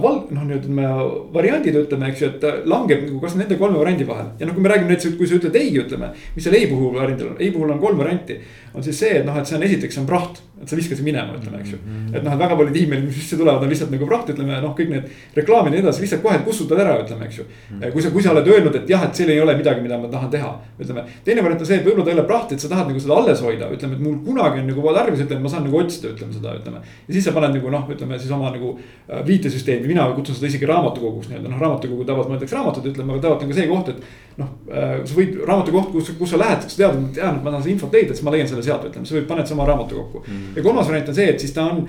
val-, 0.02 0.22
noh, 0.34 0.46
nii-öelda 0.48 0.98
variandid, 1.34 1.78
ütleme, 1.84 2.10
eks 2.10 2.24
ju, 2.24 2.30
et 2.32 2.68
langeb 2.70 3.04
nagu 3.06 3.20
kas 3.22 3.36
nende 3.38 3.58
kolme 3.60 3.78
variandi 3.78 4.06
vahel 4.08 4.32
ja 4.40 4.48
noh, 4.48 4.56
kui 4.56 4.64
me 4.64 4.72
räägime 4.72 4.94
näiteks, 4.94 5.16
kui 5.18 5.28
sa 5.28 5.36
ütled 5.36 5.43
ei, 5.52 5.72
ütleme 5.80 6.12
mis 6.34 6.44
seal 6.44 6.56
ei 6.56 6.68
puhul 6.70 6.94
variandil 6.96 7.32
on, 7.32 7.36
ei 7.38 7.50
puhul 7.52 7.74
on 7.74 7.80
kolm 7.82 7.98
varianti. 8.00 8.38
On 8.74 8.82
siis 8.82 8.98
see, 8.98 9.20
et 9.20 9.26
noh, 9.26 9.36
et 9.38 9.46
see 9.46 9.56
on 9.58 9.62
esiteks 9.62 10.00
on 10.00 10.06
praht, 10.08 10.40
et 10.62 10.70
sa 10.70 10.76
viskasid 10.78 11.04
minema, 11.06 11.36
ütleme, 11.38 11.60
eks 11.60 11.74
ju. 11.74 11.78
Mhm. 11.78 12.14
et 12.16 12.24
noh, 12.24 12.32
et 12.32 12.40
väga 12.40 12.56
paljud 12.58 12.76
emailid, 12.78 13.04
mis 13.06 13.16
sisse 13.20 13.36
tulevad, 13.38 13.62
on 13.62 13.70
lihtsalt 13.70 13.90
nagu 13.92 14.06
praht, 14.08 14.30
ütleme 14.32 14.60
noh, 14.62 14.72
kõik 14.78 14.90
need 14.90 15.10
reklaamid 15.36 15.72
ja 15.72 15.76
nii 15.76 15.84
edasi, 15.84 16.02
lihtsalt 16.04 16.22
kohe 16.24 16.38
kustutad 16.46 16.80
ära, 16.82 16.96
ütleme, 17.04 17.28
eks 17.28 17.38
ju. 17.38 17.44
Mhm. 17.70 17.92
kui 17.92 18.02
sa, 18.02 18.10
kui 18.10 18.22
sa 18.24 18.32
oled 18.32 18.48
öelnud, 18.50 18.78
et 18.80 18.90
jah, 18.90 19.04
et 19.04 19.14
seal 19.14 19.30
ei 19.30 19.40
ole 19.40 19.54
midagi, 19.58 19.82
mida 19.84 19.98
ma 19.98 20.08
tahan 20.10 20.30
teha, 20.30 20.50
ütleme. 20.80 21.04
teine 21.24 21.42
variant 21.44 21.60
on 21.60 21.66
see, 21.66 21.78
et 21.78 21.86
võib-olla 21.86 22.04
ta 22.04 22.10
ei 22.10 22.18
ole 22.18 22.26
praht, 22.26 22.52
et 22.52 22.60
sa 22.60 22.68
tahad 22.68 22.88
nagu 22.90 23.00
seda 23.00 23.14
alles 23.14 23.40
hoida, 23.44 23.70
ütleme, 23.70 23.94
et 23.94 24.00
mul 24.00 24.18
kunagi 24.24 24.60
on 24.62 24.66
nagu 24.72 24.94
tarvis, 24.94 25.20
ütleme, 25.26 25.42
ma 25.42 25.48
saan 25.48 25.64
nagu 25.68 25.78
otsida, 25.78 26.10
ütleme 26.14 26.32
seda, 26.32 26.56
ütleme. 26.58 26.82
ja 27.08 27.14
siis 27.14 27.24
sa 27.24 27.32
paned 27.32 27.54
nagu 27.54 27.70
noh, 27.70 27.86
ütleme 27.94 28.18
siis 28.18 28.30
oma 28.34 28.50
nagu 28.54 28.78
äh, 28.78 29.22
viitesüsteemi, 29.26 29.86
mina 29.86 30.06
kutsun 30.14 30.34
seda 30.34 30.50
isegi 30.50 30.66
raamatukoguks 30.66 31.30
nii-öelda, 31.30 31.50
noh 31.50 31.60
raamatukogu 31.60 32.06
tavaliselt 32.08 32.34
mõeldakse 32.34 32.58
raamatut, 32.58 32.88
ütleme, 32.90 33.12
aga 33.12 33.26
tavaliselt 33.26 33.44
on 33.44 33.52
ka 33.52 33.58
see 33.60 33.68
koht, 33.68 33.88
et. 33.92 33.98
noh, 34.38 34.48
äh, 34.70 34.96
sa 35.04 35.18
võid 35.18 35.36
raamatukoht, 35.46 35.92
kus, 35.92 36.12
kus 36.18 36.32
sa 36.34 36.40
lähed, 36.40 36.64
sa 36.64 36.78
tead, 36.80 36.96
et 36.96 37.18
tean, 37.20 37.38
et 37.38 37.44
ma 37.44 37.52
tahan 37.52 37.66
seda 37.66 37.74
infot 37.74 37.94
leida, 37.94 38.14
siis 38.14 38.24
ma 38.26 38.34
leian 38.34 38.48
selle 38.50 38.63
sealt, 38.66 38.88
ütleme, 38.90 39.08
sa 39.08 39.18
võid 39.18 39.28
paned 39.30 39.50
sama 39.50 39.68
raamatu 39.68 40.00
kokku 40.00 40.24
mm.. 40.24 40.58
ja 40.58 40.66
kolmas 40.66 40.90
variant 40.90 41.12
on 41.12 41.18
see, 41.20 41.30
et 41.34 41.40
siis 41.40 41.54
ta 41.56 41.68
on 41.70 41.84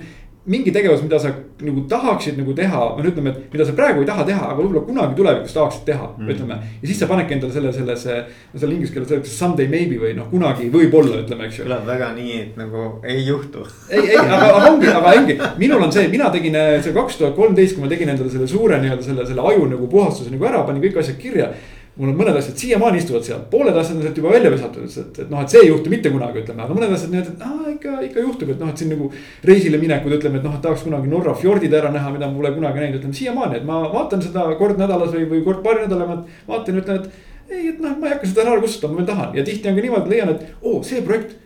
mingi 0.46 0.70
tegevus, 0.70 1.02
mida 1.02 1.18
sa 1.18 1.32
nagu 1.60 1.82
tahaksid 1.90 2.36
nagu 2.38 2.52
teha, 2.54 2.82
või 2.96 3.08
ütleme, 3.10 3.32
et 3.32 3.54
mida 3.54 3.64
sa 3.66 3.72
praegu 3.74 4.02
ei 4.02 4.06
taha 4.06 4.24
teha, 4.28 4.50
aga 4.52 4.60
võib-olla 4.60 4.82
kunagi 4.86 5.18
tulevikus 5.18 5.54
tahaksid 5.56 5.82
teha 5.88 6.06
mm., 6.12 6.28
ütleme. 6.34 6.58
ja 6.82 6.90
siis 6.90 7.00
sa 7.02 7.08
panedki 7.10 7.34
endale 7.34 7.54
selle, 7.54 7.72
sellesse, 7.74 8.18
no 8.52 8.62
seal 8.62 8.74
inglise 8.76 8.94
keeles 8.94 9.10
öeldakse 9.10 9.34
someday 9.34 9.66
maybe 9.72 9.98
või 9.98 10.12
noh, 10.14 10.28
kunagi 10.30 10.68
võib-olla 10.70 11.18
ütleme, 11.24 11.48
eks 11.48 11.58
ju. 11.58 11.66
kõlab 11.66 11.88
väga 11.88 12.12
nii, 12.14 12.36
et 12.44 12.60
nagu 12.60 12.84
ei 13.02 13.24
juhtu. 13.26 13.64
ei, 13.90 14.04
ei, 14.12 14.20
aga, 14.22 14.38
aga 14.52 14.60
ongi, 14.70 14.92
aga 14.92 15.16
ongi, 15.18 15.38
minul 15.64 15.82
on 15.88 15.94
see, 15.96 16.06
mina 16.14 16.30
tegin 16.34 16.60
see 16.84 16.94
kaks 16.94 17.18
tuhat 17.22 17.34
kolmteist, 17.38 17.74
kui 17.74 17.82
ma 17.82 17.90
tegin 17.90 18.14
endale 18.14 18.30
selle 18.30 18.46
suure 18.50 18.78
nii-öelda 18.84 19.08
selle, 19.08 19.26
selle 19.26 19.48
aju 19.50 19.66
nagu 19.74 19.90
puhastuse 19.90 20.30
nagu 20.30 20.46
ära, 20.46 20.62
panin 20.68 20.84
kõik 20.84 21.02
asjad 21.02 21.18
kirja 21.18 21.50
mul 21.96 22.10
on 22.12 22.16
mõned 22.18 22.36
asjad 22.36 22.58
siiamaani 22.60 23.00
istuvad 23.00 23.24
seal, 23.24 23.38
pooled 23.50 23.76
asjad 23.80 23.96
on 23.96 24.04
sealt 24.04 24.18
juba 24.20 24.32
välja 24.34 24.50
visatud, 24.52 24.84
ütles, 24.84 24.98
et, 25.00 25.20
et 25.22 25.30
noh, 25.32 25.40
et 25.40 25.52
see 25.52 25.62
ei 25.62 25.70
juhtu 25.70 25.92
mitte 25.92 26.12
kunagi, 26.12 26.42
ütleme, 26.42 26.64
aga 26.66 26.76
mõned 26.76 26.92
asjad 26.92 27.14
niimoodi, 27.14 27.32
et 27.32 27.46
aa 27.46 27.72
ikka, 27.72 27.94
ikka 28.10 28.24
juhtub, 28.26 28.52
et 28.52 28.60
noh, 28.60 28.72
et 28.72 28.82
siin 28.82 28.92
nagu. 28.92 29.08
reisile 29.48 29.80
minekud, 29.80 30.16
ütleme, 30.18 30.42
et 30.42 30.44
noh, 30.44 30.58
et 30.58 30.62
tahaks 30.66 30.84
kunagi 30.84 31.08
Norra 31.08 31.32
fjordid 31.40 31.72
ära 31.78 31.92
näha, 31.94 32.12
mida 32.12 32.28
ma 32.28 32.36
pole 32.36 32.52
kunagi 32.58 32.84
näinud, 32.84 33.00
ütleme 33.00 33.16
siiamaani, 33.16 33.62
et 33.62 33.66
ma 33.68 33.80
vaatan 33.94 34.24
seda 34.28 34.44
kord 34.60 34.82
nädalas 34.82 35.14
või, 35.16 35.24
või 35.32 35.42
kord 35.48 35.64
paari 35.64 35.86
nädala, 35.86 36.10
ma 36.10 36.20
vaatan 36.52 36.76
ja 36.76 36.84
ütlen, 36.84 37.00
et. 37.00 37.34
ei, 37.48 37.64
et 37.72 37.80
noh, 37.80 37.96
ma 37.96 38.10
ei 38.10 38.16
hakka 38.18 38.28
seda 38.28 38.44
ära 38.44 38.60
kustutama, 38.60 39.00
ma 39.00 39.08
tahan 39.08 39.36
ja 39.38 39.46
tihti 39.46 39.72
on 39.72 39.80
ka 39.80 39.88
niimoodi, 39.88 40.12
leian, 40.12 40.36
et 40.36 40.48
oo, 40.60 40.82
see 40.84 41.00
projekt. 41.06 41.38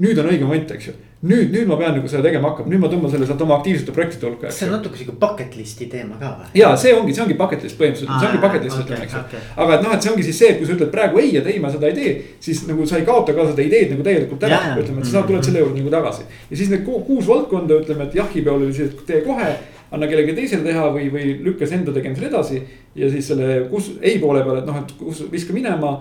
nüüd 0.00 0.18
on 0.22 0.30
õige 0.30 0.46
moment, 0.46 0.70
eks 0.76 0.92
ju 0.92 0.94
nüüd, 1.20 1.50
nüüd 1.52 1.66
ma 1.68 1.76
pean 1.76 1.92
nagu 1.92 2.08
seda 2.08 2.22
tegema 2.24 2.48
hakkama, 2.48 2.70
nüüd 2.72 2.80
ma 2.80 2.88
tõmban 2.88 3.10
selle 3.12 3.26
sealt 3.28 3.42
oma 3.44 3.58
aktiivsete 3.58 3.92
projektide 3.92 4.24
hulka. 4.24 4.52
see 4.56 4.68
on 4.68 4.72
natuke 4.78 4.96
sihuke 4.96 5.18
bucket 5.20 5.56
list'i 5.58 5.88
teema 5.92 6.16
ka 6.20 6.30
või? 6.38 6.46
ja 6.56 6.70
see 6.80 6.94
ongi, 6.96 7.12
see 7.16 7.24
ongi 7.26 7.36
bucket 7.36 7.66
list 7.66 7.76
põhimõtteliselt, 7.80 8.14
see 8.22 8.30
ongi 8.30 8.40
bucket 8.44 8.64
list 8.64 8.78
okay, 8.78 8.86
ütleme, 8.86 9.08
eks 9.08 9.16
ju 9.16 9.20
okay.. 9.26 9.42
aga 9.64 9.74
et 9.74 9.84
noh, 9.84 9.92
et 9.96 10.06
see 10.06 10.12
ongi 10.14 10.24
siis 10.30 10.40
see, 10.40 10.52
et 10.54 10.60
kui 10.60 10.68
sa 10.70 10.76
ütled 10.78 10.92
praegu 10.94 11.20
ei, 11.20 11.34
et 11.42 11.50
ei, 11.52 11.58
ma 11.60 11.72
seda 11.74 11.90
ei 11.90 11.98
tee. 11.98 12.14
siis 12.46 12.62
nagu 12.70 12.86
sa 12.88 12.96
ei 13.00 13.04
kaota 13.08 13.34
ka 13.36 13.50
seda 13.50 13.66
ideed 13.66 13.92
nagu 13.92 14.06
täielikult 14.06 14.48
ära, 14.48 14.62
ütleme, 14.80 15.04
et 15.04 15.12
sa 15.12 15.26
tuled 15.28 15.44
selle 15.44 15.60
juurde 15.60 15.82
nagu 15.82 15.92
tagasi. 15.92 16.24
ja 16.48 16.62
siis 16.62 16.72
need 16.72 16.88
kuus 16.88 17.28
valdkonda, 17.28 17.82
ütleme, 17.84 18.08
et 18.08 18.16
jahi 18.22 18.46
peal 18.46 18.56
oli 18.56 18.72
see, 18.72 18.88
et 18.88 19.04
tee 19.10 19.20
kohe 19.26 19.52
anna 19.90 20.06
kellelegi 20.06 20.36
teisele 20.36 20.64
teha 20.66 20.86
või, 20.94 21.08
või 21.12 21.34
lükkas 21.44 21.72
enda 21.74 21.92
tegemisel 21.94 22.28
edasi. 22.28 22.62
ja 22.94 23.06
siis 23.10 23.28
selle 23.30 23.68
kus 23.70 23.92
ei 24.02 24.18
poole 24.18 24.42
peal, 24.42 24.60
et 24.60 24.66
noh, 24.66 24.78
et 24.80 24.92
kus 24.98 25.22
viska 25.30 25.54
minema, 25.54 25.92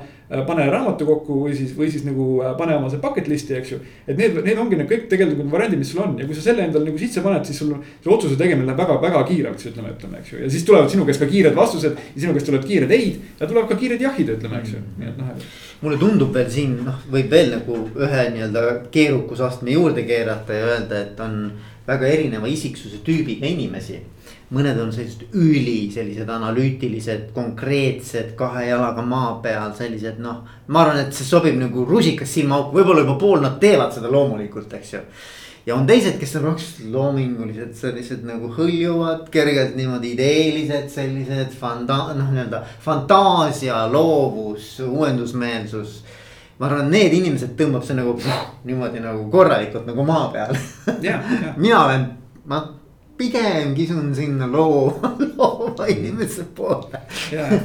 pane 0.48 0.66
raamatu 0.70 1.06
kokku 1.06 1.36
või 1.44 1.54
siis, 1.58 1.76
või 1.78 1.90
siis 1.90 2.04
nagu 2.06 2.26
äh, 2.42 2.56
pane 2.58 2.76
oma 2.78 2.90
see 2.90 3.02
bucket 3.02 3.30
list'i, 3.30 3.56
eks 3.58 3.72
ju. 3.76 3.80
et 4.08 4.18
need, 4.18 4.40
need 4.46 4.58
ongi 4.62 4.78
need 4.78 4.90
kõik 4.90 5.08
tegelikult 5.12 5.52
variandid, 5.54 5.82
mis 5.82 5.94
sul 5.94 6.04
on 6.06 6.18
ja 6.18 6.26
kui 6.26 6.38
sa 6.38 6.46
selle 6.48 6.66
endale 6.66 6.90
nagu 6.90 7.02
sisse 7.02 7.24
paned, 7.26 7.46
siis 7.46 7.62
sul 7.62 7.76
see 7.78 8.14
otsuse 8.14 8.38
tegemine 8.38 8.70
läheb 8.70 8.82
väga, 8.82 9.00
väga 9.06 9.24
kiireks, 9.30 9.70
ütleme, 9.72 9.94
ütleme, 9.94 10.22
eks 10.22 10.34
ju. 10.34 10.44
ja 10.44 10.52
siis 10.54 10.66
tulevad 10.66 10.90
sinu 10.94 11.08
käest 11.10 11.22
ka 11.22 11.30
kiired 11.30 11.58
vastused 11.58 11.98
ja 11.98 12.22
sinu 12.22 12.38
käest 12.38 12.50
tulevad 12.50 12.70
kiired 12.70 12.94
ei 12.98 13.10
ja 13.40 13.48
tulevad 13.48 13.70
ka 13.70 13.80
kiired 13.82 14.06
jahid, 14.06 14.34
ütleme, 14.38 14.62
eks 14.62 14.78
ju, 14.78 14.86
nii 15.02 15.12
et 15.14 15.20
noh 15.22 15.34
mulle 15.82 15.98
tundub 16.00 16.34
veel 16.36 16.50
siin 16.52 16.74
noh, 16.84 16.98
võib 17.12 17.30
veel 17.32 17.54
nagu 17.54 17.78
ühe 18.04 18.24
nii-öelda 18.34 18.64
keerukusastme 18.92 19.72
juurde 19.78 20.04
keerata 20.08 20.58
ja 20.58 20.72
öelda, 20.74 21.04
et 21.06 21.22
on 21.24 21.38
väga 21.90 22.08
erineva 22.08 22.48
isiksuse 22.50 23.02
tüübiga 23.06 23.50
inimesi. 23.50 24.00
mõned 24.50 24.80
on 24.82 24.90
sellised 24.90 25.36
üli 25.38 25.92
sellised 25.94 26.30
analüütilised, 26.34 27.28
konkreetsed, 27.36 28.32
kahe 28.38 28.64
jalaga 28.66 29.04
maa 29.06 29.36
peal, 29.44 29.74
sellised 29.78 30.18
noh. 30.20 30.40
ma 30.68 30.86
arvan, 30.86 31.04
et 31.04 31.14
see 31.14 31.26
sobib 31.26 31.58
nagu 31.60 31.86
rusikas 31.86 32.34
silmaauku, 32.34 32.78
võib-olla 32.78 33.06
juba 33.06 33.20
pool 33.22 33.44
nad 33.46 33.60
teevad 33.62 33.94
seda 33.94 34.10
loomulikult, 34.10 34.74
eks 34.74 34.94
ju 34.94 35.04
ja 35.70 35.76
on 35.76 35.86
teised, 35.86 36.18
kes 36.18 36.36
on 36.40 36.48
rohkem 36.48 36.92
loomingulised, 36.94 37.76
sellised 37.78 38.24
nagu 38.26 38.50
hõljuvad, 38.56 39.28
kergelt 39.34 39.76
niimoodi 39.78 40.16
ideelised, 40.16 40.88
sellised 40.94 41.54
fanta-, 41.60 42.16
noh, 42.18 42.32
nii-öelda 42.34 42.64
fantaasia, 42.86 43.84
loovus, 43.94 44.72
uuendusmeelsus 44.88 46.00
ma 46.60 46.68
arvan, 46.68 46.90
need 46.92 47.14
inimesed 47.16 47.56
tõmbab 47.60 47.86
see 47.88 47.96
nagu 47.96 48.16
niimoodi 48.68 49.00
nagu 49.04 49.30
korralikult 49.32 49.88
nagu 49.88 50.04
maa 50.08 50.28
peal 50.34 50.52
mina 51.64 51.86
olen, 51.86 52.06
ma 52.52 52.60
pigem 53.20 53.74
kisun 53.76 54.14
sinna 54.16 54.48
loova, 54.48 55.14
loova 55.80 55.88
inimese 55.88 56.44
poole. 56.56 57.00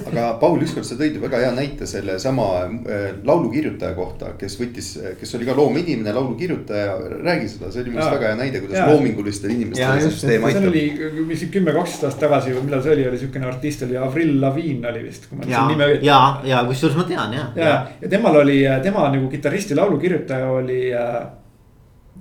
aga 0.07 0.39
Paul, 0.41 0.63
ükskord 0.65 0.87
sa 0.87 0.97
tõid 0.99 1.19
väga 1.23 1.41
hea 1.43 1.51
näite 1.55 1.87
sellesama 1.89 2.47
äh, 2.65 3.07
laulukirjutaja 3.27 3.95
kohta, 3.97 4.33
kes 4.39 4.57
võttis, 4.61 4.91
kes 5.19 5.35
oli 5.39 5.49
ka 5.49 5.57
loomeinimene, 5.59 6.15
laulukirjutaja. 6.15 6.97
räägi 7.25 7.49
seda, 7.55 7.73
see 7.73 7.83
oli 7.83 7.95
minu 7.95 8.03
arust 8.05 8.17
väga 8.17 8.33
hea 8.33 8.39
näide, 8.41 8.63
kuidas 8.65 8.79
ja. 8.79 8.87
loomingulistel 8.91 9.55
inimestel 9.55 10.01
see 10.01 10.11
süsteem 10.11 10.49
aitab. 10.49 10.63
see 10.63 10.73
oli 10.73 11.29
vist 11.31 11.51
kümme, 11.55 11.75
kaksteist 11.77 12.09
aastat 12.09 12.27
tagasi 12.29 12.57
või 12.57 12.65
millal 12.69 12.85
see 12.85 12.97
oli, 12.97 13.07
oli 13.11 13.21
siukene 13.25 13.51
artist 13.51 13.87
oli 13.89 14.01
Avril 14.01 14.35
Lavigne 14.41 14.91
oli 14.93 15.05
vist. 15.09 15.29
ja, 15.51 15.67
ja, 16.03 16.21
ja 16.47 16.65
kusjuures 16.69 16.99
ma 17.01 17.09
tean 17.09 17.37
ja. 17.37 17.47
ja, 17.59 17.77
ja 18.01 18.11
temal 18.11 18.43
oli, 18.45 18.63
tema 18.85 19.09
nagu 19.11 19.31
kitarrist 19.33 19.75
ja 19.75 19.81
laulukirjutaja 19.83 20.51
oli 20.63 20.83
äh, 20.95 21.23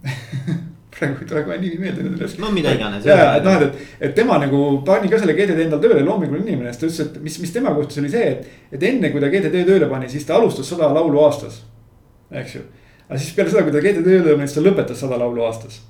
praegu 0.93 1.23
ei 1.23 1.29
tule 1.29 1.43
kohe 1.47 1.57
nimi 1.61 1.79
meelde 1.81 2.05
nendest. 2.05 2.39
no 2.41 2.51
mida 2.53 2.73
iganes. 2.75 3.05
ja, 3.07 3.35
et 3.37 3.47
noh, 3.47 3.61
et, 3.67 3.79
et 4.07 4.15
tema 4.17 4.39
nagu 4.41 4.63
pani 4.87 5.11
ka 5.11 5.21
selle 5.21 5.35
GTD 5.37 5.67
endale 5.67 5.83
tööle, 5.83 6.03
loominguline 6.07 6.47
inimene, 6.47 6.73
sest 6.73 6.83
ta 6.83 6.89
ütles, 6.89 7.01
et 7.05 7.23
mis, 7.27 7.39
mis 7.45 7.55
tema 7.55 7.73
kohtus 7.77 8.01
oli 8.01 8.11
see, 8.13 8.35
et. 8.35 8.51
et 8.73 8.89
enne 8.91 9.13
kui 9.13 9.23
ta 9.23 9.31
GTD 9.33 9.65
tööle 9.69 9.89
pani, 9.91 10.11
siis 10.11 10.27
ta 10.29 10.37
alustas 10.39 10.69
sada 10.69 10.91
laulu 10.93 11.23
aastas, 11.25 11.63
eks 12.43 12.59
ju. 12.59 12.67
aga 13.07 13.19
siis 13.19 13.33
peale 13.37 13.53
seda, 13.53 13.65
kui 13.65 13.75
ta 13.75 13.83
GTD 13.83 14.05
tööle 14.07 14.37
pani, 14.37 14.49
siis 14.49 14.59
ta 14.59 14.67
lõpetas 14.67 15.03
sada 15.05 15.19
laulu 15.21 15.45
aastas 15.47 15.81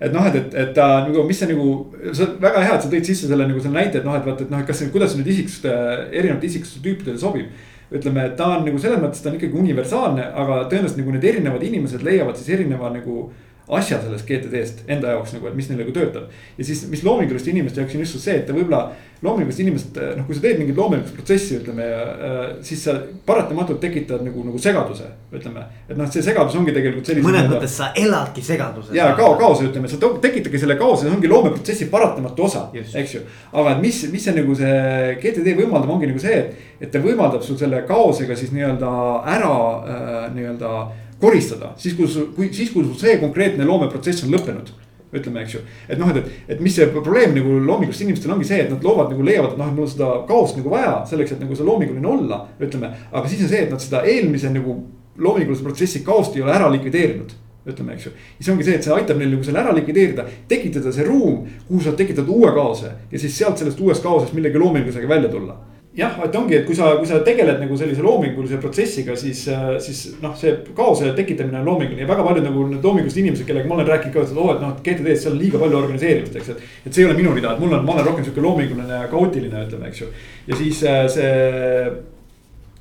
et 0.00 0.12
noh, 0.14 0.26
et, 0.30 0.36
et, 0.38 0.54
et 0.62 0.74
ta 0.74 0.86
nagu, 1.06 1.24
mis 1.26 1.40
see 1.40 1.50
nagu, 1.50 1.72
see 2.12 2.22
on 2.22 2.36
väga 2.42 2.62
hea, 2.62 2.76
et 2.76 2.84
sa 2.84 2.92
tõid 2.92 3.08
sisse 3.08 3.30
selle 3.30 3.48
nagu 3.48 3.62
selle 3.62 3.80
näite, 3.80 3.98
et 3.98 4.06
noh, 4.06 4.14
et 4.14 4.26
vaata, 4.26 4.46
et 4.46 4.52
noh, 4.52 4.62
et 4.62 4.68
kas, 4.68 4.84
kuidas 4.94 5.10
see 5.12 5.20
nüüd 5.20 5.32
isiksuste, 5.32 5.72
erinevate 6.12 6.46
isiksuste 6.46 6.84
tüüpidele 6.84 7.18
sobib. 7.18 7.50
ütleme, 7.88 8.20
et 8.28 8.34
ta 8.36 8.50
on 8.52 8.66
nagu 8.66 8.76
selles 8.76 8.98
mõttes, 9.00 9.22
ta 9.24 9.30
on 9.30 9.38
ikkagi 9.38 9.56
universaalne, 9.56 10.26
aga 10.36 10.58
tõenäoliselt 10.68 10.98
nagu 11.00 11.12
need 11.14 11.22
erinevad 11.24 11.62
inimesed 11.64 12.02
leiavad 12.04 12.36
siis 12.36 12.50
erineva 12.52 12.90
nagu 12.92 13.30
asja 13.68 14.00
sellest 14.02 14.28
GTD-st 14.28 14.86
enda 14.88 15.12
jaoks 15.16 15.34
nagu, 15.36 15.50
et 15.50 15.58
mis 15.58 15.68
neil 15.68 15.82
nagu 15.82 15.92
töötab. 15.94 16.32
ja 16.58 16.64
siis, 16.64 16.86
mis 16.88 17.04
loominguliste 17.04 17.50
inimeste 17.52 17.82
jaoks 17.82 17.94
on 17.98 18.04
just 18.04 18.18
see, 18.22 18.38
et 18.40 18.50
võib-olla 18.54 18.88
loomingulised 19.22 19.64
inimesed, 19.64 19.96
noh, 20.16 20.26
kui 20.28 20.36
sa 20.36 20.42
teed 20.44 20.60
mingit 20.60 20.76
loomingulist 20.78 21.16
protsessi, 21.16 21.56
ütleme 21.58 21.86
äh, 21.90 22.36
siis 22.66 22.84
sa 22.86 22.94
paratamatult 23.26 23.80
tekitad 23.82 24.22
nagu, 24.22 24.44
nagu 24.46 24.60
segaduse, 24.62 25.08
ütleme. 25.34 25.64
et 25.88 25.98
noh, 25.98 26.06
see 26.12 26.22
segadus 26.22 26.54
ongi 26.58 26.74
tegelikult 26.76 27.10
sellise. 27.10 27.26
mõnes 27.26 27.48
mõttes 27.50 27.74
sa 27.80 27.90
eladki 27.98 28.44
segaduses. 28.46 28.94
ja 28.94 29.08
kao, 29.18 29.32
kaose 29.40 29.66
ütleme, 29.66 29.90
sa 29.90 29.98
tekitadki 29.98 30.62
selle 30.62 30.78
kaose, 30.78 31.08
see 31.08 31.16
ongi 31.16 31.30
loomeprotsessi 31.32 31.90
paratamatu 31.90 32.46
osa, 32.46 32.68
eks 32.78 33.16
ju. 33.16 33.24
aga 33.50 33.74
et 33.74 33.82
mis, 33.82 34.04
mis 34.12 34.28
see 34.28 34.36
nagu 34.38 34.54
see 34.58 34.78
GTD 35.24 35.56
võimaldab, 35.58 35.90
ongi 35.96 36.12
nagu 36.12 36.22
see, 36.22 36.38
et, 36.38 36.70
et 36.78 36.94
ta 36.94 37.02
võimaldab 37.02 37.42
sul 37.42 37.58
selle 37.58 37.82
kaosega 37.90 38.38
siis 38.38 38.54
nii-öelda 38.54 38.94
ära 39.34 39.52
äh, 39.58 40.16
nii-öelda 40.36 40.72
koristada, 41.20 41.72
siis 41.80 41.96
kui 41.98 42.08
sul, 42.10 42.28
kui 42.36 42.52
siis, 42.54 42.70
kui 42.74 42.84
sul 42.84 42.98
see 42.98 43.16
konkreetne 43.22 43.66
loomeprotsess 43.68 44.26
on 44.26 44.36
lõppenud 44.36 44.74
ütleme, 45.08 45.40
eks 45.40 45.54
ju, 45.56 45.62
et 45.88 45.96
noh, 46.00 46.10
et, 46.12 46.26
et, 46.52 46.58
mis 46.60 46.74
see 46.76 46.84
probleem 46.92 47.32
nagu 47.32 47.54
loomingulistel 47.64 48.04
inimestel 48.04 48.34
ongi 48.34 48.44
see, 48.48 48.60
et 48.64 48.72
nad 48.72 48.84
loovad 48.84 49.08
nagu 49.14 49.24
leiavad, 49.24 49.54
et 49.54 49.60
noh, 49.60 49.70
et 49.70 49.76
mul 49.76 49.86
on 49.86 49.92
seda 49.94 50.08
kaost 50.28 50.58
nagu 50.60 50.72
vaja 50.72 50.94
selleks, 51.08 51.32
et 51.32 51.40
nagu 51.40 51.56
see 51.56 51.64
loominguline 51.64 52.10
olla, 52.12 52.42
ütleme. 52.60 52.92
aga 53.08 53.30
siis 53.30 53.46
on 53.46 53.52
see, 53.54 53.62
et 53.64 53.72
nad 53.72 53.80
seda 53.80 54.02
eelmise 54.04 54.52
nagu 54.52 54.76
loomingulise 55.18 55.64
protsessi 55.64 56.04
kaost 56.04 56.36
ei 56.36 56.44
ole 56.44 56.52
ära 56.54 56.68
likvideerinud 56.74 57.32
ütleme, 57.68 57.96
eks 57.96 58.06
ju. 58.06 58.12
ja 58.12 58.44
see 58.44 58.52
ongi 58.52 58.68
see, 58.68 58.76
et 58.78 58.84
see 58.84 58.94
aitab 58.94 59.18
neil 59.20 59.32
nagu 59.32 59.48
selle 59.48 59.60
ära 59.62 59.72
likvideerida, 59.76 60.28
tekitada 60.50 60.92
see 60.94 61.08
ruum, 61.08 61.42
kuhu 61.68 61.80
sa 61.84 61.96
tekitad 61.96 62.28
uue 62.32 62.52
kaose 62.56 62.92
ja 63.10 63.20
siis 63.20 63.36
sealt 63.36 63.60
sellest 63.60 63.80
uuest 63.80 64.04
kaosest 64.04 64.36
millegi 64.36 64.60
loomingulisega 64.60 65.08
välja 65.08 65.32
tulla 65.32 65.58
jah, 65.98 66.18
et 66.24 66.36
ongi, 66.38 66.54
et 66.60 66.66
kui 66.66 66.76
sa, 66.78 66.92
kui 66.98 67.08
sa 67.10 67.18
tegeled 67.26 67.58
nagu 67.62 67.76
sellise 67.78 68.02
loomingulise 68.04 68.60
protsessiga, 68.62 69.16
siis, 69.18 69.40
siis 69.84 70.02
noh, 70.22 70.34
see 70.38 70.52
kaose 70.76 71.10
tekitamine 71.16 71.58
on 71.58 71.72
loominguline 71.72 72.04
ja 72.04 72.10
väga 72.10 72.26
paljud 72.26 72.46
nagu 72.46 72.66
need 72.70 72.84
loomingulised 72.86 73.22
inimesed, 73.24 73.46
kellega 73.48 73.70
ma 73.70 73.78
olen 73.78 73.90
rääkinud 73.90 74.14
ka, 74.14 74.26
et 74.26 74.38
oo, 74.38 74.52
et 74.54 74.62
noh, 74.62 74.76
GTD-s 74.84 75.26
seal 75.26 75.34
on 75.34 75.40
liiga 75.42 75.62
palju 75.62 75.80
organiseerimist, 75.80 76.38
eks, 76.38 76.52
et. 76.54 76.68
et 76.86 76.92
see 76.92 77.02
ei 77.02 77.08
ole 77.08 77.18
minu 77.18 77.34
rida, 77.34 77.56
et 77.56 77.64
mul 77.64 77.74
on, 77.74 77.82
ma 77.86 77.96
olen 77.96 78.12
rohkem 78.12 78.28
sihuke 78.28 78.44
loominguline 78.44 79.02
ja 79.02 79.10
kaootiline, 79.10 79.64
ütleme, 79.66 79.90
eks 79.90 80.04
ju. 80.04 80.12
ja 80.52 80.62
siis 80.62 80.84
äh, 80.86 81.02
see 81.10 81.34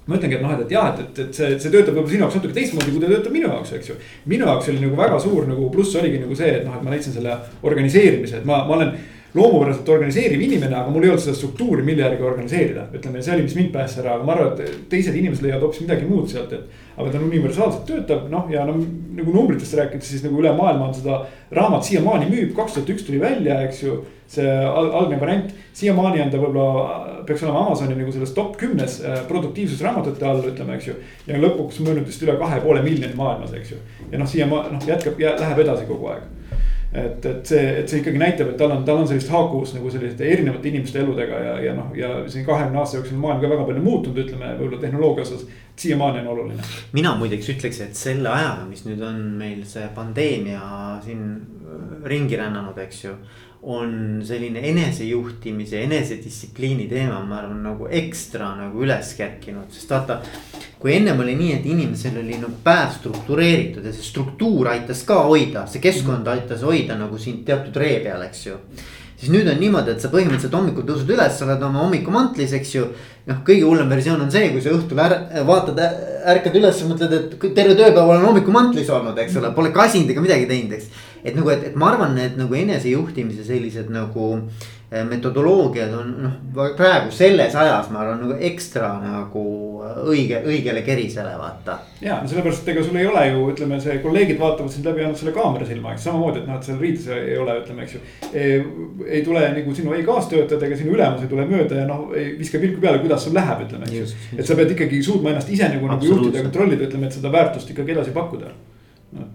ma 0.08 0.16
ütlengi, 0.16 0.38
et 0.38 0.44
noh, 0.46 0.54
et, 0.54 0.64
et 0.64 0.78
jah, 0.78 0.94
et, 0.94 1.04
et, 1.04 1.26
et 1.26 1.42
see, 1.42 1.58
see 1.60 1.74
töötab 1.74 1.98
võib-olla 1.98 2.14
sinu 2.14 2.24
jaoks 2.24 2.38
natuke 2.40 2.56
teistmoodi, 2.56 2.94
kui 2.94 3.02
ta 3.04 3.10
töötab 3.12 3.34
minu 3.36 3.50
jaoks, 3.50 3.74
eks 3.76 3.92
ju. 3.92 4.00
minu 4.32 4.48
jaoks 4.48 4.70
oli 4.72 4.86
nagu 4.86 5.00
väga 5.00 5.20
suur 5.26 5.50
nagu 5.50 5.68
pluss 5.74 5.98
oligi 6.00 6.22
nagu 6.22 6.38
see, 6.38 6.54
et 6.62 6.66
noh, 6.68 6.78
et 6.78 6.86
ma 6.86 6.94
leidsin 6.94 7.18
selle 7.18 7.34
organiseerimise, 7.68 8.40
et 8.40 8.48
ma, 8.48 8.62
ma 8.70 8.78
olen 8.78 8.94
loomupäraselt 9.38 9.90
organiseeriv 9.90 10.42
inimene, 10.42 10.76
aga 10.76 10.92
mul 10.92 11.06
ei 11.06 11.12
olnud 11.12 11.24
seda 11.24 11.38
struktuuri, 11.38 11.84
mille 11.86 12.04
järgi 12.04 12.26
organiseerida. 12.26 12.88
ütleme, 12.94 13.22
see 13.22 13.34
oli, 13.36 13.46
mis 13.46 13.56
mind 13.58 13.72
päästis 13.74 14.02
ära, 14.04 14.18
aga 14.18 14.28
ma 14.28 14.36
arvan, 14.36 14.52
et 14.58 14.84
teised 14.92 15.16
inimesed 15.16 15.46
leiavad 15.46 15.66
hoopis 15.68 15.84
midagi 15.86 16.06
muud 16.10 16.30
sealt, 16.32 16.54
et. 16.54 16.84
aga 16.98 17.12
ta 17.14 17.22
universaalselt 17.22 17.84
töötab, 17.86 18.28
noh 18.34 18.48
ja 18.50 18.66
no 18.66 18.76
nagu 19.18 19.34
numbritest 19.34 19.76
rääkides, 19.78 20.12
siis 20.12 20.24
nagu 20.26 20.40
üle 20.42 20.54
maailma 20.58 20.88
on 20.88 20.96
seda 20.98 21.20
raamat 21.54 21.86
siiamaani 21.86 22.30
müüb, 22.32 22.54
kaks 22.58 22.78
tuhat 22.78 22.94
üks 22.96 23.06
tuli 23.08 23.20
välja, 23.22 23.60
eks 23.68 23.84
ju. 23.84 24.04
see 24.28 24.44
al 24.52 24.90
algne 24.92 25.16
variant, 25.22 25.52
siiamaani 25.78 26.20
on 26.20 26.32
ta 26.34 26.40
võib-olla, 26.42 26.88
peaks 27.30 27.46
olema 27.46 27.62
Amazoni 27.62 27.96
nagu 27.96 28.12
selles 28.12 28.34
top 28.36 28.58
kümnes 28.60 28.98
äh, 29.00 29.22
produktiivsusraamatute 29.30 30.28
all, 30.28 30.42
ütleme, 30.50 30.76
eks 30.76 30.90
ju. 30.90 30.98
ja 31.30 31.40
lõpuks 31.40 31.80
müünud 31.80 32.10
vist 32.10 32.26
üle 32.26 32.36
kahe 32.42 32.60
poole 32.66 32.82
miljoni 32.84 33.16
maailmas, 33.16 33.54
eks 33.56 33.72
ju. 33.72 33.80
ja 34.12 34.20
noh, 34.20 34.28
siiamaani 34.28 34.76
noh 34.76 34.90
jätkab 34.90 35.22
ja 35.24 35.38
läheb 35.40 35.64
edasi 35.64 35.88
kogu 35.88 36.12
aeg 36.12 36.26
et, 36.94 37.26
et 37.26 37.50
see, 37.52 37.64
et 37.82 37.90
see 37.90 38.02
ikkagi 38.02 38.20
näitab, 38.22 38.52
et 38.54 38.58
tal 38.60 38.72
on, 38.72 38.84
tal 38.88 39.02
on 39.02 39.08
sellist 39.10 39.32
haakuvust 39.34 39.76
nagu 39.76 39.92
selliste 39.92 40.28
erinevate 40.28 40.72
inimeste 40.72 41.02
eludega 41.04 41.42
ja, 41.44 41.56
ja 41.68 41.74
noh, 41.78 41.90
ja 41.98 42.12
siin 42.32 42.46
kahekümne 42.48 42.80
aasta 42.82 43.00
jooksul 43.00 43.20
maailm 43.22 43.44
ka 43.44 43.52
väga 43.52 43.66
palju 43.68 43.84
muutunud, 43.84 44.22
ütleme 44.24 44.54
võib-olla 44.60 44.82
tehnoloogia 44.86 45.28
osas. 45.28 45.48
siiamaani 45.78 46.24
on 46.24 46.28
oluline. 46.28 46.70
mina 46.94 47.16
muideks 47.16 47.50
ütleks, 47.54 47.82
et 47.84 47.96
selle 47.96 48.30
ajaga, 48.30 48.64
mis 48.70 48.86
nüüd 48.88 49.04
on 49.04 49.20
meil 49.42 49.66
see 49.68 49.90
pandeemia 49.96 50.62
siin 51.04 51.28
ringi 52.08 52.40
rännanud, 52.40 52.80
eks 52.88 53.04
ju 53.04 53.18
on 53.68 54.22
selline 54.24 54.62
enesejuhtimise, 54.70 55.82
enesedistsipliini 55.84 56.88
teema, 56.88 57.20
ma 57.26 57.42
arvan, 57.42 57.62
nagu 57.66 57.88
ekstra 57.92 58.54
nagu 58.56 58.84
üles 58.86 59.14
kerkinud, 59.18 59.72
sest 59.74 59.92
vaata. 59.92 60.22
Kui 60.82 60.94
ennem 60.94 61.20
oli 61.24 61.34
nii, 61.40 61.56
et 61.58 61.66
inimesel 61.66 62.20
oli 62.22 62.38
nagu 62.38 62.60
päev 62.64 62.94
struktureeritud 63.00 63.86
ja 63.86 63.96
see 63.96 64.06
struktuur 64.06 64.70
aitas 64.74 65.02
ka 65.08 65.24
hoida, 65.26 65.66
see 65.72 65.82
keskkond 65.84 66.24
mhm. 66.24 66.36
aitas 66.36 66.64
hoida 66.68 67.00
nagu 67.00 67.18
sind 67.22 67.46
teatud 67.48 67.76
ree 67.82 68.00
peal, 68.06 68.24
eks 68.28 68.46
ju 68.50 68.62
siis 69.18 69.32
nüüd 69.34 69.48
on 69.50 69.58
niimoodi, 69.58 69.96
et 69.96 70.04
sa 70.04 70.12
põhimõtteliselt 70.14 70.54
hommikul 70.54 70.86
tõused 70.86 71.10
üles, 71.10 71.34
sa 71.34 71.46
oled 71.48 71.64
oma 71.66 71.82
hommikumantlis, 71.82 72.52
eks 72.54 72.74
ju. 72.76 72.84
noh, 73.28 73.40
kõige 73.48 73.66
hullem 73.66 73.90
versioon 73.90 74.22
on 74.24 74.30
see, 74.32 74.52
kui 74.54 74.62
sa 74.62 74.72
õhtul 74.72 75.02
är, 75.02 75.16
vaatad, 75.48 75.82
ärkad 76.36 76.54
üles, 76.56 76.84
mõtled, 76.88 77.16
et 77.18 77.34
terve 77.58 77.74
tööpäev 77.74 78.06
olen 78.06 78.28
hommikumantis 78.30 78.92
olnud, 78.94 79.18
eks 79.20 79.40
ole, 79.42 79.50
pole 79.58 79.74
kasinud 79.76 80.14
ega 80.14 80.24
midagi 80.24 80.46
teinud, 80.48 80.78
eks 80.78 80.92
et 81.28 81.36
nagu, 81.36 81.50
et, 81.52 81.64
et 81.70 81.78
ma 81.80 81.92
arvan, 81.92 82.14
need 82.16 82.38
nagu 82.40 82.58
enesejuhtimise 82.58 83.46
sellised 83.48 83.90
nagu 83.94 84.30
eh, 84.38 84.68
metodoloogiad 84.88 85.94
on 85.94 86.12
noh, 86.24 86.36
praegu 86.78 87.12
selles 87.12 87.56
ajas 87.60 87.90
ma 87.92 88.06
arvan 88.06 88.22
nagu 88.24 88.36
ekstra 88.48 88.94
nagu 89.04 89.42
õige, 90.08 90.38
õigele 90.48 90.82
kerisele 90.86 91.34
vaata. 91.36 91.76
ja 92.00 92.22
no 92.22 92.30
sellepärast, 92.32 92.64
et 92.64 92.72
ega 92.72 92.84
sul 92.86 92.96
ei 93.00 93.08
ole 93.10 93.26
ju 93.28 93.42
ütleme, 93.52 93.80
see 93.84 93.98
kolleegid 94.04 94.40
vaatavad 94.40 94.72
sind 94.72 94.88
läbi 94.88 95.04
ainult 95.04 95.20
selle 95.20 95.34
kaamera 95.36 95.68
silma, 95.68 95.92
eks 95.92 96.08
samamoodi, 96.08 96.40
et 96.40 96.48
noh, 96.48 96.60
et 96.60 96.70
seal 96.70 96.80
riides 96.80 97.10
ei 97.18 97.36
ole, 97.42 97.58
ütleme, 97.64 97.84
eks 97.84 97.98
ju. 97.98 98.02
ei 99.10 99.26
tule 99.26 99.44
nagu 99.58 99.76
sinu 99.76 99.98
ei 99.98 100.06
kaastöötajad 100.08 100.64
ega 100.70 100.80
sinu 100.80 100.96
ülemus 100.96 101.26
ei 101.26 101.34
tule 101.34 101.50
mööda 101.52 101.82
ja 101.82 101.90
noh, 101.90 102.08
viska 102.40 102.64
pilku 102.64 102.80
peale, 102.84 103.04
kuidas 103.04 103.28
sul 103.28 103.36
läheb, 103.36 103.66
ütleme, 103.68 103.92
eks 103.92 104.00
ju. 104.16 104.38
et 104.38 104.48
sa 104.48 104.56
pead 104.56 104.72
ikkagi 104.78 105.02
suutma 105.04 105.34
ennast 105.34 105.52
ise 105.52 105.68
nagu, 105.74 105.92
nagu 105.92 106.14
juhtida 106.14 106.40
ja 106.40 106.48
kontrollida, 106.48 106.88
ütleme, 106.88 107.12
et 107.12 107.20
seda 107.20 107.34
väärtust 107.36 107.76
ikkagi 107.76 107.98
edasi 107.98 108.16
pakkuda 108.16 108.56
no, 109.18 109.28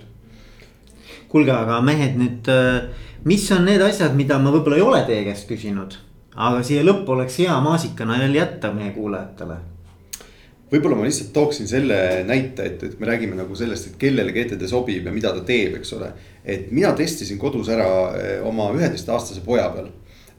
kuulge, 1.32 1.53
aga 1.53 1.80
mehed 1.84 2.16
nüüd, 2.20 2.48
äh, 2.53 3.11
mis 3.25 3.45
on 3.55 3.66
need 3.66 3.83
asjad, 3.83 4.14
mida 4.18 4.39
ma 4.43 4.53
võib-olla 4.55 4.79
ei 4.79 4.87
ole 4.87 5.03
teie 5.07 5.27
käest 5.27 5.47
küsinud, 5.51 5.99
aga 6.35 6.62
siia 6.66 6.83
lõppu 6.87 7.14
oleks 7.14 7.39
hea 7.43 7.59
maasikana 7.62 8.18
veel 8.23 8.41
jätta 8.41 8.73
meie 8.75 8.91
kuulajatele 8.97 9.59
võib-olla 10.73 10.97
ma 10.97 11.05
lihtsalt 11.05 11.35
tooksin 11.37 11.68
selle 11.68 11.97
näite, 12.25 12.64
et, 12.64 12.85
et 12.87 13.01
me 13.01 13.09
räägime 13.11 13.37
nagu 13.37 13.57
sellest, 13.59 13.91
et 13.91 13.99
kellele 14.01 14.33
GTD 14.33 14.68
sobib 14.70 15.05
ja 15.05 15.12
mida 15.12 15.35
ta 15.37 15.43
teeb, 15.45 15.77
eks 15.79 15.93
ole. 15.99 16.09
et 16.45 16.70
mina 16.73 16.95
testisin 16.97 17.39
kodus 17.39 17.68
ära 17.73 17.89
äh, 18.16 18.31
oma 18.49 18.70
üheteistaastase 18.73 19.45
poja 19.45 19.68
peal. 19.75 19.91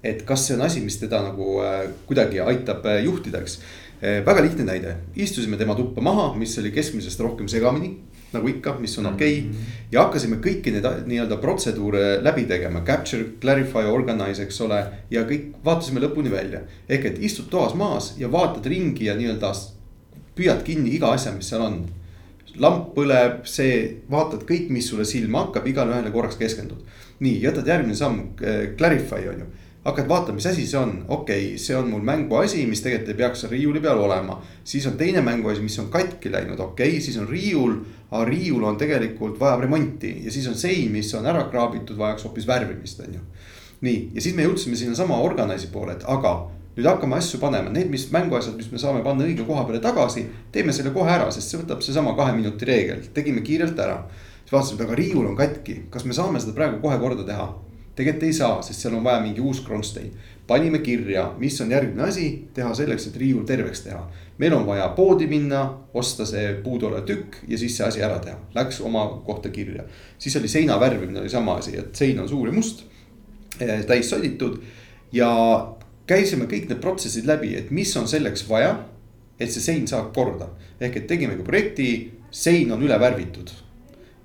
et 0.03 0.25
kas 0.27 0.47
see 0.47 0.57
on 0.57 0.65
asi, 0.65 0.81
mis 0.81 0.97
teda 0.99 1.21
nagu 1.23 1.59
äh, 1.63 1.85
kuidagi 2.09 2.41
aitab 2.41 2.87
juhtida, 3.05 3.43
eks. 3.45 3.59
väga 4.03 4.41
lihtne 4.43 4.65
näide, 4.67 4.97
istusime 5.15 5.55
tema 5.55 5.77
tuppa 5.77 6.01
maha, 6.03 6.33
mis 6.35 6.57
oli 6.59 6.73
keskmisest 6.75 7.21
rohkem 7.23 7.47
segamini 7.47 7.93
nagu 8.33 8.49
ikka, 8.49 8.75
mis 8.79 8.97
on 8.99 9.05
okei 9.11 9.37
okay. 9.39 9.41
mm. 9.41 9.51
-hmm. 9.51 9.87
ja 9.91 10.03
hakkasime 10.03 10.39
kõiki 10.43 10.73
neid 10.73 10.87
nii-öelda 11.07 11.37
protseduure 11.37 12.03
läbi 12.23 12.45
tegema, 12.49 12.83
capture, 12.85 13.25
clarify, 13.41 13.85
organize, 13.89 14.43
eks 14.43 14.61
ole. 14.61 14.83
ja 15.11 15.23
kõik 15.29 15.53
vaatasime 15.65 16.01
lõpuni 16.03 16.31
välja, 16.31 16.61
ehk 16.89 17.05
et 17.05 17.19
istud 17.19 17.49
toas 17.49 17.73
maas 17.75 18.13
ja 18.17 18.31
vaatad 18.31 18.65
ringi 18.65 19.05
ja 19.05 19.15
nii-öelda 19.15 19.53
püüad 20.35 20.63
kinni 20.63 20.95
iga 20.95 21.13
asja, 21.13 21.31
mis 21.31 21.49
seal 21.49 21.61
on. 21.61 21.85
lamp 22.55 22.91
põleb, 22.93 23.45
see, 23.49 23.97
vaatad 24.11 24.43
kõik, 24.45 24.69
mis 24.69 24.87
sulle 24.87 25.05
silma 25.05 25.39
hakkab, 25.47 25.67
igale 25.67 25.95
ühele 25.95 26.11
korraks 26.11 26.37
keskendud. 26.37 26.83
nii, 27.19 27.41
jätad 27.41 27.67
järgmine 27.67 27.95
samm, 27.95 28.19
eh, 28.41 28.75
clarify 28.77 29.27
on 29.29 29.39
ju 29.39 29.45
hakkad 29.83 30.07
vaatama, 30.07 30.35
mis 30.35 30.45
asi 30.47 30.65
see 30.67 30.79
on, 30.79 30.93
okei 31.07 31.45
okay,, 31.45 31.57
see 31.59 31.75
on 31.75 31.89
mul 31.91 32.03
mänguasi, 32.07 32.63
mis 32.67 32.81
tegelikult 32.83 33.11
ei 33.11 33.19
peaks 33.19 33.43
seal 33.43 33.51
riiuli 33.51 33.81
peal 33.83 33.99
olema. 33.99 34.39
siis 34.63 34.87
on 34.87 34.97
teine 34.97 35.21
mänguasi, 35.21 35.61
mis 35.61 35.79
on 35.79 35.89
katki 35.91 36.31
läinud, 36.31 36.59
okei 36.59 36.89
okay,, 36.89 37.01
siis 37.01 37.17
on 37.19 37.27
riiul, 37.27 37.75
aga 38.11 38.23
riiul 38.29 38.63
on 38.63 38.77
tegelikult 38.79 39.39
vajab 39.39 39.65
remonti. 39.65 40.15
Ja 40.23 40.31
siis 40.31 40.47
on 40.47 40.55
sein, 40.55 40.91
mis 40.91 41.13
on 41.19 41.27
ära 41.27 41.43
kraabitud, 41.51 41.97
vajaks 41.97 42.23
hoopis 42.23 42.47
värvimist, 42.47 42.99
on 43.03 43.19
ju. 43.19 43.23
nii, 43.83 44.11
ja 44.15 44.21
siis 44.23 44.35
me 44.35 44.45
jõudsime 44.45 44.79
sinnasama 44.79 45.17
organize'i 45.19 45.71
poole, 45.71 45.97
et 45.97 46.05
aga 46.07 46.31
nüüd 46.77 46.87
hakkame 46.87 47.17
asju 47.17 47.41
panema, 47.41 47.69
need, 47.73 47.89
mis 47.91 48.07
mänguasjad, 48.15 48.55
mis 48.55 48.71
me 48.71 48.79
saame 48.79 49.03
panna 49.03 49.27
õige 49.27 49.43
koha 49.45 49.65
peale 49.67 49.81
tagasi, 49.83 50.23
teeme 50.55 50.71
selle 50.73 50.93
kohe 50.95 51.11
ära, 51.11 51.27
sest 51.35 51.51
see 51.51 51.59
võtab 51.59 51.83
seesama 51.83 52.15
kahe 52.15 52.31
minuti 52.37 52.65
reegel, 52.65 53.03
tegime 53.13 53.43
kiirelt 53.43 53.79
ära. 53.79 54.05
siis 54.45 54.55
vaatasime, 54.55 54.79
et 54.79 54.87
aga 54.87 54.95
riiul 54.95 55.27
on 55.27 55.35
katki, 55.35 55.81
kas 55.91 56.07
me 56.07 56.15
saame 56.15 56.39
seda 56.39 56.55
praegu 56.55 56.79
kohe 56.81 56.95
korda 57.03 57.27
teha 57.27 57.51
tegelikult 57.95 58.23
ei 58.23 58.33
saa, 58.33 58.61
sest 58.65 58.83
seal 58.85 58.95
on 58.97 59.03
vaja 59.05 59.21
mingi 59.21 59.41
uus 59.41 59.61
kronstein. 59.61 60.11
panime 60.47 60.79
kirja, 60.83 61.33
mis 61.37 61.61
on 61.61 61.71
järgmine 61.71 62.03
asi, 62.03 62.47
teha 62.53 62.73
selleks, 62.75 63.05
et 63.07 63.17
riiul 63.17 63.45
terveks 63.47 63.81
teha. 63.81 64.01
meil 64.37 64.53
on 64.53 64.65
vaja 64.65 64.87
poodi 64.89 65.27
minna, 65.27 65.77
osta 65.93 66.25
see 66.25 66.53
puuduolev 66.63 67.05
tükk 67.05 67.37
ja 67.47 67.57
siis 67.57 67.77
see 67.77 67.85
asi 67.87 68.01
ära 68.01 68.19
teha. 68.19 68.37
Läks 68.55 68.81
oma 68.81 69.05
kohta 69.25 69.49
kirja. 69.49 69.83
siis 70.17 70.35
oli 70.35 70.47
seina 70.47 70.79
värvimine 70.79 71.19
oli 71.19 71.29
sama 71.29 71.55
asi, 71.55 71.77
et 71.77 71.95
sein 71.95 72.19
on 72.19 72.29
suur 72.29 72.47
ja 72.47 72.53
must, 72.53 72.83
eh, 73.59 73.85
täis 73.85 74.09
soditud. 74.09 74.57
ja 75.11 75.29
käisime 76.07 76.45
kõik 76.45 76.67
need 76.69 76.81
protsessid 76.81 77.25
läbi, 77.25 77.55
et 77.55 77.71
mis 77.71 77.97
on 77.97 78.07
selleks 78.07 78.49
vaja, 78.49 78.85
et 79.39 79.51
see 79.51 79.61
sein 79.61 79.87
saab 79.87 80.13
korda. 80.13 80.49
ehk 80.81 80.97
et 80.97 81.07
tegime 81.07 81.35
ka 81.37 81.43
projekti, 81.43 82.11
sein 82.31 82.71
on 82.71 82.81
üle 82.81 82.99
värvitud 82.99 83.62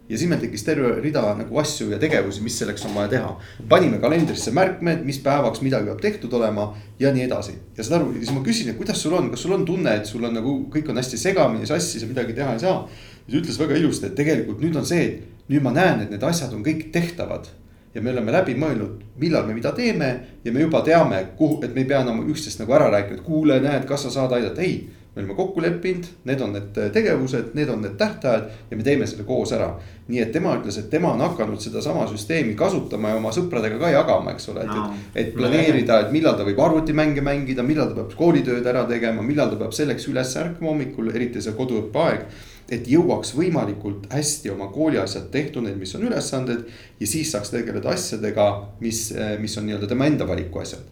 ja 0.08 0.18
siis 0.18 0.28
meil 0.30 0.40
tekkis 0.40 0.64
terve 0.64 0.94
rida 1.04 1.22
nagu 1.36 1.60
asju 1.60 1.90
ja 1.92 1.98
tegevusi, 2.00 2.42
mis 2.44 2.56
selleks 2.58 2.86
on 2.88 2.94
vaja 2.96 3.10
teha. 3.12 3.32
panime 3.68 3.98
kalendrisse 4.00 4.52
märkmed, 4.56 5.04
mis 5.04 5.20
päevaks 5.24 5.60
midagi 5.60 5.90
peab 5.90 6.00
tehtud 6.00 6.32
olema 6.32 6.70
ja 6.98 7.12
nii 7.12 7.26
edasi. 7.26 7.58
ja 7.76 7.84
saad 7.84 8.00
aru, 8.00 8.12
siis 8.16 8.32
ma 8.32 8.42
küsin, 8.46 8.70
et 8.72 8.80
kuidas 8.80 9.02
sul 9.02 9.12
on, 9.12 9.30
kas 9.30 9.42
sul 9.44 9.52
on 9.52 9.66
tunne, 9.66 9.94
et 9.96 10.06
sul 10.06 10.24
on 10.24 10.34
nagu 10.34 10.58
kõik 10.72 10.90
on 10.90 10.96
hästi 10.96 11.20
segamini 11.20 11.66
sassis 11.66 12.02
ja 12.02 12.08
midagi 12.08 12.32
teha 12.32 12.56
ei 12.56 12.64
saa. 12.64 12.88
ja 13.26 13.32
ta 13.32 13.38
ütles 13.42 13.60
väga 13.60 13.76
ilusti, 13.76 14.06
et 14.06 14.16
tegelikult 14.16 14.60
nüüd 14.64 14.76
on 14.76 14.86
see, 14.86 15.04
et 15.04 15.48
nüüd 15.52 15.62
ma 15.62 15.72
näen, 15.76 16.04
et 16.06 16.10
need 16.10 16.24
asjad 16.24 16.52
on 16.56 16.64
kõik 16.64 16.88
tehtavad 16.92 17.48
ja 17.94 18.02
me 18.02 18.12
oleme 18.12 18.32
läbi 18.32 18.54
mõelnud, 18.54 19.02
millal 19.20 19.46
me 19.46 19.54
mida 19.56 19.72
teeme 19.76 20.08
ja 20.44 20.52
me 20.52 20.60
juba 20.60 20.82
teame, 20.86 21.24
kuhu, 21.36 21.62
et 21.64 21.74
me 21.74 21.82
ei 21.82 21.88
pea 21.88 22.02
enam 22.04 22.20
üksteist 22.30 22.60
nagu 22.60 22.72
ära 22.76 22.90
rääkima, 22.92 23.18
et 23.18 23.26
kuule, 23.26 23.60
näed, 23.64 23.84
kas 23.88 24.06
sa 24.06 24.12
saad 24.14 24.32
aidata, 24.36 24.62
ei 24.62 24.86
me 25.14 25.22
oleme 25.22 25.34
kokku 25.34 25.62
leppinud, 25.62 26.04
need 26.24 26.40
on 26.40 26.52
need 26.54 26.76
tegevused, 26.92 27.54
need 27.58 27.68
on 27.68 27.80
need 27.82 27.96
tähtajad 27.98 28.50
ja 28.70 28.76
me 28.76 28.84
teeme 28.86 29.06
selle 29.06 29.24
koos 29.26 29.52
ära. 29.56 29.72
nii 30.08 30.20
et 30.22 30.30
tema 30.32 30.54
ütles, 30.56 30.78
et 30.80 30.86
tema 30.90 31.10
on 31.12 31.20
hakanud 31.20 31.60
sedasama 31.60 32.06
süsteemi 32.08 32.54
kasutama 32.56 33.10
ja 33.10 33.16
oma 33.18 33.32
sõpradega 33.34 33.76
ka 33.80 33.90
jagama, 33.92 34.32
eks 34.32 34.48
ole, 34.48 34.62
et 34.64 34.70
no., 34.72 34.84
et, 35.14 35.18
et 35.20 35.34
planeerida, 35.36 35.98
et 36.00 36.14
millal 36.14 36.38
ta 36.38 36.46
võib 36.48 36.62
arvutimänge 36.64 37.20
mängida, 37.24 37.64
millal 37.66 37.90
ta 37.90 37.98
peab 37.98 38.14
koolitööd 38.16 38.66
ära 38.72 38.86
tegema, 38.88 39.24
millal 39.26 39.50
ta 39.52 39.58
peab 39.60 39.74
selleks 39.76 40.08
üles 40.08 40.32
ärkama 40.40 40.72
hommikul, 40.72 41.10
eriti 41.12 41.44
see 41.44 41.52
koduõppeaeg 41.58 42.24
et 42.68 42.88
jõuaks 42.88 43.32
võimalikult 43.32 44.10
hästi 44.12 44.50
oma 44.52 44.66
kooliasjad 44.72 45.30
tehtud, 45.32 45.64
need, 45.64 45.78
mis 45.80 45.94
on 45.96 46.04
ülesanded. 46.04 46.66
ja 47.00 47.06
siis 47.06 47.30
saaks 47.32 47.52
tegeleda 47.52 47.92
asjadega, 47.94 48.46
mis, 48.80 49.12
mis 49.40 49.54
on 49.58 49.64
nii-öelda 49.68 49.86
tema 49.88 50.06
enda 50.06 50.26
valiku 50.28 50.60
asjad. 50.60 50.82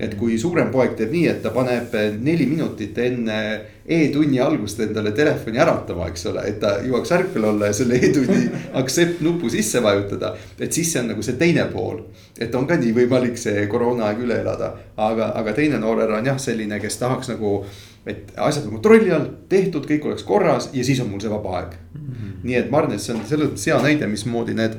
et 0.00 0.14
kui 0.16 0.38
suurem 0.38 0.70
poeg 0.72 0.94
teeb 0.96 1.12
nii, 1.12 1.26
et 1.28 1.42
ta 1.42 1.52
paneb 1.52 1.92
neli 2.22 2.46
minutit 2.46 2.98
enne 2.98 3.40
e-tunni 3.86 4.40
algust 4.40 4.80
endale 4.80 5.12
telefoni 5.12 5.60
äratama, 5.62 6.08
eks 6.10 6.26
ole, 6.30 6.46
et 6.48 6.56
ta 6.60 6.78
jõuaks 6.82 7.12
ärkvel 7.18 7.44
olla 7.52 7.68
ja 7.70 7.76
selle 7.76 8.00
e-tunni 8.00 8.46
accept 8.80 9.20
nupu 9.20 9.50
sisse 9.52 9.82
vajutada. 9.82 10.34
et 10.58 10.72
siis 10.72 10.92
see 10.92 11.02
on 11.02 11.12
nagu 11.12 11.22
see 11.22 11.36
teine 11.36 11.66
pool, 11.72 12.00
et 12.38 12.54
on 12.54 12.66
ka 12.66 12.80
nii 12.80 12.94
võimalik 12.96 13.36
see 13.40 13.66
koroonaaeg 13.68 14.24
üle 14.24 14.40
elada, 14.40 14.72
aga, 14.96 15.34
aga 15.36 15.52
teine 15.52 15.82
noorhärra 15.82 16.22
on 16.22 16.32
jah, 16.32 16.40
selline, 16.40 16.80
kes 16.80 16.96
tahaks 17.02 17.34
nagu 17.34 17.60
et 18.06 18.32
asjad 18.36 18.66
on 18.66 18.76
kontrolli 18.78 19.12
all, 19.12 19.28
tehtud, 19.50 19.86
kõik 19.88 20.04
oleks 20.06 20.26
korras 20.26 20.70
ja 20.72 20.84
siis 20.86 21.00
on 21.02 21.10
mul 21.10 21.22
see 21.22 21.32
vaba 21.32 21.56
aeg 21.60 21.72
mm. 21.74 22.02
-hmm. 22.02 22.34
nii 22.42 22.58
et 22.60 22.70
ma 22.70 22.82
arvan, 22.82 22.94
et 22.94 23.02
see 23.02 23.14
on 23.14 23.24
selles 23.26 23.50
mõttes 23.50 23.66
hea 23.70 23.80
näide, 23.82 24.06
mismoodi 24.10 24.54
need 24.54 24.78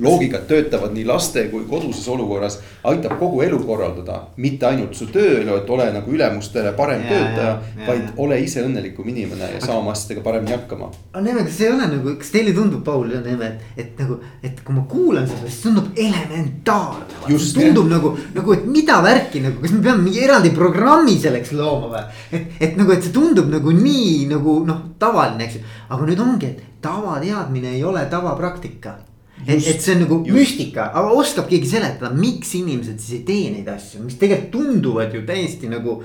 loogikad 0.00 0.46
töötavad 0.48 0.94
nii 0.94 1.04
laste 1.06 1.44
kui 1.48 1.64
koduses 1.68 2.08
olukorras. 2.08 2.58
aitab 2.84 3.18
kogu 3.18 3.42
elu 3.42 3.58
korraldada, 3.64 4.18
mitte 4.36 4.66
ainult 4.66 4.94
su 4.94 5.06
tööelu, 5.12 5.56
et 5.56 5.70
ole 5.70 5.86
nagu 5.92 6.10
ülemustele 6.10 6.72
parem 6.76 7.00
ja, 7.04 7.08
töötaja, 7.08 7.52
vaid 7.86 8.02
ja. 8.02 8.10
ole 8.16 8.40
ise 8.40 8.64
õnnelikum 8.64 9.08
inimene 9.08 9.48
ja 9.54 9.60
saa 9.60 9.78
oma 9.78 9.94
asjadega 9.94 10.24
paremini 10.24 10.52
hakkama. 10.52 10.90
aga 11.12 11.22
Neme, 11.24 11.44
kas 11.46 11.60
ei 11.62 11.70
ole 11.72 11.88
nagu, 11.94 12.16
kas 12.20 12.32
teile 12.34 12.52
tundub, 12.56 12.82
Paul 12.84 13.14
ja 13.14 13.20
Neme, 13.24 13.52
et, 13.54 13.86
et 13.86 14.02
nagu, 14.02 14.18
et 14.42 14.60
kui 14.66 14.76
ma 14.76 14.84
kuulan 14.90 15.28
seda, 15.28 15.46
siis 15.48 15.62
tundub 15.64 15.88
elementaarne. 15.96 17.22
tundub 17.28 17.88
jah. 17.88 17.94
nagu, 17.96 18.12
nagu, 18.34 18.58
et 18.58 18.68
mida 18.68 19.00
värki 19.04 19.44
nagu, 19.46 19.62
kas 19.62 19.72
me 19.72 19.80
peame 19.88 20.04
mingi 20.04 20.24
eraldi 20.26 20.52
programmi 20.56 21.16
selleks 21.20 21.54
looma 21.56 21.94
või? 21.94 22.04
et, 22.36 22.60
et 22.68 22.78
nagu, 22.80 22.92
et 22.92 23.06
see 23.06 23.14
tundub 23.14 23.48
nagu 23.52 23.72
nii 23.78 24.28
nagu 24.34 24.60
noh, 24.68 24.84
tavaline, 25.00 25.48
eks 25.48 25.58
ju, 25.58 25.64
aga 25.88 26.12
nüüd 26.12 26.22
ongi, 26.28 26.52
et 26.52 26.70
tavateadmine 26.84 27.76
ei 27.78 27.84
ole 27.84 28.04
tavapraktika 28.12 28.98
et, 29.46 29.60
et 29.60 29.80
see 29.80 29.94
on 29.94 30.04
nagu 30.04 30.20
just. 30.24 30.36
müstika, 30.38 30.90
aga 30.90 31.14
oskab 31.20 31.48
keegi 31.50 31.70
seletada, 31.76 32.12
miks 32.18 32.54
inimesed 32.58 33.00
siis 33.00 33.20
ei 33.20 33.24
tee 33.28 33.54
neid 33.54 33.70
asju, 33.70 34.02
mis 34.04 34.18
tegelikult 34.20 34.52
tunduvad 34.54 35.14
ju 35.14 35.24
täiesti 35.28 35.70
nagu 35.72 36.00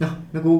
noh, 0.00 0.16
nagu 0.34 0.56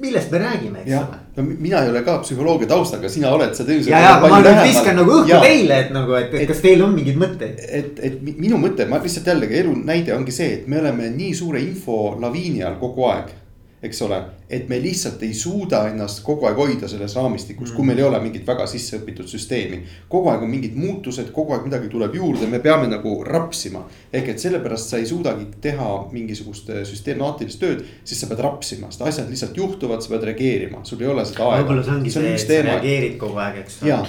millest 0.00 0.30
me 0.32 0.38
räägime, 0.40 0.84
eks 0.84 0.94
ole. 0.96 1.18
no 1.36 1.42
mina 1.48 1.82
ei 1.84 1.90
ole 1.92 2.00
ka 2.06 2.14
psühholoogia 2.22 2.70
taustaga, 2.70 3.10
sina 3.12 3.34
oled 3.36 3.52
seda 3.56 3.74
ilmselt. 3.74 3.92
ja, 3.92 4.00
ja 4.06 4.14
aga 4.16 4.30
ma 4.32 4.38
nüüd 4.44 4.62
viskan 4.64 4.96
nagu 4.96 5.18
õhku 5.18 5.34
ja. 5.34 5.42
teile, 5.44 5.82
et 5.84 5.92
nagu, 5.92 6.16
et, 6.16 6.32
et 6.40 6.48
kas 6.48 6.62
teil 6.64 6.86
on 6.86 6.94
mingeid 6.96 7.20
mõtteid? 7.20 7.60
et, 7.80 8.00
et 8.08 8.16
minu 8.30 8.60
mõte, 8.62 8.88
ma 8.88 9.02
lihtsalt 9.02 9.28
jällegi 9.34 9.60
elu 9.60 9.76
näide 9.84 10.16
ongi 10.16 10.32
see, 10.34 10.54
et 10.60 10.72
me 10.72 10.80
oleme 10.80 11.12
nii 11.12 11.34
suure 11.36 11.60
infolaviini 11.66 12.64
all 12.64 12.80
kogu 12.80 13.10
aeg 13.10 13.36
eks 13.82 14.02
ole, 14.04 14.18
et 14.50 14.68
me 14.68 14.80
lihtsalt 14.82 15.22
ei 15.22 15.34
suuda 15.34 15.84
ennast 15.88 16.24
kogu 16.26 16.48
aeg 16.48 16.58
hoida 16.58 16.88
selles 16.90 17.14
raamistikus 17.16 17.70
mm., 17.70 17.76
kui 17.76 17.86
meil 17.86 18.00
ei 18.02 18.06
ole 18.08 18.20
mingit 18.22 18.46
väga 18.46 18.66
sisse 18.70 18.98
õpitud 18.98 19.28
süsteemi. 19.30 19.82
kogu 20.08 20.30
aeg 20.32 20.42
on 20.42 20.50
mingid 20.50 20.76
muutused, 20.78 21.30
kogu 21.34 21.54
aeg 21.54 21.68
midagi 21.68 21.90
tuleb 21.92 22.14
juurde, 22.18 22.48
me 22.50 22.58
peame 22.60 22.88
nagu 22.90 23.14
rapsima. 23.24 23.84
ehk 24.12 24.32
et 24.34 24.42
sellepärast 24.42 24.90
sa 24.90 24.98
ei 24.98 25.06
suudagi 25.06 25.46
teha 25.62 25.88
mingisugust 26.12 26.70
äh, 26.70 26.82
süstemaatilist 26.88 27.60
tööd, 27.62 27.84
sest 28.04 28.24
sa 28.24 28.30
pead 28.30 28.42
rapsima, 28.44 28.90
sest 28.90 29.06
asjad 29.06 29.30
lihtsalt 29.30 29.56
juhtuvad, 29.56 30.02
sa 30.02 30.14
pead 30.14 30.26
reageerima, 30.32 30.82
sul 30.84 31.04
ei 31.04 31.10
ole 31.12 31.24
seda 31.28 31.46
aega. 31.46 31.62
võib-olla 31.62 31.86
see 31.86 31.94
ongi 31.94 32.14
see, 32.14 32.24
see, 32.24 32.34
et 32.34 32.64
sa 32.64 32.66
reageerid 32.66 33.16
kogu 33.20 33.38
aeg, 33.44 33.60
eks. 33.62 33.78
ja, 33.86 34.00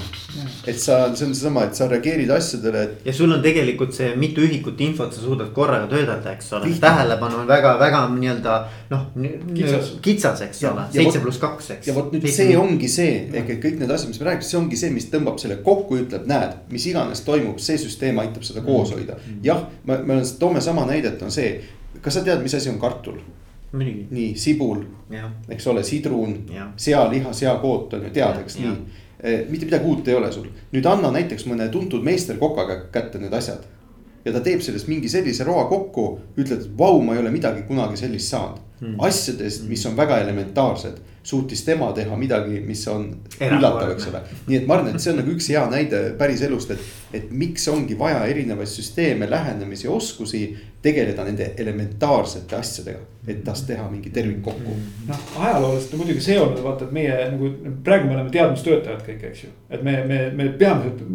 et 0.66 0.82
sa, 0.82 1.00
see 1.14 1.28
on 1.28 1.36
seesama, 1.36 1.68
et 1.70 1.78
sa 1.78 1.90
reageerid 1.92 2.34
asjadele 2.34 2.84
et.... 2.88 2.98
ja 3.06 3.14
sul 3.16 3.32
on 3.36 3.44
tegelikult 3.46 3.94
see 3.96 4.10
mitu 4.20 4.44
ühikut 4.48 4.82
infot 4.82 5.14
sa 5.14 5.22
suudad 5.22 5.54
korraga 5.56 5.90
töödelda, 5.92 6.34
eks 6.34 6.52
ole, 6.58 6.74
tähelepanu 6.82 7.44
on 7.44 7.50
väga, 7.50 7.76
väga 7.82 8.04
nii-öelda 8.16 8.58
noh 8.92 9.08
kitsas, 9.56 9.94
kitsas, 10.02 10.31
eks 10.46 10.62
ja, 10.64 10.72
ole, 10.72 10.86
seitse 10.94 11.20
pluss 11.24 11.42
kaks, 11.42 11.70
eks. 11.76 11.90
ja 11.90 11.96
vot 11.96 12.14
nüüd 12.14 12.24
Seitse 12.26 12.46
see 12.48 12.58
ongi 12.60 12.88
see, 12.92 13.18
ehk 13.42 13.52
et 13.56 13.60
kõik 13.64 13.82
need 13.82 13.92
asjad, 13.92 14.12
mis 14.12 14.22
me 14.22 14.28
rääkisime, 14.30 14.50
see 14.52 14.60
ongi 14.62 14.80
see, 14.80 14.94
mis 14.96 15.10
tõmbab 15.12 15.42
selle 15.42 15.58
kokku, 15.66 15.98
ütleb, 16.04 16.26
näed, 16.30 16.56
mis 16.72 16.88
iganes 16.92 17.24
toimub, 17.28 17.60
see 17.64 17.80
süsteem 17.82 18.22
aitab 18.24 18.46
seda 18.48 18.64
koos 18.66 18.94
mm. 18.94 18.98
hoida. 18.98 19.20
jah, 19.46 19.66
me, 19.90 20.00
me 20.08 20.22
toome 20.40 20.64
sama 20.64 20.88
näidet, 20.90 21.22
on 21.26 21.34
see, 21.34 21.54
kas 22.00 22.20
sa 22.20 22.26
tead, 22.26 22.42
mis 22.46 22.56
asi 22.58 22.72
on 22.72 22.80
kartul? 22.82 23.20
nii, 24.12 24.32
sibul, 24.36 24.82
eks 25.52 25.68
ole, 25.72 25.84
sidrun, 25.88 26.36
sealiha, 26.76 27.36
seakoot 27.36 27.94
on 27.96 28.08
ju, 28.08 28.16
tead, 28.16 28.42
eks 28.44 28.60
nii. 28.60 28.74
Eh, 29.22 29.44
mitte 29.52 29.68
midagi 29.68 29.86
uut 29.86 30.08
ei 30.10 30.16
ole 30.18 30.32
sul, 30.34 30.48
nüüd 30.74 30.88
anna 30.90 31.12
näiteks 31.14 31.46
mõne 31.46 31.68
tuntud 31.70 32.02
meisterkokaga 32.02 32.88
kätte 32.92 33.20
need 33.22 33.36
asjad 33.38 33.68
ja 34.26 34.34
ta 34.34 34.42
teeb 34.46 34.62
sellest 34.62 34.90
mingi 34.92 35.10
sellise 35.10 35.46
roa 35.48 35.68
kokku, 35.70 36.08
ütled, 36.38 36.66
et 36.66 36.76
vau, 36.78 37.02
ma 37.06 37.16
ei 37.16 37.24
ole 37.24 37.32
midagi 37.34 37.66
kunagi 37.68 38.00
sellist 38.02 38.34
saanud. 38.34 38.68
Mm.. 38.82 38.96
asjadest, 39.06 39.68
mis 39.70 39.84
on 39.86 39.94
väga 39.94 40.16
elementaarsed, 40.24 40.96
suutis 41.24 41.62
tema 41.62 41.92
teha 41.94 42.16
midagi, 42.18 42.64
mis 42.66 42.82
on 42.90 43.04
üllatav, 43.38 43.92
eks 43.94 44.08
ole. 44.10 44.22
nii 44.48 44.58
et 44.58 44.66
ma 44.66 44.80
arvan, 44.80 44.96
et 44.96 45.04
see 45.04 45.12
on 45.12 45.20
nagu 45.22 45.36
üks 45.36 45.52
hea 45.54 45.62
näide 45.70 46.00
päris 46.18 46.42
elust, 46.48 46.74
et, 46.74 46.88
et 47.14 47.28
miks 47.30 47.68
ongi 47.70 47.94
vaja 48.00 48.24
erinevaid 48.26 48.72
süsteeme, 48.72 49.30
lähenemisi, 49.30 49.86
oskusi 49.86 50.42
tegeleda 50.82 51.28
nende 51.28 51.52
elementaarsete 51.62 52.58
asjadega, 52.58 53.06
et 53.30 53.44
tast 53.46 53.68
teha 53.70 53.86
mingi 53.92 54.10
tervik 54.10 54.42
kokku. 54.50 54.74
noh, 55.12 55.22
ajalooliselt 55.44 55.94
on 55.94 56.02
muidugi 56.02 56.26
see 56.26 56.40
olnud, 56.42 56.64
vaata, 56.66 56.90
et 56.90 56.98
meie 56.98 57.20
nagu 57.36 57.54
praegu 57.86 58.10
me 58.10 58.18
oleme 58.18 58.34
teadmustöötajad 58.34 59.06
kõik, 59.12 59.28
eks 59.30 59.46
ju, 59.46 59.54
et 59.70 59.86
me, 59.86 60.00
me, 60.10 60.24
me 60.34 60.50
peamiselt 60.58 61.06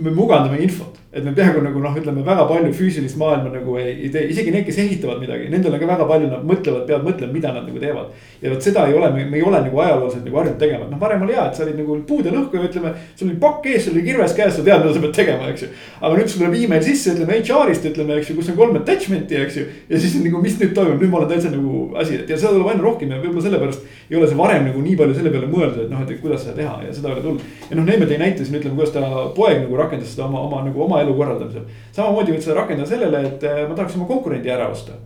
me 0.00 0.14
mugandame 0.16 0.62
infot 0.64 1.00
et 1.12 1.24
me 1.24 1.32
peaaegu 1.34 1.58
nagu 1.64 1.80
noh, 1.82 1.94
ütleme 1.98 2.22
väga 2.22 2.44
palju 2.46 2.70
füüsilist 2.78 3.16
maailma 3.18 3.50
nagu 3.50 3.72
ei, 3.80 3.96
ei 4.04 4.10
tee, 4.14 4.28
isegi 4.30 4.52
need, 4.54 4.62
kes 4.68 4.76
ehitavad 4.78 5.18
midagi, 5.18 5.48
nendel 5.50 5.74
on 5.74 5.80
ka 5.82 5.88
väga 5.88 6.04
palju, 6.06 6.28
nad 6.30 6.44
mõtlevad, 6.46 6.84
peavad 6.86 7.08
mõtlema, 7.08 7.34
mida 7.34 7.50
nad 7.56 7.64
nagu 7.66 7.80
teevad. 7.82 8.12
ja 8.40 8.52
vot 8.52 8.62
seda 8.62 8.84
ei 8.86 8.94
ole, 8.94 9.08
me 9.16 9.24
ei 9.34 9.42
ole 9.42 9.58
nagu 9.64 9.80
ajalooliselt 9.82 10.22
nagu 10.28 10.38
harjunud 10.38 10.60
tegema, 10.62 10.86
et 10.86 10.92
noh, 10.94 11.00
varem 11.02 11.24
oli 11.26 11.34
hea, 11.34 11.48
et 11.50 11.58
sa 11.58 11.64
olid 11.64 11.80
nagu 11.82 11.96
puude 12.06 12.30
lõhku 12.30 12.60
ja 12.60 12.68
ütleme. 12.68 12.92
sul 13.16 13.26
oli 13.26 13.38
pakk 13.42 13.66
ees, 13.66 13.88
sul 13.88 13.96
oli 13.96 14.04
kirves 14.06 14.36
käes, 14.38 14.54
sa 14.54 14.62
tead, 14.62 14.84
mida 14.84 14.94
sa 14.94 15.02
pead 15.02 15.16
tegema, 15.18 15.50
eks 15.50 15.64
ju. 15.66 15.70
aga 15.98 16.12
nüüd 16.14 16.30
sul 16.30 16.44
tuleb 16.44 16.54
email 16.60 16.86
sisse, 16.86 17.16
ütleme 17.16 17.40
HR-ist 17.40 17.90
ütleme, 17.90 18.20
eks 18.20 18.30
ju, 18.30 18.38
kus 18.38 18.52
on 18.54 18.60
kolm 18.62 18.78
attachment'i, 18.78 19.40
eks 19.48 19.58
ju. 19.58 19.66
ja 19.90 20.02
siis 20.04 20.14
nagu, 20.22 20.44
mis 20.46 20.60
nüüd 20.62 20.76
toimub, 20.78 21.02
nüüd 21.02 21.10
ma 21.10 21.24
olen 21.24 21.34
täitsa 21.34 21.50
nagu 21.50 21.88
asi, 21.98 22.20
et 22.22 22.30
ja 22.30 22.38
seda 22.38 22.54
tuleb 22.54 22.70
aina 22.70 22.86
rohkem 22.86 23.10
ja 23.10 23.18
võib-olla 23.18 23.48
sellepärast 23.48 23.82
ei 24.10 24.18
ole 24.18 24.30
see 24.30 24.38
varem 24.38 24.70
nagu 24.70 24.86
nii 24.86 24.96
palju 24.98 25.18
selle 25.18 25.34
peale 25.34 25.50
mõeldud, 25.50 25.84
et 25.84 25.90
noh, 25.90 26.06
et 26.06 26.22
kuidas 26.22 26.46
seda 26.46 26.56
teha 26.56 26.78
ja 26.86 26.94
seda 26.94 27.10
ei 27.10 27.18
ole 27.18 27.26
tulnud. 27.26 27.44
ja 27.66 27.78
noh, 27.78 27.86
Neeme 27.90 28.06
tõi 28.06 28.18
näite 28.18 28.46
siin, 28.46 28.58
ütleme, 28.58 28.78
kuidas 28.78 28.94
ta 28.94 29.26
poeg 29.36 29.64
nagu 29.64 29.78
rakendas 29.90 30.14
seda 30.14 30.28
oma, 30.28 30.44
oma 30.46 30.62
nagu 30.66 30.84
oma 30.86 31.00
elu 31.02 31.16
korraldamisel. 31.18 31.66
samamoodi 31.96 32.36
võid 32.36 32.46
seda 32.46 32.60
rakendada 32.60 32.88
sellele, 32.88 33.24
et 33.26 33.44
eh, 33.48 33.64
ma 33.66 33.74
tahaks 33.74 33.98
oma 33.98 34.06
konkurendi 34.08 34.52
ära 34.52 34.70
osta, 34.70 34.96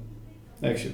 eks 0.63 0.85
ju. 0.87 0.93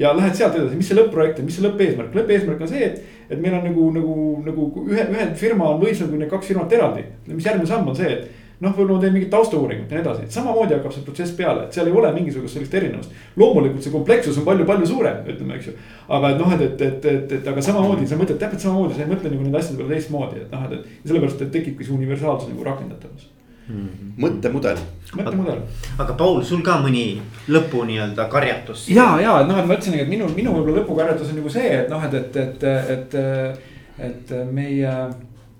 ja 0.00 0.12
lähed 0.16 0.34
sealt 0.34 0.58
edasi, 0.58 0.76
mis 0.80 0.90
see 0.90 0.98
lõpp-projekt 0.98 1.40
on, 1.40 1.48
mis 1.48 1.56
see 1.58 1.66
lõppeesmärk, 1.66 2.18
lõppeesmärk 2.18 2.66
on 2.66 2.72
see, 2.72 2.90
et, 2.90 3.16
et 3.30 3.38
meil 3.40 3.54
on 3.58 3.64
nagu, 3.68 3.86
nagu, 3.94 4.18
nagu 4.48 4.68
ühe, 4.88 5.06
ühe 5.14 5.30
firma 5.38 5.70
on 5.70 5.80
võimsam 5.82 6.10
kui 6.10 6.20
need 6.20 6.30
kaks 6.32 6.50
firmat 6.50 6.76
eraldi. 6.76 7.06
mis 7.30 7.46
järgmine 7.46 7.70
samm 7.70 7.88
on 7.90 7.98
see, 7.98 8.10
et 8.18 8.39
noh, 8.60 8.74
võib-olla 8.76 8.98
ma 8.98 9.02
teen 9.04 9.14
mingit 9.16 9.30
taustauuringut 9.32 9.90
ja 9.92 9.96
nii 9.98 10.04
edasi, 10.04 10.26
et 10.26 10.36
samamoodi 10.36 10.76
hakkab 10.76 10.92
see 10.92 11.04
protsess 11.06 11.36
peale, 11.38 11.64
et 11.64 11.76
seal 11.76 11.88
ei 11.88 11.96
ole 11.96 12.12
mingisugust 12.12 12.58
sellist 12.58 12.76
erinevust. 12.76 13.16
loomulikult 13.40 13.86
see 13.86 13.94
komplekssus 13.94 14.38
on 14.40 14.46
palju-palju 14.48 14.88
suurem, 14.92 15.24
ütleme, 15.32 15.56
eks 15.56 15.70
ju. 15.70 15.74
aga 16.18 16.34
et 16.34 16.40
noh, 16.42 16.54
et, 16.56 16.64
et, 16.66 16.86
et, 16.90 17.10
et, 17.14 17.34
et 17.38 17.50
aga 17.54 17.64
samamoodi 17.70 18.08
sa 18.08 18.20
mõtled 18.20 18.40
täpselt 18.42 18.66
samamoodi, 18.68 18.98
sa 18.98 19.06
ei 19.06 19.12
mõtle 19.14 19.32
nagu 19.32 19.46
nende 19.46 19.62
asjade 19.62 19.80
peale 19.80 19.96
teistmoodi, 19.96 20.44
et 20.44 20.52
noh, 20.52 20.66
et, 20.68 20.88
et 21.00 21.08
sellepärast, 21.08 21.44
et 21.46 21.52
tekibki 21.56 21.88
see 21.88 21.96
universaalsus 21.96 22.52
nagu 22.52 22.68
rakendatavus 22.68 23.30
mm 23.70 23.88
-hmm. 23.88 24.12
mõttemudel. 24.26 24.84
mõttemudel. 25.16 25.64
aga 25.98 26.12
Paul, 26.12 26.42
sul 26.42 26.62
ka 26.62 26.76
mõni 26.84 27.20
lõpu 27.48 27.84
nii-öelda 27.88 28.28
karjatus? 28.28 28.88
ja, 28.88 29.20
ja 29.20 29.40
et 29.40 29.48
noh, 29.48 29.58
et 29.58 29.66
ma 29.66 29.74
ütlesingi, 29.74 30.04
et 30.04 30.08
minu, 30.08 30.28
minu 30.36 30.52
võib-olla 30.52 30.82
lõpukarjatus 30.82 31.30
on 31.32 31.36
nagu 31.40 31.48
see, 31.48 31.74
et 31.80 31.88
noh, 31.88 32.04
et, 32.04 32.14
et, 32.14 32.36
et, 32.36 32.64
et, 32.90 33.14
et 33.98 34.52
meie, 34.52 34.94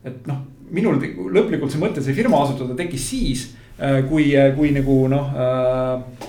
et 0.05 0.27
noh 0.27 0.36
minul 0.74 1.01
lõplikult 1.34 1.72
see 1.72 1.82
mõte, 1.82 2.02
see 2.05 2.16
firma 2.16 2.42
asutada 2.44 2.76
tekkis 2.78 3.06
siis, 3.12 3.47
äh, 3.78 4.01
kui, 4.09 4.30
äh, 4.36 4.52
kui 4.56 4.72
nagu 4.76 5.02
noh 5.10 5.32
äh, 5.34 6.28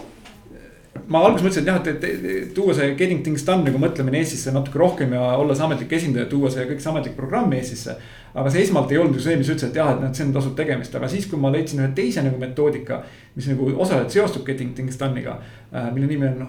ma 1.11 1.21
alguses 1.25 1.45
mõtlesin, 1.45 1.63
et 1.63 1.71
jah, 1.71 1.81
et, 1.91 2.25
et 2.43 2.53
tuua 2.55 2.75
see 2.77 2.93
Getting 2.99 3.23
Things 3.25 3.45
Done 3.47 3.65
nagu 3.67 3.81
mõtlemine 3.81 4.21
Eestisse 4.21 4.53
natuke 4.55 4.79
rohkem 4.79 5.15
ja 5.17 5.33
olla 5.41 5.55
see 5.57 5.67
ametlik 5.67 5.95
esindaja, 5.97 6.29
tuua 6.31 6.51
see 6.53 6.67
kõik 6.69 6.83
see 6.83 6.91
ametlik 6.93 7.17
programm 7.17 7.53
Eestisse. 7.57 7.97
Aga 8.33 8.51
see 8.51 8.63
esmalt 8.63 8.91
ei 8.93 8.99
olnud 9.01 9.17
ju 9.17 9.23
see, 9.25 9.35
mis 9.39 9.49
ütles, 9.51 9.67
et 9.67 9.77
jah, 9.77 9.89
et 9.91 9.99
noh, 9.99 10.11
see 10.15 10.23
on 10.23 10.31
tasuv 10.35 10.53
tegemist, 10.55 10.93
aga 10.95 11.07
siis, 11.11 11.25
kui 11.27 11.39
ma 11.39 11.51
leidsin 11.51 11.81
ühe 11.81 11.89
teise 11.95 12.23
nagu 12.23 12.39
metoodika. 12.39 13.01
mis 13.35 13.45
nagu 13.47 13.63
osaliselt 13.79 14.11
seostub 14.11 14.43
Getting 14.45 14.73
Things 14.75 14.97
Done'iga 14.99 15.37
äh,, 15.71 15.85
mille 15.95 16.07
nimi 16.07 16.27
on 16.27 16.41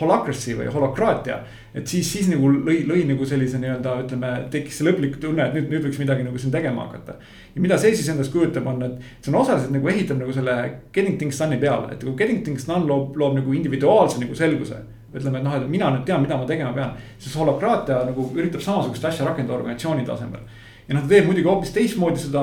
holacracy 0.00 0.56
või 0.58 0.66
holokraatia. 0.74 1.36
et 1.74 1.86
siis, 1.86 2.12
siis 2.12 2.28
nagu 2.30 2.50
lõi, 2.50 2.80
lõi 2.86 3.04
nagu 3.06 3.26
sellise 3.26 3.60
nii-öelda 3.62 3.94
ütleme, 4.04 4.32
tekkis 4.50 4.80
see 4.80 4.88
lõplik 4.88 5.20
tunne, 5.22 5.46
et 5.46 5.54
nüüd, 5.54 5.70
nüüd 5.70 5.86
võiks 5.86 6.00
midagi 6.02 6.26
nagu 6.26 6.38
siin 6.38 6.54
tegema 6.54 6.88
hakata. 6.88 7.14
ja 7.54 7.62
mida 7.62 7.78
see 7.78 7.94
siis 7.94 8.10
endast 8.10 8.34
kujutab, 8.34 8.66
on, 8.66 8.82
et 8.82 9.22
see 9.22 9.32
on 9.32 9.40
osaliselt 9.42 9.74
nagu 9.74 9.94
ehitab 9.94 10.18
nagu 10.22 10.34
selle 10.34 10.58
Getting 10.92 11.18
Things 11.18 11.38
Done'i 11.38 11.62
peale, 11.62 11.94
et 11.94 12.02
kui 12.02 12.18
Getting 12.18 12.42
Things 12.42 12.66
Done 12.66 12.86
loob, 12.86 13.16
loob 13.16 13.38
nagu 13.38 13.54
individuaalse 13.54 14.22
nagu 14.22 14.34
selguse 14.34 14.82
ütleme, 15.16 15.38
et 15.38 15.46
noh, 15.46 15.54
et 15.56 15.70
mina 15.70 15.88
nüüd 15.94 16.04
tean, 16.04 16.20
mida 16.20 16.36
ma 16.36 16.46
tegema 16.46 16.74
pean, 16.74 16.94
siis 17.18 17.34
holokraatia 17.38 18.02
nagu 18.08 18.26
üritab 18.34 18.60
samasugust 18.60 19.04
asja 19.06 19.24
rakendada 19.24 19.60
organisatsiooni 19.60 20.04
tasemel 20.04 20.42
ja 20.86 20.94
noh, 20.94 21.02
ta 21.02 21.10
teeb 21.10 21.26
muidugi 21.26 21.48
hoopis 21.48 21.72
teistmoodi 21.74 22.20
seda 22.22 22.42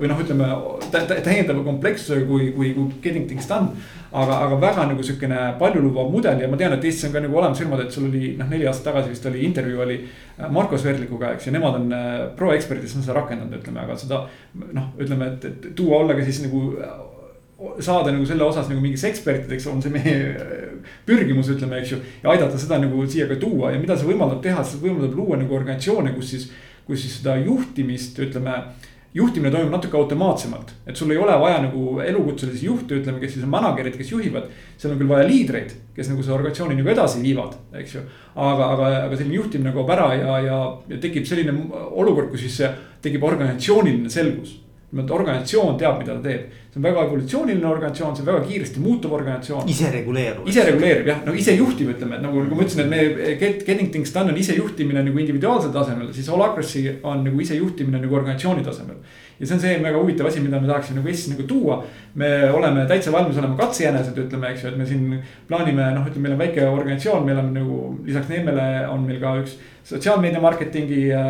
või 0.00 0.08
noh, 0.10 0.18
ütleme 0.22 0.48
täiendava 0.90 1.62
komplekssusega 1.66 2.26
kui, 2.26 2.50
kui, 2.56 2.72
kui 2.74 2.98
Getting 3.04 3.28
Things 3.30 3.46
Done. 3.50 3.84
aga, 4.16 4.38
aga 4.46 4.58
väga 4.62 4.86
nagu 4.90 5.02
sihukene 5.04 5.38
paljulubav 5.60 6.10
mudel 6.10 6.40
ja 6.40 6.48
ma 6.48 6.56
tean, 6.58 6.72
et 6.74 6.84
Eestis 6.88 7.08
on 7.08 7.14
ka 7.14 7.20
nagu 7.22 7.36
olemas 7.36 7.58
firmad, 7.60 7.82
et 7.84 7.92
sul 7.92 8.06
oli 8.08 8.32
noh, 8.38 8.48
neli 8.50 8.66
aastat 8.66 8.88
tagasi 8.90 9.12
vist 9.12 9.26
oli 9.28 9.42
intervjuu 9.44 9.82
oli. 9.84 9.98
Äh, 10.38 10.48
Marko 10.50 10.78
Sverdlikuga, 10.78 11.34
eks 11.36 11.46
ju, 11.46 11.52
nemad 11.54 11.76
on 11.78 11.92
äh, 11.92 12.14
pro-eksperdid, 12.38 12.86
kes 12.86 12.96
on 12.96 13.04
seda 13.04 13.18
rakendanud, 13.20 13.58
ütleme, 13.60 13.82
aga 13.82 13.98
seda 14.00 14.22
noh, 14.54 14.88
ütleme, 14.98 15.34
et, 15.34 15.44
et 15.50 15.68
tuua 15.76 16.00
olla 16.00 16.16
ka 16.16 16.24
siis 16.26 16.40
nagu 16.46 16.62
äh, 16.80 16.96
saada 17.80 18.12
nagu 18.12 18.26
selle 18.28 18.44
osas 18.44 18.70
nagu 18.70 18.82
mingiks 18.82 19.04
ekspertideks 19.08 19.66
on 19.70 19.82
see 19.84 19.92
meie 19.94 20.16
pürgimus, 21.06 21.50
ütleme, 21.52 21.80
eks 21.80 21.94
ju. 21.94 22.00
ja 22.22 22.32
aidata 22.34 22.58
seda 22.60 22.80
nagu 22.82 23.04
siia 23.08 23.28
ka 23.30 23.38
tuua 23.40 23.72
ja 23.74 23.80
mida 23.80 23.96
see 23.96 24.08
võimaldab 24.10 24.42
teha, 24.44 24.64
see 24.64 24.82
võimaldab 24.82 25.16
luua 25.16 25.38
nagu 25.40 25.56
organisatsioone, 25.56 26.12
kus 26.16 26.34
siis 26.34 26.48
kus 26.86 27.02
siis 27.02 27.18
seda 27.20 27.36
juhtimist, 27.40 28.18
ütleme 28.22 28.60
juhtimine 29.16 29.50
toimub 29.52 29.72
natuke 29.72 29.96
automaatsemalt, 29.96 30.74
et 30.86 30.98
sul 30.98 31.10
ei 31.14 31.18
ole 31.20 31.34
vaja 31.40 31.62
nagu 31.64 32.00
elukutselisi 32.04 32.66
juhte, 32.68 32.98
ütleme, 33.00 33.20
kes 33.22 33.32
siis 33.36 33.46
on 33.46 33.52
manager'id, 33.54 33.96
kes 33.96 34.12
juhivad. 34.12 34.50
seal 34.76 34.92
on 34.92 35.00
küll 35.00 35.08
vaja 35.08 35.24
liidreid, 35.28 35.72
kes 35.96 36.10
nagu 36.12 36.24
seda 36.24 36.36
organisatsiooni 36.36 36.76
nagu 36.76 36.92
edasi 36.92 37.22
viivad, 37.24 37.56
eks 37.80 37.96
ju. 37.96 38.04
aga, 38.34 38.68
aga, 38.74 38.90
aga 39.06 39.16
selline 39.16 39.38
juhtimine 39.40 39.72
kaob 39.72 39.94
ära 39.96 40.10
ja, 40.18 40.36
ja, 40.44 40.60
ja 40.92 41.00
tekib 41.00 41.24
selline 41.28 41.56
olukord, 41.96 42.28
kus 42.34 42.44
siis 42.44 42.60
tekib 43.02 43.24
organisatsiooniline 43.24 44.12
selgus 44.12 44.58
et 44.94 45.10
organisatsioon 45.10 45.78
teab, 45.80 45.98
mida 45.98 46.14
ta 46.14 46.22
teeb. 46.22 46.54
see 46.70 46.78
on 46.78 46.84
väga 46.84 47.02
evolutsiooniline 47.06 47.66
organisatsioon, 47.66 48.14
see 48.14 48.22
on 48.22 48.28
väga 48.28 48.42
kiiresti 48.46 48.80
muutuv 48.84 49.12
organisatsioon. 49.16 49.68
isereguleeruv. 49.72 50.46
isereguleerib 50.52 51.10
jah, 51.10 51.22
no 51.26 51.34
isejuhtiv, 51.34 51.90
ütleme, 51.96 52.16
et 52.16 52.22
nagu, 52.22 52.44
nagu 52.44 52.54
ma 52.54 52.62
ütlesin, 52.62 52.84
et 52.84 52.90
meie 52.92 53.34
get, 53.40 53.64
getting 53.66 53.90
things 53.90 54.14
done 54.14 54.30
on 54.30 54.38
isejuhtimine 54.38 55.02
nagu 55.08 55.22
individuaalsel 55.24 55.74
tasemel, 55.74 56.12
siis 56.14 56.30
holacracy 56.30 56.84
on 57.02 57.24
nagu 57.26 57.42
isejuhtimine 57.42 58.02
nagu 58.04 58.20
organisatsiooni 58.20 58.64
tasemel. 58.66 59.02
ja 59.40 59.46
see 59.46 59.56
on 59.58 59.60
see 59.66 59.76
väga 59.82 59.98
huvitav 59.98 60.30
asi, 60.30 60.40
mida 60.40 60.60
me 60.60 60.70
tahaksime 60.70 61.00
nagu 61.00 61.10
Eestis 61.10 61.34
nagu 61.34 61.48
tuua. 61.50 61.82
me 62.14 62.50
oleme 62.50 62.86
täitsa 62.86 63.12
valmis 63.12 63.38
olema 63.42 63.58
katsejänesed, 63.58 64.18
ütleme, 64.26 64.52
eks 64.52 64.64
ju, 64.64 64.70
et 64.70 64.78
me 64.78 64.86
siin 64.86 65.18
plaanime, 65.48 65.90
noh, 65.98 66.06
ütleme, 66.06 66.28
meil 66.28 66.38
on 66.38 66.44
väike 66.46 66.68
organisatsioon, 66.68 67.26
meil 67.26 67.42
on 67.42 67.54
nagu 67.56 67.80
lisaks 68.06 68.30
Neemele 68.30 68.86
on 68.88 69.02
meil 69.08 69.18
ka 69.20 69.34
üks 69.42 69.58
sotsiaalmeedia 69.86 70.40
marketingi 70.42 71.12
äh, 71.14 71.20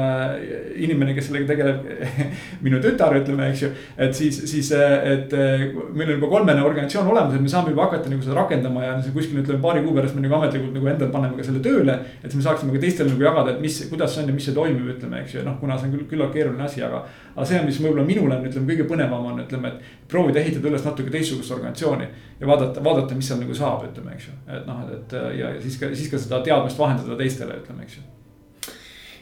inimene, 0.80 1.12
kes 1.16 1.26
sellega 1.28 1.50
tegeleb 1.50 1.82
minu 2.64 2.78
tütar, 2.80 3.12
ütleme, 3.18 3.50
eks 3.52 3.64
ju. 3.66 3.68
et 4.00 4.16
siis, 4.16 4.38
siis, 4.48 4.70
äh, 4.72 4.94
et 5.12 5.34
äh, 5.36 5.66
meil 5.92 6.08
on 6.08 6.16
juba 6.16 6.30
kolmene 6.30 6.64
organisatsioon 6.64 7.10
olemas, 7.12 7.34
et 7.36 7.44
me 7.44 7.52
saame 7.52 7.74
juba 7.74 7.84
hakata 7.90 8.08
nagu 8.12 8.24
seda 8.24 8.38
rakendama 8.38 8.86
ja 8.86 8.94
kuskil 9.12 9.42
ütleme 9.42 9.60
paari 9.60 9.82
kuu 9.84 9.92
pärast 9.98 10.16
me 10.16 10.24
nagu 10.24 10.38
ametlikult 10.38 10.72
nagu 10.78 10.88
endal 10.92 11.12
paneme 11.12 11.36
ka 11.36 11.44
selle 11.44 11.60
tööle. 11.66 11.98
et 12.22 12.30
siis 12.30 12.38
me 12.40 12.46
saaksime 12.48 12.72
ka 12.72 12.82
teistele 12.86 13.12
nagu 13.12 13.28
jagada, 13.28 13.52
et 13.52 13.60
mis, 13.60 13.76
kuidas 13.92 14.16
see 14.16 14.24
on 14.24 14.32
ja 14.32 14.38
mis 14.38 14.48
see 14.48 14.56
toimib, 14.56 14.88
ütleme, 14.96 15.20
eks 15.20 15.36
ju, 15.36 15.44
noh, 15.44 15.60
kuna 15.60 15.76
see 15.76 15.90
on 15.90 15.94
küll 15.98 16.08
küllalt 16.14 16.32
keeruline 16.32 16.64
asi, 16.64 16.80
aga. 16.88 17.04
aga 17.36 17.44
see 17.52 17.60
on, 17.60 17.68
mis 17.68 17.84
võib-olla 17.84 18.08
minule 18.08 18.40
on, 18.40 18.48
ütleme, 18.48 18.72
kõige 18.72 18.88
põnevam 18.88 19.30
on, 19.34 19.44
ütleme, 19.44 19.74
et 19.74 20.08
proovida 20.08 20.40
ehitada 20.40 20.72
üles 20.72 20.88
natuke 20.88 21.12
teistsugust 21.12 21.52
organisatsiooni. 21.58 22.08
ja 22.40 22.48
vaadata, 22.48 22.80
vaadata, 22.84 23.20
mis 23.20 23.28
seal 23.28 23.44
nagu 23.44 23.54
saab, 23.56 23.84
ütleme, 23.90 24.16
eks 24.16 24.30
ju, 24.30 24.36
et 24.48 24.68
noh, 24.68 24.84
et 24.96 25.16
ja 25.42 25.54
siis 25.60 25.80
ka, 25.80 25.92
siis 25.92 26.12
ka 26.12 26.20
seda 26.24 26.40
teadmist 26.44 26.80
vahendada 26.80 27.20
teistele, 27.20 27.60
ütleme, 27.60 27.84
eks 27.84 28.00
ju 28.00 28.12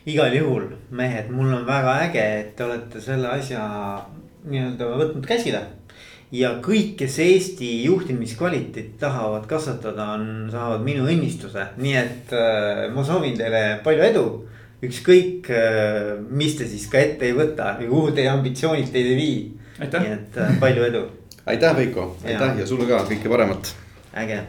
igal 0.06 0.35
juhul 0.36 0.68
mehed, 0.90 1.31
mul 1.32 1.52
on 1.55 1.64
väga 1.66 1.97
äge, 2.09 2.24
et 2.40 2.52
te 2.56 2.66
olete 2.66 3.01
selle 3.01 3.31
asja 3.32 3.64
nii-öelda 4.44 4.90
võtnud 5.01 5.26
käsile. 5.28 5.62
ja 6.35 6.51
kõik, 6.64 6.97
kes 6.98 7.18
Eesti 7.22 7.68
juhtimiskvaliteeti 7.85 8.98
tahavad 9.01 9.47
kasvatada, 9.47 10.09
on, 10.18 10.48
saavad 10.51 10.82
minu 10.85 11.06
õnnistuse, 11.06 11.68
nii 11.78 11.94
et 11.97 12.35
äh, 12.36 12.86
ma 12.94 13.05
soovin 13.06 13.36
teile 13.39 13.81
palju 13.85 14.09
edu. 14.10 14.26
ükskõik 14.85 15.48
äh,, 15.48 16.10
mis 16.28 16.59
te 16.59 16.66
siis 16.68 16.89
ka 16.93 17.01
ette 17.01 17.24
ei 17.24 17.36
võta 17.36 17.70
või 17.78 17.89
kuhu 17.89 18.10
teie 18.16 18.28
ambitsioonid 18.28 18.90
teid 18.93 19.12
ei 19.12 19.16
vii. 19.20 19.39
nii 19.81 20.16
et 20.16 20.36
äh, 20.36 20.59
palju 20.60 20.85
edu. 20.90 21.06
aitäh, 21.47 21.76
Veiko, 21.76 22.10
aitäh 22.24 22.51
ja. 22.51 22.60
ja 22.60 22.66
sulle 22.66 22.90
ka 22.90 23.06
kõike 23.09 23.32
paremat. 23.32 23.72
äge 24.12 24.43